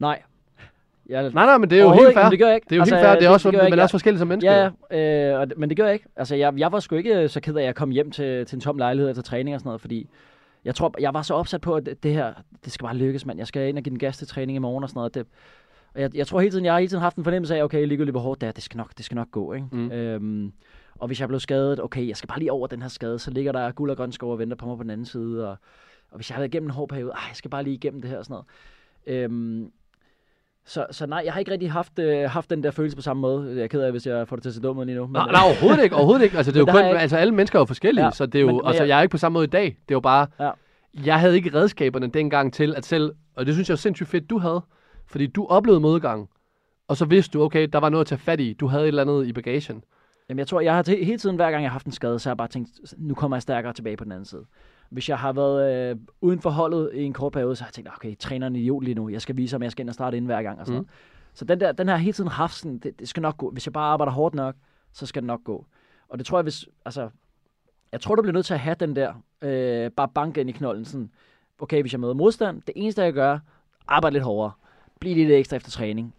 Nej. 0.00 0.22
Jeg, 1.08 1.22
Nej, 1.30 1.46
nej, 1.46 1.58
men 1.58 1.70
det 1.70 1.78
er 1.78 1.82
jo 1.82 1.92
helt 1.92 2.14
fair. 2.14 2.22
men 2.24 2.30
det 2.30 2.38
gør 2.38 2.46
jeg 2.46 2.54
ikke. 2.54 2.64
Det 2.64 2.72
er 2.72 2.76
jo 2.76 2.82
Altså, 2.82 2.94
helt 2.94 3.04
fair, 3.04 3.10
det 3.10 3.16
er 3.16 3.20
det- 3.20 3.28
også, 3.28 3.50
det 3.50 3.64
ikke. 3.66 3.76
er 3.78 3.82
også 3.82 3.92
forskellig 3.92 4.18
som 4.18 4.28
menneske. 4.28 4.50
Ja, 4.52 4.70
ja, 4.90 5.40
øh, 5.40 5.48
det- 5.48 5.58
men 5.58 5.68
det 5.68 5.76
gør 5.76 5.84
jeg 5.84 5.94
ikke. 5.94 6.06
Altså, 6.16 6.34
jeg, 6.34 6.54
jeg 6.58 6.72
var 6.72 6.80
sgu 6.80 6.96
ikke 6.96 7.28
så 7.28 7.40
ked 7.40 7.54
af, 7.56 7.60
at 7.60 7.66
jeg 7.66 7.74
kom 7.74 7.90
hjem 7.90 8.10
til, 8.10 8.46
til 8.46 8.56
en 8.56 8.60
tom 8.60 8.78
lejlighed 8.78 9.10
efter 9.10 9.22
træning 9.22 9.54
og 9.54 9.60
sådan 9.60 9.68
noget, 9.68 9.80
fordi 9.80 10.08
jeg 10.66 10.74
tror, 10.74 10.94
jeg 11.00 11.14
var 11.14 11.22
så 11.22 11.34
opsat 11.34 11.60
på, 11.60 11.74
at 11.74 11.88
det, 12.02 12.12
her, 12.12 12.34
det 12.64 12.72
skal 12.72 12.84
bare 12.84 12.96
lykkes, 12.96 13.26
mand. 13.26 13.38
Jeg 13.38 13.46
skal 13.46 13.68
ind 13.68 13.78
og 13.78 13.84
give 13.84 13.90
den 13.90 13.98
gas 13.98 14.18
til 14.18 14.26
træning 14.26 14.56
i 14.56 14.58
morgen 14.58 14.84
og 14.84 14.88
sådan 14.88 14.98
noget. 14.98 15.14
Det, 15.14 15.26
og 15.94 16.00
jeg, 16.00 16.16
jeg 16.16 16.26
tror 16.26 16.40
hele 16.40 16.50
tiden, 16.50 16.64
jeg 16.64 16.72
har 16.72 16.78
hele 16.78 16.90
tiden 16.90 17.02
haft 17.02 17.16
en 17.16 17.24
fornemmelse 17.24 17.56
af, 17.56 17.62
okay, 17.62 17.86
ligegyldigt 17.86 18.12
hvor 18.12 18.20
hårdt 18.20 18.40
det 18.40 18.46
er, 18.46 18.52
det 18.52 18.62
skal 18.62 18.76
nok, 18.76 18.96
det 18.96 19.04
skal 19.04 19.14
nok 19.14 19.30
gå, 19.30 19.52
ikke? 19.52 19.66
Mm. 19.72 19.92
Øhm, 19.92 20.52
og 20.94 21.06
hvis 21.06 21.20
jeg 21.20 21.28
blev 21.28 21.40
skadet, 21.40 21.82
okay, 21.82 22.08
jeg 22.08 22.16
skal 22.16 22.28
bare 22.28 22.38
lige 22.38 22.52
over 22.52 22.66
den 22.66 22.82
her 22.82 22.88
skade, 22.88 23.18
så 23.18 23.30
ligger 23.30 23.52
der 23.52 23.72
guld 23.72 23.90
og 23.90 23.96
grøn 23.96 24.12
skov 24.12 24.32
og 24.32 24.38
venter 24.38 24.56
på 24.56 24.66
mig 24.66 24.76
på 24.76 24.82
den 24.82 24.90
anden 24.90 25.06
side, 25.06 25.50
og, 25.50 25.56
og 26.10 26.16
hvis 26.16 26.30
jeg 26.30 26.36
har 26.36 26.40
været 26.40 26.54
igennem 26.54 26.68
en 26.68 26.74
hård 26.74 26.88
periode, 26.88 27.10
ej, 27.10 27.24
jeg 27.28 27.36
skal 27.36 27.50
bare 27.50 27.62
lige 27.62 27.74
igennem 27.74 28.00
det 28.00 28.10
her 28.10 28.18
og 28.18 28.24
sådan 28.24 28.42
noget. 29.06 29.24
Øhm, 29.24 29.72
så, 30.66 30.86
så 30.90 31.06
nej, 31.06 31.22
jeg 31.24 31.32
har 31.32 31.40
ikke 31.40 31.50
rigtig 31.52 31.72
haft, 31.72 31.98
øh, 31.98 32.30
haft 32.30 32.50
den 32.50 32.62
der 32.62 32.70
følelse 32.70 32.96
på 32.96 33.02
samme 33.02 33.20
måde. 33.20 33.54
Jeg 33.56 33.62
er 33.62 33.66
ked 33.66 33.80
af, 33.80 33.90
hvis 33.90 34.06
jeg 34.06 34.28
får 34.28 34.36
det 34.36 34.42
til 34.42 34.50
at 34.50 34.54
se 34.54 34.60
dumt 34.62 34.78
ud 34.80 34.84
lige 34.84 34.96
nu. 34.96 35.06
Men, 35.06 35.12
Nej, 35.12 35.32
nej, 35.32 35.40
overhovedet 35.44 35.84
ikke, 35.84 35.96
overhovedet 35.96 36.24
ikke. 36.24 36.36
Altså, 36.36 36.52
det 36.52 36.56
er 36.56 36.60
jo 36.60 36.72
kun, 36.78 36.84
ikke- 36.86 36.98
altså, 36.98 37.16
alle 37.16 37.34
mennesker 37.34 37.58
er 37.58 37.60
jo 37.60 37.64
forskellige, 37.64 38.04
Ja, 38.04 38.10
så 38.10 38.26
det 38.26 38.34
er 38.38 38.40
jo, 38.40 38.46
men- 38.46 38.60
altså, 38.66 38.82
jeg- 38.82 38.88
jeg 38.88 38.98
er 38.98 39.02
ikke 39.02 39.10
på 39.12 39.18
samme 39.18 39.34
måde 39.34 39.44
i 39.44 39.48
dag. 39.48 39.64
Det 39.64 39.70
er 39.88 39.94
jo 39.94 40.00
bare, 40.00 40.26
Ja. 40.40 40.50
jeg 41.04 41.20
havde 41.20 41.36
ikke 41.36 41.54
redskaberne 41.54 42.06
dengang 42.06 42.52
til 42.52 42.74
at 42.76 42.86
selv, 42.86 43.12
og 43.36 43.46
det 43.46 43.54
synes 43.54 43.68
jeg 43.68 43.74
er 43.74 43.76
sindssygt 43.78 44.08
fedt, 44.08 44.30
du 44.30 44.38
havde, 44.38 44.60
fordi 45.06 45.26
du 45.26 45.46
oplevede 45.46 45.80
modgang, 45.80 46.28
og 46.88 46.96
så 46.96 47.04
vidste 47.04 47.38
du, 47.38 47.42
okay, 47.44 47.68
der 47.72 47.78
var 47.78 47.88
noget 47.88 48.00
at 48.04 48.06
tage 48.08 48.18
fat 48.18 48.40
i, 48.40 48.52
du 48.52 48.66
havde 48.66 48.82
et 48.84 48.88
eller 48.88 49.02
andet 49.02 49.26
i 49.26 49.32
bagagen. 49.32 49.84
Jamen, 50.28 50.38
jeg 50.38 50.46
tror, 50.46 50.60
jeg 50.60 50.74
har 50.74 50.84
hele 51.04 51.18
tiden, 51.18 51.36
hver 51.36 51.50
gang 51.50 51.62
jeg 51.62 51.70
har 51.70 51.74
haft 51.74 51.86
en 51.86 51.92
skade, 51.92 52.18
så 52.18 52.28
har 52.28 52.32
jeg 52.32 52.36
bare 52.38 52.48
tænkt, 52.48 52.70
nu 52.98 53.14
kommer 53.14 53.36
jeg 53.36 53.42
stærkere 53.42 53.72
tilbage 53.72 53.96
på 53.96 54.04
den 54.04 54.12
anden 54.12 54.24
side. 54.26 54.42
Hvis 54.90 55.08
jeg 55.08 55.18
har 55.18 55.32
været 55.32 55.90
øh, 55.90 55.96
uden 56.20 56.40
for 56.40 56.50
holdet 56.50 56.90
i 56.94 57.02
en 57.02 57.12
kort 57.12 57.32
periode, 57.32 57.56
så 57.56 57.64
har 57.64 57.68
jeg 57.68 57.72
tænkt, 57.72 57.90
okay, 57.96 58.16
træneren 58.18 58.56
er 58.56 58.60
idiot 58.60 58.84
lige 58.84 58.94
nu. 58.94 59.08
Jeg 59.08 59.22
skal 59.22 59.36
vise 59.36 59.54
ham, 59.54 59.62
jeg 59.62 59.72
skal 59.72 59.82
ind 59.82 59.88
og 59.88 59.94
starte 59.94 60.16
ind 60.16 60.26
hver 60.26 60.42
gang. 60.42 60.60
Og 60.60 60.66
sådan 60.66 60.80
Mm. 60.80 60.88
Så 61.34 61.44
den, 61.44 61.60
der, 61.60 61.72
den 61.72 61.88
har 61.88 61.94
jeg 61.94 62.00
hele 62.00 62.12
tiden 62.12 62.30
haft 62.30 62.54
sådan, 62.54 62.78
det, 62.78 62.98
det, 62.98 63.08
skal 63.08 63.20
nok 63.20 63.36
gå. 63.36 63.50
Hvis 63.50 63.66
jeg 63.66 63.72
bare 63.72 63.92
arbejder 63.92 64.12
hårdt 64.12 64.34
nok, 64.34 64.54
så 64.92 65.06
skal 65.06 65.22
det 65.22 65.26
nok 65.26 65.44
gå. 65.44 65.66
Og 66.08 66.18
det 66.18 66.26
tror 66.26 66.38
jeg, 66.38 66.42
hvis, 66.42 66.68
altså, 66.84 67.08
jeg 67.92 68.00
tror, 68.00 68.14
du 68.14 68.22
bliver 68.22 68.32
nødt 68.32 68.46
til 68.46 68.54
at 68.54 68.60
have 68.60 68.76
den 68.80 68.96
der, 68.96 69.14
øh, 69.42 69.90
bare 69.90 70.08
banke 70.08 70.40
ind 70.40 70.50
i 70.50 70.52
knolden, 70.52 70.84
sådan, 70.84 71.10
okay, 71.58 71.80
hvis 71.80 71.92
jeg 71.92 72.00
møder 72.00 72.14
modstand, 72.14 72.62
det 72.62 72.72
eneste, 72.76 73.02
jeg 73.02 73.12
gør, 73.12 73.38
arbejde 73.88 74.14
lidt 74.14 74.24
hårdere. 74.24 74.52
Bliv 75.00 75.16
lidt 75.16 75.30
ekstra 75.30 75.56
efter 75.56 75.70
træning. 75.70 76.14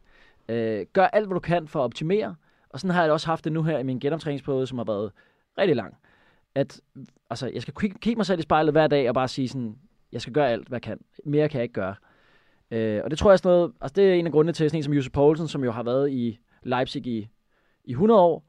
Øh, 0.49 0.85
gør 0.93 1.05
alt, 1.05 1.27
hvad 1.27 1.35
du 1.35 1.39
kan 1.39 1.67
for 1.67 1.79
at 1.79 1.83
optimere, 1.83 2.35
og 2.69 2.79
sådan 2.79 2.95
har 2.95 3.03
jeg 3.03 3.11
også 3.11 3.27
haft 3.27 3.43
det 3.43 3.51
nu 3.51 3.63
her 3.63 3.79
i 3.79 3.83
min 3.83 3.99
genoptræningsperiode, 3.99 4.67
som 4.67 4.77
har 4.77 4.85
været 4.85 5.11
rigtig 5.57 5.75
lang. 5.75 5.97
At 6.57 6.81
altså, 7.29 7.51
jeg 7.53 7.61
skal 7.61 7.73
kigge, 7.73 8.15
mig 8.15 8.25
selv 8.25 8.39
i 8.39 8.41
spejlet 8.41 8.73
hver 8.73 8.87
dag 8.87 9.09
og 9.09 9.13
bare 9.15 9.27
sige 9.27 9.47
sådan, 9.47 9.75
jeg 10.11 10.21
skal 10.21 10.33
gøre 10.33 10.49
alt, 10.49 10.67
hvad 10.67 10.75
jeg 10.75 10.81
kan. 10.81 10.99
Mere 11.25 11.49
kan 11.49 11.57
jeg 11.57 11.63
ikke 11.63 11.73
gøre. 11.73 11.95
Øh, 12.71 13.01
og 13.03 13.11
det 13.11 13.19
tror 13.19 13.29
jeg 13.29 13.33
er 13.33 13.37
sådan 13.37 13.49
noget, 13.49 13.71
altså 13.81 13.93
det 13.95 14.09
er 14.09 14.13
en 14.13 14.25
af 14.25 14.31
grundene 14.31 14.53
til 14.53 14.69
sådan 14.69 14.79
en 14.79 14.83
som 14.83 14.93
Josef 14.93 15.11
Poulsen, 15.11 15.47
som 15.47 15.63
jo 15.63 15.71
har 15.71 15.83
været 15.83 16.11
i 16.11 16.39
Leipzig 16.63 17.07
i, 17.07 17.27
i 17.85 17.91
100 17.91 18.21
år, 18.21 18.43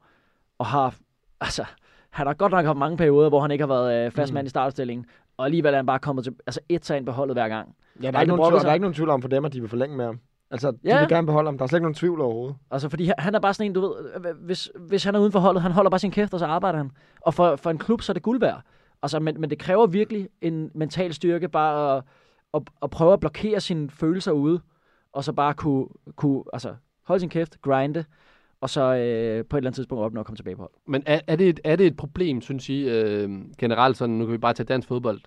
og 0.57 0.65
har, 0.65 0.95
altså, 1.41 1.65
han 2.09 2.27
har 2.27 2.33
godt 2.33 2.51
nok 2.51 2.65
haft 2.65 2.77
mange 2.77 2.97
perioder, 2.97 3.29
hvor 3.29 3.41
han 3.41 3.51
ikke 3.51 3.61
har 3.61 3.73
været 3.73 4.05
øh, 4.05 4.11
fast 4.11 4.31
Mm. 4.31 4.33
mand 4.33 4.45
i 4.45 4.49
startstillingen, 4.49 5.05
og 5.37 5.45
alligevel 5.45 5.73
er 5.73 5.77
han 5.77 5.85
bare 5.85 5.99
kommet 5.99 6.23
til, 6.23 6.35
altså 6.47 6.59
et 6.69 6.89
ind 6.89 7.05
på 7.05 7.11
holdet 7.11 7.35
hver 7.35 7.47
gang. 7.47 7.75
Ja, 8.01 8.01
der 8.01 8.07
er, 8.07 8.19
Aldrig 8.19 8.21
ikke 8.21 8.35
nogen 8.35 8.51
tvivl, 8.51 8.61
der 8.63 8.69
er 8.69 8.73
ikke 8.73 8.81
nogen 8.81 8.93
tvivl 8.93 9.09
om 9.09 9.21
for 9.21 9.29
dem, 9.29 9.45
at 9.45 9.53
de 9.53 9.59
vil 9.59 9.69
forlænge 9.69 9.97
med 9.97 10.05
ham. 10.05 10.19
Altså, 10.51 10.71
de 10.71 10.77
Ja. 10.85 10.99
vil 10.99 11.09
gerne 11.09 11.25
beholde 11.27 11.47
ham. 11.47 11.57
Der 11.57 11.63
er 11.63 11.67
slet 11.67 11.77
ikke 11.77 11.83
nogen 11.83 11.95
tvivl 11.95 12.21
overhovedet. 12.21 12.55
Altså, 12.71 12.89
fordi 12.89 13.11
han- 13.17 13.35
er 13.35 13.39
bare 13.39 13.53
sådan 13.53 13.71
en, 13.71 13.73
du 13.73 13.81
ved, 13.81 13.91
øh, 14.15 14.45
hvis, 14.45 14.71
hvis 14.79 15.03
han 15.03 15.15
er 15.15 15.19
uden 15.19 15.31
for 15.31 15.39
holdet, 15.39 15.61
han 15.63 15.71
holder 15.71 15.89
bare 15.89 15.99
sin 15.99 16.11
kæft, 16.11 16.33
og 16.33 16.39
så 16.39 16.45
arbejder 16.45 16.77
han. 16.77 16.91
Og 17.21 17.33
for, 17.33 17.55
for 17.55 17.69
en 17.69 17.77
klub, 17.77 18.01
så 18.01 18.11
er 18.11 18.13
det 18.13 18.23
guld 18.23 18.39
værd. 18.39 18.61
Altså, 19.03 19.19
men, 19.19 19.41
men 19.41 19.49
det 19.49 19.59
kræver 19.59 19.87
virkelig 19.87 20.29
en 20.41 20.71
mental 20.75 21.13
styrke, 21.13 21.49
bare 21.49 21.97
at, 21.97 22.03
at, 22.53 22.61
at 22.83 22.89
prøve 22.89 23.13
at 23.13 23.19
blokere 23.19 23.59
sine 23.59 23.89
følelser 23.89 24.31
ude, 24.31 24.59
og 25.13 25.23
så 25.23 25.33
bare 25.33 25.53
kunne, 25.53 25.85
kunne 26.15 26.43
altså, 26.53 26.75
holde 27.07 27.19
sin 27.19 27.29
kæft, 27.29 27.61
grinde, 27.61 28.05
og 28.61 28.69
så 28.69 28.81
øh, 28.81 29.45
på 29.45 29.57
et 29.57 29.59
eller 29.59 29.67
andet 29.69 29.75
tidspunkt 29.75 30.03
opnå 30.03 30.19
at 30.19 30.25
komme 30.25 30.35
tilbage 30.37 30.55
på 30.55 30.61
hold. 30.61 30.71
Men 30.87 31.03
er, 31.05 31.19
er, 31.27 31.35
det, 31.35 31.49
et, 31.49 31.59
er 31.63 31.75
det 31.75 31.87
et 31.87 31.97
problem, 31.97 32.41
synes 32.41 32.69
I, 32.69 32.89
øh, 32.89 33.29
generelt 33.57 33.97
sådan, 33.97 34.15
nu 34.15 34.25
kan 34.25 34.33
vi 34.33 34.37
bare 34.37 34.53
tage 34.53 34.65
dansk 34.67 34.87
fodbold, 34.87 35.21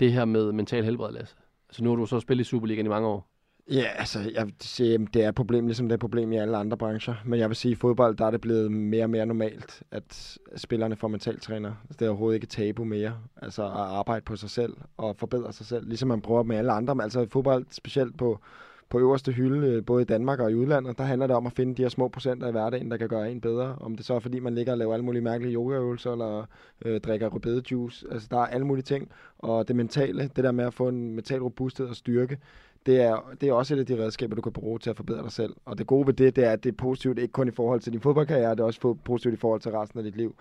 det 0.00 0.12
her 0.12 0.24
med 0.24 0.52
mental 0.52 0.84
helbred, 0.84 1.12
Lasse? 1.12 1.36
Altså 1.68 1.84
nu 1.84 1.90
har 1.90 1.96
du 1.96 2.06
så 2.06 2.20
spillet 2.20 2.44
i 2.44 2.48
Superligaen 2.48 2.86
i 2.86 2.88
mange 2.88 3.08
år. 3.08 3.29
Ja, 3.70 3.84
altså, 3.96 4.30
jeg 4.34 4.46
vil 4.46 4.54
sige, 4.60 4.98
det 4.98 5.24
er 5.24 5.28
et 5.28 5.34
problem, 5.34 5.66
ligesom 5.66 5.86
det 5.86 5.92
er 5.92 5.96
et 5.96 6.00
problem 6.00 6.32
i 6.32 6.36
alle 6.36 6.56
andre 6.56 6.76
brancher. 6.76 7.14
Men 7.24 7.40
jeg 7.40 7.48
vil 7.48 7.56
sige, 7.56 7.72
at 7.72 7.76
i 7.76 7.80
fodbold, 7.80 8.16
der 8.16 8.26
er 8.26 8.30
det 8.30 8.40
blevet 8.40 8.72
mere 8.72 9.04
og 9.04 9.10
mere 9.10 9.26
normalt, 9.26 9.82
at 9.90 10.38
spillerne 10.56 10.96
får 10.96 11.08
mentaltræner. 11.08 11.68
Altså, 11.68 11.96
det 11.98 12.06
er 12.06 12.08
overhovedet 12.08 12.34
ikke 12.34 12.46
tabu 12.46 12.84
mere. 12.84 13.14
Altså 13.42 13.64
at 13.64 13.70
arbejde 13.70 14.24
på 14.24 14.36
sig 14.36 14.50
selv 14.50 14.72
og 14.96 15.16
forbedre 15.16 15.52
sig 15.52 15.66
selv, 15.66 15.88
ligesom 15.88 16.08
man 16.08 16.20
prøver 16.20 16.42
med 16.42 16.56
alle 16.56 16.72
andre. 16.72 16.94
Men 16.94 17.02
altså 17.02 17.20
i 17.20 17.26
fodbold, 17.26 17.66
specielt 17.70 18.18
på, 18.18 18.40
på 18.88 18.98
øverste 18.98 19.32
hylde, 19.32 19.66
øh, 19.66 19.84
både 19.84 20.02
i 20.02 20.04
Danmark 20.04 20.40
og 20.40 20.50
i 20.50 20.54
udlandet, 20.54 20.98
der 20.98 21.04
handler 21.04 21.26
det 21.26 21.36
om 21.36 21.46
at 21.46 21.52
finde 21.52 21.74
de 21.74 21.82
her 21.82 21.88
små 21.88 22.08
procenter 22.08 22.48
i 22.48 22.52
hverdagen, 22.52 22.90
der 22.90 22.96
kan 22.96 23.08
gøre 23.08 23.32
en 23.32 23.40
bedre. 23.40 23.76
Om 23.80 23.96
det 23.96 24.06
så 24.06 24.14
er, 24.14 24.18
fordi 24.20 24.38
man 24.38 24.54
ligger 24.54 24.72
og 24.72 24.78
laver 24.78 24.94
alle 24.94 25.04
mulige 25.04 25.22
mærkelige 25.22 25.54
yogaøvelser, 25.54 26.12
eller 26.12 26.44
øh, 26.84 27.00
drikker 27.00 27.28
rødbedejuice. 27.28 28.06
Altså 28.10 28.28
der 28.30 28.36
er 28.36 28.46
alle 28.46 28.66
mulige 28.66 28.84
ting. 28.84 29.10
Og 29.38 29.68
det 29.68 29.76
mentale, 29.76 30.30
det 30.36 30.44
der 30.44 30.52
med 30.52 30.64
at 30.64 30.74
få 30.74 30.88
en 30.88 31.14
mental 31.14 31.42
robusthed 31.42 31.86
og 31.86 31.96
styrke, 31.96 32.38
det 32.86 33.00
er, 33.00 33.30
det 33.40 33.48
er 33.48 33.52
også 33.52 33.74
et 33.74 33.78
af 33.78 33.86
de 33.86 34.04
redskaber, 34.04 34.36
du 34.36 34.42
kan 34.42 34.52
bruge 34.52 34.78
til 34.78 34.90
at 34.90 34.96
forbedre 34.96 35.22
dig 35.22 35.32
selv. 35.32 35.56
Og 35.64 35.78
det 35.78 35.86
gode 35.86 36.06
ved 36.06 36.14
det, 36.14 36.36
det 36.36 36.44
er, 36.44 36.50
at 36.50 36.64
det 36.64 36.72
er 36.72 36.76
positivt 36.76 37.18
ikke 37.18 37.32
kun 37.32 37.48
i 37.48 37.50
forhold 37.50 37.80
til 37.80 37.92
din 37.92 38.00
fodboldkarriere, 38.00 38.50
det 38.50 38.60
er 38.60 38.64
også 38.64 38.96
positivt 39.04 39.34
i 39.34 39.36
forhold 39.36 39.60
til 39.60 39.70
resten 39.70 39.98
af 39.98 40.04
dit 40.04 40.16
liv. 40.16 40.34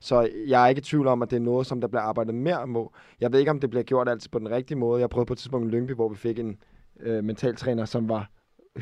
Så 0.00 0.28
jeg 0.46 0.64
er 0.64 0.68
ikke 0.68 0.78
i 0.78 0.82
tvivl 0.82 1.06
om, 1.06 1.22
at 1.22 1.30
det 1.30 1.36
er 1.36 1.40
noget, 1.40 1.66
som 1.66 1.80
der 1.80 1.88
bliver 1.88 2.02
arbejdet 2.02 2.34
mere 2.34 2.66
med. 2.66 2.84
Jeg 3.20 3.32
ved 3.32 3.38
ikke, 3.38 3.50
om 3.50 3.60
det 3.60 3.70
bliver 3.70 3.82
gjort 3.82 4.08
altid 4.08 4.30
på 4.30 4.38
den 4.38 4.50
rigtige 4.50 4.78
måde. 4.78 5.00
Jeg 5.00 5.10
prøvede 5.10 5.26
på 5.26 5.32
et 5.32 5.38
tidspunkt 5.38 5.68
i 5.68 5.70
Lyngby, 5.70 5.92
hvor 5.92 6.08
vi 6.08 6.16
fik 6.16 6.38
en 6.38 6.58
øh, 7.00 7.24
mentaltræner, 7.24 7.84
som 7.84 8.08
var 8.08 8.30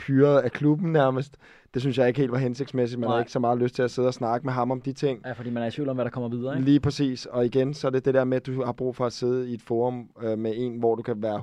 hyret 0.07 0.41
af 0.41 0.53
klubben 0.53 0.93
nærmest. 0.93 1.37
Det 1.75 1.83
synes 1.83 1.99
jeg 1.99 2.09
ikke 2.09 2.21
helt 2.21 2.33
var 2.33 2.39
hensigtsmæssigt. 2.39 3.01
Man 3.01 3.09
Nej. 3.09 3.17
har 3.17 3.21
ikke 3.21 3.33
så 3.33 3.39
meget 3.39 3.59
lyst 3.59 3.75
til 3.75 3.83
at 3.83 3.91
sidde 3.91 4.09
og 4.09 4.15
snakke 4.15 4.47
med 4.47 4.53
ham 4.53 4.71
om 4.71 4.81
de 4.81 4.93
ting. 4.93 5.21
Ja, 5.27 5.33
fordi 5.33 5.51
man 5.51 5.63
er 5.63 5.67
i 5.67 5.71
tvivl 5.71 5.89
om, 5.89 5.97
hvad 5.97 6.05
der 6.05 6.11
kommer 6.11 6.29
videre, 6.29 6.55
ikke? 6.55 6.65
Lige 6.65 6.81
præcis. 6.81 7.27
Og 7.27 7.47
igen, 7.47 7.75
så 7.75 7.87
er 7.87 7.91
det 7.91 8.05
det 8.05 8.15
der 8.15 8.25
med, 8.25 8.37
at 8.37 8.47
du 8.47 8.65
har 8.65 8.73
brug 8.73 8.97
for 8.97 9.07
at 9.07 9.13
sidde 9.13 9.51
i 9.51 9.55
et 9.55 9.63
forum 9.63 10.09
øh, 10.23 10.39
med 10.39 10.53
en, 10.57 10.79
hvor 10.79 10.95
du 10.95 11.03
kan 11.03 11.23
være 11.23 11.39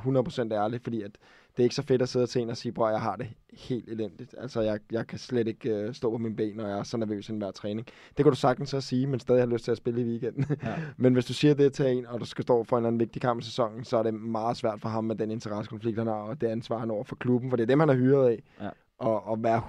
100% 0.49 0.53
ærlig, 0.53 0.82
fordi 0.82 1.01
at 1.01 1.11
det 1.58 1.60
er 1.60 1.64
ikke 1.64 1.76
så 1.76 1.84
fedt 1.84 2.02
at 2.02 2.10
sidde 2.10 2.28
til 2.28 2.41
en 2.41 2.49
og 2.49 2.58
sige, 2.58 2.72
bror, 2.72 2.89
jeg 2.89 3.02
har 3.02 3.16
det 3.16 3.28
helt 3.54 3.89
elendigt. 3.89 4.36
Altså, 4.38 4.62
jeg, 4.62 4.80
jeg 4.91 5.08
kan 5.08 5.20
slet 5.20 5.47
ikke 5.47 5.70
øh, 5.70 5.93
stå 5.93 6.12
på 6.12 6.18
mine 6.18 6.36
ben, 6.36 6.60
og 6.60 6.70
jeg 6.70 6.80
er 6.80 6.84
så 6.84 6.97
nervøs 6.97 7.30
inden 7.30 7.41
hver 7.41 7.52
træning. 7.52 7.88
Det 8.18 8.26
kan 8.26 8.26
du 8.26 8.36
sagtens 8.36 8.70
så 8.70 8.82
sige, 8.82 9.08
men 9.08 9.20
stadig 9.20 9.41
har 9.41 9.47
lyst 9.47 9.64
til 9.64 9.72
at 9.72 9.78
spille 9.78 10.02
i 10.02 10.04
weekenden. 10.04 10.45
Ja. 10.64 10.76
men 10.97 11.14
hvis 11.14 11.26
du 11.26 11.34
siger 11.34 11.54
det 11.54 11.74
til 11.74 11.86
en, 11.86 12.06
og 12.06 12.20
du 12.20 12.26
skal 12.26 12.43
stå 12.43 12.64
for 12.64 12.78
en 12.78 12.82
eller 12.82 12.88
anden 12.88 12.99
vigtig 12.99 13.22
kamp 13.22 13.41
i 13.41 13.43
sæsonen, 13.43 13.84
så 13.84 13.97
er 13.97 14.04
det 14.04 14.14
meget 14.14 14.58
svært 14.58 14.82
for 14.82 14.89
ham 14.89 15.04
med 15.04 15.16
den 15.16 15.32
interessekonflikt, 15.32 15.97
han 15.97 16.08
har, 16.08 16.14
og 16.14 16.41
det 16.41 16.47
ansvar, 16.47 16.78
han 16.78 16.91
over 16.91 17.04
for 17.04 17.16
klubben, 17.16 17.49
for 17.49 17.58
det 17.58 17.64
er 17.64 17.68
dem, 17.68 17.80
han 17.80 17.89
er 17.89 17.95
hyret 17.95 18.30
af. 18.30 18.43
Ja. 18.62 18.70
Og, 18.97 19.28
og 19.28 19.43
være 19.43 19.62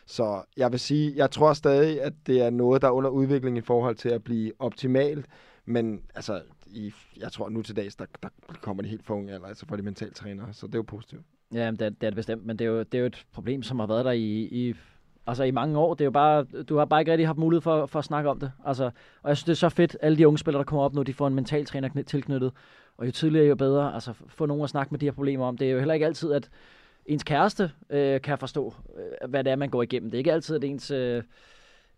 Så 0.06 0.42
jeg 0.56 0.72
vil 0.72 0.80
sige, 0.80 1.12
jeg 1.16 1.30
tror 1.30 1.52
stadig, 1.52 2.02
at 2.02 2.12
det 2.26 2.42
er 2.42 2.50
noget, 2.50 2.82
der 2.82 2.88
er 2.88 2.92
under 2.92 3.10
udvikling 3.10 3.58
i 3.58 3.60
forhold 3.60 3.96
til 3.96 4.08
at 4.08 4.24
blive 4.24 4.52
optimalt. 4.58 5.26
Men 5.66 6.02
altså, 6.14 6.42
i, 6.66 6.92
jeg 7.20 7.32
tror 7.32 7.48
nu 7.48 7.62
til 7.62 7.76
dags, 7.76 7.96
der, 7.96 8.04
der 8.22 8.28
kommer 8.62 8.82
de 8.82 8.88
helt 8.88 9.04
for 9.06 9.14
unge, 9.14 9.34
eller 9.34 9.46
altså 9.48 9.66
for 9.66 9.76
de 9.76 9.82
mentaltrænere, 9.82 10.52
så 10.52 10.66
det 10.66 10.74
er 10.74 10.78
jo 10.78 10.82
positivt. 10.82 11.22
Ja, 11.54 11.70
det, 11.70 11.82
er- 11.82 11.88
det 11.90 12.02
er 12.02 12.10
det 12.10 12.14
bestemt, 12.14 12.46
men 12.46 12.58
det 12.58 12.64
er, 12.64 12.68
jo, 12.68 12.78
det 12.78 12.94
er 12.94 12.98
jo 12.98 13.06
et 13.06 13.24
problem, 13.32 13.62
som 13.62 13.78
har 13.78 13.86
været 13.86 14.04
der 14.04 14.10
i, 14.10 14.40
i, 14.42 14.74
altså 15.26 15.44
i 15.44 15.50
mange 15.50 15.78
år. 15.78 15.94
Det 15.94 16.00
er 16.00 16.04
jo 16.04 16.10
bare, 16.10 16.44
du 16.44 16.76
har 16.76 16.84
bare 16.84 17.00
ikke 17.00 17.12
rigtig 17.12 17.26
haft 17.28 17.38
mulighed 17.38 17.60
for, 17.60 17.86
for 17.86 17.98
at 17.98 18.04
snakke 18.04 18.30
om 18.30 18.40
det. 18.40 18.52
Altså, 18.66 18.84
og 19.22 19.28
jeg 19.28 19.36
synes, 19.36 19.44
det 19.44 19.52
er 19.52 19.56
så 19.56 19.68
fedt, 19.68 19.96
alle 20.02 20.18
de 20.18 20.28
unge 20.28 20.38
spillere, 20.38 20.58
der 20.58 20.64
kommer 20.64 20.82
op 20.84 20.94
nu, 20.94 21.02
de 21.02 21.14
får 21.14 21.26
en 21.26 21.34
mental 21.34 21.64
træner 21.64 22.02
tilknyttet. 22.02 22.52
Og 22.96 23.06
jo 23.06 23.10
tidligere, 23.12 23.46
jo 23.46 23.54
bedre. 23.54 23.94
Altså, 23.94 24.12
få 24.28 24.46
nogen 24.46 24.64
at 24.64 24.70
snakke 24.70 24.90
med 24.90 24.98
de 24.98 25.06
her 25.06 25.12
problemer 25.12 25.46
om. 25.46 25.56
Det 25.58 25.66
er 25.68 25.72
jo 25.72 25.78
heller 25.78 25.94
ikke 25.94 26.06
altid, 26.06 26.32
at 26.32 26.50
ens 27.06 27.24
kæreste 27.24 27.70
øh, 27.90 28.20
kan 28.20 28.38
forstå, 28.38 28.74
øh, 29.22 29.30
hvad 29.30 29.44
det 29.44 29.50
er, 29.50 29.56
man 29.56 29.68
går 29.70 29.82
igennem. 29.82 30.10
Det 30.10 30.16
er 30.16 30.18
ikke 30.18 30.32
altid, 30.32 30.56
at 30.56 30.64
ens, 30.64 30.90
øh, 30.90 31.22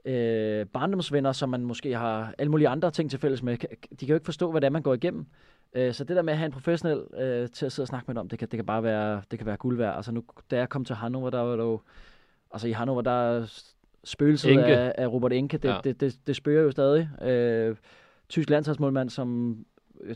øh, 0.06 0.66
barndomsvenner, 0.66 1.32
som 1.32 1.48
man 1.48 1.64
måske 1.64 1.96
har 1.96 2.34
alle 2.38 2.50
mulige 2.50 2.68
andre 2.68 2.90
ting 2.90 3.10
til 3.10 3.18
fælles 3.18 3.42
med. 3.42 3.56
De 3.90 3.96
kan 3.98 4.08
jo 4.08 4.14
ikke 4.14 4.24
forstå, 4.24 4.50
hvad 4.50 4.60
det 4.60 4.66
er, 4.66 4.70
man 4.70 4.82
går 4.82 4.94
igennem. 4.94 5.26
Øh, 5.74 5.94
så 5.94 6.04
det 6.04 6.16
der 6.16 6.22
med 6.22 6.32
at 6.32 6.38
have 6.38 6.46
en 6.46 6.52
professionel 6.52 7.00
øh, 7.20 7.48
til 7.50 7.66
at 7.66 7.72
sidde 7.72 7.84
og 7.84 7.88
snakke 7.88 8.12
med 8.12 8.20
om, 8.20 8.28
det 8.28 8.38
kan, 8.38 8.48
det 8.48 8.56
kan 8.58 8.66
bare 8.66 8.82
være, 8.82 9.22
det 9.30 9.38
kan 9.38 9.46
være 9.46 9.56
guld 9.56 9.76
værd. 9.76 9.96
Altså 9.96 10.12
nu, 10.12 10.24
da 10.50 10.56
jeg 10.56 10.68
kom 10.68 10.84
til 10.84 10.96
Hannover, 10.96 11.30
der 11.30 11.40
var 11.40 11.56
der 11.56 11.64
jo, 11.64 11.80
altså 12.52 12.68
i 12.68 12.72
Hannover, 12.72 13.02
der 13.02 13.10
er 13.10 13.62
spøgelset 14.04 14.52
Enke. 14.52 14.64
af, 14.64 14.94
af 14.98 15.06
Robert 15.12 15.32
Enke, 15.32 15.58
det, 15.58 15.68
Ja. 15.68 15.74
ja. 15.74 15.80
det, 15.84 16.00
det, 16.00 16.16
det 16.26 16.36
spøger 16.36 16.62
jo 16.62 16.70
stadig. 16.70 17.08
Øh, 17.22 17.76
tysk 18.28 18.50
landsholdsmålmand, 18.50 19.10
som 19.10 19.58
øh, 20.00 20.14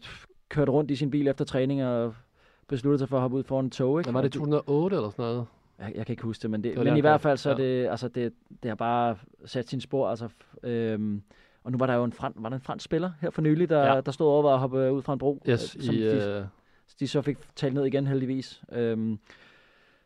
kørte 0.49 0.73
rundt 0.73 0.91
i 0.91 0.97
sin 0.97 1.11
bil 1.11 1.29
efter 1.29 1.45
træning 1.45 1.85
og 1.85 2.15
besluttede 2.69 2.99
sig 2.99 3.09
for 3.09 3.17
at 3.17 3.21
hoppe 3.21 3.37
ud 3.37 3.43
foran 3.45 3.67
et 3.67 3.73
tog. 3.73 4.01
Ikke? 4.01 4.07
Hvad 4.11 4.23
var 4.23 4.29
det, 4.29 4.37
Og 4.37 4.41
2008 4.43 4.97
eller 4.97 5.11
sådan 5.11 5.23
noget? 5.25 5.47
Jeg, 5.81 5.93
jeg 5.95 6.07
kan 6.07 6.13
ikke 6.13 6.23
huske 6.23 6.43
det, 6.43 6.51
men, 6.51 6.65
det, 6.65 6.77
Det 6.77 6.85
men 6.85 6.97
i 6.97 7.01
hvert 7.01 7.21
fald 7.21 7.39
så 7.39 7.51
Ja. 7.51 7.57
det, 7.57 7.89
altså 7.89 8.09
det, 8.09 8.33
det 8.63 8.69
har 8.69 8.75
bare 8.77 9.17
sat 9.45 9.69
sin 9.69 9.81
spor. 9.81 10.09
Altså, 10.09 10.29
øhm, 10.63 11.23
og 11.65 11.73
nu 11.73 11.79
var 11.79 11.87
der 11.87 11.95
jo 11.95 12.05
en, 12.05 12.13
fran, 12.13 12.33
var 12.37 12.49
der 12.49 12.57
en 12.57 12.63
fransk 12.63 12.85
spiller 12.85 13.11
her 13.21 13.31
for 13.31 13.43
nylig, 13.43 13.69
der, 13.69 13.95
Ja. 13.95 14.01
der 14.01 14.13
stod 14.13 14.27
over 14.27 14.51
at 14.53 14.59
hoppe 14.59 14.93
ud 14.93 15.03
fra 15.03 15.13
en 15.13 15.19
bro. 15.19 15.43
Yes, 15.49 15.77
øh, 15.77 15.83
som 15.83 15.95
i, 15.95 15.99
de, 15.99 16.05
øh, 16.39 16.45
de 17.01 17.09
så 17.09 17.23
fik 17.23 17.39
talt 17.57 17.75
ned 17.75 17.85
igen 17.85 18.07
heldigvis. 18.07 18.63
Øhm, 18.73 19.19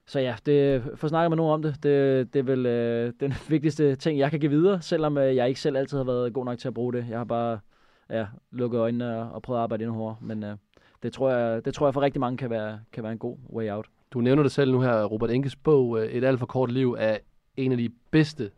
så 0.06 0.20
ja, 0.20 0.36
det, 0.46 0.82
få 0.94 1.08
snakket 1.08 1.30
med 1.30 1.36
nogen 1.36 1.52
om 1.52 1.62
det, 1.62 1.82
det, 1.82 2.34
det 2.34 2.38
er 2.38 2.42
vel 2.42 2.66
øh, 2.66 3.12
den 3.20 3.34
vigtigste 3.48 3.96
ting, 3.96 4.18
jeg 4.18 4.30
kan 4.30 4.40
give 4.40 4.50
videre, 4.50 4.80
selvom 4.82 5.18
øh, 5.18 5.36
jeg 5.36 5.48
ikke 5.48 5.60
selv 5.60 5.76
altid 5.76 5.96
har 5.96 6.04
været 6.04 6.32
god 6.32 6.44
nok 6.44 6.58
til 6.58 6.68
at 6.68 6.74
bruge 6.74 6.92
det. 6.92 7.06
Jeg 7.10 7.18
har 7.18 7.24
bare 7.24 7.58
ja, 8.10 8.26
lukket 8.50 8.78
øjnene 8.78 9.18
og, 9.18 9.32
og 9.32 9.42
prøvet 9.42 9.58
at 9.58 9.62
arbejde 9.62 9.84
endnu 9.84 9.96
hårdere, 9.98 10.16
men 10.20 10.44
øh, 10.44 10.56
det, 11.02 11.12
tror 11.12 11.30
jeg, 11.30 11.64
det 11.64 11.74
tror 11.74 11.86
jeg 11.86 11.94
for 11.94 12.00
rigtig 12.00 12.20
mange 12.20 12.36
kan 12.36 12.50
være, 12.50 12.80
kan 12.92 13.02
være 13.02 13.12
en 13.12 13.18
god 13.18 13.36
way 13.52 13.70
out. 13.70 13.86
Du 14.14 14.20
nævner 14.20 14.42
det 14.42 14.52
selv 14.52 14.72
nu 14.72 14.80
her, 14.80 15.04
Robert 15.04 15.30
Enkes 15.30 15.56
bog, 15.56 15.98
øh, 16.00 16.06
Et 16.06 16.24
alt 16.24 16.38
for 16.38 16.46
kort 16.46 16.72
liv, 16.72 16.96
er 16.98 17.18
en 17.56 17.72
af 17.72 17.78
de 17.78 17.90
bedste 18.10 18.50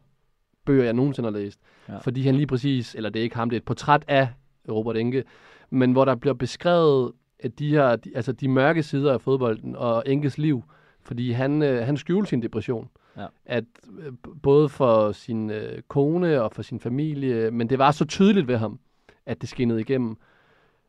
bøger, 0.64 0.84
jeg 0.84 0.92
nogensinde 0.92 1.26
har 1.26 1.38
læst. 1.38 1.60
Ja. 1.88 1.98
Fordi 1.98 2.22
han 2.22 2.34
lige 2.34 2.46
præcis, 2.46 2.94
eller 2.94 3.10
det 3.10 3.20
er 3.20 3.22
ikke 3.22 3.36
ham, 3.36 3.50
det 3.50 3.56
er 3.56 3.60
et 3.60 3.64
portræt 3.64 4.04
af 4.08 4.28
Robert 4.70 4.96
Enke, 4.96 5.24
men 5.70 5.92
hvor 5.92 6.04
der 6.04 6.14
bliver 6.14 6.34
beskrevet 6.34 7.12
at 7.40 7.58
de 7.58 7.68
her, 7.68 7.96
de, 7.96 8.12
altså 8.16 8.32
de 8.32 8.48
mørke 8.48 8.82
sider 8.82 9.12
af 9.12 9.20
fodbolden 9.20 9.76
og 9.76 10.02
Enkes 10.06 10.38
liv, 10.38 10.62
fordi 11.02 11.32
han, 11.32 11.62
øh, 11.62 11.86
han 11.86 11.96
skjulte 11.96 12.28
sin 12.28 12.42
depression. 12.42 12.88
Ja. 13.16 13.26
At 13.44 13.64
øh, 13.98 14.12
både 14.42 14.68
for 14.68 15.12
sin 15.12 15.50
øh, 15.50 15.82
kone 15.88 16.42
og 16.42 16.52
for 16.52 16.62
sin 16.62 16.80
familie, 16.80 17.50
men 17.50 17.70
det 17.70 17.78
var 17.78 17.90
så 17.90 18.04
tydeligt 18.04 18.48
ved 18.48 18.56
ham, 18.56 18.78
at 19.26 19.40
det 19.40 19.48
skinnede 19.48 19.80
igennem. 19.80 20.16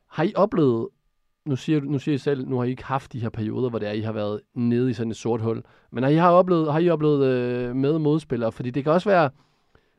Har 0.07 0.23
I 0.23 0.33
oplevet, 0.35 0.87
nu 1.47 1.55
siger, 1.55 1.81
nu 1.81 1.99
siger 1.99 2.15
I 2.15 2.17
selv, 2.17 2.47
nu 2.47 2.57
har 2.57 2.63
I 2.63 2.69
ikke 2.69 2.83
haft 2.83 3.13
de 3.13 3.19
her 3.19 3.29
perioder, 3.29 3.69
hvor 3.69 3.79
det 3.79 3.87
er, 3.87 3.91
I 3.91 4.01
har 4.01 4.11
været 4.11 4.41
nede 4.53 4.89
i 4.89 4.93
sådan 4.93 5.11
et 5.11 5.17
sort 5.17 5.41
hul, 5.41 5.63
men 5.91 6.03
har 6.03 6.09
I, 6.09 6.15
har 6.15 6.31
oplevet, 6.31 6.71
har 6.71 6.79
I 6.79 6.89
oplevet 6.89 7.25
øh, 7.25 7.75
med 7.75 7.99
modspillere? 7.99 8.51
Fordi 8.51 8.69
det 8.69 8.83
kan 8.83 8.93
også 8.93 9.09
være, 9.09 9.29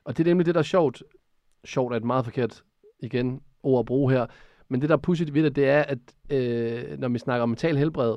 og 0.04 0.16
det 0.16 0.26
er 0.26 0.30
nemlig 0.30 0.46
det, 0.46 0.54
der 0.54 0.58
er 0.58 0.64
sjovt, 0.64 1.02
sjovt 1.64 1.92
er 1.92 1.96
et 1.96 2.04
meget 2.04 2.24
forkert, 2.24 2.62
igen, 3.00 3.40
ord 3.62 3.78
at 3.78 3.86
bruge 3.86 4.12
her, 4.12 4.26
men 4.68 4.80
det, 4.80 4.88
der 4.88 4.96
er 4.96 5.00
pudsigt 5.00 5.34
ved 5.34 5.42
det, 5.42 5.56
det 5.56 5.68
er, 5.68 5.82
at 5.82 5.98
øh, 6.30 6.98
når 6.98 7.08
vi 7.08 7.18
snakker 7.18 7.42
om 7.42 7.48
mental 7.48 7.76
helbred, 7.76 8.16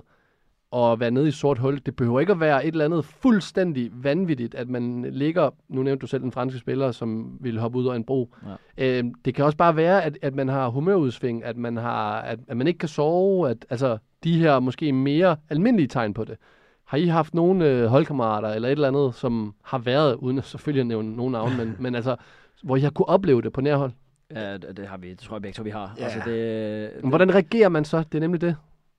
og 0.72 0.99
være 0.99 1.11
nede 1.11 1.28
i 1.28 1.32
sort 1.32 1.57
hul, 1.57 1.82
det 1.86 1.95
behøver 1.95 2.19
ikke 2.19 2.32
at 2.32 2.39
være 2.39 2.65
et 2.65 2.72
eller 2.72 2.86
andet 2.86 3.05
fuldstændig 3.05 3.91
vanvittigt, 3.93 4.55
at 4.55 4.69
man 4.69 5.05
ligger, 5.11 5.49
nu 5.69 5.84
nævnte 5.84 6.01
du 6.01 6.07
selv 6.07 6.22
den 6.24 6.32
franske 6.32 6.59
spiller, 6.59 6.91
som 6.91 7.38
ville 7.39 7.59
hoppe 7.59 7.78
ud 7.78 7.88
af 7.88 7.95
en 7.95 8.03
bro. 8.03 8.36
Ja. 8.78 8.99
Øh, 8.99 9.03
det 9.26 9.36
kan 9.36 9.45
også 9.45 9.57
bare 9.57 9.76
være, 9.76 10.03
at, 10.03 10.17
at 10.22 10.36
man 10.36 10.47
har 10.47 10.69
humørudsving, 10.69 11.43
at 11.43 11.57
man, 11.57 11.78
har, 11.78 12.22
at, 12.22 12.39
at 12.47 12.57
man 12.57 12.67
ikke 12.67 12.78
kan 12.78 12.89
sove, 12.89 13.49
at 13.49 13.65
altså, 13.69 13.97
de 14.24 14.39
her 14.39 14.59
måske 14.59 14.93
mere 14.93 15.38
almindelige 15.49 15.88
tegn 15.88 16.13
på 16.13 16.24
det. 16.24 16.38
Har 16.86 16.97
I 16.97 17.05
haft 17.05 17.34
nogle 17.34 17.69
øh, 17.69 17.86
holdkammerater 17.86 18.49
eller 18.49 18.67
et 18.67 18.72
eller 18.72 18.88
andet, 18.88 19.15
som 19.15 19.53
har 19.63 19.78
været, 19.78 20.15
uden 20.15 20.38
at 20.38 20.43
selvfølgelig 20.43 20.82
at 20.82 20.88
nævne 20.88 21.15
nogen 21.15 21.32
navn, 21.32 21.57
men, 21.57 21.76
men 21.84 21.95
altså, 21.95 22.15
hvor 22.63 22.76
I 22.76 22.80
har 22.80 22.89
kunne 22.89 23.09
opleve 23.09 23.41
det 23.41 23.53
på 23.53 23.61
nærhold? 23.61 23.91
Ja, 24.36 24.53
det, 24.57 24.78
det 24.78 24.88
har 24.88 24.97
vi, 24.97 25.09
det 25.09 25.19
tror 25.19 25.36
jeg 25.36 25.41
begge 25.41 25.55
to, 25.55 25.63
vi 25.63 25.69
har. 25.69 25.95
Ja. 25.97 26.03
Altså, 26.03 26.19
det, 26.26 26.91
Men 27.01 27.09
Hvordan 27.09 27.34
reagerer 27.34 27.69
man 27.69 27.86
så? 27.86 28.03
Det 28.11 28.15
er 28.15 28.19
nemlig 28.19 28.41
det. 28.41 28.55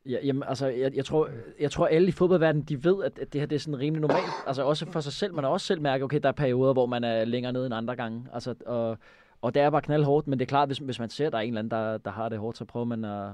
Ja, 0.07 0.17
jamen, 0.25 0.43
altså, 0.47 0.67
jeg, 0.67 0.97
jeg, 0.97 1.05
tror, 1.05 1.29
jeg 1.61 1.71
tror, 1.71 1.87
alle 1.87 2.09
i 2.09 2.11
fodboldverdenen, 2.11 2.65
de 2.65 2.85
ved, 2.85 3.05
at, 3.05 3.19
at 3.19 3.33
det 3.33 3.41
her 3.41 3.47
det 3.47 3.57
er 3.57 3.61
sådan 3.61 3.79
rimelig 3.79 4.01
normalt. 4.01 4.33
Altså 4.47 4.63
også 4.63 4.87
for 4.87 5.01
sig 5.01 5.13
selv. 5.13 5.35
Man 5.35 5.45
har 5.45 5.51
også 5.51 5.67
selv 5.67 5.81
mærket, 5.81 6.05
okay, 6.05 6.21
der 6.23 6.29
er 6.29 6.33
perioder, 6.33 6.73
hvor 6.73 6.87
man 6.87 7.05
er 7.05 7.25
længere 7.25 7.53
nede 7.53 7.67
end 7.67 7.75
andre 7.75 7.97
gange. 7.97 8.27
Altså, 8.33 8.55
og, 8.67 8.99
og 9.43 9.55
det 9.55 9.63
er 9.63 9.71
bare 9.71 9.83
knaldhårdt, 9.83 10.27
men 10.27 10.39
det 10.39 10.45
er 10.45 10.49
klart, 10.49 10.69
hvis, 10.69 10.79
hvis 10.79 10.99
man 10.99 11.11
ser, 11.11 11.27
at 11.27 11.33
der 11.33 11.39
er 11.39 11.43
en 11.43 11.49
eller 11.49 11.59
anden, 11.59 11.71
der, 11.71 11.99
der 11.99 12.11
har 12.11 12.29
det 12.29 12.39
hårdt, 12.39 12.59
så 12.59 12.65
prøver 12.65 12.87
man 12.87 13.05
at, 13.05 13.31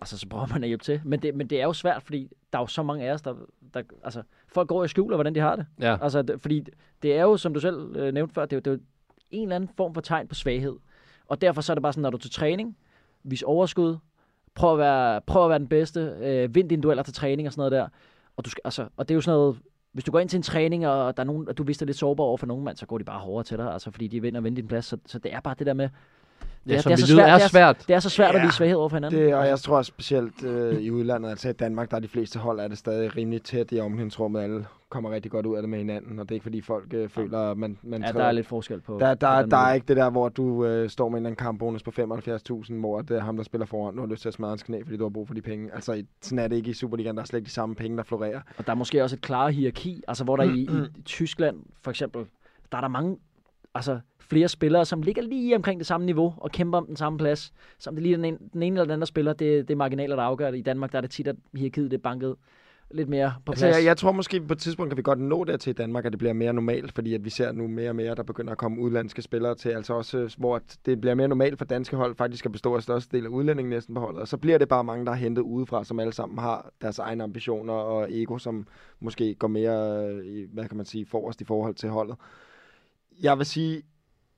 altså, 0.00 0.18
så 0.18 0.28
prøver 0.28 0.46
man 0.46 0.62
at 0.62 0.68
hjælpe 0.68 0.84
til. 0.84 1.00
Men 1.04 1.22
det, 1.22 1.34
men 1.34 1.46
det 1.46 1.60
er 1.60 1.64
jo 1.64 1.72
svært, 1.72 2.02
fordi 2.02 2.30
der 2.52 2.58
er 2.58 2.62
jo 2.62 2.66
så 2.66 2.82
mange 2.82 3.04
af 3.04 3.12
os, 3.12 3.22
der, 3.22 3.34
der 3.74 3.82
altså, 4.04 4.22
folk 4.46 4.68
går 4.68 4.84
i 4.84 4.88
skjul 4.88 5.12
af, 5.12 5.16
hvordan 5.16 5.34
de 5.34 5.40
har 5.40 5.56
det. 5.56 5.66
Ja. 5.80 5.96
Altså, 6.02 6.22
det, 6.22 6.40
fordi 6.40 6.64
det 7.02 7.16
er 7.16 7.22
jo, 7.22 7.36
som 7.36 7.54
du 7.54 7.60
selv 7.60 7.96
øh, 7.96 8.14
nævnte 8.14 8.34
før, 8.34 8.46
det 8.46 8.52
er, 8.52 8.56
jo, 8.56 8.60
det 8.60 8.66
er 8.66 8.74
jo 8.74 8.80
en 9.30 9.42
eller 9.42 9.56
anden 9.56 9.70
form 9.76 9.94
for 9.94 10.00
tegn 10.00 10.28
på 10.28 10.34
svaghed. 10.34 10.76
Og 11.26 11.40
derfor 11.40 11.60
så 11.60 11.72
er 11.72 11.74
det 11.74 11.82
bare 11.82 11.92
sådan, 11.92 12.02
når 12.02 12.10
du 12.10 12.16
er 12.16 12.20
til 12.20 12.30
træning, 12.30 12.76
vis 13.22 13.42
overskud, 13.42 13.96
prøv 14.54 14.72
at 14.72 14.78
være, 14.78 15.20
prøv 15.20 15.44
at 15.44 15.50
være 15.50 15.58
den 15.58 15.68
bedste, 15.68 16.00
øh, 16.20 16.54
vind 16.54 16.68
dine 16.68 16.82
dueller 16.82 17.02
til 17.02 17.14
træning 17.14 17.48
og 17.48 17.52
sådan 17.52 17.60
noget 17.60 17.72
der. 17.72 17.88
Og, 18.36 18.44
du 18.44 18.50
skal, 18.50 18.60
altså, 18.64 18.88
og 18.96 19.08
det 19.08 19.14
er 19.14 19.16
jo 19.16 19.20
sådan 19.20 19.38
noget, 19.38 19.58
hvis 19.92 20.04
du 20.04 20.12
går 20.12 20.20
ind 20.20 20.28
til 20.28 20.36
en 20.36 20.42
træning, 20.42 20.86
og 20.86 21.16
der 21.16 21.22
er 21.22 21.26
nogen, 21.26 21.48
og 21.48 21.58
du 21.58 21.62
vidste 21.62 21.84
lidt 21.84 21.96
sårbar 21.96 22.24
over 22.24 22.36
for 22.36 22.46
nogen 22.46 22.64
mand, 22.64 22.76
så 22.76 22.86
går 22.86 22.98
de 22.98 23.04
bare 23.04 23.18
hårdere 23.18 23.44
til 23.44 23.58
dig, 23.58 23.72
altså, 23.72 23.90
fordi 23.90 24.08
de 24.08 24.22
vinder 24.22 24.40
og 24.40 24.44
vinder 24.44 24.62
din 24.62 24.68
plads. 24.68 24.84
Så, 24.84 24.96
så 25.06 25.18
det 25.18 25.34
er 25.34 25.40
bare 25.40 25.54
det 25.58 25.66
der 25.66 25.74
med, 25.74 25.88
Ja, 26.66 26.74
er- 26.76 26.80
som 26.80 26.90
det 26.90 26.92
er 26.92 26.96
vi 26.96 27.06
så 27.10 27.14
ved, 27.16 27.22
svært- 27.22 27.28
er 27.30 27.34
det 27.36 27.44
er- 27.44 27.48
svært. 27.48 27.84
det 27.88 27.94
er 27.94 28.00
så 28.00 28.10
svært 28.10 28.34
ja, 28.34 28.38
at 28.40 28.46
vise 28.46 28.56
svaghed 28.56 28.76
over 28.76 28.88
for 28.88 28.96
hinanden. 28.96 29.20
Det, 29.20 29.34
og 29.34 29.46
jeg 29.46 29.58
tror 29.58 29.82
specielt 29.82 30.44
øh, 30.44 30.80
i 30.80 30.90
udlandet, 30.90 31.30
altså 31.30 31.48
i 31.48 31.52
Danmark, 31.52 31.90
der 31.90 31.96
er 31.96 32.00
de 32.00 32.08
fleste 32.08 32.38
hold, 32.38 32.60
er 32.60 32.68
det 32.68 32.78
stadig 32.78 33.16
rimelig 33.16 33.42
tæt 33.42 33.72
i 33.72 33.80
omklædningsrummet. 33.80 34.40
Alle 34.40 34.66
kommer 34.88 35.10
rigtig 35.10 35.30
godt 35.30 35.46
ud 35.46 35.56
af 35.56 35.62
det 35.62 35.68
med 35.70 35.78
hinanden, 35.78 36.18
og 36.18 36.24
det 36.24 36.30
er 36.30 36.34
ikke 36.34 36.42
fordi 36.42 36.60
folk 36.60 36.94
øh, 36.94 37.08
føler, 37.08 37.38
at 37.38 37.56
man, 37.58 37.78
man 37.82 38.00
ja, 38.00 38.06
der 38.06 38.12
træder- 38.12 38.26
er 38.26 38.32
lidt 38.32 38.46
forskel 38.46 38.80
på. 38.80 38.98
Der, 39.00 39.14
der, 39.14 39.46
der 39.46 39.56
er 39.56 39.72
ikke 39.74 39.86
det 39.88 39.96
der, 39.96 40.10
hvor 40.10 40.28
du 40.28 40.64
øh, 40.66 40.90
står 40.90 41.08
med 41.08 41.12
en 41.12 41.16
eller 41.26 41.28
anden 41.30 41.44
kampbonus 41.44 41.82
på 41.82 41.90
75.000, 41.90 42.74
hvor 42.74 43.00
det 43.02 43.16
er 43.16 43.20
ham, 43.20 43.36
der 43.36 43.44
spiller 43.44 43.66
foran, 43.66 43.94
nu 43.94 44.00
har 44.00 44.08
lyst 44.08 44.22
til 44.22 44.28
at 44.28 44.34
smadre 44.34 44.50
hans 44.50 44.62
knæ, 44.62 44.82
fordi 44.82 44.96
du 44.96 45.04
har 45.04 45.10
brug 45.10 45.26
for 45.26 45.34
de 45.34 45.42
penge. 45.42 45.70
Altså, 45.74 45.92
i- 45.92 46.06
sådan 46.22 46.38
er 46.38 46.48
det 46.48 46.56
ikke 46.56 46.70
i 46.70 46.74
Superligaen. 46.74 47.16
Der 47.16 47.22
er 47.22 47.26
slet 47.26 47.38
ikke 47.38 47.46
de 47.48 47.52
samme 47.52 47.74
penge, 47.74 47.96
der 47.96 48.02
florerer. 48.02 48.40
Og 48.58 48.66
der 48.66 48.72
er 48.72 48.76
måske 48.76 49.02
også 49.02 49.16
et 49.16 49.22
klare 49.22 49.52
hierarki, 49.52 50.02
altså 50.08 50.24
hvor 50.24 50.36
der 50.36 50.44
i, 50.44 50.58
i 50.98 51.02
Tyskland 51.04 51.56
for 51.82 51.90
eksempel, 51.90 52.24
der 52.72 52.76
er 52.78 52.80
der 52.82 52.88
mange, 52.88 53.16
altså 53.74 53.98
flere 54.34 54.48
spillere, 54.48 54.84
som 54.84 55.02
ligger 55.02 55.22
lige 55.22 55.56
omkring 55.56 55.80
det 55.80 55.86
samme 55.86 56.04
niveau 56.06 56.34
og 56.36 56.50
kæmper 56.52 56.78
om 56.78 56.86
den 56.86 56.96
samme 56.96 57.18
plads. 57.18 57.52
Som 57.78 57.94
det 57.94 58.02
lige 58.02 58.16
den 58.16 58.24
ene, 58.24 58.38
den 58.52 58.62
ene 58.62 58.74
eller 58.74 58.84
den 58.84 58.90
anden 58.92 59.06
spiller, 59.06 59.32
det, 59.32 59.68
det 59.68 59.74
er 59.74 59.78
marginaler, 59.78 60.16
der 60.16 60.22
afgør 60.22 60.50
det. 60.50 60.58
I 60.58 60.62
Danmark 60.62 60.92
der 60.92 60.98
er 60.98 61.02
det 61.02 61.10
tit, 61.10 61.26
at 61.28 61.36
hierarkiet 61.56 61.90
det 61.90 61.96
er 61.96 62.02
banket 62.02 62.36
lidt 62.90 63.08
mere 63.08 63.34
på 63.46 63.52
Altså, 63.52 63.64
plads. 63.66 63.76
jeg, 63.76 63.84
jeg 63.84 63.96
tror 63.96 64.12
måske 64.12 64.40
på 64.40 64.52
et 64.52 64.58
tidspunkt 64.58 64.90
kan 64.90 64.96
vi 64.96 65.02
godt 65.02 65.20
nå 65.20 65.44
dertil 65.44 65.70
i 65.70 65.72
Danmark, 65.74 66.04
at 66.04 66.12
det 66.12 66.18
bliver 66.18 66.32
mere 66.32 66.52
normalt, 66.52 66.92
fordi 66.92 67.14
at 67.14 67.24
vi 67.24 67.30
ser 67.30 67.52
nu 67.52 67.68
mere 67.68 67.88
og 67.88 67.96
mere, 67.96 68.14
der 68.14 68.22
begynder 68.22 68.52
at 68.52 68.58
komme 68.58 68.80
udlandske 68.80 69.22
spillere 69.22 69.54
til, 69.54 69.68
altså 69.68 69.94
også, 69.94 70.18
øh, 70.18 70.30
hvor 70.38 70.60
det 70.86 71.00
bliver 71.00 71.14
mere 71.14 71.28
normalt 71.28 71.58
for 71.58 71.64
danske 71.64 71.96
hold 71.96 72.16
faktisk 72.16 72.46
at 72.46 72.52
bestå 72.52 72.76
af 72.76 72.82
største 72.82 73.16
del 73.16 73.24
af 73.24 73.28
udlændingen 73.28 73.70
næsten 73.70 73.94
på 73.94 74.00
holdet, 74.00 74.20
og 74.20 74.28
så 74.28 74.36
bliver 74.36 74.58
det 74.58 74.68
bare 74.68 74.84
mange, 74.84 75.04
der 75.06 75.12
er 75.12 75.16
hentet 75.16 75.42
udefra, 75.42 75.84
som 75.84 76.00
alle 76.00 76.12
sammen 76.12 76.38
har 76.38 76.70
deres 76.82 76.98
egne 76.98 77.24
ambitioner 77.24 77.72
og 77.72 78.06
ego, 78.10 78.38
som 78.38 78.66
måske 79.00 79.34
går 79.34 79.48
mere, 79.48 80.06
øh, 80.08 80.24
i, 80.26 80.46
hvad 80.52 80.64
kan 80.68 80.76
man 80.76 80.86
sige, 80.86 81.06
forrest 81.06 81.40
i 81.40 81.44
forhold 81.44 81.74
til 81.74 81.88
holdet. 81.88 82.16
Jeg 83.22 83.38
vil 83.38 83.46
sige, 83.46 83.82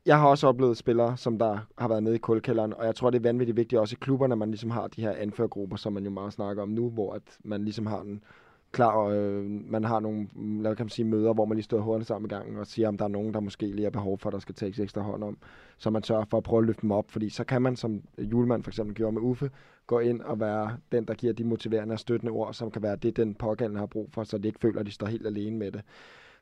jeg 0.06 0.18
har 0.18 0.28
også 0.28 0.46
oplevet 0.46 0.76
spillere, 0.76 1.16
som 1.16 1.38
der 1.38 1.58
har 1.78 1.88
været 1.88 2.02
nede 2.02 2.14
i 2.14 2.18
kulkælderen, 2.18 2.74
og 2.74 2.86
jeg 2.86 2.94
tror, 2.94 3.10
det 3.10 3.18
er 3.18 3.22
vanvittigt 3.22 3.56
vigtigt 3.56 3.80
også 3.80 3.94
i 3.94 3.98
klubberne, 4.00 4.32
at 4.32 4.38
man 4.38 4.50
ligesom 4.50 4.70
har 4.70 4.86
de 4.86 5.00
her 5.00 5.12
anførgrupper, 5.12 5.76
som 5.76 5.92
man 5.92 6.04
jo 6.04 6.10
meget 6.10 6.32
snakker 6.32 6.62
om 6.62 6.68
nu, 6.68 6.90
hvor 6.90 7.12
at 7.12 7.38
man 7.44 7.64
ligesom 7.64 7.86
har 7.86 8.00
en 8.00 8.24
klar, 8.72 8.90
og 8.90 9.16
øh, 9.16 9.44
man 9.70 9.84
har 9.84 10.00
nogle 10.00 10.28
mm, 10.32 10.58
hvad 10.58 10.76
kan 10.76 10.84
man 10.84 10.90
sige, 10.90 11.06
møder, 11.06 11.32
hvor 11.32 11.44
man 11.44 11.56
lige 11.56 11.64
står 11.64 11.80
hurtigt 11.80 12.08
sammen 12.08 12.30
i 12.30 12.34
gangen 12.34 12.58
og 12.58 12.66
siger, 12.66 12.88
om 12.88 12.98
der 12.98 13.04
er 13.04 13.08
nogen, 13.08 13.34
der 13.34 13.40
måske 13.40 13.66
lige 13.66 13.82
har 13.82 13.90
behov 13.90 14.18
for, 14.18 14.28
at 14.28 14.32
der 14.32 14.38
skal 14.38 14.54
tages 14.54 14.78
ekstra 14.78 15.00
hånd 15.00 15.24
om, 15.24 15.38
så 15.78 15.90
man 15.90 16.02
sørger 16.02 16.24
for 16.24 16.36
at 16.36 16.42
prøve 16.42 16.60
at 16.60 16.66
løfte 16.66 16.82
dem 16.82 16.90
op, 16.90 17.10
fordi 17.10 17.28
så 17.28 17.44
kan 17.44 17.62
man, 17.62 17.76
som 17.76 18.02
Julemand 18.18 18.62
for 18.62 18.70
eksempel 18.70 18.94
gjorde 18.94 19.12
med 19.12 19.22
Uffe, 19.22 19.50
gå 19.86 19.98
ind 19.98 20.20
og 20.20 20.40
være 20.40 20.76
den, 20.92 21.04
der 21.04 21.14
giver 21.14 21.32
de 21.32 21.44
motiverende 21.44 21.92
og 21.92 21.98
støttende 21.98 22.32
ord, 22.32 22.54
som 22.54 22.70
kan 22.70 22.82
være 22.82 22.96
det, 22.96 23.16
den 23.16 23.34
pågældende 23.34 23.78
har 23.78 23.86
brug 23.86 24.08
for, 24.12 24.24
så 24.24 24.38
de 24.38 24.48
ikke 24.48 24.60
føler, 24.60 24.80
at 24.80 24.86
de 24.86 24.92
står 24.92 25.06
helt 25.06 25.26
alene 25.26 25.56
med 25.56 25.72
det. 25.72 25.82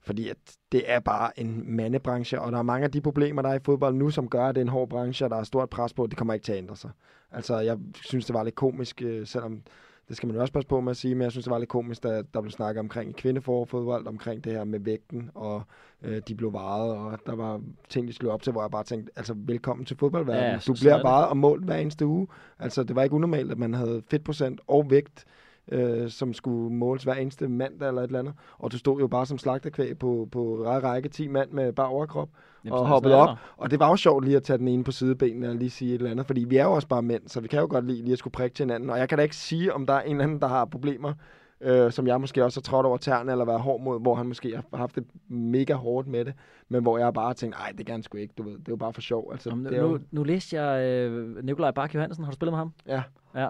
Fordi 0.04 0.28
at 0.28 0.36
det 0.72 0.82
er 0.86 1.00
bare 1.00 1.40
en 1.40 1.76
mandebranche, 1.76 2.40
og 2.40 2.52
der 2.52 2.58
er 2.58 2.62
mange 2.62 2.84
af 2.84 2.90
de 2.90 3.00
problemer, 3.00 3.42
der 3.42 3.48
er 3.48 3.54
i 3.54 3.64
fodbold 3.64 3.94
nu, 3.94 4.10
som 4.10 4.28
gør, 4.28 4.46
at 4.46 4.54
det 4.54 4.60
er 4.60 4.64
en 4.64 4.68
hård 4.68 4.88
branche, 4.88 5.26
og 5.26 5.30
der 5.30 5.36
er 5.36 5.42
stort 5.42 5.70
pres 5.70 5.92
på, 5.92 6.06
det 6.06 6.16
kommer 6.16 6.34
ikke 6.34 6.44
til 6.44 6.52
at 6.52 6.58
ændre 6.58 6.76
sig. 6.76 6.90
Altså, 7.32 7.58
jeg 7.58 7.78
synes, 7.94 8.26
det 8.26 8.34
var 8.34 8.42
lidt 8.42 8.54
komisk, 8.54 9.02
øh, 9.02 9.26
selvom 9.26 9.62
det 10.08 10.16
skal 10.16 10.26
man 10.26 10.36
jo 10.36 10.40
også 10.40 10.52
passe 10.52 10.68
på 10.68 10.80
med 10.80 10.90
at 10.90 10.96
sige, 10.96 11.14
men 11.14 11.22
jeg 11.22 11.30
synes, 11.30 11.44
det 11.44 11.50
var 11.50 11.58
lidt 11.58 11.70
komisk, 11.70 12.02
da 12.02 12.22
der 12.34 12.40
blev 12.40 12.50
snakket 12.50 12.80
omkring 12.80 13.16
kvindeforfodbold, 13.16 14.06
omkring 14.06 14.44
det 14.44 14.52
her 14.52 14.64
med 14.64 14.80
vægten, 14.80 15.30
og 15.34 15.62
øh, 16.02 16.22
de 16.28 16.34
blev 16.34 16.52
varet, 16.52 16.96
og 16.96 17.18
der 17.26 17.34
var 17.34 17.60
ting, 17.88 18.08
de 18.08 18.12
skulle 18.12 18.32
op 18.32 18.42
til, 18.42 18.52
hvor 18.52 18.62
jeg 18.62 18.70
bare 18.70 18.84
tænkte, 18.84 19.12
altså 19.16 19.34
velkommen 19.36 19.86
til 19.86 19.96
fodboldverdenen. 19.96 20.50
Ja, 20.50 20.58
du 20.66 20.72
er 20.72 20.76
bliver 20.80 21.02
varet 21.02 21.28
og 21.28 21.36
målt 21.36 21.64
hver 21.64 21.76
eneste 21.76 22.06
uge. 22.06 22.26
Altså, 22.58 22.82
det 22.82 22.96
var 22.96 23.02
ikke 23.02 23.16
unormalt, 23.16 23.52
at 23.52 23.58
man 23.58 23.74
havde 23.74 24.02
fedtprocent 24.10 24.60
og 24.66 24.90
vægt, 24.90 25.24
øh, 25.72 26.10
som 26.10 26.32
skulle 26.32 26.74
måles 26.74 27.04
hver 27.04 27.14
eneste 27.14 27.48
mandag 27.48 27.88
eller 27.88 28.02
et 28.02 28.06
eller 28.06 28.18
andet. 28.18 28.34
Og 28.58 28.72
du 28.72 28.78
stod 28.78 29.00
jo 29.00 29.06
bare 29.06 29.26
som 29.26 29.38
slagterkvæg 29.38 29.98
på, 29.98 30.28
på 30.32 30.62
række, 30.66 30.88
række 30.88 31.08
10 31.08 31.28
mand 31.28 31.50
med 31.50 31.72
bare 31.72 31.88
overkrop 31.88 32.28
Jamen, 32.64 32.78
og 32.78 32.86
hoppede 32.86 33.14
op. 33.14 33.38
Og 33.56 33.70
det 33.70 33.78
var 33.78 33.88
jo 33.88 33.96
sjovt 33.96 34.24
lige 34.24 34.36
at 34.36 34.42
tage 34.42 34.58
den 34.58 34.68
ene 34.68 34.84
på 34.84 34.92
sidebenene 34.92 35.48
og 35.48 35.54
lige 35.54 35.70
sige 35.70 35.94
et 35.94 35.98
eller 35.98 36.10
andet, 36.10 36.26
fordi 36.26 36.44
vi 36.44 36.56
er 36.56 36.64
jo 36.64 36.72
også 36.72 36.88
bare 36.88 37.02
mænd, 37.02 37.28
så 37.28 37.40
vi 37.40 37.48
kan 37.48 37.60
jo 37.60 37.66
godt 37.70 37.86
lide 37.86 38.02
lige 38.02 38.12
at 38.12 38.18
skulle 38.18 38.32
prikke 38.32 38.54
til 38.54 38.62
hinanden. 38.62 38.90
Og 38.90 38.98
jeg 38.98 39.08
kan 39.08 39.18
da 39.18 39.22
ikke 39.22 39.36
sige, 39.36 39.74
om 39.74 39.86
der 39.86 39.94
er 39.94 40.00
en 40.00 40.10
eller 40.10 40.24
anden, 40.24 40.40
der 40.40 40.48
har 40.48 40.64
problemer 40.64 41.12
øh, 41.60 41.92
som 41.92 42.06
jeg 42.06 42.20
måske 42.20 42.44
også 42.44 42.60
har 42.60 42.62
trådt 42.62 42.86
over 42.86 42.96
tæerne 42.96 43.32
eller 43.32 43.44
været 43.44 43.60
hård 43.60 43.80
mod, 43.80 44.00
hvor 44.00 44.14
han 44.14 44.26
måske 44.26 44.56
har 44.56 44.76
haft 44.76 44.96
det 44.96 45.04
mega 45.28 45.74
hårdt 45.74 46.08
med 46.08 46.24
det, 46.24 46.34
men 46.68 46.82
hvor 46.82 46.98
jeg 46.98 47.14
bare 47.14 47.26
har 47.26 47.32
tænkt, 47.32 47.56
nej, 47.58 47.72
det 47.78 47.86
kan 47.86 47.92
han 47.92 48.02
sgu 48.02 48.18
ikke, 48.18 48.34
du 48.38 48.42
ved, 48.42 48.52
det 48.52 48.68
er 48.68 48.72
jo 48.72 48.76
bare 48.76 48.92
for 48.92 49.00
sjov. 49.00 49.32
Altså, 49.32 49.50
Jamen, 49.50 49.72
nu, 49.72 49.78
jo, 49.78 50.00
nu 50.10 50.22
læste 50.22 50.62
jeg 50.62 50.84
øh, 50.84 51.44
Nikolaj 51.44 51.70
Bak 51.70 51.94
Johansen. 51.94 52.24
Har 52.24 52.30
du 52.30 52.34
spillet 52.34 52.52
med 52.52 52.58
ham? 52.58 52.72
ja, 52.86 53.02
Ja. 53.34 53.48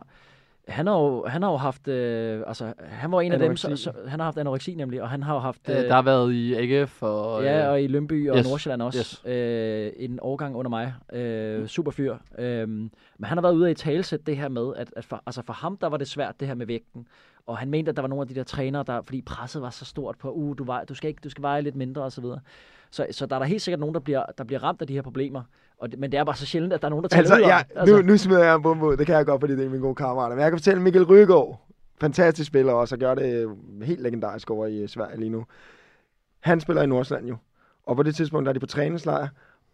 Han 0.69 0.87
har 0.87 0.99
jo, 0.99 1.27
han 1.27 1.43
har 1.43 1.51
jo 1.51 1.57
haft, 1.57 1.89
øh, 1.89 2.43
altså, 2.47 2.73
han 2.79 3.12
var 3.12 3.21
en 3.21 3.33
af 3.33 3.39
dem, 3.39 3.57
så, 3.57 3.67
Anoreksi. 3.67 3.85
så, 3.85 3.93
han 4.07 4.21
har 4.21 4.25
haft 4.25 4.39
anoreksi 4.39 4.75
nemlig, 4.75 5.03
og 5.03 5.11
han 5.11 5.23
har 5.23 5.35
jo 5.35 5.41
haft, 5.41 5.61
Øh, 5.69 5.77
der 5.77 5.95
har 5.95 6.03
været 6.03 6.33
i 6.33 6.55
AGF 6.55 7.03
og... 7.03 7.43
ja, 7.43 7.65
øh, 7.65 7.71
og 7.71 7.83
i 7.83 7.87
Lønby 7.87 8.31
og 8.31 8.39
yes, 8.39 8.49
Nordsjælland 8.49 8.83
også, 8.83 9.21
yes. 9.27 9.35
øh, 9.35 9.93
en 9.97 10.19
årgang 10.23 10.57
under 10.57 10.69
mig, 10.69 10.95
øh, 11.12 11.67
super 11.67 11.91
fyr. 11.91 12.17
Øh, 12.39 12.69
men 12.69 12.91
han 13.23 13.39
har 13.39 13.43
været 13.43 13.55
ude 13.55 13.71
i 13.71 13.75
talsæt 13.75 14.27
det 14.27 14.37
her 14.37 14.49
med, 14.49 14.73
at, 14.77 14.93
at 14.97 15.05
for, 15.05 15.23
altså 15.27 15.43
for 15.43 15.53
ham, 15.53 15.77
der 15.77 15.87
var 15.87 15.97
det 15.97 16.09
svært 16.09 16.41
det 16.41 16.49
her 16.49 16.55
med 16.55 16.67
vægten, 16.67 17.07
og 17.47 17.59
han 17.59 17.71
mente, 17.71 17.91
at 17.91 17.97
der 17.97 18.03
var 18.03 18.09
nogle 18.09 18.23
af 18.23 18.29
de 18.29 18.35
der 18.35 18.45
trænere, 18.45 18.85
der, 18.87 19.03
fordi 19.03 19.23
presset 19.23 19.62
var 19.62 19.71
så 19.71 19.85
stort 19.85 20.19
på, 20.19 20.33
uh, 20.33 20.59
du, 20.59 20.65
vej, 20.65 20.85
du, 20.85 20.95
skal 20.95 21.09
ikke, 21.09 21.21
du 21.25 21.31
skal 21.31 21.43
veje 21.43 21.62
lidt 21.62 21.77
mindre 21.77 22.03
og 22.03 22.12
så 22.12 22.21
videre. 22.21 22.41
Så, 22.91 23.07
så 23.11 23.27
der 23.27 23.35
er 23.35 23.39
der 23.39 23.47
helt 23.47 23.62
sikkert 23.62 23.81
nogen, 23.81 23.95
der 23.95 24.01
bliver, 24.01 24.25
der 24.39 24.45
bliver 24.45 24.62
ramt 24.62 24.81
af 24.81 24.87
de 24.87 24.95
her 24.95 25.03
problemer, 25.03 25.43
og 25.79 25.91
det, 25.91 25.99
men 25.99 26.12
det 26.12 26.18
er 26.18 26.25
bare 26.25 26.37
så 26.37 26.47
sjældent, 26.47 26.72
at 26.72 26.81
der 26.81 26.89
er 26.89 26.91
nogen, 26.91 27.03
der 27.03 27.09
tager 27.09 27.20
altså, 27.20 27.35
ud 27.35 27.41
det. 27.41 27.79
Altså, 27.81 27.97
nu, 27.97 28.03
nu 28.03 28.16
smider 28.16 28.45
jeg 28.45 28.55
en 28.55 28.62
bombe 28.62 28.87
ud, 28.87 28.97
det 28.97 29.07
kan 29.07 29.14
jeg 29.14 29.27
godt, 29.27 29.41
fordi 29.41 29.57
det 29.57 29.66
er 29.66 29.70
min 29.70 29.81
gode 29.81 29.95
kammerater. 29.95 30.37
Men 30.37 30.43
jeg 30.43 30.51
kan 30.51 30.59
fortælle, 30.59 30.83
Mikkel 30.83 31.05
Rygaard, 31.05 31.66
fantastisk 32.01 32.47
spiller 32.49 32.72
også, 32.72 32.95
og 32.95 32.99
gør 32.99 33.14
det 33.14 33.35
øh, 33.35 33.83
helt 33.83 34.01
legendarisk 34.01 34.51
over 34.51 34.66
i 34.66 34.83
øh, 34.83 34.89
Sverige 34.89 35.20
lige 35.20 35.31
nu. 35.31 35.45
Han 36.41 36.61
spiller 36.61 36.83
i 36.83 36.87
Nordsjælland 36.87 37.29
jo, 37.29 37.37
og 37.87 37.97
på 37.97 38.03
det 38.03 38.14
tidspunkt 38.14 38.47
der 38.47 38.51
er 38.51 38.53
de 38.53 38.61
på 38.61 38.66
træningslejr, 38.66 39.29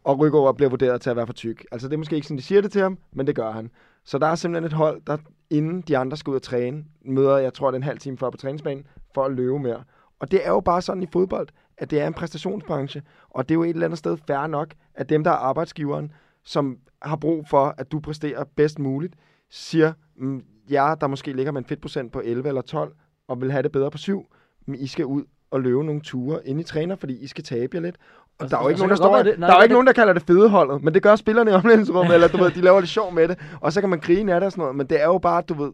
og 0.05 0.19
Rygaard 0.19 0.57
bliver 0.57 0.71
vurderet 0.71 1.01
til 1.01 1.11
at 1.11 1.17
være 1.17 1.27
for 1.27 1.33
tyk. 1.33 1.67
Altså 1.73 1.89
det 1.89 1.95
er 1.95 1.99
måske 1.99 2.17
ikke 2.17 2.27
sådan, 2.27 2.39
de 2.39 2.43
siger 2.43 2.61
det 2.61 2.73
til 2.73 2.83
ham, 2.83 2.99
men 3.13 3.27
det 3.27 3.37
gør 3.37 3.51
han. 3.51 3.71
Så 4.05 4.19
der 4.19 4.27
er 4.27 4.35
simpelthen 4.35 4.67
et 4.67 4.73
hold, 4.73 5.03
der 5.07 5.17
inden 5.51 5.81
de 5.81 5.99
andre 5.99 6.17
skal 6.17 6.31
ud 6.31 6.37
og 6.37 6.43
træne, 6.43 6.85
møder, 7.05 7.37
jeg 7.37 7.55
tror, 7.55 7.71
det 7.71 7.75
er 7.75 7.79
en 7.79 7.83
halv 7.83 7.99
time 7.99 8.19
før 8.19 8.31
på 8.31 8.37
træningsbanen, 8.37 8.87
for 9.15 9.25
at 9.25 9.33
løbe 9.33 9.59
mere. 9.59 9.83
Og 10.21 10.31
det 10.31 10.47
er 10.47 10.51
jo 10.51 10.61
bare 10.61 10.83
sådan 10.83 11.03
i 11.03 11.07
fodbold, 11.13 11.49
at 11.79 11.91
det 11.91 12.01
er 12.01 12.07
en 12.07 12.15
præstationsbranche, 12.15 13.03
og 13.31 13.49
det 13.49 13.55
er 13.55 13.57
jo 13.57 13.63
et 13.63 13.71
eller 13.71 13.85
andet 13.85 13.99
sted 13.99 14.17
fair 14.27 14.47
nok, 14.47 14.75
at 15.01 15.09
dem, 15.09 15.25
der 15.25 15.31
er 15.31 15.35
arbejdsgiveren, 15.35 16.13
som 16.45 16.77
har 17.03 17.17
brug 17.17 17.49
for, 17.49 17.75
at 17.79 17.93
du 17.93 18.01
præsterer 18.01 18.45
bedst 18.57 18.79
muligt, 18.79 19.15
siger, 19.51 19.93
mm, 20.17 20.43
jer, 20.71 20.95
der 20.95 21.07
måske 21.07 21.33
ligger 21.33 21.53
med 21.53 21.61
en 21.61 21.65
fedtprocent 21.65 22.13
på 22.13 22.21
11 22.25 22.49
eller 22.49 22.63
12, 22.63 22.93
og 23.29 23.41
vil 23.41 23.53
have 23.53 23.63
det 23.63 23.73
bedre 23.73 23.91
på 23.91 23.99
7, 23.99 24.27
men 24.67 24.77
I 24.81 24.87
skal 24.87 25.05
ud 25.05 25.25
og 25.51 25.61
løbe 25.61 25.85
nogle 25.85 26.01
ture, 26.01 26.47
inden 26.49 26.61
I 26.61 26.65
træner, 26.65 26.97
fordi 26.97 27.15
I 27.25 27.27
skal 27.27 27.45
tabe 27.45 27.77
jer 27.77 27.83
lidt. 27.83 27.97
Og 27.97 28.45
Altså, 28.45 28.57
der 28.57 28.61
er 28.61 28.65
jo 28.65 28.69
ikke 28.69 28.79
så 28.79 28.85
nogen, 28.85 28.91
der, 28.91 28.97
står, 28.97 29.23
det- 29.23 29.39
nej, 29.41 29.47
der 29.49 29.55
er 29.55 29.57
jo 29.57 29.61
det- 29.61 29.65
ikke 29.65 29.73
nogen, 29.73 29.87
der 29.87 29.93
kalder 29.93 30.13
det 30.13 30.23
fedeholdet, 30.23 30.83
men 30.83 30.95
det 30.95 31.03
gør 31.03 31.17
spillerne 31.17 31.51
i 31.51 31.55
omklædningsrummet, 31.55 32.15
eller 32.15 32.29
du 32.29 32.37
ved, 32.37 32.51
de 32.51 32.61
laver 32.69 32.81
det 32.81 32.89
sjov 32.89 33.13
med 33.13 33.29
det, 33.29 33.39
og 33.61 33.73
så 33.73 33.81
kan 33.81 33.91
man 33.91 34.01
grine 34.01 34.35
af 34.35 34.41
det 34.41 34.47
og 34.47 34.53
sådan 34.53 34.63
noget, 34.63 34.77
men 34.77 34.87
det 34.87 35.01
er 35.01 35.07
jo 35.07 35.19
bare, 35.19 35.43
du 35.43 35.55
ved, 35.55 35.73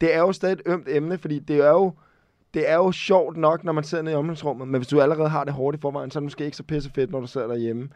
det 0.00 0.14
er 0.14 0.18
jo 0.18 0.32
stadig 0.32 0.52
et 0.52 0.62
ømt 0.66 0.88
emne, 0.88 1.18
fordi 1.18 1.38
det 1.38 1.56
er 1.56 1.70
jo, 1.70 1.92
det 2.54 2.70
er 2.70 2.74
jo 2.74 2.92
sjovt 2.92 3.36
nok, 3.36 3.64
når 3.64 3.72
man 3.72 3.84
sidder 3.84 4.04
nede 4.04 4.14
i 4.14 4.16
omklædningsrummet, 4.16 4.68
men 4.68 4.78
hvis 4.78 4.88
du 4.88 5.00
allerede 5.00 5.28
har 5.28 5.44
det 5.44 5.52
hårdt 5.52 5.76
i 5.76 5.80
forvejen, 5.80 6.10
så 6.10 6.18
er 6.18 6.20
det 6.20 6.24
måske 6.24 6.44
ikke 6.44 6.56
så 6.56 6.62
pisse 6.62 6.90
fedt, 6.94 7.10
når 7.10 7.20
du 7.20 7.26
sidder 7.26 7.46
derhjemme. 7.46 7.88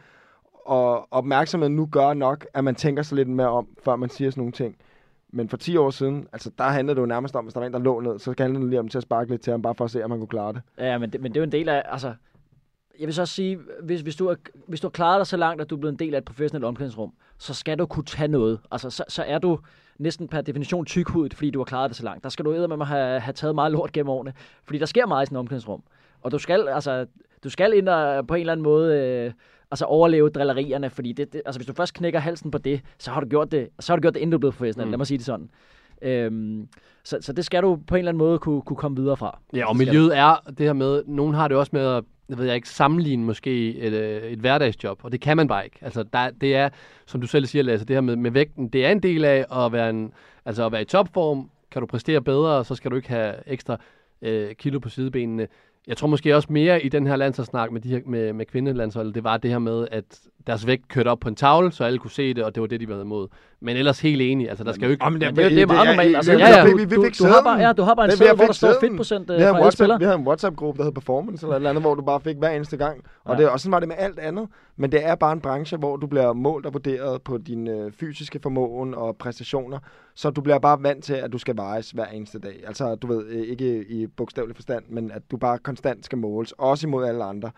Og 0.67 1.09
opmærksomheden 1.11 1.77
nu 1.77 1.87
gør 1.87 2.15
nok, 2.15 2.47
at 2.55 2.65
man 2.65 2.75
tænker 2.75 3.03
sig 3.03 3.17
lidt 3.17 3.29
mere 3.29 3.49
om, 3.49 3.69
før 3.85 3.97
man 3.97 4.11
siger 4.11 4.31
sådan 4.31 4.41
nogle 4.41 4.53
ting. 4.53 4.77
Men 5.31 5.49
for 5.49 5.57
10 5.57 5.77
år 5.77 5.91
siden, 5.91 6.29
altså 6.33 6.51
der 6.59 6.65
handlede 6.65 6.95
det 6.95 7.01
jo 7.01 7.07
nærmest 7.07 7.37
om, 7.37 7.45
hvis 7.45 7.55
der 7.55 7.61
var 7.61 7.67
en, 7.67 7.73
der 7.73 7.79
lå 7.79 8.01
ned, 8.01 8.19
så 8.19 8.35
handlede 8.39 8.63
det 8.63 8.71
lige 8.71 8.81
om 8.81 8.89
til 8.89 8.99
at 8.99 9.03
sparke 9.03 9.31
lidt 9.31 9.43
til 9.43 9.51
ham, 9.51 9.63
bare 9.63 9.75
for 9.75 9.85
at 9.85 9.91
se, 9.91 10.05
om 10.05 10.11
man 10.11 10.19
kunne 10.19 10.29
klare 10.29 10.53
det. 10.53 10.63
Ja, 10.79 10.99
men 10.99 11.11
det, 11.11 11.21
men 11.21 11.33
det 11.33 11.37
er 11.37 11.41
jo 11.41 11.45
en 11.45 11.53
del 11.53 11.69
af, 11.69 11.83
altså, 11.85 12.15
jeg 12.99 13.07
vil 13.07 13.15
så 13.15 13.23
også 13.23 13.35
sige, 13.35 13.59
hvis, 13.83 14.01
hvis, 14.01 14.17
du 14.17 14.27
er, 14.27 14.35
hvis 14.69 14.81
du 14.81 14.87
har 14.87 14.91
klaret 14.91 15.19
dig 15.21 15.27
så 15.27 15.37
langt, 15.37 15.63
at 15.63 15.71
du 15.71 15.75
er 15.75 15.81
blevet 15.81 15.93
en 15.93 15.99
del 15.99 16.15
af 16.15 16.19
et 16.19 16.25
professionelt 16.25 16.65
omklædningsrum, 16.65 17.13
så 17.39 17.55
skal 17.55 17.79
du 17.79 17.87
kunne 17.87 18.05
tage 18.05 18.29
noget. 18.29 18.61
Altså, 18.71 18.91
så, 18.91 19.05
så 19.09 19.23
er 19.23 19.39
du 19.39 19.59
næsten 19.99 20.29
per 20.29 20.41
definition 20.41 20.85
tykhudet, 20.85 21.35
fordi 21.35 21.51
du 21.51 21.59
har 21.59 21.65
klaret 21.65 21.89
det 21.89 21.97
så 21.97 22.05
langt. 22.05 22.25
Der 22.25 22.31
skal 22.31 22.45
du 22.45 22.51
med 22.51 22.81
at 22.81 22.87
have, 22.87 23.21
have 23.21 23.33
taget 23.33 23.55
meget 23.55 23.73
lort 23.73 23.93
gennem 23.93 24.09
årene, 24.09 24.33
fordi 24.65 24.79
der 24.79 24.87
sker 24.87 25.07
meget 25.07 25.23
i 25.23 25.27
sådan 25.27 25.37
et 25.37 25.41
omklædningsrum. 25.41 25.83
Og 26.23 26.33
du 26.33 26.39
skal, 26.39 26.69
altså, 26.69 27.07
du 27.45 27.51
skal 27.51 27.75
ind 27.75 27.89
og 27.89 28.27
på 28.27 28.35
en 28.35 28.41
eller 28.41 28.53
anden 28.53 28.65
måde 28.65 29.01
øh, 29.01 29.33
altså 29.71 29.85
overleve 29.85 30.29
drillerierne, 30.29 30.91
fordi 30.91 31.13
det, 31.13 31.33
det, 31.33 31.43
altså, 31.47 31.59
hvis 31.59 31.67
du 31.67 31.73
først 31.73 31.95
knækker 31.95 32.21
halsen 32.21 32.51
på 32.51 32.59
det, 32.59 32.81
så 32.99 33.11
har 33.11 33.21
du 33.21 33.29
gjort 33.29 33.53
det, 33.53 33.69
så 33.81 33.93
har 33.93 33.97
du 33.97 34.01
gjort 34.01 34.15
det, 34.15 34.21
inden 34.21 34.31
du 34.31 34.37
er 34.37 34.39
blevet 34.39 34.55
professionel. 34.55 34.87
Mm. 34.87 34.91
Lad 34.91 34.99
mig 34.99 35.07
sige 35.07 35.19
det 35.19 35.27
sådan. 35.27 35.51
Øhm, 36.03 36.69
så, 37.05 37.19
så 37.21 37.33
det 37.33 37.45
skal 37.45 37.63
du 37.63 37.79
på 37.87 37.95
en 37.95 37.99
eller 37.99 38.11
anden 38.11 38.19
måde 38.19 38.39
kunne, 38.39 38.63
kunne 38.63 38.77
komme 38.77 38.97
videre 38.97 39.17
fra. 39.17 39.41
Ja, 39.55 39.69
og 39.69 39.77
miljøet 39.77 40.19
er 40.19 40.37
det 40.59 40.67
her 40.67 40.73
med, 40.73 41.03
nogen 41.07 41.35
har 41.35 41.49
det 41.49 41.57
også 41.57 41.71
med 41.73 41.87
at, 41.87 42.05
jeg 42.29 42.39
ved 42.39 42.47
jeg 42.47 42.55
ikke, 42.55 42.69
sammenligne 42.69 43.25
måske 43.25 43.77
et, 43.77 43.93
øh, 43.93 44.23
et 44.23 44.39
hverdagsjob, 44.39 45.05
og 45.05 45.13
det 45.13 45.21
kan 45.21 45.37
man 45.37 45.49
bare 45.49 45.65
ikke. 45.65 45.79
Altså, 45.81 46.03
der, 46.03 46.31
det 46.31 46.57
er, 46.57 46.69
som 47.07 47.21
du 47.21 47.27
selv 47.27 47.47
siger, 47.47 47.63
Lasse, 47.63 47.87
det 47.87 47.97
her 47.97 48.01
med, 48.01 48.17
med 48.17 48.31
vægten, 48.31 48.69
det 48.69 48.87
er 48.87 48.91
en 48.91 49.03
del 49.03 49.25
af 49.25 49.65
at 49.65 49.73
være, 49.73 49.91
en, 49.91 50.13
altså 50.45 50.67
at 50.67 50.73
være 50.73 50.83
i 50.83 50.85
topform, 50.85 51.51
kan 51.71 51.81
du 51.81 51.87
præstere 51.87 52.23
bedre, 52.23 52.65
så 52.65 52.75
skal 52.75 52.91
du 52.91 52.97
ikke 52.97 53.09
have 53.09 53.35
ekstra 53.47 53.77
øh, 54.23 54.55
kilo 54.55 54.79
på 54.79 54.89
sidebenene. 54.89 55.49
Jeg 55.89 55.97
tror 55.97 56.09
måske 56.09 56.37
også 56.37 56.49
mere 56.51 56.83
i 56.83 56.89
den 56.89 57.07
her 57.07 57.17
landsholdssnak 57.17 57.71
med, 57.73 57.81
de 57.81 57.89
her, 57.89 58.01
med, 58.07 58.33
med 58.33 58.47
kvindelandsholdet, 58.47 59.15
det 59.15 59.25
var 59.25 59.37
det 59.37 59.51
her 59.51 59.59
med, 59.59 59.89
at 59.93 60.05
deres 60.47 60.67
vægt 60.67 60.89
kørte 60.89 61.09
op 61.09 61.21
på 61.21 61.29
en 61.29 61.35
tavle, 61.35 61.73
så 61.73 61.85
alle 61.85 61.99
kunne 61.99 62.11
se 62.11 62.35
det, 62.35 62.45
og 62.45 62.55
det 62.55 62.61
var 62.61 62.67
det, 62.67 62.81
de 62.81 62.89
var 62.89 63.01
imod. 63.01 63.29
Men 63.61 63.77
ellers 63.77 64.01
helt 64.01 64.23
enig, 64.23 64.49
altså 64.49 64.65
der 64.65 64.73
skal 64.73 64.85
jo 64.85 64.91
ikke... 64.91 65.05
Jamen, 65.05 65.19
Men 65.19 65.37
det, 65.37 65.51
det 65.51 65.63
er 65.63 65.67
meget 65.67 65.89
normalt. 65.89 66.17
Altså, 66.17 66.33
ja, 66.33 66.39
ja, 66.49 66.65
vi- 66.65 66.71
du, 66.71 66.77
vi- 66.77 66.85
vi 66.85 66.95
du, 66.95 67.03
fik 67.05 67.19
du, 67.19 67.25
har 67.25 67.43
bare, 67.43 67.61
ja, 67.61 67.73
du 67.73 67.83
har 67.83 67.95
bare 67.95 68.05
en 68.05 68.11
Det 68.11 68.21
er 68.21 68.25
ved, 68.29 68.37
hvor 68.37 68.45
der 68.45 68.53
fik 68.53 68.57
står 68.57 68.75
fedtprocent 68.81 69.31
øh, 69.31 69.41
fra 69.41 69.49
en 69.51 69.57
alle 69.57 69.73
spillere. 69.73 69.91
WhatsApp, 69.91 70.01
vi 70.01 70.05
havde 70.05 70.19
en 70.19 70.27
WhatsApp-gruppe, 70.27 70.79
der 70.79 70.85
hed 70.85 70.93
Performance, 70.93 71.47
eller 71.47 71.53
et 71.55 71.57
eller 71.57 71.71
andet, 71.71 71.83
hvor 71.83 71.95
du 71.95 72.03
bare 72.03 72.21
fik 72.21 72.37
hver 72.37 72.51
eneste 72.51 72.77
gang. 72.77 73.05
Og, 73.25 73.37
Ja. 73.37 73.43
det, 73.43 73.51
og 73.51 73.61
sådan 73.61 73.73
var 73.73 73.79
det 73.81 73.89
med 73.89 73.97
alt 73.99 74.19
andet. 74.19 74.47
Men 74.77 74.93
det 74.93 75.07
er 75.07 75.15
bare 75.15 75.33
en 75.33 75.41
branche, 75.41 75.77
hvor 75.79 75.97
du 75.97 76.07
bliver 76.07 76.33
målt 76.33 76.67
og 76.67 76.73
vurderet 76.75 77.23
på 77.23 77.39
din 77.39 77.69
øh, 77.69 77.93
fysiske 78.01 78.39
formåen 78.43 78.95
og 78.95 79.17
præstationer. 79.17 79.79
Så 80.19 80.31
du 80.31 80.41
bliver 80.41 80.59
bare 80.59 80.83
vant 80.83 81.05
til, 81.05 81.15
at 81.15 81.33
du 81.33 81.39
skal 81.39 81.57
vejes 81.57 81.91
hver 81.91 82.07
eneste 82.07 82.39
dag. 82.39 82.63
Altså, 82.67 82.95
du 82.95 83.07
ved, 83.07 83.27
øh, 83.27 83.43
ikke 83.43 83.87
i 83.89 84.07
bogstavelig 84.07 84.57
forstand, 84.57 84.85
men 84.89 85.11
at 85.11 85.23
du 85.31 85.37
bare 85.37 85.59
konstant 85.59 86.05
skal 86.05 86.19
måles. 86.19 86.53
Også 86.59 86.87
imod 86.87 87.05
alle 87.07 87.25
andre. 87.25 87.51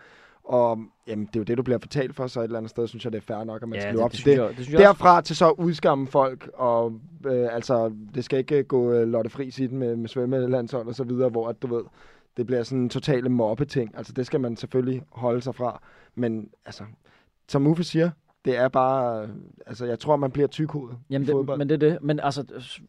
Og 0.43 0.79
jamen, 1.07 1.25
det 1.25 1.35
er 1.35 1.39
jo 1.39 1.43
det, 1.43 1.57
du 1.57 1.63
bliver 1.63 1.79
fortalt 1.79 2.15
for, 2.15 2.27
så 2.27 2.39
et 2.39 2.43
eller 2.43 2.57
andet 2.57 2.69
sted 2.69 2.87
synes 2.87 3.03
jeg, 3.05 3.11
det 3.13 3.17
er 3.17 3.21
fair 3.35 3.43
nok, 3.43 3.61
at 3.61 3.69
man 3.69 3.75
Ja, 3.75 3.81
skal 3.81 3.93
leve 3.93 4.03
op 4.03 4.11
til 4.11 4.25
det. 4.25 4.31
jeg, 4.31 4.37
det 4.57 4.69
jeg 4.69 4.75
også. 4.75 4.77
Derfra 4.77 5.21
til 5.21 5.35
så 5.35 5.49
at 5.49 5.55
udskamme 5.57 6.07
folk, 6.07 6.49
og 6.53 6.99
øh, 7.25 7.55
altså, 7.55 7.93
det 8.15 8.23
skal 8.25 8.39
ikke 8.39 8.63
gå 8.63 8.91
øh, 8.93 9.07
Lotte 9.07 9.29
Friis 9.29 9.59
i 9.59 9.67
den 9.67 9.77
med, 9.77 9.95
med 9.95 10.09
svømmelandshold 10.09 10.87
og 10.87 10.95
så 10.95 11.03
videre, 11.03 11.29
hvor 11.29 11.47
at, 11.49 11.61
du 11.61 11.75
ved, 11.75 11.83
det 12.37 12.45
bliver 12.45 12.63
sådan 12.63 12.79
en 12.83 12.89
totale 12.89 13.29
mobbe-ting. 13.29 13.91
Altså, 13.97 14.13
det 14.13 14.25
skal 14.25 14.39
man 14.39 14.57
selvfølgelig 14.57 15.03
holde 15.11 15.41
sig 15.41 15.55
fra. 15.55 15.81
Men 16.15 16.49
altså, 16.65 16.83
som 17.47 17.67
Uffe 17.67 17.83
siger, 17.83 18.09
det 18.49 18.57
er 18.57 18.67
bare, 18.67 19.27
altså, 19.67 19.85
jeg 19.85 19.99
tror, 19.99 20.15
man 20.15 20.31
bliver 20.31 20.47
tykhovedet 20.47 20.97
Jamen, 21.09 21.27
det, 21.27 21.33
fodbold. 21.33 21.57
men 21.57 21.69
det 21.69 21.83
er 21.83 21.89
det. 21.89 21.97
Men 22.01 22.19
altså, 22.19 22.43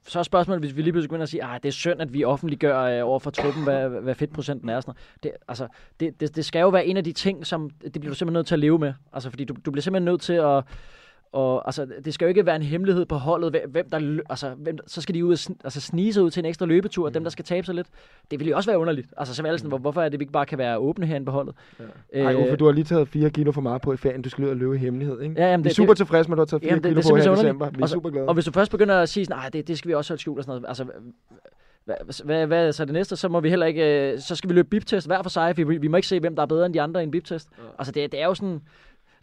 så 0.08 0.18
er 0.18 0.22
spørgsmålet, 0.22 0.62
hvis 0.62 0.76
vi 0.76 0.82
lige 0.82 0.92
pludselig 0.92 1.08
begynder 1.08 1.22
at 1.22 1.28
sige, 1.28 1.44
at 1.44 1.62
det 1.62 1.68
er 1.68 1.72
synd, 1.72 2.00
at 2.00 2.12
vi 2.12 2.24
offentliggør 2.24 2.80
øh, 2.82 3.08
over 3.08 3.18
for 3.18 3.30
truppen, 3.30 3.62
hvad, 3.62 3.88
hvad 4.04 4.14
fedtprocenten 4.14 4.68
er. 4.68 4.80
Sådan 4.80 4.94
det, 5.22 5.32
altså, 5.48 5.68
det, 6.00 6.20
det, 6.20 6.36
det, 6.36 6.44
skal 6.44 6.60
jo 6.60 6.68
være 6.68 6.86
en 6.86 6.96
af 6.96 7.04
de 7.04 7.12
ting, 7.12 7.46
som 7.46 7.70
det 7.70 7.92
bliver 7.92 8.10
du 8.10 8.14
simpelthen 8.14 8.32
nødt 8.32 8.46
til 8.46 8.54
at 8.54 8.58
leve 8.58 8.78
med. 8.78 8.92
Altså, 9.12 9.30
fordi 9.30 9.44
du, 9.44 9.54
du 9.64 9.70
bliver 9.70 9.82
simpelthen 9.82 10.04
nødt 10.04 10.20
til 10.20 10.32
at... 10.32 10.64
Og, 11.32 11.62
altså, 11.68 11.86
det 12.04 12.14
skal 12.14 12.24
jo 12.24 12.28
ikke 12.28 12.46
være 12.46 12.56
en 12.56 12.62
hemmelighed 12.62 13.06
på 13.06 13.14
holdet, 13.14 13.60
hvem- 13.68 13.88
der, 13.90 14.20
altså, 14.30 14.50
hvem, 14.58 14.78
så 14.86 15.00
skal 15.00 15.14
de 15.14 15.24
ud 15.24 15.32
og 15.32 15.38
sn- 15.38 15.56
altså, 15.64 15.80
snige 15.80 16.12
sig 16.12 16.22
ud 16.22 16.30
til 16.30 16.40
en 16.40 16.44
ekstra 16.46 16.66
løbetur, 16.66 17.08
mm. 17.08 17.12
dem 17.12 17.22
der 17.22 17.30
skal 17.30 17.44
tabe 17.44 17.66
sig 17.66 17.74
lidt. 17.74 17.86
Det 18.30 18.38
ville 18.38 18.50
jo 18.50 18.56
også 18.56 18.70
være 18.70 18.78
underligt. 18.78 19.08
Altså, 19.16 19.34
så 19.34 19.42
alle 19.42 19.58
sådan, 19.58 19.68
hvor, 19.68 19.78
hvorfor 19.78 20.02
er 20.02 20.08
det, 20.08 20.20
vi 20.20 20.22
ikke 20.22 20.32
bare 20.32 20.46
kan 20.46 20.58
være 20.58 20.78
åbne 20.78 21.06
herinde 21.06 21.26
på 21.26 21.32
holdet? 21.32 21.54
Ja. 22.14 22.22
Ej, 22.22 22.34
Uffe, 22.34 22.56
du 22.56 22.64
har 22.64 22.72
lige 22.72 22.84
taget 22.84 23.08
4 23.08 23.30
kilo 23.30 23.52
for 23.52 23.60
meget 23.60 23.82
på 23.82 23.92
i 23.92 23.96
ferien. 23.96 24.22
Du 24.22 24.28
skal 24.28 24.44
ud 24.44 24.50
og 24.50 24.56
løbe 24.56 24.74
i 24.74 24.78
hemmelighed, 24.78 25.20
ikke? 25.20 25.34
Ja, 25.38 25.50
jamen, 25.50 25.64
vi 25.64 25.68
er 25.68 25.70
det- 25.70 25.76
super 25.76 25.92
det- 25.92 25.96
tilfredse 25.96 26.30
med, 26.30 26.34
at 26.34 26.36
du 26.36 26.40
har 26.40 26.46
taget 26.46 26.62
4 26.62 26.68
Jamen, 26.70 26.82
det- 26.84 26.90
kilo 26.90 27.00
det 27.00 27.06
er 27.06 27.10
på 27.10 27.16
her 27.16 27.32
i 27.32 27.36
december. 27.44 27.70
Vi 27.70 27.82
er 27.82 27.86
super 27.86 28.10
glade. 28.10 28.28
Og 28.28 28.34
hvis 28.34 28.44
du 28.44 28.52
først 28.52 28.70
begynder 28.70 28.94
at 29.00 29.08
sige 29.08 29.26
nej, 29.30 29.48
det, 29.52 29.68
det 29.68 29.78
skal 29.78 29.88
vi 29.88 29.94
også 29.94 30.12
holde 30.12 30.20
skjult 30.20 30.38
og 30.38 30.44
sådan 30.44 30.60
noget, 30.62 30.68
altså, 30.68 30.84
hvad, 31.84 31.96
hvad, 32.24 32.46
hvad 32.46 32.66
er 32.66 32.70
så 32.70 32.84
det 32.84 32.92
næste? 32.92 33.16
Så 33.16 33.28
må 33.28 33.40
vi 33.40 33.48
heller 33.50 33.66
ikke, 33.66 34.12
øh, 34.12 34.18
så 34.20 34.36
skal 34.36 34.50
vi 34.50 34.54
løbe 34.54 34.68
biptest 34.68 35.06
hver 35.06 35.22
for 35.22 35.30
sig, 35.30 35.56
for 35.56 35.64
vi, 35.64 35.76
vi 35.78 35.88
må 35.88 35.96
ikke 35.96 36.08
se, 36.08 36.20
hvem 36.20 36.36
der 36.36 36.42
er 36.42 36.46
bedre 36.46 36.66
end 36.66 36.74
de 36.74 36.80
andre 36.80 37.00
i 37.00 37.04
en 37.04 37.10
biptest. 37.10 37.48
Ja. 37.58 37.62
Altså, 37.78 37.92
det, 37.92 38.12
det 38.12 38.20
er 38.20 38.26
jo 38.26 38.34
sådan... 38.34 38.60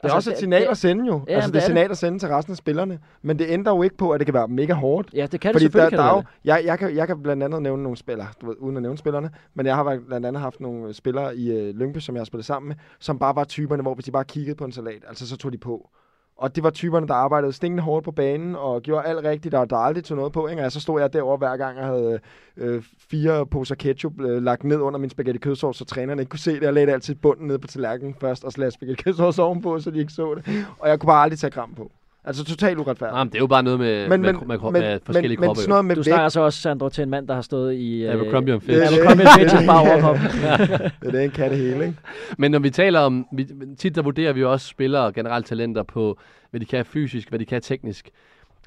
Det 0.04 0.12
er 0.12 0.16
også 0.16 0.32
et 0.32 0.38
signal 0.38 0.68
at 0.70 0.78
sende 0.78 1.08
jo. 1.08 1.22
Ja, 1.28 1.34
altså, 1.34 1.52
det 1.52 1.56
er 1.56 1.60
det 1.60 1.64
er 1.64 1.66
signal 1.66 1.91
at 1.91 1.98
sende 1.98 2.20
til 2.20 2.30
resten 2.30 2.52
af 2.52 2.58
spillerne. 2.58 3.00
Men 3.22 3.39
det 3.39 3.45
ændrer 3.50 3.76
jo 3.76 3.82
ikke 3.82 3.98
på, 3.98 4.12
at 4.12 4.20
det 4.20 4.28
kan 4.28 4.34
være 4.34 4.48
mega 4.48 4.74
hårdt. 4.74 5.10
Ja, 5.14 5.26
det 5.32 5.41
kan 5.41 5.50
det 5.50 5.56
Fordi 5.56 5.66
selvfølgelig, 5.66 5.91
der, 5.91 5.98
kan 5.98 5.98
der 5.98 6.04
det 6.04 6.12
er 6.12 6.16
jo, 6.16 6.24
jeg, 6.45 6.66
jeg, 6.66 6.80
kan, 6.80 6.95
jeg 6.95 7.08
kan 7.08 7.24
blandt 7.24 7.43
andet 7.43 7.62
nævne 7.62 7.84
nogle 7.84 7.98
spillere, 7.98 8.28
du 8.41 8.48
ved, 8.48 8.56
uden 8.60 8.76
at 8.78 8.82
nævne 8.82 8.98
spillerne, 8.98 9.30
men 9.54 9.66
jeg 9.66 9.76
har 9.76 10.00
blandt 10.08 10.26
andet 10.26 10.41
haft 10.41 10.60
nogle 10.60 10.93
spillere 10.93 11.36
i 11.38 11.52
øh, 11.52 11.76
Lyngby, 11.76 11.98
som 11.98 12.16
jeg 12.16 12.20
har 12.20 12.26
spillet 12.26 12.45
sammen 12.45 12.68
med, 12.68 12.76
som 13.00 13.20
bare 13.20 13.36
var 13.36 13.43
typerne, 13.43 13.82
hvor 13.82 13.93
hvis 13.93 14.06
de 14.06 14.12
bare 14.12 14.26
kiggede 14.26 14.56
på 14.56 14.66
en 14.66 14.72
salat, 14.72 15.04
altså 15.08 15.28
så 15.28 15.38
tog 15.38 15.54
de 15.54 15.58
på. 15.58 15.89
Og 16.38 16.55
det 16.55 16.63
var 16.63 16.69
typerne, 16.69 17.07
der 17.07 17.13
arbejdede 17.13 17.53
stinkende 17.53 17.83
hårdt 17.83 18.05
på 18.05 18.11
banen 18.11 18.55
og 18.55 18.81
gjorde 18.81 19.07
alt 19.07 19.23
rigtigt, 19.23 19.55
og 19.55 19.69
der 19.69 19.77
aldrig 19.77 20.03
tog 20.03 20.17
noget 20.17 20.33
på. 20.33 20.47
Ikke? 20.47 20.65
Og 20.65 20.71
så 20.71 20.79
stod 20.79 21.01
jeg 21.01 21.13
derovre 21.13 21.38
hver 21.38 21.57
gang, 21.57 21.77
jeg 21.77 21.85
havde 21.85 22.19
øh, 22.57 22.83
fire 23.09 23.45
poser 23.45 23.75
ketchup 23.75 24.13
øh, 24.21 24.43
lagt 24.43 24.63
ned 24.63 24.77
under 24.77 24.99
min 24.99 25.09
spaghetti 25.09 25.39
kødsovs, 25.39 25.77
så 25.77 25.85
trænerne 25.85 26.21
ikke 26.21 26.29
kunne 26.29 26.39
se 26.39 26.53
det. 26.53 26.61
Jeg 26.61 26.73
lagde 26.73 26.93
altid 26.93 27.15
bunden 27.15 27.47
ned 27.47 27.57
på 27.59 27.67
tallerkenen 27.67 28.15
først, 28.21 28.43
og 28.43 28.51
så 28.51 28.59
lagde 28.59 28.71
spaghetti 28.71 29.03
kødsovs 29.03 29.39
ovenpå, 29.39 29.79
så 29.79 29.91
de 29.91 29.99
ikke 29.99 30.13
så 30.13 30.35
det. 30.35 30.65
Og 30.79 30.89
jeg 30.89 30.99
kunne 30.99 31.07
bare 31.07 31.23
aldrig 31.23 31.39
tage 31.39 31.51
gram 31.51 31.73
på. 31.75 31.91
Altså 32.28 32.43
totalt 32.45 32.80
uretfærdigt. 32.80 33.17
Jamen, 33.17 33.32
det 33.32 33.36
er 33.36 33.39
jo 33.39 33.47
bare 33.47 33.63
noget 33.63 33.80
med, 33.80 34.09
Men- 34.09 34.21
med, 34.21 34.34
men- 34.34 34.47
med, 34.47 34.57
med, 34.57 34.71
men- 34.71 34.82
med 34.82 34.99
forskellige 35.05 35.38
men- 35.38 35.39
men 35.41 35.47
kroppe. 35.47 35.61
sådan 35.61 35.69
noget 35.69 35.86
med 35.86 35.95
Du 35.95 35.99
vægt- 35.99 36.05
snakker 36.07 36.30
så 36.30 36.41
også, 36.41 36.61
Sandro, 36.61 36.89
til 36.89 37.01
en 37.03 37.09
mand, 37.09 37.28
der 37.28 37.34
har 37.34 37.41
stået 37.41 37.73
i... 37.75 38.03
øh, 38.03 38.13
Abercrombie 38.13 38.53
and 38.53 38.61
Fitch. 38.61 38.82
Er. 38.82 38.88
Abercrombie 38.88 39.28
and 39.28 39.39
Fitch 39.39 39.65
bare 39.65 39.82
overkrop. 39.82 40.17
det 41.11 41.15
er 41.15 41.19
en 41.19 41.32
kan 41.32 41.49
det 41.51 41.57
hele, 41.57 41.86
ikke? 41.86 41.97
Men 42.38 42.51
når 42.51 42.59
vi 42.59 42.69
taler 42.69 42.99
om, 42.99 43.28
vi, 43.34 43.47
tit 43.78 43.95
der 43.95 44.01
vurderer 44.01 44.34
vi 44.34 44.39
jo 44.41 44.51
også 44.51 44.67
spillere 44.67 45.03
og 45.03 45.13
generelt 45.13 45.45
talenter 45.45 45.84
på, 45.84 46.17
hvad 46.49 46.59
de 46.59 46.65
kan 46.65 46.86
fysisk, 46.86 47.30
hvad 47.30 47.39
de 47.39 47.45
kan 47.45 47.61
teknisk. 47.61 48.09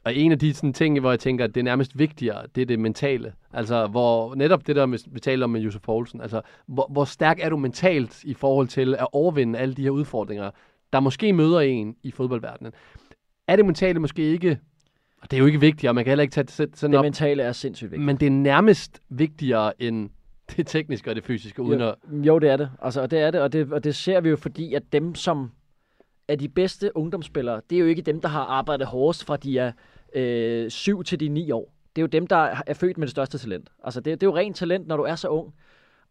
og 0.05 0.15
en 0.15 0.33
af 0.33 0.39
de 0.39 0.55
sådan, 0.55 0.73
ting, 0.73 1.01
hvor 1.01 1.11
jeg 1.11 1.21
tænker, 1.21 1.45
at 1.45 1.55
det 1.55 1.61
er 1.61 1.65
nærmest 1.65 1.99
vigtigere, 1.99 2.43
det 2.55 2.63
er 2.63 2.67
det 2.67 2.79
mentale. 2.79 3.33
Altså, 3.53 3.87
hvor 3.87 4.35
netop 4.35 4.67
det 4.67 4.77
der, 4.77 4.87
med- 4.87 4.99
vi 5.13 5.21
taler 5.21 5.45
om 5.45 5.51
med 5.51 5.61
Josef 5.61 5.81
Poulsen, 5.83 6.21
altså, 6.21 6.41
hvor, 6.67 6.87
hvor 6.93 7.05
stærk 7.05 7.39
er 7.43 7.49
du 7.49 7.57
mentalt 7.57 8.25
i 8.25 8.35
forhold 8.35 8.69
til 8.69 8.95
at 8.95 9.07
overvinde 9.13 9.59
alle 9.59 9.75
de 9.75 9.83
her 9.83 9.91
udfordringer, 9.91 10.51
der 10.93 11.01
måske 11.01 11.33
møder 11.33 11.61
en 11.61 11.95
i 12.03 12.11
fodboldverdenen. 12.11 12.73
Er 13.51 13.57
det 13.57 13.65
mentale 13.65 13.99
måske 13.99 14.23
ikke, 14.23 14.59
og 15.23 15.31
det 15.31 15.37
er 15.37 15.41
jo 15.41 15.47
ikke 15.47 15.61
vigtigt, 15.61 15.89
og 15.89 15.95
man 15.95 16.05
kan 16.05 16.11
heller 16.11 16.23
ikke 16.23 16.33
tage 16.33 16.45
det 16.45 16.51
sådan 16.51 16.91
Det 16.93 16.99
op, 16.99 17.05
mentale 17.05 17.43
er 17.43 17.53
sindssygt 17.53 17.91
vigtigt. 17.91 18.07
men 18.07 18.17
det 18.17 18.27
er 18.27 18.31
nærmest 18.31 19.01
vigtigere 19.09 19.83
end 19.83 20.11
det 20.57 20.67
tekniske 20.67 21.11
og 21.11 21.17
det 21.17 21.25
fysiske, 21.25 21.63
uden 21.63 21.81
jo, 21.81 21.89
at... 21.89 21.97
jo, 22.27 22.39
det 22.39 22.51
er 22.51 22.57
det. 22.57 22.71
Altså, 22.83 23.01
og 23.01 23.11
det 23.11 23.21
er 23.21 23.31
det, 23.31 23.41
og 23.41 23.53
det, 23.53 23.73
og 23.73 23.85
det 23.85 23.95
ser 23.95 24.21
vi 24.21 24.29
jo, 24.29 24.37
fordi 24.37 24.75
at 24.75 24.83
dem, 24.93 25.15
som 25.15 25.51
er 26.29 26.37
de 26.37 26.49
bedste 26.49 26.97
ungdomsspillere, 26.97 27.61
det 27.71 27.77
er 27.77 27.81
jo 27.81 27.87
ikke 27.87 28.03
dem, 28.03 28.21
der 28.21 28.29
har 28.29 28.45
arbejdet 28.45 28.87
hårdest 28.87 29.25
fra 29.25 29.37
de 29.37 29.59
er 29.59 29.73
øh, 30.15 30.71
7 30.71 31.05
til 31.05 31.21
de 31.21 31.29
9 31.29 31.51
år. 31.51 31.75
Det 31.97 32.03
er 32.03 32.03
jo 32.03 32.07
dem, 32.07 32.27
der 32.27 32.63
er 32.67 32.75
født 32.75 32.99
med 32.99 33.07
det 33.07 33.11
største 33.11 33.39
talent. 33.39 33.71
Altså, 33.85 34.01
det, 34.01 34.21
det 34.21 34.27
er 34.27 34.31
jo 34.31 34.37
rent 34.37 34.57
talent, 34.57 34.87
når 34.87 34.97
du 34.97 35.03
er 35.03 35.15
så 35.15 35.29
ung. 35.29 35.55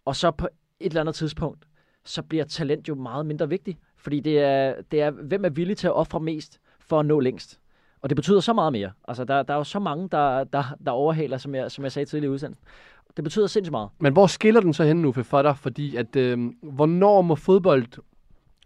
Og 0.06 0.16
så 0.16 0.32
på 0.32 0.48
et 0.80 0.90
eller 0.90 1.02
andet 1.02 1.16
tidspunkt, 1.16 1.66
så 2.06 2.22
bliver 2.22 2.44
talent 2.44 2.90
jo 2.90 2.96
meget 2.96 3.26
mindre 3.26 3.50
vigtigt. 3.50 3.78
Fordi 3.98 4.20
det 4.20 4.40
er, 4.40 4.76
det 4.92 5.02
er 5.02 5.12
hvem 5.12 5.46
er 5.46 5.50
villig 5.50 5.78
til 5.78 5.88
at 5.88 5.94
ofre 5.94 6.20
mest 6.20 6.60
for 6.90 7.00
at 7.00 7.06
nå 7.06 7.20
længst. 7.20 7.60
Og 8.02 8.10
det 8.10 8.16
betyder 8.16 8.40
så 8.40 8.54
meget 8.54 8.72
mere. 8.72 8.92
Altså, 9.08 9.24
der, 9.24 9.44
der 9.44 9.54
er 9.54 9.58
jo 9.58 9.64
så 9.64 9.80
mange, 9.80 10.10
der, 10.12 10.44
der, 10.44 10.64
der 10.86 10.92
overhaler, 10.92 11.38
som 11.38 11.56
jeg, 11.56 11.72
som 11.72 11.84
jeg 11.84 11.92
sagde 11.92 12.10
tidligere 12.10 12.32
i 12.32 12.34
udsendelsen. 12.34 12.66
Det 13.16 13.24
betyder 13.24 13.48
sindssygt 13.48 13.72
meget. 13.72 13.90
Men 14.00 14.14
hvor 14.14 14.28
skiller 14.28 14.62
den 14.62 14.74
så 14.74 14.84
hen 14.84 15.02
nu 15.02 15.12
for 15.12 15.42
dig? 15.42 15.58
Fordi 15.58 15.96
at, 15.96 16.16
øh, 16.16 16.52
hvornår 16.62 17.22
må 17.22 17.36
fodbold, 17.36 17.86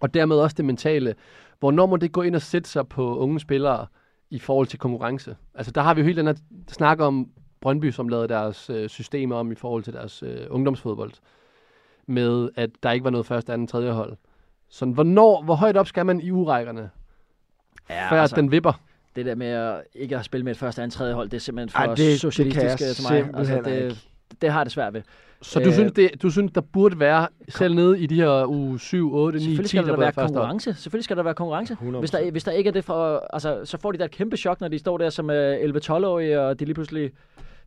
og 0.01 0.13
dermed 0.13 0.36
også 0.36 0.53
det 0.57 0.65
mentale, 0.65 1.15
hvornår 1.59 1.86
må 1.86 1.97
det 1.97 2.11
gå 2.11 2.21
ind 2.21 2.36
og 2.36 2.41
sætte 2.41 2.69
sig 2.69 2.88
på 2.88 3.17
unge 3.17 3.39
spillere 3.39 3.86
i 4.30 4.39
forhold 4.39 4.67
til 4.67 4.80
konkurrence? 4.80 5.36
Altså 5.55 5.71
der 5.71 5.82
har 5.82 5.93
vi 5.93 6.01
jo 6.01 6.05
helt 6.05 6.17
den 6.17 6.28
her 6.28 6.36
snak 6.67 6.99
om 6.99 7.30
Brøndby, 7.61 7.91
som 7.91 8.07
lavede 8.07 8.28
deres 8.28 8.69
øh, 8.69 8.89
systemer 8.89 9.36
om 9.36 9.51
i 9.51 9.55
forhold 9.55 9.84
til 9.84 9.93
deres 9.93 10.24
øh, 10.24 10.47
ungdomsfodbold. 10.49 11.11
Med 12.07 12.49
at 12.55 12.69
der 12.84 12.91
ikke 12.91 13.03
var 13.03 13.09
noget 13.09 13.26
første, 13.26 13.53
anden, 13.53 13.67
tredje 13.67 13.91
hold. 13.91 14.17
Så 14.69 14.86
hvornår, 14.86 15.43
hvor 15.43 15.55
højt 15.55 15.78
op 15.78 15.88
skal 15.88 16.05
man 16.05 16.21
i 16.21 16.32
urækkerne, 16.32 16.89
Ja, 17.89 18.11
før 18.11 18.21
altså, 18.21 18.36
den 18.36 18.51
vipper? 18.51 18.73
det 19.15 19.25
der 19.25 19.36
med 19.36 19.47
at 19.47 19.81
ikke 19.95 20.17
at 20.17 20.25
spille 20.25 20.43
med 20.43 20.51
et 20.51 20.57
første, 20.57 20.81
anden, 20.81 20.91
tredje 20.91 21.13
hold, 21.13 21.29
det 21.29 21.38
er 21.38 21.41
simpelthen 21.41 21.69
for 21.69 21.79
Ej, 21.79 21.88
det- 21.88 21.97
det 21.97 22.19
socialistisk 22.19 22.65
øh, 22.89 22.95
til 22.95 23.03
mig. 23.11 23.17
Altså, 23.38 23.53
simpelthen 23.53 23.63
det, 23.65 23.84
ikke. 23.84 24.01
det 24.41 24.51
har 24.51 24.59
jeg 24.59 24.65
det 24.65 24.73
svært 24.73 24.93
ved. 24.93 25.01
Så 25.41 25.59
du, 25.59 25.67
Øh, 25.67 25.73
synes, 25.73 25.91
det, 25.91 26.11
du 26.21 26.29
synes, 26.29 26.51
der 26.55 26.61
burde 26.61 26.99
være, 26.99 27.27
selv 27.49 27.75
nede 27.75 27.99
i 27.99 28.05
de 28.05 28.15
her 28.15 28.45
uge 28.49 28.79
7, 28.79 29.13
8, 29.15 29.39
9, 29.39 29.43
10, 29.43 29.45
Selvfølgelig 29.45 29.69
skal 29.69 29.84
der 29.84 29.91
der 29.91 29.97
være 29.97 30.11
konkurrence. 30.11 30.73
Selvfølgelig 30.73 31.03
skal 31.03 31.17
der 31.17 31.23
være 31.23 31.34
konkurrence. 31.34 31.73
100%. 31.81 31.99
Hvis 31.99 32.11
der, 32.11 32.31
hvis 32.31 32.43
der 32.43 32.51
ikke 32.51 32.67
er 32.67 32.71
det 32.71 32.86
for... 32.86 33.27
Altså, 33.34 33.61
så 33.65 33.77
får 33.77 33.91
de 33.91 33.97
da 33.97 34.05
et 34.05 34.11
kæmpe 34.11 34.38
chok, 34.38 34.61
når 34.61 34.67
de 34.67 34.79
står 34.79 34.97
der 34.97 35.09
som 35.09 35.29
øh, 35.29 35.57
11-12-årige, 35.57 36.41
og 36.41 36.59
de 36.59 36.65
lige 36.65 36.73
pludselig 36.75 37.11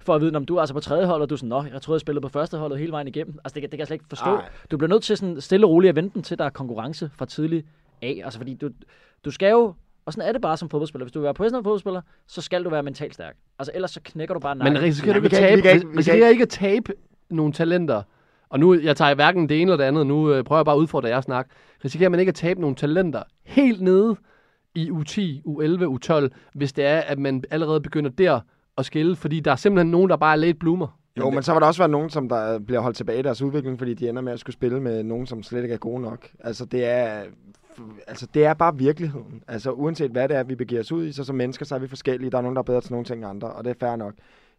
får 0.00 0.14
at 0.14 0.20
vide, 0.20 0.36
om 0.36 0.44
du 0.46 0.56
er 0.56 0.60
altså 0.60 0.74
på 0.74 0.80
tredje 0.80 1.06
hold, 1.06 1.22
og 1.22 1.30
du 1.30 1.34
er 1.34 1.36
sådan, 1.36 1.48
nå, 1.48 1.64
jeg 1.72 1.82
troede, 1.82 1.96
jeg 1.96 2.00
spillede 2.00 2.22
på 2.22 2.28
første 2.28 2.58
holdet 2.58 2.78
hele 2.78 2.92
vejen 2.92 3.08
igennem. 3.08 3.38
Altså, 3.44 3.54
det, 3.54 3.62
det 3.62 3.70
kan 3.70 3.78
jeg 3.78 3.86
slet 3.86 3.94
ikke 3.94 4.04
forstå. 4.08 4.30
Ej. 4.30 4.44
Du 4.70 4.76
bliver 4.76 4.88
nødt 4.88 5.02
til 5.02 5.16
sådan 5.16 5.40
stille 5.40 5.66
og 5.66 5.70
roligt 5.70 5.88
at 5.88 5.96
vente 5.96 6.22
til, 6.22 6.38
der 6.38 6.44
er 6.44 6.50
konkurrence 6.50 7.10
fra 7.18 7.26
tidlig 7.26 7.64
af. 8.02 8.20
Altså, 8.24 8.38
fordi 8.38 8.54
du, 8.54 8.70
du 9.24 9.30
skal 9.30 9.50
jo... 9.50 9.74
Og 10.07 10.12
sådan 10.12 10.28
er 10.28 10.32
det 10.32 10.40
bare 10.42 10.57
som 10.57 10.68
fodboldspiller. 10.70 11.04
Hvis 11.04 11.12
du 11.12 11.18
vil 11.18 11.24
være 11.24 11.34
professionel 11.34 11.64
fodboldspiller, 11.64 12.00
så 12.26 12.40
skal 12.42 12.64
du 12.64 12.70
være 12.70 12.82
mentalt 12.82 13.14
stærk. 13.14 13.36
Altså, 13.59 13.72
ellers 13.74 13.90
så 13.90 14.00
knækker 14.04 14.34
du 14.34 14.40
bare 14.40 14.54
Men 14.54 14.64
nakken. 14.64 14.82
risikerer 14.82 15.18
du 15.18 15.24
ikke 15.24 15.36
at 15.36 15.40
tabe, 15.42 15.57
ikke- 15.57 15.62
vi 15.62 15.62
kan 15.68 15.74
ikke- 15.76 15.86
vi 15.86 15.92
kan 15.92 15.98
risikerer 15.98 16.28
ikke 16.28 16.42
at 16.42 16.48
tabe 16.48 16.92
nogle 17.30 17.52
talenter? 17.52 18.02
Og 18.48 18.61
nu, 18.61 18.74
jeg 18.74 18.96
tager 18.96 19.14
hverken 19.14 19.48
det 19.48 19.61
ene 19.62 19.70
eller 19.72 19.76
det 19.76 19.84
andet, 19.84 20.07
nu 20.07 20.32
øh, 20.32 20.44
prøver 20.44 20.59
jeg 20.59 20.64
bare 20.64 20.74
at 20.76 20.80
udfordre 20.80 21.09
jer 21.09 21.20
snak. 21.20 21.48
Risikerer 21.84 22.09
man 22.09 22.20
ikke 22.20 22.30
at 22.30 22.34
tabe 22.34 22.61
nogle 22.61 22.76
talenter 22.76 23.22
helt 23.44 23.80
nede 23.80 24.16
i 24.74 24.90
U10, 24.90 25.42
U11, 25.46 25.86
U12, 25.86 26.28
hvis 26.54 26.72
det 26.72 26.84
er, 26.84 26.98
at 27.00 27.18
man 27.18 27.44
allerede 27.50 27.80
begynder 27.80 28.11
der 28.11 28.40
at 28.78 28.86
skille? 28.86 29.16
Fordi 29.16 29.40
der 29.40 29.52
er 29.52 29.57
simpelthen 29.57 29.90
nogen, 29.90 30.11
der 30.11 30.16
bare 30.16 30.32
er 30.32 30.36
late 30.36 30.54
bloomer. 30.59 30.98
Jo, 31.18 31.30
men 31.30 31.42
så 31.42 31.52
var 31.52 31.59
der 31.61 31.66
også 31.66 31.80
være 31.80 31.88
nogen, 31.88 32.11
som 32.11 32.28
der 32.28 32.59
bliver 32.59 32.80
holdt 32.80 32.96
tilbage 32.96 33.18
i 33.18 33.22
deres 33.22 33.42
udvikling, 33.42 33.78
fordi 33.78 33.94
de 33.94 34.09
ender 34.09 34.22
med 34.22 34.32
at 34.32 34.40
skulle 34.40 34.54
spille 34.54 34.80
med 34.80 35.02
nogen, 35.02 35.26
som 35.26 35.42
slet 35.42 35.62
ikke 35.62 35.74
er 35.74 35.78
gode 35.78 36.02
nok. 36.02 36.28
Altså, 36.40 36.64
det 36.64 36.84
er, 36.84 37.22
altså, 38.06 38.26
det 38.34 38.44
er 38.44 38.54
bare 38.54 38.76
virkeligheden. 38.78 39.42
Altså, 39.48 39.70
uanset 39.70 40.10
hvad 40.10 40.28
det 40.28 40.36
er, 40.36 40.42
vi 40.42 40.54
begiver 40.54 40.80
os 40.80 40.92
ud 40.92 41.06
i, 41.06 41.12
så 41.12 41.24
som 41.24 41.36
mennesker, 41.36 41.64
så 41.64 41.74
er 41.74 41.78
vi 41.78 41.88
forskellige. 41.88 42.30
Der 42.30 42.38
er 42.38 42.42
nogen, 42.42 42.56
der 42.56 42.62
er 42.62 42.64
bedre 42.64 42.80
til 42.80 42.92
nogle 42.92 43.04
ting 43.04 43.18
end 43.18 43.26
andre, 43.26 43.48
og 43.48 43.64
det 43.64 43.70
er 43.70 43.74
fair 43.86 43.96
nok. 43.96 44.14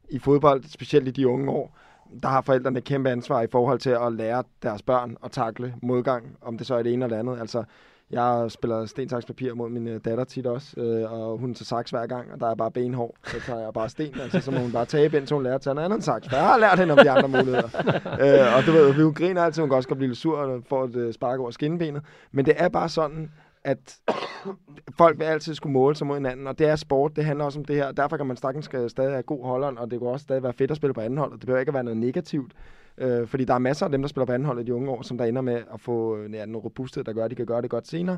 I 0.09 0.19
fodbold, 0.19 0.63
specielt 0.63 1.07
i 1.07 1.11
de 1.11 1.27
unge 1.27 1.51
år, 1.51 1.77
der 2.23 2.29
har 2.29 2.41
forældrene 2.41 2.81
kæmpe 2.81 3.09
ansvar 3.09 3.41
i 3.41 3.47
forhold 3.51 3.79
til 3.79 3.89
at 3.89 4.13
lære 4.13 4.43
deres 4.63 4.81
børn 4.81 5.17
at 5.23 5.31
takle 5.31 5.75
modgang, 5.81 6.37
om 6.41 6.57
det 6.57 6.67
så 6.67 6.75
er 6.75 6.83
det 6.83 6.93
ene 6.93 7.05
eller 7.05 7.15
det 7.15 7.29
andet. 7.29 7.39
Altså, 7.39 7.63
jeg 8.11 8.51
spiller 8.51 8.85
sten, 8.85 9.09
saks, 9.09 9.25
papir 9.25 9.53
mod 9.53 9.69
min 9.69 9.87
øh, 9.87 9.99
datter 10.05 10.23
tit 10.23 10.45
også, 10.45 10.79
øh, 10.81 11.11
og 11.11 11.37
hun 11.37 11.53
tager 11.53 11.65
saks 11.65 11.91
hver 11.91 12.07
gang, 12.07 12.31
og 12.31 12.39
der 12.39 12.49
er 12.49 12.55
bare 12.55 12.71
benhår. 12.71 13.15
Så 13.23 13.39
tager 13.39 13.59
jeg 13.59 13.73
bare 13.73 13.89
sten, 13.89 14.19
altså, 14.19 14.39
så 14.39 14.51
må 14.51 14.57
hun 14.57 14.71
bare 14.71 14.85
tabe, 14.85 15.17
indtil 15.17 15.33
hun 15.33 15.43
lærer 15.43 15.55
at 15.55 15.61
tage 15.61 15.71
en 15.71 15.77
anden 15.77 16.01
saks. 16.01 16.29
For 16.29 16.35
jeg 16.35 16.45
har 16.45 16.57
lært 16.57 16.79
hende 16.79 16.91
om 16.91 16.99
de 17.03 17.11
andre 17.11 17.27
muligheder. 17.27 17.67
øh, 18.23 18.57
og 18.57 18.65
du 18.65 18.71
ved, 18.71 18.93
hun 18.93 19.13
griner 19.13 19.43
altid, 19.43 19.61
hun 19.61 19.69
kan 19.69 19.75
også 19.75 19.89
godt 19.89 19.97
blive 19.97 20.09
lidt 20.09 20.19
sur 20.19 20.37
og 20.37 20.63
får 20.69 20.85
et 20.85 20.95
øh, 20.95 21.13
spark 21.13 21.39
over 21.39 21.51
skinbenet. 21.51 22.01
Men 22.31 22.45
det 22.45 22.53
er 22.57 22.69
bare 22.69 22.89
sådan, 22.89 23.31
at 23.63 23.99
folk 24.97 25.19
vil 25.19 25.25
altid 25.25 25.55
skulle 25.55 25.73
måle 25.73 25.95
sig 25.95 26.07
mod 26.07 26.15
hinanden, 26.15 26.47
og 26.47 26.59
det 26.59 26.67
er 26.67 26.75
sport, 26.75 27.15
det 27.15 27.25
handler 27.25 27.45
også 27.45 27.59
om 27.59 27.65
det 27.65 27.75
her. 27.75 27.91
Derfor 27.91 28.17
kan 28.17 28.25
man 28.25 28.37
sagtens 28.37 28.65
skal 28.65 28.89
stadig 28.89 29.11
have 29.11 29.23
god 29.23 29.45
holderen, 29.45 29.77
og 29.77 29.91
det 29.91 29.99
kan 29.99 30.07
også 30.07 30.23
stadig 30.23 30.43
være 30.43 30.53
fedt 30.53 30.71
at 30.71 30.77
spille 30.77 30.93
på 30.93 31.01
anden 31.01 31.19
hold, 31.19 31.31
og 31.31 31.37
det 31.37 31.45
behøver 31.45 31.59
ikke 31.59 31.69
at 31.69 31.73
være 31.73 31.83
noget 31.83 31.97
negativt. 31.97 32.51
Øh, 32.97 33.27
fordi 33.27 33.45
der 33.45 33.53
er 33.53 33.59
masser 33.59 33.85
af 33.85 33.91
dem, 33.91 34.01
der 34.01 34.07
spiller 34.07 34.25
på 34.25 34.43
hold 34.43 34.59
i 34.59 34.63
de 34.63 34.73
unge 34.73 34.89
år, 34.91 35.01
som 35.01 35.17
der 35.17 35.25
ender 35.25 35.41
med 35.41 35.61
at 35.73 35.79
få 35.79 36.17
øh, 36.17 36.33
ja, 36.33 36.45
noget 36.45 36.65
robusthed, 36.65 37.03
der 37.03 37.13
gør, 37.13 37.25
at 37.25 37.31
de 37.31 37.35
kan 37.35 37.45
gøre 37.45 37.61
det 37.61 37.69
godt 37.69 37.87
senere. 37.87 38.17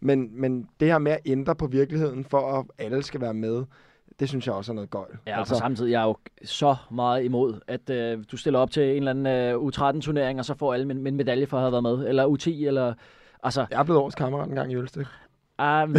Men, 0.00 0.40
men 0.40 0.68
det 0.80 0.88
her 0.88 0.98
med 0.98 1.12
at 1.12 1.18
ændre 1.26 1.54
på 1.54 1.66
virkeligheden, 1.66 2.24
for 2.24 2.58
at 2.58 2.66
alle 2.78 3.02
skal 3.02 3.20
være 3.20 3.34
med, 3.34 3.64
det 4.20 4.28
synes 4.28 4.46
jeg 4.46 4.54
også 4.54 4.72
er 4.72 4.74
noget 4.74 4.90
gøjl. 4.90 5.16
Ja, 5.26 5.32
og 5.32 5.38
altså. 5.38 5.54
samme 5.54 5.76
tid, 5.76 5.86
jeg 5.86 6.02
er 6.02 6.06
jo 6.06 6.16
så 6.44 6.76
meget 6.90 7.24
imod, 7.24 7.60
at 7.66 7.90
øh, 7.90 8.24
du 8.32 8.36
stiller 8.36 8.58
op 8.58 8.70
til 8.70 8.82
en 8.82 8.96
eller 8.96 9.10
anden 9.10 9.26
øh, 9.26 9.54
U13-turnering, 9.54 10.38
og 10.38 10.44
så 10.44 10.54
får 10.54 10.74
alle 10.74 10.90
en, 10.92 11.06
en 11.06 11.16
medalje 11.16 11.46
for 11.46 11.56
at 11.56 11.62
have 11.62 11.72
været 11.72 11.82
med, 11.82 12.08
eller 12.08 12.26
U10, 12.26 12.66
eller... 12.66 12.94
Altså, 13.42 13.66
Jeg 13.70 13.80
er 13.80 13.84
blevet 13.84 14.02
årets 14.02 14.14
kammerat 14.14 14.48
en 14.48 14.54
gang 14.54 14.72
i 14.72 14.76
Ølsted. 14.76 15.04
Ah, 15.58 15.88
det, 15.88 15.94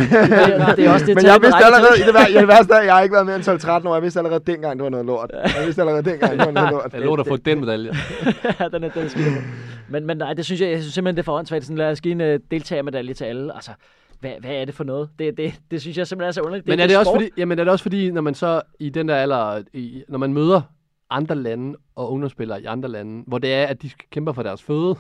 det, 0.77 0.85
er 0.85 0.93
også 0.93 1.05
det 1.05 1.15
Men 1.15 1.25
jeg 1.25 1.37
med 1.41 1.47
vidste 1.47 1.65
allerede, 1.65 1.99
i 2.01 2.03
det, 2.07 2.13
vær- 2.13 2.27
i 2.27 2.33
det 2.41 2.47
værste 2.47 2.73
er, 2.73 2.81
jeg 2.81 2.95
har 2.95 3.01
ikke 3.01 3.13
været 3.13 3.25
mere 3.25 3.35
end 3.35 3.43
12-13 3.43 3.87
år. 3.87 3.93
Jeg 3.93 4.03
vidste 4.03 4.19
allerede 4.19 4.43
dengang, 4.51 4.79
det 4.79 4.83
var 4.83 4.89
noget 4.89 5.05
lort. 5.05 5.31
Jeg 5.33 5.65
vidste 5.65 5.81
allerede 5.81 6.03
dengang, 6.09 6.31
det 6.31 6.45
var 6.45 6.51
noget 6.51 6.71
lort. 6.71 6.93
Jeg 6.93 7.01
dig 7.01 7.19
at 7.19 7.27
få 7.27 7.37
den 7.37 7.59
medalje. 7.59 7.89
ja, 8.59 8.67
den 8.67 8.83
er, 8.83 8.89
den 8.89 9.03
er 9.03 9.09
skidt. 9.09 9.27
Men, 9.89 10.05
men 10.05 10.17
nej, 10.17 10.33
det 10.33 10.45
synes 10.45 10.61
jeg, 10.61 10.69
jeg 10.69 10.79
synes 10.79 10.93
simpelthen, 10.93 11.15
det 11.15 11.21
er 11.21 11.25
for 11.25 11.37
åndssvagt. 11.37 11.63
Sådan, 11.63 11.77
lad 11.77 11.91
os 11.91 12.01
give 12.01 12.11
en 12.11 12.35
uh, 12.35 12.39
deltagermedalje 12.51 13.13
til 13.13 13.25
alle. 13.25 13.55
Altså, 13.55 13.71
hvad, 14.19 14.31
hvad 14.39 14.51
er 14.51 14.65
det 14.65 14.75
for 14.75 14.83
noget? 14.83 15.09
Det, 15.19 15.37
det, 15.37 15.53
det 15.71 15.81
synes 15.81 15.97
jeg 15.97 16.07
simpelthen 16.07 16.27
er 16.27 16.31
så 16.31 16.41
underligt. 16.41 16.67
Men 16.67 16.79
er 16.79 16.87
det, 16.87 16.97
også 16.97 17.11
fordi, 17.11 17.29
jamen 17.37 17.59
er 17.59 17.63
det 17.63 17.71
også 17.71 17.83
fordi, 17.83 18.11
når 18.11 18.21
man 18.21 18.35
så 18.35 18.61
i 18.79 18.89
den 18.89 19.07
der 19.07 19.15
alder, 19.15 19.61
i, 19.73 20.03
når 20.09 20.17
man 20.17 20.33
møder 20.33 20.61
andre 21.09 21.35
lande 21.35 21.77
og 21.95 22.11
ungdomsspillere 22.11 22.61
i 22.61 22.65
andre 22.65 22.89
lande, 22.89 23.23
hvor 23.27 23.37
det 23.37 23.53
er, 23.53 23.65
at 23.65 23.81
de 23.81 23.89
kæmper 24.11 24.33
for 24.33 24.43
deres 24.43 24.63
føde, 24.63 24.95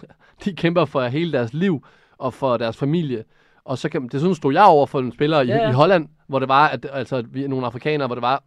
de 0.45 0.55
kæmper 0.55 0.85
for 0.85 1.07
hele 1.07 1.31
deres 1.31 1.53
liv 1.53 1.85
og 2.17 2.33
for 2.33 2.57
deres 2.57 2.77
familie, 2.77 3.23
og 3.67 3.77
så 3.77 3.89
kan, 3.89 4.07
det 4.07 4.21
sådan 4.21 4.35
stod 4.35 4.53
jeg 4.53 4.63
over 4.63 4.85
for 4.85 4.99
en 4.99 5.11
spiller 5.11 5.41
i, 5.41 5.47
Ja, 5.47 5.55
ja. 5.55 5.69
i 5.69 5.73
Holland, 5.73 6.07
hvor 6.27 6.39
det 6.39 6.49
var, 6.49 6.67
at 6.67 6.85
altså, 6.93 7.23
vi 7.31 7.43
er 7.43 7.47
nogle 7.47 7.65
afrikanere, 7.65 8.07
hvor 8.07 8.15
det 8.15 8.21
var, 8.21 8.43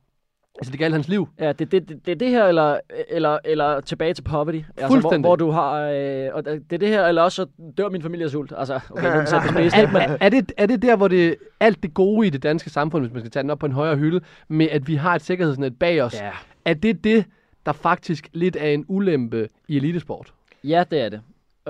altså 0.59 0.71
det 0.71 0.79
galt 0.79 0.95
hans 0.95 1.09
liv. 1.09 1.29
Ja, 1.39 1.53
det, 1.53 1.73
det, 1.73 1.89
det, 1.89 2.07
det 2.07 2.13
er 2.13 2.17
det 2.17 2.31
her, 2.31 2.47
eller, 2.47 2.79
eller, 3.09 3.39
eller 3.45 3.81
tilbage 3.81 4.15
til 4.15 4.23
poverty. 4.23 4.61
Altså, 4.77 5.01
hvor, 5.01 5.19
hvor 5.19 5.37
du 5.37 5.51
har... 5.51 5.81
Øh, 5.81 6.29
og 6.33 6.45
det 6.45 6.73
er 6.73 6.79
det 6.79 6.89
her, 6.89 7.07
eller 7.07 7.23
også 7.23 7.37
så 7.37 7.71
dør 7.79 7.89
min 7.89 8.03
familie 8.03 8.25
af 8.25 8.31
sult. 8.31 8.53
Altså, 8.57 8.81
okay, 8.91 9.03
nu 9.03 9.19
er 9.19 9.41
på 9.47 9.49
spidsen, 9.53 9.81
ikke? 9.81 9.93
Men, 9.93 10.03
Er, 10.03 10.17
er, 10.21 10.29
det, 10.29 10.53
er 10.57 10.67
det 10.67 10.83
der, 10.83 10.97
hvor 10.97 11.09
det 11.09 11.37
alt 11.61 11.83
det 11.83 11.95
gode 11.95 12.27
i 12.27 12.31
det 12.31 12.43
danske 12.43 12.71
samfund, 12.71 13.03
hvis 13.05 13.13
man 13.13 13.23
skal 13.23 13.31
tage 13.31 13.43
den 13.43 13.51
op 13.51 13.59
på 13.59 13.67
en 13.67 13.73
højere 13.73 13.97
hylde, 13.97 14.21
med 14.49 14.69
at 14.69 14.89
vi 14.89 14.95
har 14.95 15.15
et 15.15 15.23
sikkerhedsnet 15.23 15.79
bag 15.79 16.03
os, 16.03 16.15
ja. 16.15 16.31
er 16.65 16.75
det 16.75 17.05
det, 17.05 17.25
der 17.67 17.73
faktisk 17.73 18.29
lidt 18.33 18.57
er 18.61 18.69
en 18.69 18.85
ulempe 18.89 19.49
i 19.69 19.77
elitesport? 19.77 20.33
ja, 20.65 20.85
det 20.91 21.01
er 21.01 21.09
det. 21.09 21.21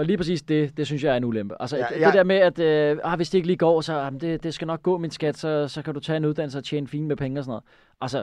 Og 0.00 0.06
lige 0.06 0.16
præcis 0.16 0.42
det, 0.42 0.76
det 0.76 0.86
synes 0.86 1.04
jeg 1.04 1.12
er 1.12 1.16
en 1.16 1.24
ulempe. 1.24 1.54
Altså, 1.60 1.76
Ja, 1.76 1.82
ja, 1.90 1.94
det, 1.94 2.00
jeg- 2.00 2.06
det 2.06 2.14
der 2.14 2.24
med, 2.24 2.36
at 2.36 2.58
øh, 2.58 2.98
ah, 3.04 3.16
hvis 3.16 3.30
det 3.30 3.38
ikke 3.38 3.46
lige 3.46 3.56
går, 3.56 3.80
så 3.80 3.94
ah, 3.98 4.12
det, 4.20 4.42
det 4.42 4.54
skal 4.54 4.66
nok 4.66 4.82
gå, 4.82 4.98
min 4.98 5.10
skat, 5.10 5.36
så, 5.38 5.68
så 5.68 5.82
kan 5.82 5.94
du 5.94 6.00
tage 6.00 6.16
en 6.16 6.24
uddannelse 6.24 6.58
og 6.58 6.64
tjene 6.64 6.88
fint 6.88 7.06
med 7.06 7.16
penge 7.16 7.40
og 7.40 7.44
sådan 7.44 7.50
noget. 7.50 7.64
Altså, 8.00 8.18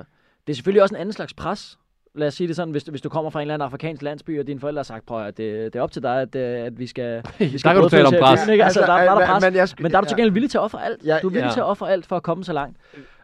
det 0.47 0.53
er 0.53 0.55
selvfølgelig 0.55 0.81
også 0.81 0.95
en 0.95 1.01
anden 1.01 1.13
slags 1.13 1.33
pres. 1.33 1.77
Lad 2.15 2.27
os 2.27 2.33
sige 2.33 2.47
det 2.47 2.55
sådan, 2.55 2.71
hvis, 2.71 2.83
hvis 2.83 3.01
du 3.01 3.09
kommer 3.09 3.29
fra 3.31 3.39
en 3.39 3.41
eller 3.41 3.53
anden 3.53 3.65
afrikansk 3.65 4.01
landsby, 4.01 4.39
og 4.39 4.47
dine 4.47 4.59
forældre 4.59 4.79
har 4.79 4.83
sagt, 4.83 5.05
prøv 5.05 5.25
at 5.25 5.37
det, 5.37 5.73
det 5.73 5.79
er 5.79 5.83
op 5.83 5.91
til 5.91 6.03
dig, 6.03 6.21
at, 6.21 6.35
øh, 6.35 6.65
at 6.65 6.79
vi 6.79 6.87
skal... 6.87 7.23
Vi 7.39 7.57
skal 7.57 7.69
Der 7.69 7.73
kan 7.73 7.83
du 7.83 7.89
tale 7.89 8.07
om 8.07 8.13
pres. 8.21 8.39
byen, 8.45 8.51
ikke? 8.53 8.63
Altså, 8.63 8.79
der, 8.79 8.85
der, 8.85 8.93
er 8.93 9.19
der 9.19 9.25
pres. 9.25 9.43
Men, 9.43 9.55
jeg, 9.55 9.67
Men 9.79 9.91
der 9.91 9.97
er 9.97 10.01
du 10.01 10.07
til 10.07 10.17
gengæld 10.17 10.31
villig 10.33 10.49
til 10.51 10.57
at 10.57 10.61
ofre 10.61 10.85
alt. 10.85 11.05
Ja, 11.05 11.19
du 11.21 11.27
er 11.27 11.31
villig 11.31 11.47
ja. 11.47 11.53
til 11.53 11.59
at 11.59 11.65
ofre 11.65 11.91
alt 11.91 12.05
for 12.05 12.15
at 12.15 12.23
komme 12.23 12.43
så 12.43 12.53
langt. 12.53 12.77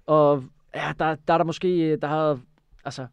Og 0.06 0.44
ja, 0.76 0.92
der, 1.00 1.16
der 1.28 1.34
er 1.34 1.38
der 1.38 1.46
måske, 1.46 1.98
der 2.02 2.08
har, 2.08 2.40
altså, 2.86 3.06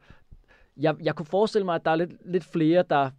jeg, 0.76 0.94
jeg 1.02 1.14
kunne 1.14 1.26
forestille 1.26 1.64
mig, 1.64 1.74
at 1.74 1.84
der 1.84 1.90
er 1.90 1.96
lidt, 1.96 2.10
lidt 2.24 2.44
flere, 2.52 2.84
der, 2.90 3.10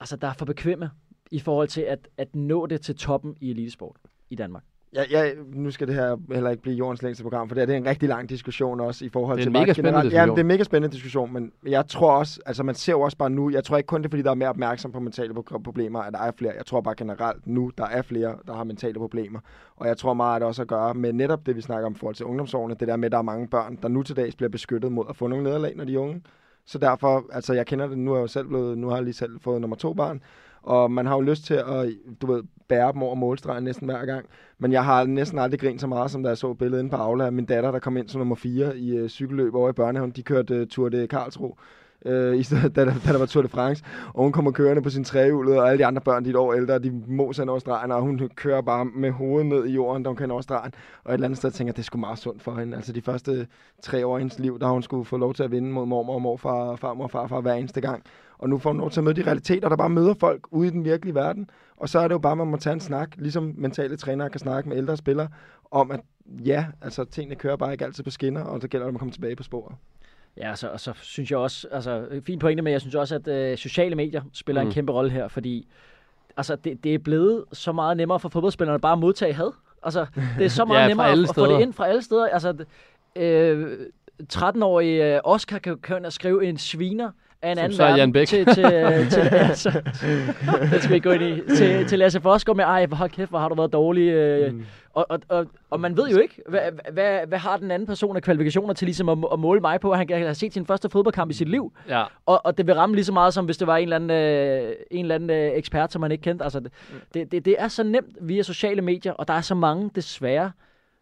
altså, 0.00 0.16
der 0.16 0.28
er 0.28 0.32
for 0.32 0.44
bekvemme 0.44 0.90
i 1.30 1.38
forhold 1.40 1.68
til 1.68 1.80
at, 1.80 2.08
at 2.18 2.34
nå 2.36 2.66
det 2.66 2.80
til 2.80 2.96
toppen 2.96 3.34
i 3.40 3.50
elitesport 3.50 3.96
i 4.30 4.34
Danmark. 4.34 4.62
Ja, 4.94 5.02
ja, 5.10 5.30
nu 5.52 5.70
skal 5.70 5.86
det 5.86 5.94
her 5.94 6.16
heller 6.34 6.50
ikke 6.50 6.62
blive 6.62 6.76
jordens 6.76 7.02
længste 7.02 7.22
program, 7.22 7.48
for 7.48 7.54
det, 7.54 7.62
er, 7.62 7.66
det 7.66 7.72
er 7.72 7.76
en 7.76 7.86
rigtig 7.86 8.08
lang 8.08 8.28
diskussion 8.28 8.80
også 8.80 9.04
i 9.04 9.08
forhold 9.08 9.36
Det 9.36 9.42
er 9.42 9.44
til 9.44 9.48
en 9.48 9.52
mega 9.52 9.64
bare 9.64 9.74
spændende 9.74 9.90
generelt- 10.00 10.12
Ja, 10.14 10.18
diskussion. 10.18 10.36
det 10.36 10.40
er 10.40 10.44
en 10.44 10.46
mega 10.46 10.62
spændende 10.62 10.94
diskussion, 10.94 11.32
men 11.32 11.52
jeg 11.66 11.86
tror 11.86 12.12
også, 12.12 12.40
altså 12.46 12.62
man 12.62 12.74
ser 12.74 12.92
jo 12.92 13.00
også 13.00 13.16
bare 13.16 13.30
nu, 13.30 13.50
jeg 13.50 13.64
tror 13.64 13.76
ikke 13.76 13.86
kun 13.86 14.00
det 14.02 14.06
er, 14.06 14.10
fordi 14.10 14.22
der 14.22 14.30
er 14.30 14.34
mere 14.34 14.48
opmærksom 14.48 14.92
på 14.92 15.00
mentale 15.00 15.34
pro- 15.34 15.58
problemer, 15.58 16.00
at 16.00 16.12
der 16.12 16.18
er 16.18 16.30
flere. 16.38 16.52
Jeg 16.56 16.66
tror 16.66 16.80
bare 16.80 16.94
generelt 16.96 17.46
nu, 17.46 17.70
der 17.78 17.84
er 17.86 18.02
flere, 18.02 18.36
der 18.46 18.54
har 18.54 18.64
mentale 18.64 18.94
problemer. 18.94 19.40
Og 19.76 19.86
jeg 19.86 19.96
tror 19.96 20.14
meget, 20.14 20.36
at 20.36 20.40
det 20.40 20.46
også 20.48 20.62
at 20.62 20.68
gøre 20.68 20.94
med 20.94 21.12
netop 21.12 21.46
det, 21.46 21.56
vi 21.56 21.60
snakker 21.60 21.86
om 21.86 21.92
i 21.92 21.96
forhold 21.96 22.14
til 22.16 22.26
ungdomsårene, 22.26 22.74
det 22.80 22.88
der 22.88 22.96
med, 22.96 23.06
at 23.06 23.12
der 23.12 23.18
er 23.18 23.22
mange 23.22 23.48
børn, 23.48 23.78
der 23.82 23.88
nu 23.88 24.02
til 24.02 24.16
dags 24.16 24.36
bliver 24.36 24.50
beskyttet 24.50 24.92
mod 24.92 25.04
at 25.08 25.16
få 25.16 25.26
nogle 25.26 25.44
nederlag, 25.44 25.76
når 25.76 25.84
de 25.84 25.94
er 25.94 25.98
unge. 25.98 26.22
Så 26.68 26.78
derfor, 26.78 27.26
altså 27.32 27.54
jeg 27.54 27.66
kender 27.66 27.86
det, 27.86 27.98
nu 27.98 28.12
er 28.12 28.16
jeg 28.16 28.22
jo 28.22 28.26
selv 28.26 28.48
blevet, 28.48 28.78
nu 28.78 28.88
har 28.88 28.96
jeg 28.96 29.04
lige 29.04 29.14
selv 29.14 29.40
fået 29.40 29.60
nummer 29.60 29.76
to 29.76 29.94
barn, 29.94 30.22
og 30.62 30.90
man 30.90 31.06
har 31.06 31.14
jo 31.14 31.20
lyst 31.20 31.44
til 31.44 31.54
at, 31.54 31.94
du 32.22 32.32
ved, 32.32 32.42
bære 32.68 32.92
dem 32.92 33.02
over 33.02 33.14
målstregen 33.14 33.64
næsten 33.64 33.86
hver 33.86 34.04
gang. 34.04 34.26
Men 34.58 34.72
jeg 34.72 34.84
har 34.84 35.04
næsten 35.04 35.38
aldrig 35.38 35.60
grint 35.60 35.80
så 35.80 35.86
meget, 35.86 36.10
som 36.10 36.22
da 36.22 36.28
jeg 36.28 36.38
så 36.38 36.54
billedet 36.54 36.82
inde 36.82 36.90
på 36.90 36.96
Aula 36.96 37.26
af 37.26 37.32
min 37.32 37.44
datter, 37.44 37.70
der 37.70 37.78
kom 37.78 37.96
ind 37.96 38.08
som 38.08 38.18
nummer 38.18 38.34
4 38.34 38.78
i 38.78 38.96
øh, 38.96 39.08
cykelløb 39.08 39.54
over 39.54 39.70
i 39.70 39.72
børnehaven. 39.72 40.10
De 40.10 40.22
kørte 40.22 40.54
øh, 40.54 40.66
Tour 40.66 40.88
de 40.88 41.06
Karlsruhe, 41.06 41.54
øh, 42.04 42.36
i 42.36 42.42
stedet, 42.42 42.76
da, 42.76 42.84
der, 42.84 42.92
da 43.06 43.12
der 43.12 43.18
var 43.18 43.26
Tour 43.26 43.42
de 43.42 43.48
France. 43.48 43.84
Og 44.14 44.22
hun 44.22 44.32
kommer 44.32 44.50
kørende 44.50 44.82
på 44.82 44.90
sin 44.90 45.04
trehjulede, 45.04 45.60
og 45.60 45.68
alle 45.68 45.78
de 45.78 45.86
andre 45.86 46.00
børn, 46.00 46.24
de 46.24 46.28
er 46.28 46.32
et 46.32 46.36
år 46.36 46.54
ældre, 46.54 46.78
de 46.78 47.02
moser 47.06 47.42
hen 47.42 47.48
over 47.48 47.58
stregen, 47.58 47.92
og 47.92 48.00
hun 48.00 48.30
kører 48.34 48.60
bare 48.60 48.84
med 48.84 49.10
hovedet 49.10 49.46
ned 49.46 49.66
i 49.66 49.72
jorden, 49.72 50.02
da 50.02 50.08
hun 50.08 50.16
kan 50.16 50.30
over 50.30 50.40
stregen. 50.40 50.72
Og 51.04 51.10
et 51.10 51.14
eller 51.14 51.24
andet 51.24 51.38
sted 51.38 51.50
tænker 51.50 51.68
jeg, 51.68 51.76
det 51.76 51.82
er 51.82 51.84
sgu 51.84 51.98
meget 51.98 52.18
sundt 52.18 52.42
for 52.42 52.54
hende. 52.54 52.76
Altså 52.76 52.92
de 52.92 53.02
første 53.02 53.46
tre 53.82 54.06
år 54.06 54.18
i 54.18 54.20
hendes 54.20 54.38
liv, 54.38 54.58
der 54.58 54.68
hun 54.68 54.82
skulle 54.82 55.04
få 55.04 55.16
lov 55.16 55.34
til 55.34 55.42
at 55.42 55.50
vinde 55.50 55.70
mod 55.70 55.86
mormor 55.86 56.14
og 56.14 56.22
morfar, 56.22 56.76
farmor 56.76 57.04
og 57.04 57.10
farfar 57.10 57.40
hver 57.40 57.54
eneste 57.54 57.80
gang. 57.80 58.02
Og 58.38 58.48
nu 58.48 58.58
får 58.58 58.70
hun 58.70 58.80
lov 58.80 58.90
til 58.90 59.00
at 59.00 59.04
møde 59.04 59.14
de 59.14 59.26
realiteter, 59.26 59.68
der 59.68 59.76
bare 59.76 59.90
møder 59.90 60.14
folk 60.14 60.46
ude 60.50 60.68
i 60.68 60.70
den 60.70 60.84
virkelige 60.84 61.14
verden. 61.14 61.50
Og 61.76 61.88
så 61.88 61.98
er 61.98 62.08
det 62.08 62.12
jo 62.14 62.18
bare, 62.18 62.32
at 62.32 62.38
man 62.38 62.46
må 62.46 62.56
tage 62.56 62.74
en 62.74 62.80
snak, 62.80 63.16
ligesom 63.16 63.54
mentale 63.56 63.96
trænere 63.96 64.30
kan 64.30 64.40
snakke 64.40 64.68
med 64.68 64.76
ældre 64.76 64.96
spillere, 64.96 65.28
om 65.70 65.90
at 65.90 66.00
ja, 66.26 66.66
altså 66.82 67.04
tingene 67.04 67.34
kører 67.36 67.56
bare 67.56 67.72
ikke 67.72 67.84
altid 67.84 68.04
på 68.04 68.10
skinner, 68.10 68.44
og 68.44 68.60
så 68.60 68.68
gælder 68.68 68.86
det 68.86 68.88
om 68.88 68.96
at 68.96 68.98
komme 68.98 69.12
tilbage 69.12 69.36
på 69.36 69.42
sporet. 69.42 69.74
Ja, 70.40 70.54
så, 70.54 70.68
og 70.68 70.80
så 70.80 70.92
synes 71.02 71.30
jeg 71.30 71.38
også, 71.38 71.68
altså 71.72 72.06
fin 72.26 72.38
pointe, 72.38 72.62
men 72.62 72.72
jeg 72.72 72.80
synes 72.80 72.94
også, 72.94 73.14
at 73.14 73.28
øh, 73.28 73.58
sociale 73.58 73.94
medier 73.94 74.22
spiller 74.32 74.62
mm. 74.62 74.68
En 74.68 74.74
kæmpe 74.74 74.92
rolle 74.92 75.10
her, 75.10 75.28
fordi 75.28 75.68
altså, 76.36 76.56
det, 76.56 76.84
det 76.84 76.94
er 76.94 76.98
blevet 76.98 77.44
så 77.52 77.72
meget 77.72 77.96
nemmere 77.96 78.20
for 78.20 78.28
fodboldspillerne 78.28 78.80
bare 78.80 78.92
at 78.92 78.98
modtage 78.98 79.32
had. 79.32 79.52
Altså, 79.82 80.06
det 80.38 80.44
er 80.44 80.48
så 80.48 80.64
meget 80.74 80.82
Ja, 80.82 80.88
nemmere 80.88 81.10
at, 81.12 81.18
at 81.18 81.34
få 81.34 81.52
det 81.52 81.60
ind 81.60 81.72
fra 81.72 81.86
alle 81.86 82.02
steder. 82.02 82.28
Altså, 82.28 82.64
øh, 83.16 83.78
13-årige 84.32 85.14
øh, 85.14 85.20
Oscar 85.24 85.58
kan, 85.58 85.78
kan 85.78 86.04
jo 86.04 86.10
skrive 86.10 86.46
en 86.46 86.58
sviner 86.58 87.10
af 87.42 87.50
en 87.50 87.56
Som 87.56 87.64
anden 87.64 87.76
så 87.76 87.82
er 87.82 87.86
verden 87.86 87.98
Jan 87.98 88.12
Bæk. 88.12 88.26
til, 88.26 88.44
til, 88.44 88.54
til, 89.10 89.10
til 89.10 89.20
altså, 89.20 89.82
det 90.72 90.82
skal 90.82 90.90
vi 90.90 90.94
ikke 90.94 91.08
gå 91.08 91.14
ind 91.14 91.22
i, 91.22 91.56
til, 91.56 91.86
til 91.86 91.98
Lasse 91.98 92.20
Forsgaard 92.20 92.56
med, 92.56 92.64
ej, 92.64 92.86
hold 92.92 93.10
kæft, 93.10 93.30
hvor 93.30 93.38
har 93.38 93.48
du 93.48 93.54
været 93.54 93.72
dårlig. 93.72 94.02
Øh, 94.08 94.52
mm. 94.52 94.64
og, 94.94 95.06
og, 95.08 95.20
og, 95.28 95.46
og, 95.70 95.80
man 95.80 95.96
ved 95.96 96.08
jo 96.08 96.18
ikke, 96.18 96.42
hvad, 96.48 96.60
hvad, 96.92 97.26
hvad 97.26 97.38
har 97.38 97.56
den 97.56 97.70
anden 97.70 97.86
person 97.86 98.16
af 98.16 98.22
kvalifikationer 98.22 98.74
til 98.74 98.86
ligesom 98.86 99.08
at, 99.08 99.18
at 99.32 99.38
måle 99.38 99.60
mig 99.60 99.80
på, 99.80 99.90
at 99.90 99.98
han 99.98 100.06
kan 100.06 100.18
have 100.18 100.34
set 100.34 100.52
sin 100.52 100.66
første 100.66 100.88
fodboldkamp 100.90 101.30
i 101.30 101.34
sit 101.34 101.48
liv. 101.48 101.72
Ja. 101.88 102.04
Og, 102.26 102.46
og 102.46 102.58
det 102.58 102.66
vil 102.66 102.74
ramme 102.74 102.94
lige 102.94 103.04
så 103.04 103.12
meget, 103.12 103.34
som 103.34 103.44
hvis 103.44 103.56
det 103.56 103.66
var 103.66 103.76
en 103.76 103.82
eller 103.82 103.96
anden, 103.96 104.10
øh, 104.10 104.74
en 104.90 105.04
eller 105.04 105.14
anden 105.14 105.30
øh, 105.30 105.50
ekspert, 105.54 105.92
som 105.92 106.00
man 106.00 106.12
ikke 106.12 106.22
kendte. 106.22 106.44
Altså, 106.44 106.60
det, 106.60 106.72
det, 107.14 107.32
det, 107.32 107.44
det 107.44 107.56
er 107.58 107.68
så 107.68 107.82
nemt 107.82 108.16
via 108.20 108.42
sociale 108.42 108.82
medier, 108.82 109.12
og 109.12 109.28
der 109.28 109.34
er 109.34 109.40
så 109.40 109.54
mange, 109.54 109.90
desværre, 109.94 110.52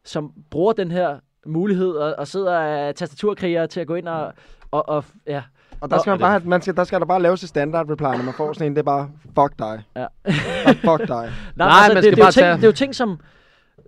som 0.05 0.33
bruger 0.51 0.73
den 0.73 0.91
her 0.91 1.19
mulighed 1.47 1.91
og, 1.91 2.15
og 2.19 2.27
sidder 2.27 2.59
af 2.59 2.95
tastaturkrigere 2.95 3.67
til 3.67 3.81
at 3.81 3.87
gå 3.87 3.95
ind 3.95 4.09
og, 4.09 4.33
og, 4.71 4.89
og 4.89 5.05
ja. 5.27 5.43
Og 5.81 5.91
der 5.91 5.99
skal 5.99 6.11
man 6.11 6.19
bare, 6.21 6.31
have- 6.31 6.49
man 6.49 6.63
skal, 6.63 6.77
der 6.77 6.85
skal 6.85 7.01
der 7.01 7.07
bare 7.07 7.23
laves 7.23 7.43
et 7.43 7.49
standard 7.49 7.91
reply, 7.91 8.03
når 8.05 8.23
man 8.23 8.35
får 8.35 8.53
sådan 8.53 8.67
en, 8.67 8.73
det 8.73 8.79
er 8.79 8.83
bare, 8.83 9.11
fuck 9.25 9.59
dig. 9.59 9.83
Ja. 9.97 10.07
Bare 10.65 10.75
fuck 10.75 11.09
dig. 11.09 11.31
Nej, 11.57 11.69
Nej, 11.69 11.69
altså, 11.69 11.95
man 11.95 11.97
det, 11.97 12.03
skal 12.03 12.03
det, 12.03 12.07
er 12.07 12.11
jo 12.11 12.25
bare 12.25 12.33
ting, 12.33 12.43
tage- 12.45 12.57
det 12.57 12.63
er 12.63 12.69
jo 12.69 12.73
ting, 12.73 12.95
som, 12.95 13.21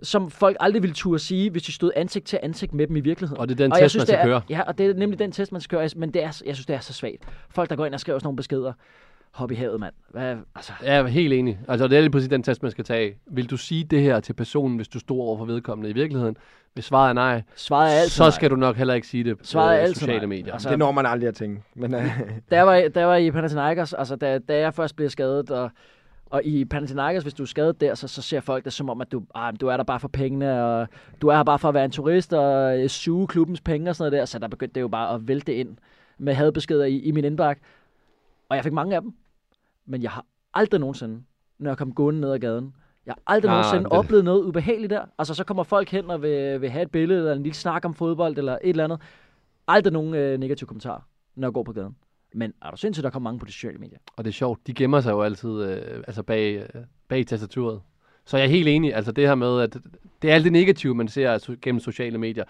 som 0.03 0.29
folk 0.31 0.57
aldrig 0.59 0.81
ville 0.81 0.93
turde 0.93 1.19
sige, 1.19 1.49
hvis 1.49 1.63
de 1.63 1.71
stod 1.71 1.91
ansigt 1.95 2.25
til 2.25 2.39
ansigt 2.43 2.73
med 2.73 2.87
dem 2.87 2.95
i 2.95 2.99
virkeligheden. 2.99 3.39
Og 3.41 3.49
det 3.49 3.53
er 3.59 3.63
den 3.65 3.71
og 3.71 3.79
test, 3.79 3.89
synes, 3.91 4.01
man 4.01 4.07
skal 4.07 4.17
det 4.17 4.21
er, 4.21 4.25
køre. 4.25 4.41
Ja, 4.49 4.61
og 4.61 4.77
det 4.77 4.85
er 4.85 4.93
nemlig 4.93 5.19
den 5.19 5.31
test, 5.31 5.51
man 5.51 5.61
skal 5.61 5.77
køre. 5.77 5.89
Men 5.95 6.13
det 6.13 6.23
er, 6.23 6.41
jeg 6.45 6.55
synes, 6.55 6.65
det 6.65 6.75
er 6.75 6.79
så 6.79 6.93
svagt. 6.93 7.23
Folk, 7.49 7.69
der 7.69 7.75
går 7.75 7.85
ind 7.85 7.93
og 7.93 7.99
skriver 7.99 8.19
sådan 8.19 8.25
nogle 8.25 8.37
beskeder. 8.37 8.73
Hop 9.31 9.51
i 9.51 9.55
havet, 9.55 9.79
mand. 9.79 9.93
Hvad, 10.11 10.35
altså, 10.55 10.73
Jeg 10.85 10.95
er 10.97 11.07
helt 11.07 11.33
enig. 11.33 11.59
Altså, 11.67 11.87
det 11.87 11.97
er 11.97 12.01
lige 12.01 12.11
præcis 12.11 12.29
den 12.29 12.43
test, 12.43 12.61
man 12.63 12.71
skal 12.71 12.83
tage. 12.83 13.15
Vil 13.31 13.49
du 13.49 13.57
sige 13.57 13.83
det 13.83 14.01
her 14.01 14.19
til 14.19 14.33
personen, 14.33 14.75
hvis 14.75 14.87
du 14.87 14.99
stod 14.99 15.19
over 15.19 15.37
for 15.37 15.45
vedkommende 15.45 15.89
i 15.89 15.93
virkeligheden? 15.93 16.37
Hvis 16.73 16.85
svaret 16.85 17.09
er 17.09 17.13
nej, 17.13 17.41
svaret 17.55 17.95
er 17.95 17.99
altid 17.99 18.09
så 18.09 18.23
nej. 18.23 18.29
skal 18.29 18.49
du 18.49 18.55
nok 18.55 18.75
heller 18.75 18.93
ikke 18.93 19.07
sige 19.07 19.23
det 19.23 19.37
på 19.37 19.45
Svaret 19.45 19.69
er 19.71 19.77
øh, 19.77 19.83
altid 19.83 19.95
sociale 19.95 20.19
nej. 20.19 20.25
medier. 20.25 20.53
Altså, 20.53 20.69
Det 20.69 20.79
når 20.79 20.91
man 20.91 21.05
aldrig 21.05 21.27
at 21.27 21.35
tænke. 21.35 21.61
Men, 21.75 21.93
øh, 21.95 22.01
da 22.51 22.55
jeg 22.55 22.67
var, 22.67 22.73
jeg 22.73 23.07
var 23.07 23.15
i 23.15 23.31
Panathinaikos, 23.31 23.93
altså 23.93 24.15
da, 24.15 24.39
da 24.39 24.59
jeg 24.59 24.73
først 24.73 24.95
blev 24.95 25.09
skadet, 25.09 25.51
og, 25.51 25.71
og 26.25 26.43
i 26.43 26.65
Panathinaikos, 26.65 27.23
hvis 27.23 27.33
du 27.33 27.43
er 27.43 27.47
skadet 27.47 27.81
der, 27.81 27.95
så, 27.95 28.07
så 28.07 28.21
ser 28.21 28.39
folk 28.39 28.65
det 28.65 28.73
som 28.73 28.89
om, 28.89 29.01
at 29.01 29.11
du, 29.11 29.23
ah, 29.35 29.53
du 29.61 29.67
er 29.67 29.77
der 29.77 29.83
bare 29.83 29.99
for 29.99 30.07
pengene, 30.07 30.63
og 30.63 30.87
du 31.21 31.27
er 31.27 31.35
her 31.35 31.43
bare 31.43 31.59
for 31.59 31.67
at 31.67 31.73
være 31.73 31.85
en 31.85 31.91
turist, 31.91 32.33
og 32.33 32.79
øh, 32.79 32.89
suge 32.89 33.27
klubbens 33.27 33.61
penge 33.61 33.89
og 33.89 33.95
sådan 33.95 34.11
noget 34.11 34.19
der. 34.21 34.25
Så 34.25 34.39
der 34.39 34.47
begyndte 34.47 34.75
det 34.75 34.81
jo 34.81 34.87
bare 34.87 35.15
at 35.15 35.27
vælte 35.27 35.55
ind 35.55 35.77
med 36.17 36.33
hadbeskeder 36.33 36.85
i, 36.85 36.97
i 36.99 37.11
min 37.11 37.25
indbakke. 37.25 37.61
Og 38.49 38.55
jeg 38.55 38.63
fik 38.63 38.73
mange 38.73 38.95
af 38.95 39.01
dem. 39.01 39.13
Men 39.85 40.03
jeg 40.03 40.11
har 40.11 40.25
aldrig 40.53 40.79
nogensinde, 40.79 41.21
når 41.59 41.69
jeg 41.69 41.77
kom 41.77 41.93
gående 41.93 42.21
ned 42.21 42.31
ad 42.31 42.39
gaden, 42.39 42.73
jeg 43.05 43.13
har 43.13 43.21
aldrig 43.33 43.49
Nej, 43.49 43.55
nogensinde 43.57 43.83
det- 43.83 43.91
oplevet 43.91 44.25
noget 44.25 44.43
ubehageligt 44.43 44.89
der. 44.89 45.05
Altså, 45.17 45.33
så 45.33 45.43
kommer 45.43 45.63
folk 45.63 45.89
hen 45.89 46.11
og 46.11 46.21
vil, 46.21 46.61
vil 46.61 46.69
have 46.69 46.83
et 46.83 46.91
billede, 46.91 47.19
eller 47.19 47.33
en 47.35 47.43
lille 47.43 47.55
snak 47.55 47.85
om 47.85 47.93
fodbold, 47.93 48.37
eller 48.37 48.53
et 48.53 48.69
eller 48.69 48.83
andet. 48.83 49.01
Aldrig 49.67 49.93
nogen 49.93 50.13
øh, 50.13 50.39
negative 50.39 50.67
kommentarer, 50.67 51.01
når 51.35 51.47
jeg 51.47 51.53
går 51.53 51.63
på 51.63 51.73
gaden. 51.73 51.95
Men 52.33 52.53
er 52.61 52.71
du 52.71 52.77
sindssygt, 52.77 53.03
der 53.03 53.09
kommer 53.09 53.29
mange 53.29 53.39
på 53.39 53.45
de 53.45 53.51
sociale 53.51 53.77
medier? 53.77 53.97
Og 54.17 54.23
det 54.25 54.29
er 54.29 54.33
sjovt, 54.33 54.67
de 54.67 54.73
gemmer 54.73 54.99
sig 55.01 55.11
jo 55.11 55.21
altid 55.21 55.61
øh, 55.63 56.03
altså 56.07 56.23
bag, 56.23 56.55
øh, 56.75 56.81
bag 57.07 57.25
tastaturet. 57.27 57.81
Så 58.25 58.37
jeg 58.37 58.45
er 58.45 58.49
helt 58.49 58.67
enig, 58.67 58.95
altså 58.95 59.11
det 59.11 59.27
her 59.27 59.35
med, 59.35 59.61
at 59.61 59.77
det 60.21 60.29
er 60.31 60.35
alt 60.35 60.43
det 60.43 60.51
negative, 60.51 60.95
man 60.95 61.07
ser 61.07 61.55
gennem 61.61 61.79
sociale 61.79 62.17
medier. 62.17 62.43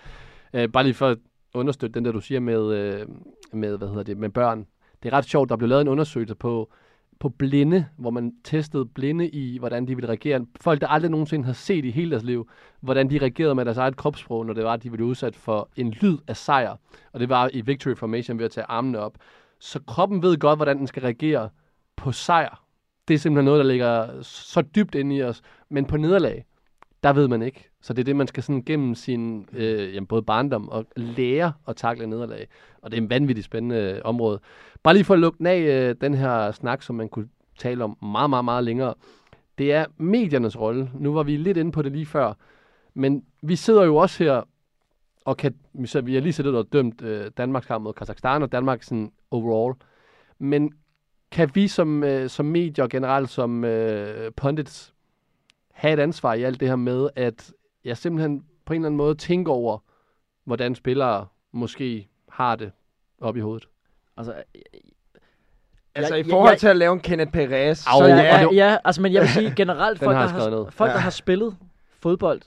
Øh, 0.53 0.69
bare 0.69 0.83
lige 0.83 0.93
for 0.93 1.07
at 1.07 1.17
understøtte 1.53 1.93
den 1.93 2.05
der, 2.05 2.11
du 2.11 2.19
siger 2.21 2.39
med, 2.39 2.73
øh, 2.73 3.07
med, 3.53 3.77
hvad 3.77 3.87
hedder 3.87 4.03
det, 4.03 4.17
med 4.17 4.29
børn. 4.29 4.65
Det 5.03 5.13
er 5.13 5.17
ret 5.17 5.25
sjovt, 5.25 5.49
der 5.49 5.55
blev 5.55 5.69
lavet 5.69 5.81
en 5.81 5.87
undersøgelse 5.87 6.35
på, 6.35 6.71
på 7.19 7.29
blinde, 7.29 7.85
hvor 7.97 8.09
man 8.09 8.33
testede 8.43 8.85
blinde 8.85 9.29
i, 9.29 9.57
hvordan 9.57 9.87
de 9.87 9.95
ville 9.95 10.07
reagere. 10.07 10.45
Folk, 10.61 10.81
der 10.81 10.87
aldrig 10.87 11.11
nogensinde 11.11 11.45
har 11.45 11.53
set 11.53 11.85
i 11.85 11.91
hele 11.91 12.11
deres 12.11 12.23
liv, 12.23 12.49
hvordan 12.81 13.09
de 13.09 13.19
reagerede 13.19 13.55
med 13.55 13.65
deres 13.65 13.77
eget 13.77 13.95
kropssprog, 13.95 14.45
når 14.45 14.53
det 14.53 14.63
var, 14.63 14.73
at 14.73 14.83
de 14.83 14.91
ville 14.91 15.05
udsat 15.05 15.35
for 15.35 15.69
en 15.75 15.91
lyd 15.91 16.17
af 16.27 16.37
sejr. 16.37 16.75
Og 17.13 17.19
det 17.19 17.29
var 17.29 17.49
i 17.53 17.61
victory 17.61 17.95
formation 17.95 18.37
ved 18.37 18.45
at 18.45 18.51
tage 18.51 18.65
armene 18.65 18.99
op. 18.99 19.17
Så 19.59 19.79
kroppen 19.87 20.21
ved 20.21 20.37
godt, 20.37 20.59
hvordan 20.59 20.77
den 20.77 20.87
skal 20.87 21.01
reagere 21.01 21.49
på 21.95 22.11
sejr. 22.11 22.63
Det 23.07 23.13
er 23.13 23.17
simpelthen 23.17 23.45
noget, 23.45 23.59
der 23.65 23.71
ligger 23.71 24.21
så 24.21 24.61
dybt 24.61 24.95
inde 24.95 25.15
i 25.15 25.23
os. 25.23 25.41
Men 25.69 25.85
på 25.85 25.97
nederlag, 25.97 26.45
der 27.03 27.13
ved 27.13 27.27
man 27.27 27.41
ikke. 27.41 27.68
Så 27.81 27.93
det 27.93 27.99
er 27.99 28.03
det, 28.03 28.15
man 28.15 28.27
skal 28.27 28.43
sådan 28.43 28.63
gennem 28.63 28.95
sin 28.95 29.49
øh, 29.53 29.93
jamen 29.93 30.07
både 30.07 30.21
barndom 30.21 30.69
og 30.69 30.85
lære 30.95 31.53
at 31.67 31.75
takle 31.75 32.07
nederlag. 32.07 32.47
Og 32.81 32.91
det 32.91 32.97
er 32.97 33.01
en 33.01 33.09
vanvittigt 33.09 33.45
spændende 33.45 33.75
øh, 33.75 34.01
område. 34.03 34.39
Bare 34.83 34.93
lige 34.93 35.03
for 35.03 35.13
at 35.13 35.19
lukke 35.19 35.37
den 35.37 35.45
af 35.45 35.59
øh, 35.59 35.95
den 36.01 36.13
her 36.13 36.51
snak, 36.51 36.81
som 36.81 36.95
man 36.95 37.09
kunne 37.09 37.29
tale 37.57 37.83
om 37.83 37.97
meget, 38.01 38.29
meget, 38.29 38.45
meget 38.45 38.63
længere. 38.63 38.93
Det 39.57 39.73
er 39.73 39.85
mediernes 39.97 40.59
rolle. 40.59 40.91
Nu 40.93 41.13
var 41.13 41.23
vi 41.23 41.37
lidt 41.37 41.57
inde 41.57 41.71
på 41.71 41.81
det 41.81 41.91
lige 41.91 42.05
før. 42.05 42.33
Men 42.93 43.23
vi 43.41 43.55
sidder 43.55 43.83
jo 43.83 43.95
også 43.95 44.23
her 44.23 44.43
og 45.25 45.37
kan, 45.37 45.55
så 45.85 46.01
vi 46.01 46.13
har 46.13 46.21
lige 46.21 46.33
siddet 46.33 46.55
og 46.55 46.67
dømt 46.73 47.01
øh, 47.01 47.31
Danmarks 47.37 47.65
kamp 47.65 47.83
mod 47.83 47.93
Kazakhstan 47.93 48.43
og 48.43 48.51
Danmark 48.51 48.83
sådan 48.83 49.11
overall. 49.31 49.75
Men 50.39 50.73
kan 51.31 51.51
vi 51.53 51.67
som, 51.67 52.03
øh, 52.03 52.29
som 52.29 52.45
medier 52.45 52.83
og 52.83 52.89
generelt 52.89 53.29
som 53.29 53.63
øh, 53.63 54.31
pundits 54.31 54.93
have 55.71 55.93
et 55.93 55.99
ansvar 55.99 56.33
i 56.33 56.43
alt 56.43 56.59
det 56.59 56.67
her 56.67 56.75
med, 56.75 57.09
at 57.15 57.51
jeg 57.85 57.97
simpelthen 57.97 58.45
på 58.65 58.73
en 58.73 58.79
eller 58.81 58.87
anden 58.87 58.97
måde 58.97 59.15
tænker 59.15 59.51
over, 59.51 59.77
hvordan 60.43 60.75
spillere 60.75 61.27
måske 61.51 62.07
har 62.29 62.55
det 62.55 62.71
op 63.21 63.37
i 63.37 63.39
hovedet? 63.39 63.67
Altså, 64.17 64.33
altså 65.95 66.15
Jeg- 66.15 66.25
i 66.25 66.29
forhold 66.29 66.49
jeg- 66.51 66.59
til 66.59 66.67
at 66.67 66.77
lave 66.77 66.93
en 66.93 66.99
Kenneth 66.99 67.31
Perez, 67.31 67.87
Au, 67.87 67.99
så 67.99 68.05
ja, 68.07 68.15
ja, 68.15 68.39
ja, 68.41 68.47
ja, 68.53 68.77
altså, 68.85 69.01
men 69.01 69.13
jeg 69.13 69.21
vil 69.21 69.29
sige 69.29 69.53
generelt, 69.55 69.99
folk, 69.99 70.15
har 70.17 70.27
der 70.27 70.33
jeg 70.35 70.43
har, 70.43 70.49
ned. 70.49 70.71
folk, 70.71 70.89
Ja. 70.89 70.93
der 70.93 71.01
har 71.01 71.09
spillet 71.09 71.57
fodbold, 71.99 72.41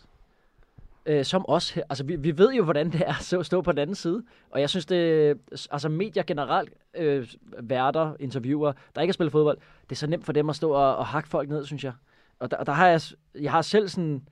øh, 1.07 1.24
som 1.24 1.45
os 1.49 1.70
her, 1.70 1.83
altså 1.91 2.05
vi, 2.05 2.16
vi 2.16 2.39
ved 2.39 2.53
jo, 2.53 2.64
hvordan 2.64 2.90
det 2.93 3.02
er 3.07 3.39
at 3.39 3.47
stå- 3.47 3.61
på 3.62 3.73
den 3.73 3.78
anden 3.78 3.97
side, 3.97 4.23
og 4.51 4.61
jeg 4.61 4.70
synes, 4.70 4.86
det 4.86 5.39
altså 5.70 5.89
medier 5.89 6.23
generelt, 6.23 6.70
øh, 6.97 7.28
værter, 7.61 8.15
interviewer, 8.20 8.73
der 8.94 9.01
ikke 9.01 9.11
har 9.11 9.15
spillet 9.15 9.32
fodbold, 9.32 9.59
det 9.85 9.93
er 9.93 9.97
så 9.97 10.07
nemt 10.07 10.24
for 10.24 10.32
dem 10.32 10.51
at 10.51 10.57
stå 10.57 10.70
og, 10.70 10.97
og 10.97 11.07
hakke 11.07 11.28
folk 11.28 11.48
ned, 11.48 11.65
synes 11.66 11.85
jeg. 11.85 11.93
Og 12.39 12.51
der, 12.51 12.57
og 12.57 12.66
der 12.66 12.73
har 12.73 12.86
jeg, 12.89 13.01
jeg 13.40 13.51
har 13.51 13.62
selv 13.62 13.89
sådan, 13.89 14.28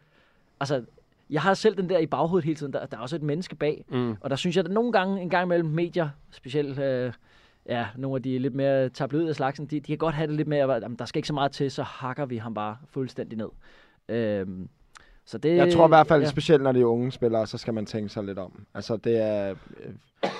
altså, 0.60 0.84
jeg 1.30 1.42
har 1.42 1.54
selv 1.54 1.76
den 1.76 1.88
der 1.88 1.98
i 1.98 2.06
baghovedet 2.06 2.44
hele 2.44 2.56
tiden, 2.56 2.72
der, 2.72 2.86
der 2.86 2.96
er 2.96 3.00
også 3.00 3.16
et 3.16 3.22
menneske 3.22 3.56
bag, 3.56 3.84
Mm. 3.88 4.16
og 4.20 4.30
der 4.30 4.36
synes 4.36 4.56
jeg, 4.56 4.64
at 4.64 4.70
nogle 4.70 4.92
gange, 4.92 5.20
en 5.22 5.30
gang 5.30 5.44
imellem 5.44 5.68
medier, 5.68 6.08
specielt 6.30 6.78
øh, 6.78 7.12
ja, 7.66 7.86
nogle 7.96 8.16
af 8.16 8.22
de 8.22 8.38
lidt 8.38 8.54
mere 8.54 8.88
tabloide 8.88 9.28
af 9.28 9.34
slagsen, 9.34 9.66
de, 9.66 9.80
de 9.80 9.86
kan 9.86 9.98
godt 9.98 10.14
have 10.14 10.26
det 10.26 10.36
lidt 10.36 10.48
mere, 10.48 10.74
at 10.76 10.82
jamen, 10.82 10.98
der 10.98 11.04
skal 11.04 11.18
ikke 11.18 11.26
så 11.28 11.34
meget 11.34 11.52
til, 11.52 11.70
så 11.70 11.82
hakker 11.82 12.26
vi 12.26 12.36
ham 12.36 12.54
bare 12.54 12.76
fuldstændig 12.88 13.38
ned. 13.38 13.48
Øhm, 14.08 14.68
Så 15.30 15.38
det, 15.38 15.56
Jeg 15.56 15.72
tror 15.72 15.86
i 15.86 15.88
hvert 15.88 16.06
fald, 16.06 16.22
ja. 16.22 16.28
specielt 16.28 16.62
når 16.62 16.72
det 16.72 16.80
er 16.82 16.86
unge 16.86 17.12
spillere, 17.12 17.46
så 17.46 17.58
skal 17.58 17.74
man 17.74 17.86
tænke 17.86 18.08
sig 18.08 18.24
lidt 18.24 18.38
om. 18.38 18.66
Altså, 18.74 18.96
det 18.96 19.18
er... 19.22 19.54
Øh, 19.84 20.30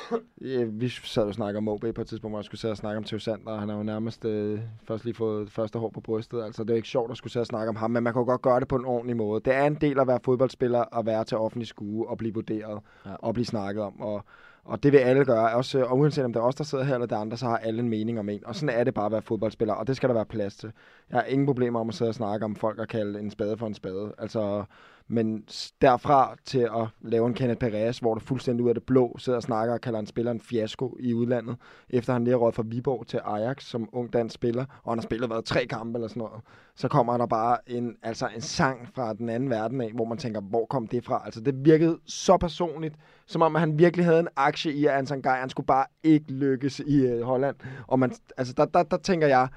øh, 0.40 0.80
vi 0.80 0.88
sad 0.88 1.22
og 1.22 1.34
snakkede 1.34 1.58
om 1.58 1.68
OB 1.68 1.84
på 1.94 2.00
et 2.00 2.06
tidspunkt, 2.06 2.32
hvor 2.32 2.38
jeg 2.38 2.44
skulle 2.44 2.60
sidde 2.60 2.72
og 2.72 2.76
snakke 2.76 2.98
om 2.98 3.04
Theo 3.04 3.18
Sander. 3.18 3.58
Han 3.58 3.68
har 3.68 3.76
jo 3.76 3.82
nærmest 3.82 4.24
øh, 4.24 4.60
først 4.88 5.04
lige 5.04 5.14
fået 5.14 5.50
første 5.50 5.78
hår 5.78 5.90
på 5.90 6.00
brystet. 6.00 6.44
Altså, 6.44 6.64
det 6.64 6.70
er 6.70 6.74
ikke 6.74 6.88
sjovt 6.88 7.10
at 7.10 7.16
skulle 7.16 7.32
sidde 7.32 7.42
og 7.42 7.46
snakke 7.46 7.68
om 7.68 7.76
ham, 7.76 7.90
men 7.90 8.02
man 8.02 8.12
kan 8.12 8.20
jo 8.20 8.26
godt 8.26 8.42
gøre 8.42 8.60
det 8.60 8.68
på 8.68 8.76
en 8.76 8.84
ordentlig 8.84 9.16
måde. 9.16 9.40
Det 9.44 9.54
er 9.54 9.64
en 9.64 9.74
del 9.74 10.00
at 10.00 10.06
være 10.06 10.20
fodboldspiller, 10.24 10.98
at 10.98 11.06
være 11.06 11.24
til 11.24 11.36
offentlig 11.36 11.68
skue 11.68 12.08
og 12.08 12.18
blive 12.18 12.34
vurderet 12.34 12.80
ja. 13.06 13.10
og 13.14 13.34
blive 13.34 13.46
snakket 13.46 13.82
om. 13.82 14.00
Og, 14.00 14.24
og 14.70 14.82
det 14.82 14.92
vil 14.92 14.98
alle 14.98 15.24
gøre. 15.24 15.54
Også, 15.54 15.84
og 15.84 15.98
uanset 15.98 16.24
om 16.24 16.32
det 16.32 16.40
er 16.40 16.44
os, 16.44 16.54
der 16.54 16.64
sidder 16.64 16.84
her, 16.84 16.94
eller 16.94 17.06
der 17.06 17.16
er 17.16 17.20
andre, 17.20 17.36
så 17.36 17.46
har 17.46 17.56
alle 17.56 17.80
en 17.80 17.88
mening 17.88 18.18
om 18.18 18.28
en. 18.28 18.46
Og 18.46 18.54
sådan 18.54 18.76
er 18.78 18.84
det 18.84 18.94
bare 18.94 19.06
at 19.06 19.12
være 19.12 19.22
fodboldspiller, 19.22 19.74
og 19.74 19.86
det 19.86 19.96
skal 19.96 20.08
der 20.08 20.14
være 20.14 20.24
plads 20.24 20.56
til. 20.56 20.72
Jeg 21.10 21.18
har 21.18 21.24
ingen 21.24 21.46
problemer 21.46 21.80
om 21.80 21.88
at 21.88 21.94
sidde 21.94 22.08
og 22.08 22.14
snakke 22.14 22.44
om 22.44 22.56
folk 22.56 22.78
og 22.78 22.88
kalde 22.88 23.20
en 23.20 23.30
spade 23.30 23.56
for 23.56 23.66
en 23.66 23.74
spade. 23.74 24.14
Altså, 24.18 24.64
men 25.10 25.44
derfra 25.80 26.36
til 26.44 26.58
at 26.58 26.88
lave 27.00 27.26
en 27.26 27.34
Kenneth 27.34 27.58
Perez, 27.58 27.98
hvor 27.98 28.14
du 28.14 28.20
fuldstændig 28.20 28.64
ud 28.64 28.68
af 28.68 28.74
det 28.74 28.84
blå 28.84 29.16
sidder 29.18 29.36
og 29.36 29.42
snakker 29.42 29.74
og 29.74 29.80
kalder 29.80 29.98
en 29.98 30.06
spiller 30.06 30.32
en 30.32 30.40
fiasko 30.40 30.96
i 31.00 31.14
udlandet, 31.14 31.56
efter 31.90 32.12
han 32.12 32.24
lige 32.24 32.32
har 32.32 32.38
råd 32.38 32.52
fra 32.52 32.62
Viborg 32.66 33.06
til 33.06 33.20
Ajax 33.24 33.64
som 33.64 33.88
ung 33.92 34.12
dansk 34.12 34.34
spiller, 34.34 34.64
og 34.82 34.92
han 34.92 34.98
har 34.98 35.02
spillet 35.02 35.30
været 35.30 35.44
tre 35.44 35.66
kampe 35.66 35.96
eller 35.96 36.08
sådan 36.08 36.20
noget, 36.20 36.42
så 36.76 36.88
kommer 36.88 37.16
der 37.16 37.26
bare 37.26 37.56
en, 37.66 37.96
altså 38.02 38.28
en 38.34 38.40
sang 38.40 38.88
fra 38.94 39.14
den 39.14 39.28
anden 39.28 39.50
verden 39.50 39.80
af, 39.80 39.92
hvor 39.92 40.04
man 40.04 40.18
tænker, 40.18 40.40
hvor 40.40 40.66
kom 40.66 40.86
det 40.86 41.04
fra? 41.04 41.22
Altså 41.24 41.40
det 41.40 41.64
virkede 41.64 41.98
så 42.06 42.36
personligt, 42.36 42.94
som 43.26 43.42
om 43.42 43.56
at 43.56 43.60
han 43.60 43.78
virkelig 43.78 44.06
havde 44.06 44.20
en 44.20 44.28
aktie 44.36 44.72
i, 44.72 44.86
at 44.86 44.92
Anton 44.92 45.22
Gej, 45.22 45.40
han 45.40 45.50
skulle 45.50 45.66
bare 45.66 45.86
ikke 46.02 46.32
lykkes 46.32 46.80
i 46.86 47.06
øh, 47.06 47.22
Holland. 47.22 47.56
Og 47.86 47.98
man, 47.98 48.12
altså 48.36 48.54
der, 48.56 48.64
der, 48.64 48.82
der 48.82 48.96
tænker 48.96 49.26
jeg, 49.26 49.48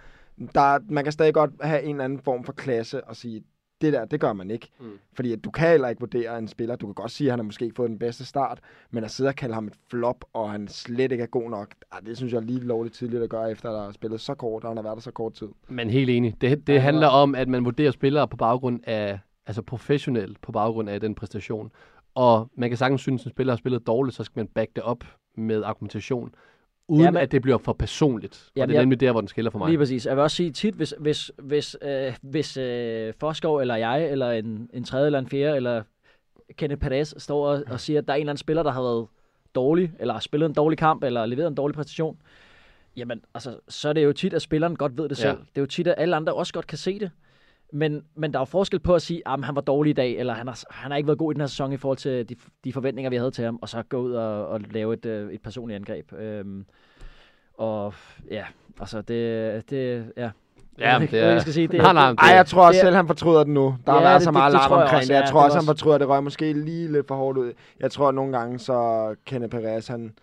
der, 0.56 0.80
man 0.90 1.04
kan 1.04 1.14
stadig 1.14 1.34
godt 1.34 1.52
have 1.62 1.84
en 1.84 1.96
eller 1.96 2.04
anden 2.04 2.20
form 2.20 2.44
for 2.44 2.54
klasse 2.54 3.04
og 3.04 3.16
sige, 3.16 3.44
det 3.84 3.94
der, 3.94 4.06
det 4.06 4.20
gør 4.20 4.34
man 4.34 4.52
ikke. 4.52 4.70
Mm. 4.80 4.86
Fordi 5.14 5.34
at 5.34 5.44
du 5.44 5.52
kan 5.52 5.70
heller 5.70 5.88
ikke 5.88 6.00
vurdere 6.00 6.38
en 6.38 6.48
spiller. 6.48 6.76
Du 6.76 6.86
kan 6.86 6.94
godt 6.94 7.12
sige, 7.12 7.28
at 7.28 7.32
han 7.32 7.40
har 7.40 7.44
måske 7.44 7.72
fået 7.76 7.90
den 7.90 8.00
bedste 8.00 8.26
start, 8.26 8.60
men 8.92 9.04
at 9.04 9.12
sidde 9.12 9.28
og 9.28 9.36
kalde 9.36 9.54
ham 9.54 9.68
et 9.68 9.74
flop, 9.90 10.26
og 10.34 10.52
han 10.52 10.68
slet 10.68 11.12
ikke 11.12 11.22
er 11.22 11.28
god 11.28 11.50
nok, 11.50 11.68
ah, 11.92 12.06
det 12.06 12.18
synes 12.18 12.34
jeg 12.34 12.40
er 12.40 12.44
lige 12.44 12.60
lovligt 12.60 12.96
tidligt 12.96 13.24
at 13.24 13.30
gøre, 13.30 13.52
efter 13.52 13.70
at 13.70 13.74
der 13.74 13.84
har 13.84 13.92
spillet 13.92 14.22
så 14.22 14.34
kort, 14.36 14.64
og 14.64 14.70
han 14.70 14.78
har 14.78 14.84
været 14.84 14.96
der 14.96 15.02
så 15.02 15.12
kort 15.12 15.34
tid. 15.34 15.48
Men 15.70 15.90
helt 15.90 16.10
enig. 16.10 16.36
Det, 16.42 16.68
det 16.68 16.74
Ja, 16.74 16.80
handler 16.80 17.08
om, 17.08 17.36
at 17.36 17.48
man 17.48 17.66
vurderer 17.66 17.92
spillere 17.92 18.28
på 18.28 18.38
baggrund 18.38 18.80
af, 18.84 19.20
altså 19.46 19.62
professionelt 19.62 20.42
på 20.42 20.52
baggrund 20.52 20.90
af 20.90 21.00
den 21.00 21.16
præstation. 21.16 21.72
Og 22.16 22.50
man 22.58 22.70
kan 22.70 22.78
sagtens 22.78 23.02
synes, 23.02 23.22
at 23.22 23.26
en 23.26 23.32
spiller 23.32 23.54
har 23.54 23.58
spillet 23.58 23.88
dårligt, 23.88 24.16
så 24.16 24.24
skal 24.24 24.40
man 24.40 24.48
back 24.48 24.76
det 24.76 24.84
op 24.84 25.04
med 25.38 25.64
argumentation, 25.64 26.32
uden 26.88 27.02
Ja, 27.02 27.06
ja, 27.06 27.12
men- 27.12 27.22
at 27.22 27.32
det 27.32 27.42
bliver 27.42 27.58
for 27.58 27.74
personligt. 27.74 28.52
Ja, 28.56 28.62
og 28.62 28.68
det 28.68 28.76
er 28.76 28.80
nemlig 28.82 29.00
der, 29.00 29.12
hvor 29.12 29.22
den 29.22 29.28
skiller 29.28 29.52
for 29.52 29.60
mig. 29.60 29.68
Lige 29.68 29.78
præcis. 29.78 30.06
Jeg 30.06 30.16
vil 30.16 30.24
også 30.24 30.38
sige 30.38 30.52
tit, 30.52 30.74
hvis, 30.76 30.94
hvis, 31.00 31.32
hvis, 31.38 31.76
øh, 31.82 32.14
hvis 32.22 32.58
øh, 32.58 33.14
Forskov 33.20 33.58
eller 33.58 33.76
jeg, 33.76 34.12
eller 34.12 34.32
en, 34.32 34.70
en 34.74 34.84
tredje 34.84 35.06
eller 35.06 35.20
en 35.20 35.28
fjerde, 35.28 35.56
eller 35.56 35.84
Kenneth 36.58 36.80
Perez 36.80 37.14
står 37.18 37.48
og, 37.48 37.64
og 37.68 37.80
siger, 37.80 38.00
at 38.00 38.08
der 38.08 38.14
er 38.14 38.18
en 38.18 38.22
eller 38.22 38.32
anden 38.32 38.38
spiller, 38.40 38.64
der 38.64 38.72
har 38.72 38.82
været 38.82 39.08
dårlig, 39.56 39.92
eller 40.00 40.14
har 40.14 40.22
spillet 40.22 40.48
en 40.48 40.54
dårlig 40.54 40.78
kamp, 40.78 41.04
eller 41.04 41.26
leveret 41.26 41.48
en 41.48 41.56
dårlig 41.56 41.76
præstation, 41.76 42.18
jamen, 42.98 43.22
altså, 43.34 43.60
så 43.68 43.90
er 43.90 43.94
det 43.94 44.04
jo 44.04 44.14
tit, 44.14 44.34
at 44.34 44.42
spilleren 44.42 44.76
godt 44.76 44.98
ved 44.98 45.10
det 45.10 45.18
selv. 45.18 45.30
Ja. 45.30 45.36
Det 45.36 45.56
er 45.56 45.62
jo 45.62 45.66
tit, 45.66 45.88
at 45.88 45.96
alle 45.98 46.16
andre 46.16 46.34
også 46.34 46.54
godt 46.54 46.68
kan 46.68 46.78
se 46.78 47.00
det. 47.00 47.12
Men, 47.72 48.04
men 48.16 48.34
der 48.34 48.40
er 48.40 48.42
jo 48.42 48.46
forskel 48.46 48.80
på 48.80 48.96
at 48.96 49.02
sige, 49.02 49.22
at 49.26 49.46
han 49.46 49.56
var 49.56 49.62
dårlig 49.62 49.90
i 49.90 49.94
dag, 49.94 50.18
eller 50.18 50.34
han 50.34 50.48
har, 50.48 50.64
han 50.70 50.92
har 50.92 50.98
ikke 50.98 51.08
været 51.08 51.20
god 51.20 51.32
i 51.32 51.34
den 51.34 51.42
her 51.42 51.48
sæson 51.48 51.74
i 51.74 51.78
forhold 51.78 51.98
til 51.98 52.30
de, 52.30 52.36
de 52.64 52.74
forventninger, 52.74 53.10
vi 53.10 53.16
havde 53.16 53.32
til 53.32 53.46
ham, 53.46 53.60
og 53.62 53.70
så 53.70 53.84
gå 53.90 53.98
ud 53.98 54.12
og, 54.14 54.48
og 54.48 54.62
lave 54.72 54.94
et, 54.94 55.06
øh, 55.06 55.34
et 55.34 55.42
personligt 55.42 55.76
angreb. 55.76 56.14
Øhm, 56.14 56.66
og 57.54 57.94
ja, 58.32 58.46
altså 58.80 59.02
det, 59.02 59.70
det 59.70 60.06
ja. 60.18 60.30
Ja, 60.80 60.98
det 61.02 61.14
er... 61.14 61.28
jeg 61.32 61.42
skal 61.42 61.54
sige. 61.54 61.68
Det, 61.68 61.78
Nej, 61.82 61.94
nej, 61.94 62.10
det, 62.10 62.20
det- 62.20 62.26
Ej, 62.30 62.36
jeg 62.36 62.46
tror 62.46 62.68
også 62.68 62.80
selv, 62.80 62.96
han 62.96 63.08
fortryder 63.08 63.40
det 63.44 63.54
nu. 63.54 63.76
Der 63.86 63.92
har 63.92 64.00
Ja, 64.00 64.06
været 64.06 64.16
det- 64.16 64.24
så 64.24 64.32
meget 64.32 64.54
larm 64.54 64.72
omkring 64.72 64.96
også, 64.98 65.14
det. 65.14 65.20
Jeg 65.20 65.30
tror 65.30 65.44
også, 65.44 65.58
han 65.58 65.66
fortryder 65.66 65.98
det. 65.98 66.08
Røg 66.08 66.24
måske 66.24 66.54
lige 66.54 66.92
lidt 66.92 67.08
for 67.08 67.16
hårdt 67.16 67.38
ud. 67.38 67.52
Jeg 67.80 67.92
tror 67.92 68.12
nogle 68.12 68.38
gange, 68.38 68.60
så 68.60 69.08
Kenneth 69.26 69.52
Perez, 69.52 69.88
han, 69.88 70.14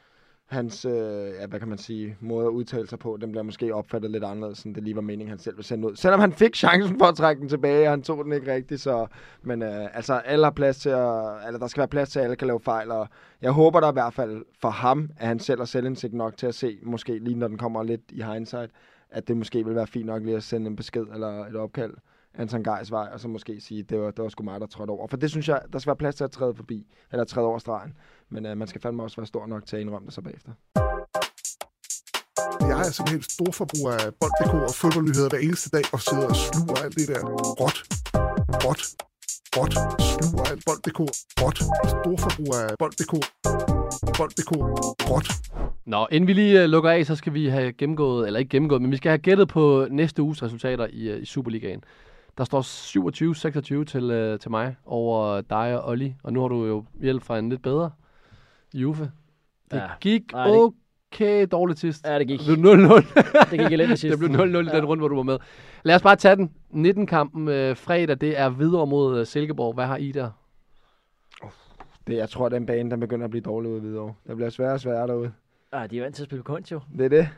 hans, 0.51 0.85
øh, 0.85 0.93
ja, 1.40 1.47
hvad 1.47 1.59
kan 1.59 1.68
man 1.68 1.78
sige, 1.78 2.16
måde 2.20 2.47
at 2.47 2.51
udtale 2.51 2.89
sig 2.89 2.98
på, 2.98 3.18
den 3.20 3.31
bliver 3.31 3.43
måske 3.43 3.74
opfattet 3.74 4.10
lidt 4.10 4.24
anderledes, 4.24 4.62
end 4.62 4.74
det 4.74 4.85
lige 4.85 4.94
var 4.94 5.02
meningen, 5.02 5.28
han 5.28 5.39
selv 5.39 5.56
ville 5.56 5.66
sende 5.66 5.89
ud. 5.89 5.97
Selvom 5.97 6.20
han 6.20 6.32
fik 6.32 6.56
chancen 6.56 6.98
for 6.98 7.06
at 7.06 7.14
trække 7.14 7.40
den 7.40 7.48
tilbage, 7.48 7.86
og 7.86 7.93
han 7.93 8.02
tog 8.02 8.24
den 8.24 8.32
ikke 8.32 8.55
rigtigt, 8.55 8.81
så, 8.81 9.06
men 9.43 9.62
øh, 9.62 9.97
altså, 9.97 10.14
alle 10.14 10.44
har 10.44 10.51
plads 10.51 10.78
til 10.78 10.89
at, 10.89 11.47
eller 11.47 11.59
der 11.59 11.66
skal 11.66 11.81
være 11.81 11.89
plads 11.89 12.10
til, 12.10 12.18
at 12.18 12.24
alle 12.24 12.36
kan 12.36 12.47
lave 12.47 12.60
fejl, 12.60 12.90
og 12.90 13.09
jeg 13.43 13.51
håber 13.51 13.81
der 13.81 13.90
i 13.90 13.93
hvert 13.93 14.14
fald 14.14 14.44
for 14.60 14.70
ham, 14.70 15.10
at 15.16 15.28
han 15.28 15.39
selv 15.39 15.60
har 15.60 15.66
selvindsigt 15.66 16.14
nok 16.14 16.36
til 16.36 16.47
at 16.47 16.55
se, 16.55 16.78
måske 16.82 17.18
lige 17.18 17.39
når 17.39 17.48
den 17.48 17.59
kommer 17.59 17.82
lidt 17.82 18.02
i 18.09 18.22
hindsight, 18.22 18.70
at 19.10 19.28
det 19.28 19.36
måske 19.36 19.64
vil 19.64 19.74
være 19.74 19.86
fint 19.86 20.06
nok 20.06 20.22
lige 20.22 20.36
at 20.36 20.43
sende 20.43 20.66
en 20.66 20.77
besked 20.77 21.06
eller 21.14 21.47
et 21.47 21.56
opkald 21.56 21.93
Anton 22.35 22.65
Geis 22.65 22.90
vej, 22.90 23.09
og 23.12 23.20
så 23.20 23.28
måske 23.28 23.61
sige, 23.61 23.82
det 23.82 24.01
var, 24.01 24.11
det 24.11 24.23
var 24.23 24.28
sgu 24.28 24.44
mig, 24.44 24.61
der 24.61 24.66
trådte 24.66 24.90
over. 24.90 25.07
For 25.07 25.16
det 25.16 25.31
synes 25.31 25.48
jeg, 25.48 25.61
der 25.73 25.78
skal 25.78 25.90
være 25.90 25.97
plads 25.97 26.15
til 26.15 26.24
at 26.24 26.31
træde 26.31 26.55
forbi, 26.55 26.86
eller 27.12 27.24
træde 27.24 27.47
over 27.47 27.59
stregen. 27.59 27.94
Men 28.28 28.47
øh, 28.47 28.57
man 28.57 28.69
skal 28.69 28.81
fandme 28.81 29.02
også 29.02 29.16
være 29.16 29.27
stor 29.27 29.47
nok 29.47 29.66
til 29.66 29.77
at 29.77 29.82
indrømme 29.82 30.07
det 30.07 30.15
så 30.15 30.23
bagefter. 30.23 30.52
Jeg 32.61 32.78
er 32.86 32.90
simpelthen 32.90 33.23
stor 33.23 33.52
forbruger 33.52 33.93
af 33.93 34.15
bold.dk 34.20 34.55
og 34.55 34.74
fodboldnyheder 34.74 35.28
hver 35.28 35.39
eneste 35.39 35.70
dag, 35.77 35.85
og 35.93 36.01
sidder 36.01 36.27
og 36.28 36.36
sluger 36.36 36.77
alt 36.85 36.94
det 36.98 37.09
der 37.09 37.20
råt, 37.62 37.78
råt, 38.65 38.82
råt, 39.57 39.73
sluger 40.15 40.44
alt 40.52 40.62
bold.dk, 40.66 41.01
råt, 41.43 41.59
stor 41.94 42.16
forbruger 42.24 42.59
af 42.69 42.74
bold.dk, 42.78 43.15
bold.dk, 44.19 44.52
råt. 45.11 45.28
Nå, 45.86 46.07
inden 46.11 46.28
vi 46.28 46.32
lige 46.32 46.65
uh, 46.65 46.70
lukker 46.70 46.90
af, 46.90 47.07
så 47.07 47.15
skal 47.16 47.35
vi 47.35 47.48
have 47.48 47.73
gennemgået, 47.73 48.27
eller 48.27 48.40
ikke 48.40 48.51
gennemgået, 48.51 48.82
men 48.82 48.90
vi 48.90 48.97
skal 48.97 49.11
have 49.11 49.19
gættet 49.19 49.48
på 49.48 49.86
næste 49.90 50.23
uges 50.23 50.43
resultater 50.43 50.86
i, 50.93 51.12
uh, 51.15 51.23
i 51.23 51.24
Superligaen. 51.24 51.82
Der 52.40 52.44
står 52.44 52.60
27-26 53.80 53.84
til, 53.84 54.32
uh, 54.32 54.38
til 54.38 54.50
mig 54.50 54.76
over 54.84 55.40
dig 55.40 55.80
og 55.82 55.88
Olli, 55.88 56.14
og 56.22 56.32
nu 56.32 56.40
har 56.40 56.48
du 56.48 56.66
jo 56.66 56.84
hjælp 57.00 57.22
fra 57.22 57.38
en 57.38 57.48
lidt 57.48 57.62
bedre 57.62 57.90
Juve. 58.74 59.10
Det 59.70 59.76
Ja. 59.76 59.88
gik 60.00 60.32
Nej, 60.32 60.46
det- 60.48 60.56
okay 60.58 61.46
dårligt 61.52 61.78
sidst. 61.78 62.06
Ja, 62.06 62.18
det 62.18 62.26
gik. 62.28 62.40
Det 62.40 62.58
blev 62.60 62.72
0-0. 62.72 62.78
Det 63.50 63.58
gik 63.58 63.72
elendigt 63.72 64.00
sidst. 64.00 64.18
det 64.20 64.30
blev 64.30 64.30
0-0 64.44 64.72
i 64.72 64.76
den 64.76 64.84
runde, 64.84 65.00
hvor 65.00 65.08
du 65.08 65.16
var 65.16 65.22
med. 65.22 65.38
Lad 65.84 65.94
os 65.94 66.02
bare 66.02 66.16
tage 66.16 66.36
den. 66.36 66.50
19-kampen 66.86 67.48
øh, 67.48 67.76
fredag, 67.76 68.20
det 68.20 68.38
er 68.38 68.48
videre 68.48 68.86
mod 68.86 69.20
øh, 69.20 69.26
Silkeborg. 69.26 69.74
Hvad 69.74 69.86
har 69.86 69.96
I 69.96 70.12
der? 70.12 70.30
Det, 72.06 72.16
jeg 72.16 72.28
tror, 72.30 72.46
at 72.46 72.52
den 72.52 72.66
bane, 72.66 72.90
den 72.90 73.00
begynder 73.00 73.24
at 73.24 73.30
blive 73.30 73.42
dårlig 73.42 73.70
ude 73.70 73.82
videre. 73.82 74.14
Det 74.26 74.36
bliver 74.36 74.50
sværere 74.50 74.72
og 74.74 74.80
sværere 74.80 75.06
derude. 75.06 75.32
Ah, 75.72 75.90
de 75.90 75.98
er 75.98 76.02
vant 76.02 76.14
til 76.16 76.22
at 76.22 76.26
spille 76.28 76.42
på 76.42 76.52
kunst, 76.52 76.72
jo. 76.72 76.80
Det 76.98 77.04
er 77.04 77.08
det. 77.08 77.28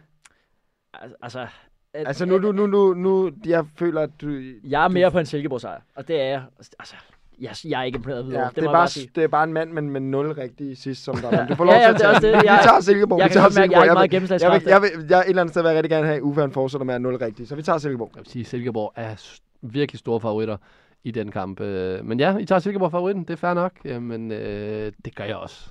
Al- 0.94 1.14
Altså, 1.22 1.46
at, 1.94 2.06
Altså 2.06 2.26
nu, 2.26 2.38
nu, 2.38 2.52
nu, 2.52 2.66
nu, 2.66 2.94
nu, 2.94 3.30
jeg 3.46 3.64
føler, 3.76 4.00
at 4.00 4.10
du... 4.20 4.40
Jeg 4.64 4.84
er 4.84 4.88
mere 4.88 5.10
på 5.10 5.18
en 5.18 5.26
Silkeborg 5.26 5.60
sejr, 5.60 5.80
og 5.96 6.08
det 6.08 6.20
er 6.20 6.24
jeg. 6.24 6.42
Altså, 6.58 6.94
jeg, 7.40 7.50
jeg 7.64 7.80
er 7.80 7.84
ikke 7.84 7.96
imponeret 7.96 8.26
videre. 8.26 8.40
Ja, 8.42 8.46
det, 8.48 8.56
det, 8.56 8.62
er 8.62 8.66
jeg 8.66 8.72
bare 8.72 8.88
bare, 8.96 9.06
det 9.14 9.24
er 9.24 9.28
bare 9.28 9.44
en 9.44 9.52
mand 9.52 9.72
med, 9.72 9.82
med 9.82 10.00
0 10.00 10.32
rigtige 10.32 10.76
sidst, 10.76 11.04
som 11.04 11.16
der 11.16 11.28
er. 11.30 11.40
Men 11.40 11.48
Du 11.48 11.54
får 11.54 11.64
lov 11.64 11.74
Ja, 11.74 11.80
ja, 11.80 11.92
til 11.96 12.04
at 12.06 12.20
tage 12.20 12.32
det. 12.32 12.42
Vi 12.42 12.46
Jeg- 12.48 12.60
tager 12.64 12.80
Silkeborg. 12.80 13.18
jeg 13.20 13.24
vi 13.24 13.32
kan 13.32 13.40
tager 13.40 13.60
mærke, 13.60 13.72
jeg 13.72 13.80
Silkeborg. 13.82 13.94
meget 13.94 14.62
vil- 14.64 14.68
jeg, 14.70 14.82
vil, 14.82 14.90
jeg, 14.92 14.98
vil, 15.02 15.06
jeg, 15.10 15.18
et 15.20 15.28
eller 15.28 15.42
andet 15.42 15.52
sted 15.52 15.62
vil 15.62 15.68
jeg 15.68 15.76
rigtig 15.76 15.90
gerne 15.90 16.06
have, 16.06 16.16
at 16.16 16.22
Uffe 16.22 16.40
han 16.40 16.52
fortsætter 16.52 16.84
med 16.84 16.94
at 16.94 17.00
0 17.00 17.16
rigtigt. 17.16 17.48
Så 17.48 17.54
vi 17.56 17.62
tager 17.62 17.78
Silkeborg. 17.78 18.10
Jeg 18.14 18.20
vil 18.20 18.30
sige, 18.30 18.44
Silkeborg 18.44 18.92
er 18.96 19.14
virkelig 19.62 19.98
store 19.98 20.20
favoritter 20.20 20.56
i 21.04 21.10
den 21.10 21.30
kamp. 21.30 21.60
Øh, 21.60 22.04
Men 22.04 22.20
ja, 22.20 22.36
I 22.36 22.44
tager 22.44 22.58
Silkeborg 22.58 22.90
favoritten. 22.90 23.24
Det 23.24 23.30
er 23.32 23.36
fair 23.36 23.54
nok. 23.54 23.72
Men 23.84 24.32
øh, 24.32 24.92
det 25.04 25.14
gør 25.16 25.24
jeg 25.24 25.36
også. 25.36 25.66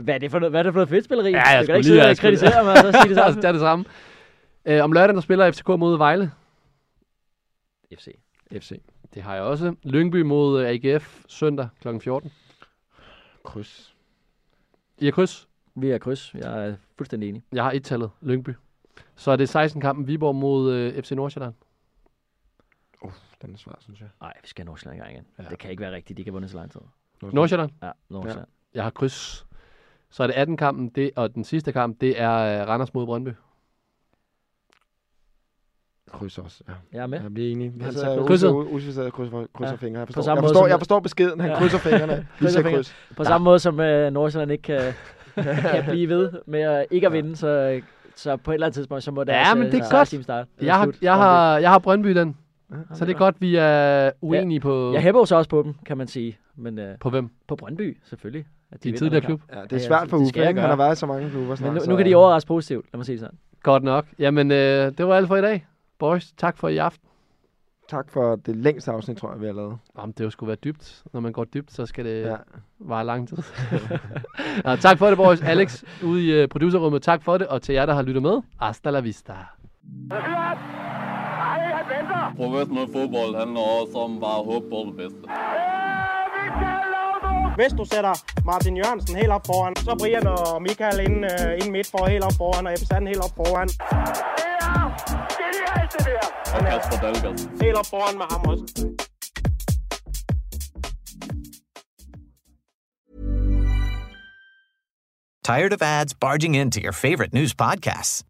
Hvad 0.00 0.14
er 0.14 0.18
det 0.18 0.30
for 0.30 0.38
noget, 0.38 0.52
hvad 0.52 0.60
er 0.60 0.62
det 0.62 0.72
for 0.72 0.78
noget 0.78 0.88
fedt 0.88 1.04
spilleri? 1.04 1.30
Ja, 1.30 1.48
jeg 1.48 1.62
du 1.62 1.66
kan 1.66 1.66
skulle 1.66 1.76
ikke 1.76 1.88
lige- 1.88 1.92
sidde 1.94 2.02
og 2.02 2.08
jeg 2.08 2.16
kritisere 2.18 2.64
mig, 2.64 2.72
og 2.72 2.78
så 2.78 3.00
sige 3.02 3.14
det 3.14 3.18
Altså, 3.24 3.24
samme. 3.24 3.40
det 3.42 3.48
er 3.48 3.52
det 3.52 3.60
samme. 3.60 3.84
Øh, 4.68 4.84
om 4.84 4.92
lørdagen, 4.92 5.14
der 5.14 5.20
spiller 5.20 5.50
FCK 5.50 5.68
mod 5.68 5.98
Vejle. 5.98 6.32
FC. 7.98 8.18
FC. 8.52 8.80
Det 9.14 9.22
har 9.22 9.34
jeg 9.34 9.42
også. 9.42 9.74
Lyngby 9.82 10.22
mod 10.22 10.62
øh, 10.62 10.68
AGF 10.68 11.24
søndag 11.28 11.68
kl. 11.80 11.98
14. 12.00 12.32
Kryds. 13.44 13.94
I 14.98 15.04
har 15.04 15.12
kryds. 15.12 15.48
Vi 15.74 15.90
er 15.90 15.98
kryds. 15.98 16.34
Jeg 16.34 16.68
er 16.68 16.76
fuldstændig 16.98 17.28
enig. 17.28 17.42
Jeg 17.52 17.64
har 17.64 17.72
et 17.72 17.84
tallet. 17.84 18.10
Lyngby. 18.20 18.50
Så 19.16 19.30
er 19.30 19.36
det 19.36 19.56
16-kampen 19.56 20.06
Viborg 20.06 20.34
mod 20.34 20.72
øh, 20.72 21.02
FC 21.02 21.10
Nordsjælland. 21.10 21.54
Uh, 23.02 23.12
den 23.42 23.54
er 23.54 23.58
svær, 23.58 23.74
synes 23.80 24.00
jeg. 24.00 24.08
Nej, 24.20 24.32
vi 24.42 24.48
skal 24.48 24.62
have 24.62 24.66
Nordsjælland 24.66 24.96
i 24.96 25.00
gang 25.00 25.12
igen. 25.12 25.26
Ja. 25.38 25.42
Ja. 25.42 25.48
Det 25.48 25.58
kan 25.58 25.70
ikke 25.70 25.80
være 25.80 25.92
rigtigt. 25.92 26.16
De 26.16 26.24
kan 26.24 26.32
vundet 26.32 26.50
så 26.50 26.56
lang 26.56 26.70
tid. 26.70 26.80
Nordsjælland. 27.22 27.70
Ja, 27.82 27.90
Nordsjælland. 28.08 28.48
Jeg 28.74 28.82
har 28.82 28.90
kryds. 28.90 29.46
Så 30.10 30.22
er 30.22 30.26
det 30.26 30.34
18-kampen, 30.34 30.88
det, 30.88 31.10
og 31.16 31.34
den 31.34 31.44
sidste 31.44 31.72
kamp, 31.72 32.00
det 32.00 32.20
er 32.20 32.32
øh, 32.32 32.68
Randers 32.68 32.94
mod 32.94 33.06
Brøndby. 33.06 33.30
Kryds 36.12 36.38
også, 36.38 36.60
ja. 36.68 36.72
Jeg 36.92 37.02
er 37.02 37.06
med. 37.06 37.20
Jeg 37.22 37.34
bliver 37.34 37.50
enig. 37.52 37.70
Han 37.70 37.80
tager 37.80 37.92
sidder 37.92 38.26
krydset. 38.26 38.48
og 38.50 38.66
krydser, 38.66 39.10
krydser 39.10 39.70
Ja, 39.70 39.74
fingre. 39.76 39.98
Jeg 39.98 40.06
på 40.06 40.12
forstår, 40.12 40.22
samme 40.22 40.36
jeg, 40.36 40.42
måde 40.42 40.48
forstår, 40.48 40.62
som- 40.64 40.70
jeg 40.70 40.78
forstår 40.80 41.00
beskeden. 41.00 41.40
Han 41.40 41.50
Ja. 41.50 41.58
krydser 41.58 41.78
fingrene. 41.78 42.26
Krydser 42.38 42.62
fingre. 42.62 42.72
kryds. 42.76 42.94
På 43.16 43.24
samme 43.24 43.44
måde 43.44 43.58
som 43.58 43.80
øh, 43.80 44.10
Nordsjælland 44.12 44.52
ikke 44.52 44.62
kan, 44.62 44.80
kan 45.72 45.84
blive 45.88 46.08
ved 46.08 46.30
med 46.46 46.60
at 46.60 46.86
ikke 46.90 47.06
at 47.06 47.12
vinde, 47.12 47.36
så, 47.36 47.80
så 48.16 48.36
på 48.36 48.50
et 48.50 48.54
eller 48.54 48.66
andet 48.66 48.74
tidspunkt, 48.74 49.04
så 49.04 49.10
må 49.10 49.24
det 49.24 49.32
Ja, 49.32 49.40
også, 49.40 49.54
men 49.54 49.66
øh, 49.66 49.72
det 49.72 49.80
er 49.80 49.84
så 49.84 49.90
godt. 49.96 50.08
team 50.08 50.22
starte. 50.22 50.48
Jeg 50.62 50.74
har, 50.74 50.92
jeg 51.02 51.14
har, 51.14 51.58
jeg 51.58 51.70
har 51.70 51.78
Brøndby 51.78 52.14
den. 52.14 52.36
Ja, 52.70 52.76
Så 52.94 53.04
det 53.04 53.14
er 53.14 53.18
godt, 53.18 53.36
vi 53.40 53.56
er 53.56 54.10
uenige 54.20 54.60
på, 54.60 54.92
Jeg 54.92 55.02
hæpper 55.02 55.20
jo 55.20 55.24
så 55.24 55.36
også 55.36 55.50
på 55.50 55.62
dem, 55.62 55.74
kan 55.86 55.98
man 55.98 56.06
sige. 56.06 56.38
Men 56.56 56.78
øh, 56.78 56.98
på 57.00 57.10
hvem? 57.10 57.30
på 57.48 57.56
Brøndby, 57.56 57.98
selvfølgelig. 58.04 58.46
At 58.72 58.78
en 58.78 58.84
vinder 58.84 58.98
tidligere 58.98 59.20
klub. 59.24 59.40
Ja, 59.52 59.54
det 59.54 59.72
Ja, 59.72 59.76
er 59.76 59.80
ja, 59.80 59.86
svært 59.86 60.08
for 60.10 60.16
Uffe. 60.16 60.44
Han 60.44 60.56
har 60.58 60.76
været 60.76 60.96
i 60.96 60.98
så 60.98 61.06
mange 61.06 61.30
klubber 61.30 61.54
snart. 61.54 61.72
Men 61.74 61.82
nu 61.88 61.96
kan 61.96 62.06
de 62.06 62.14
overraske 62.14 62.48
positivt, 62.48 62.86
lad 62.92 62.98
mig 62.98 63.06
sige 63.06 63.14
det 63.16 63.20
sådan. 63.20 63.38
Godt 63.62 63.82
nok. 63.82 64.06
Jamen, 64.18 64.50
øh, 64.50 64.92
det 64.98 65.06
var 65.06 65.14
alt 65.14 65.28
for 65.28 65.36
i 65.36 65.40
dag. 65.42 65.66
Boys, 65.98 66.32
tak 66.36 66.56
for 66.56 66.68
i 66.68 66.76
aften. 66.78 67.08
Tak 67.88 68.10
for 68.10 68.36
det 68.36 68.56
længste 68.56 68.90
afsnit, 68.92 69.16
tror 69.16 69.30
jeg, 69.32 69.40
vi 69.40 69.46
har 69.46 69.52
lavet. 69.52 69.78
Jamen, 69.98 70.14
det 70.18 70.24
jo 70.24 70.30
skulle 70.30 70.48
være 70.48 70.56
dybt. 70.56 71.02
Når 71.12 71.20
man 71.20 71.32
går 71.32 71.44
dybt, 71.44 71.72
så 71.72 71.86
skal 71.86 72.04
det 72.04 72.20
Ja. 72.22 72.30
ja. 72.30 72.36
vare 72.78 73.04
lang 73.04 73.28
tid. 73.28 73.36
Nå, 74.64 74.76
tak 74.76 74.98
for 74.98 75.06
det, 75.06 75.16
boys. 75.16 75.42
Alex, 75.42 75.84
ude 76.04 76.26
i 76.26 76.42
uh, 76.42 76.48
producerrummet, 76.48 77.02
tak 77.02 77.22
for 77.22 77.38
det. 77.38 77.46
Og 77.46 77.62
til 77.62 77.74
jer, 77.74 77.86
der 77.86 77.94
har 77.94 78.02
lyttet 78.02 78.22
med, 78.22 78.42
hasta 78.60 78.90
la 78.90 79.00
vista. 79.00 79.32
Professionel 82.36 82.92
fodbold 82.92 83.36
handler 83.38 83.60
også 83.60 83.98
om 83.98 84.20
bare 84.20 84.38
at 84.38 84.44
håbe 84.44 84.66
på 84.70 84.78
det 84.88 84.96
bedste. 84.96 85.18
Hvis 87.56 87.72
du 87.78 87.84
sætter 87.84 88.14
Martin 88.44 88.76
Jørgensen 88.76 89.16
helt 89.16 89.30
op 89.30 89.46
foran, 89.46 89.76
så 89.76 89.96
Brian 90.00 90.26
og 90.26 90.62
Michael 90.62 91.00
ind, 91.00 91.24
uh, 91.24 91.52
ind 91.60 91.70
midt 91.72 91.90
for 91.90 92.06
helt 92.06 92.24
op 92.24 92.32
foran, 92.38 92.66
og 92.66 92.72
Ebbe 92.72 92.86
Sand 92.86 93.08
helt 93.08 93.22
op 93.26 93.34
foran. 93.36 93.68
Og 96.54 96.60
Kasper 96.64 96.98
Dahlgaard. 97.02 97.62
Helt 97.62 97.76
op 97.76 97.86
foran 97.86 98.18
med 98.18 98.26
ham 98.30 98.40
også. 98.46 98.64
Tired 105.44 105.72
of 105.72 105.82
ads 105.82 106.12
barging 106.12 106.54
into 106.54 106.80
your 106.80 106.92
favorite 106.92 107.32
news 107.32 107.54
podcasts? 107.54 108.22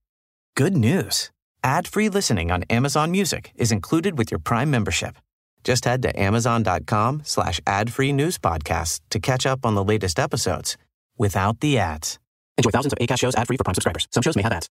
Good 0.55 0.77
news. 0.77 1.31
Ad-free 1.65 2.09
listening 2.09 2.53
on 2.53 2.63
Amazon 2.71 3.11
Music 3.11 3.51
is 3.57 3.73
included 3.73 4.17
with 4.19 4.31
your 4.31 4.39
Prime 4.39 4.71
membership. 4.71 5.17
Just 5.65 5.85
head 5.85 6.03
to 6.03 6.21
amazon.com 6.21 7.23
slash 7.25 7.61
ad-free 7.67 8.13
news 8.13 8.39
podcasts 8.39 9.01
to 9.11 9.19
catch 9.19 9.47
up 9.47 9.67
on 9.67 9.75
the 9.75 9.83
latest 9.83 10.21
episodes 10.21 10.77
without 11.19 11.59
the 11.61 11.79
ads. 11.79 12.21
Enjoy 12.57 12.71
thousands 12.71 12.93
of 12.93 12.99
ACAST 12.99 13.19
shows 13.19 13.35
ad-free 13.35 13.57
for 13.57 13.65
Prime 13.65 13.75
subscribers. 13.75 14.07
Some 14.13 14.23
shows 14.23 14.37
may 14.37 14.43
have 14.43 14.53
ads. 14.53 14.69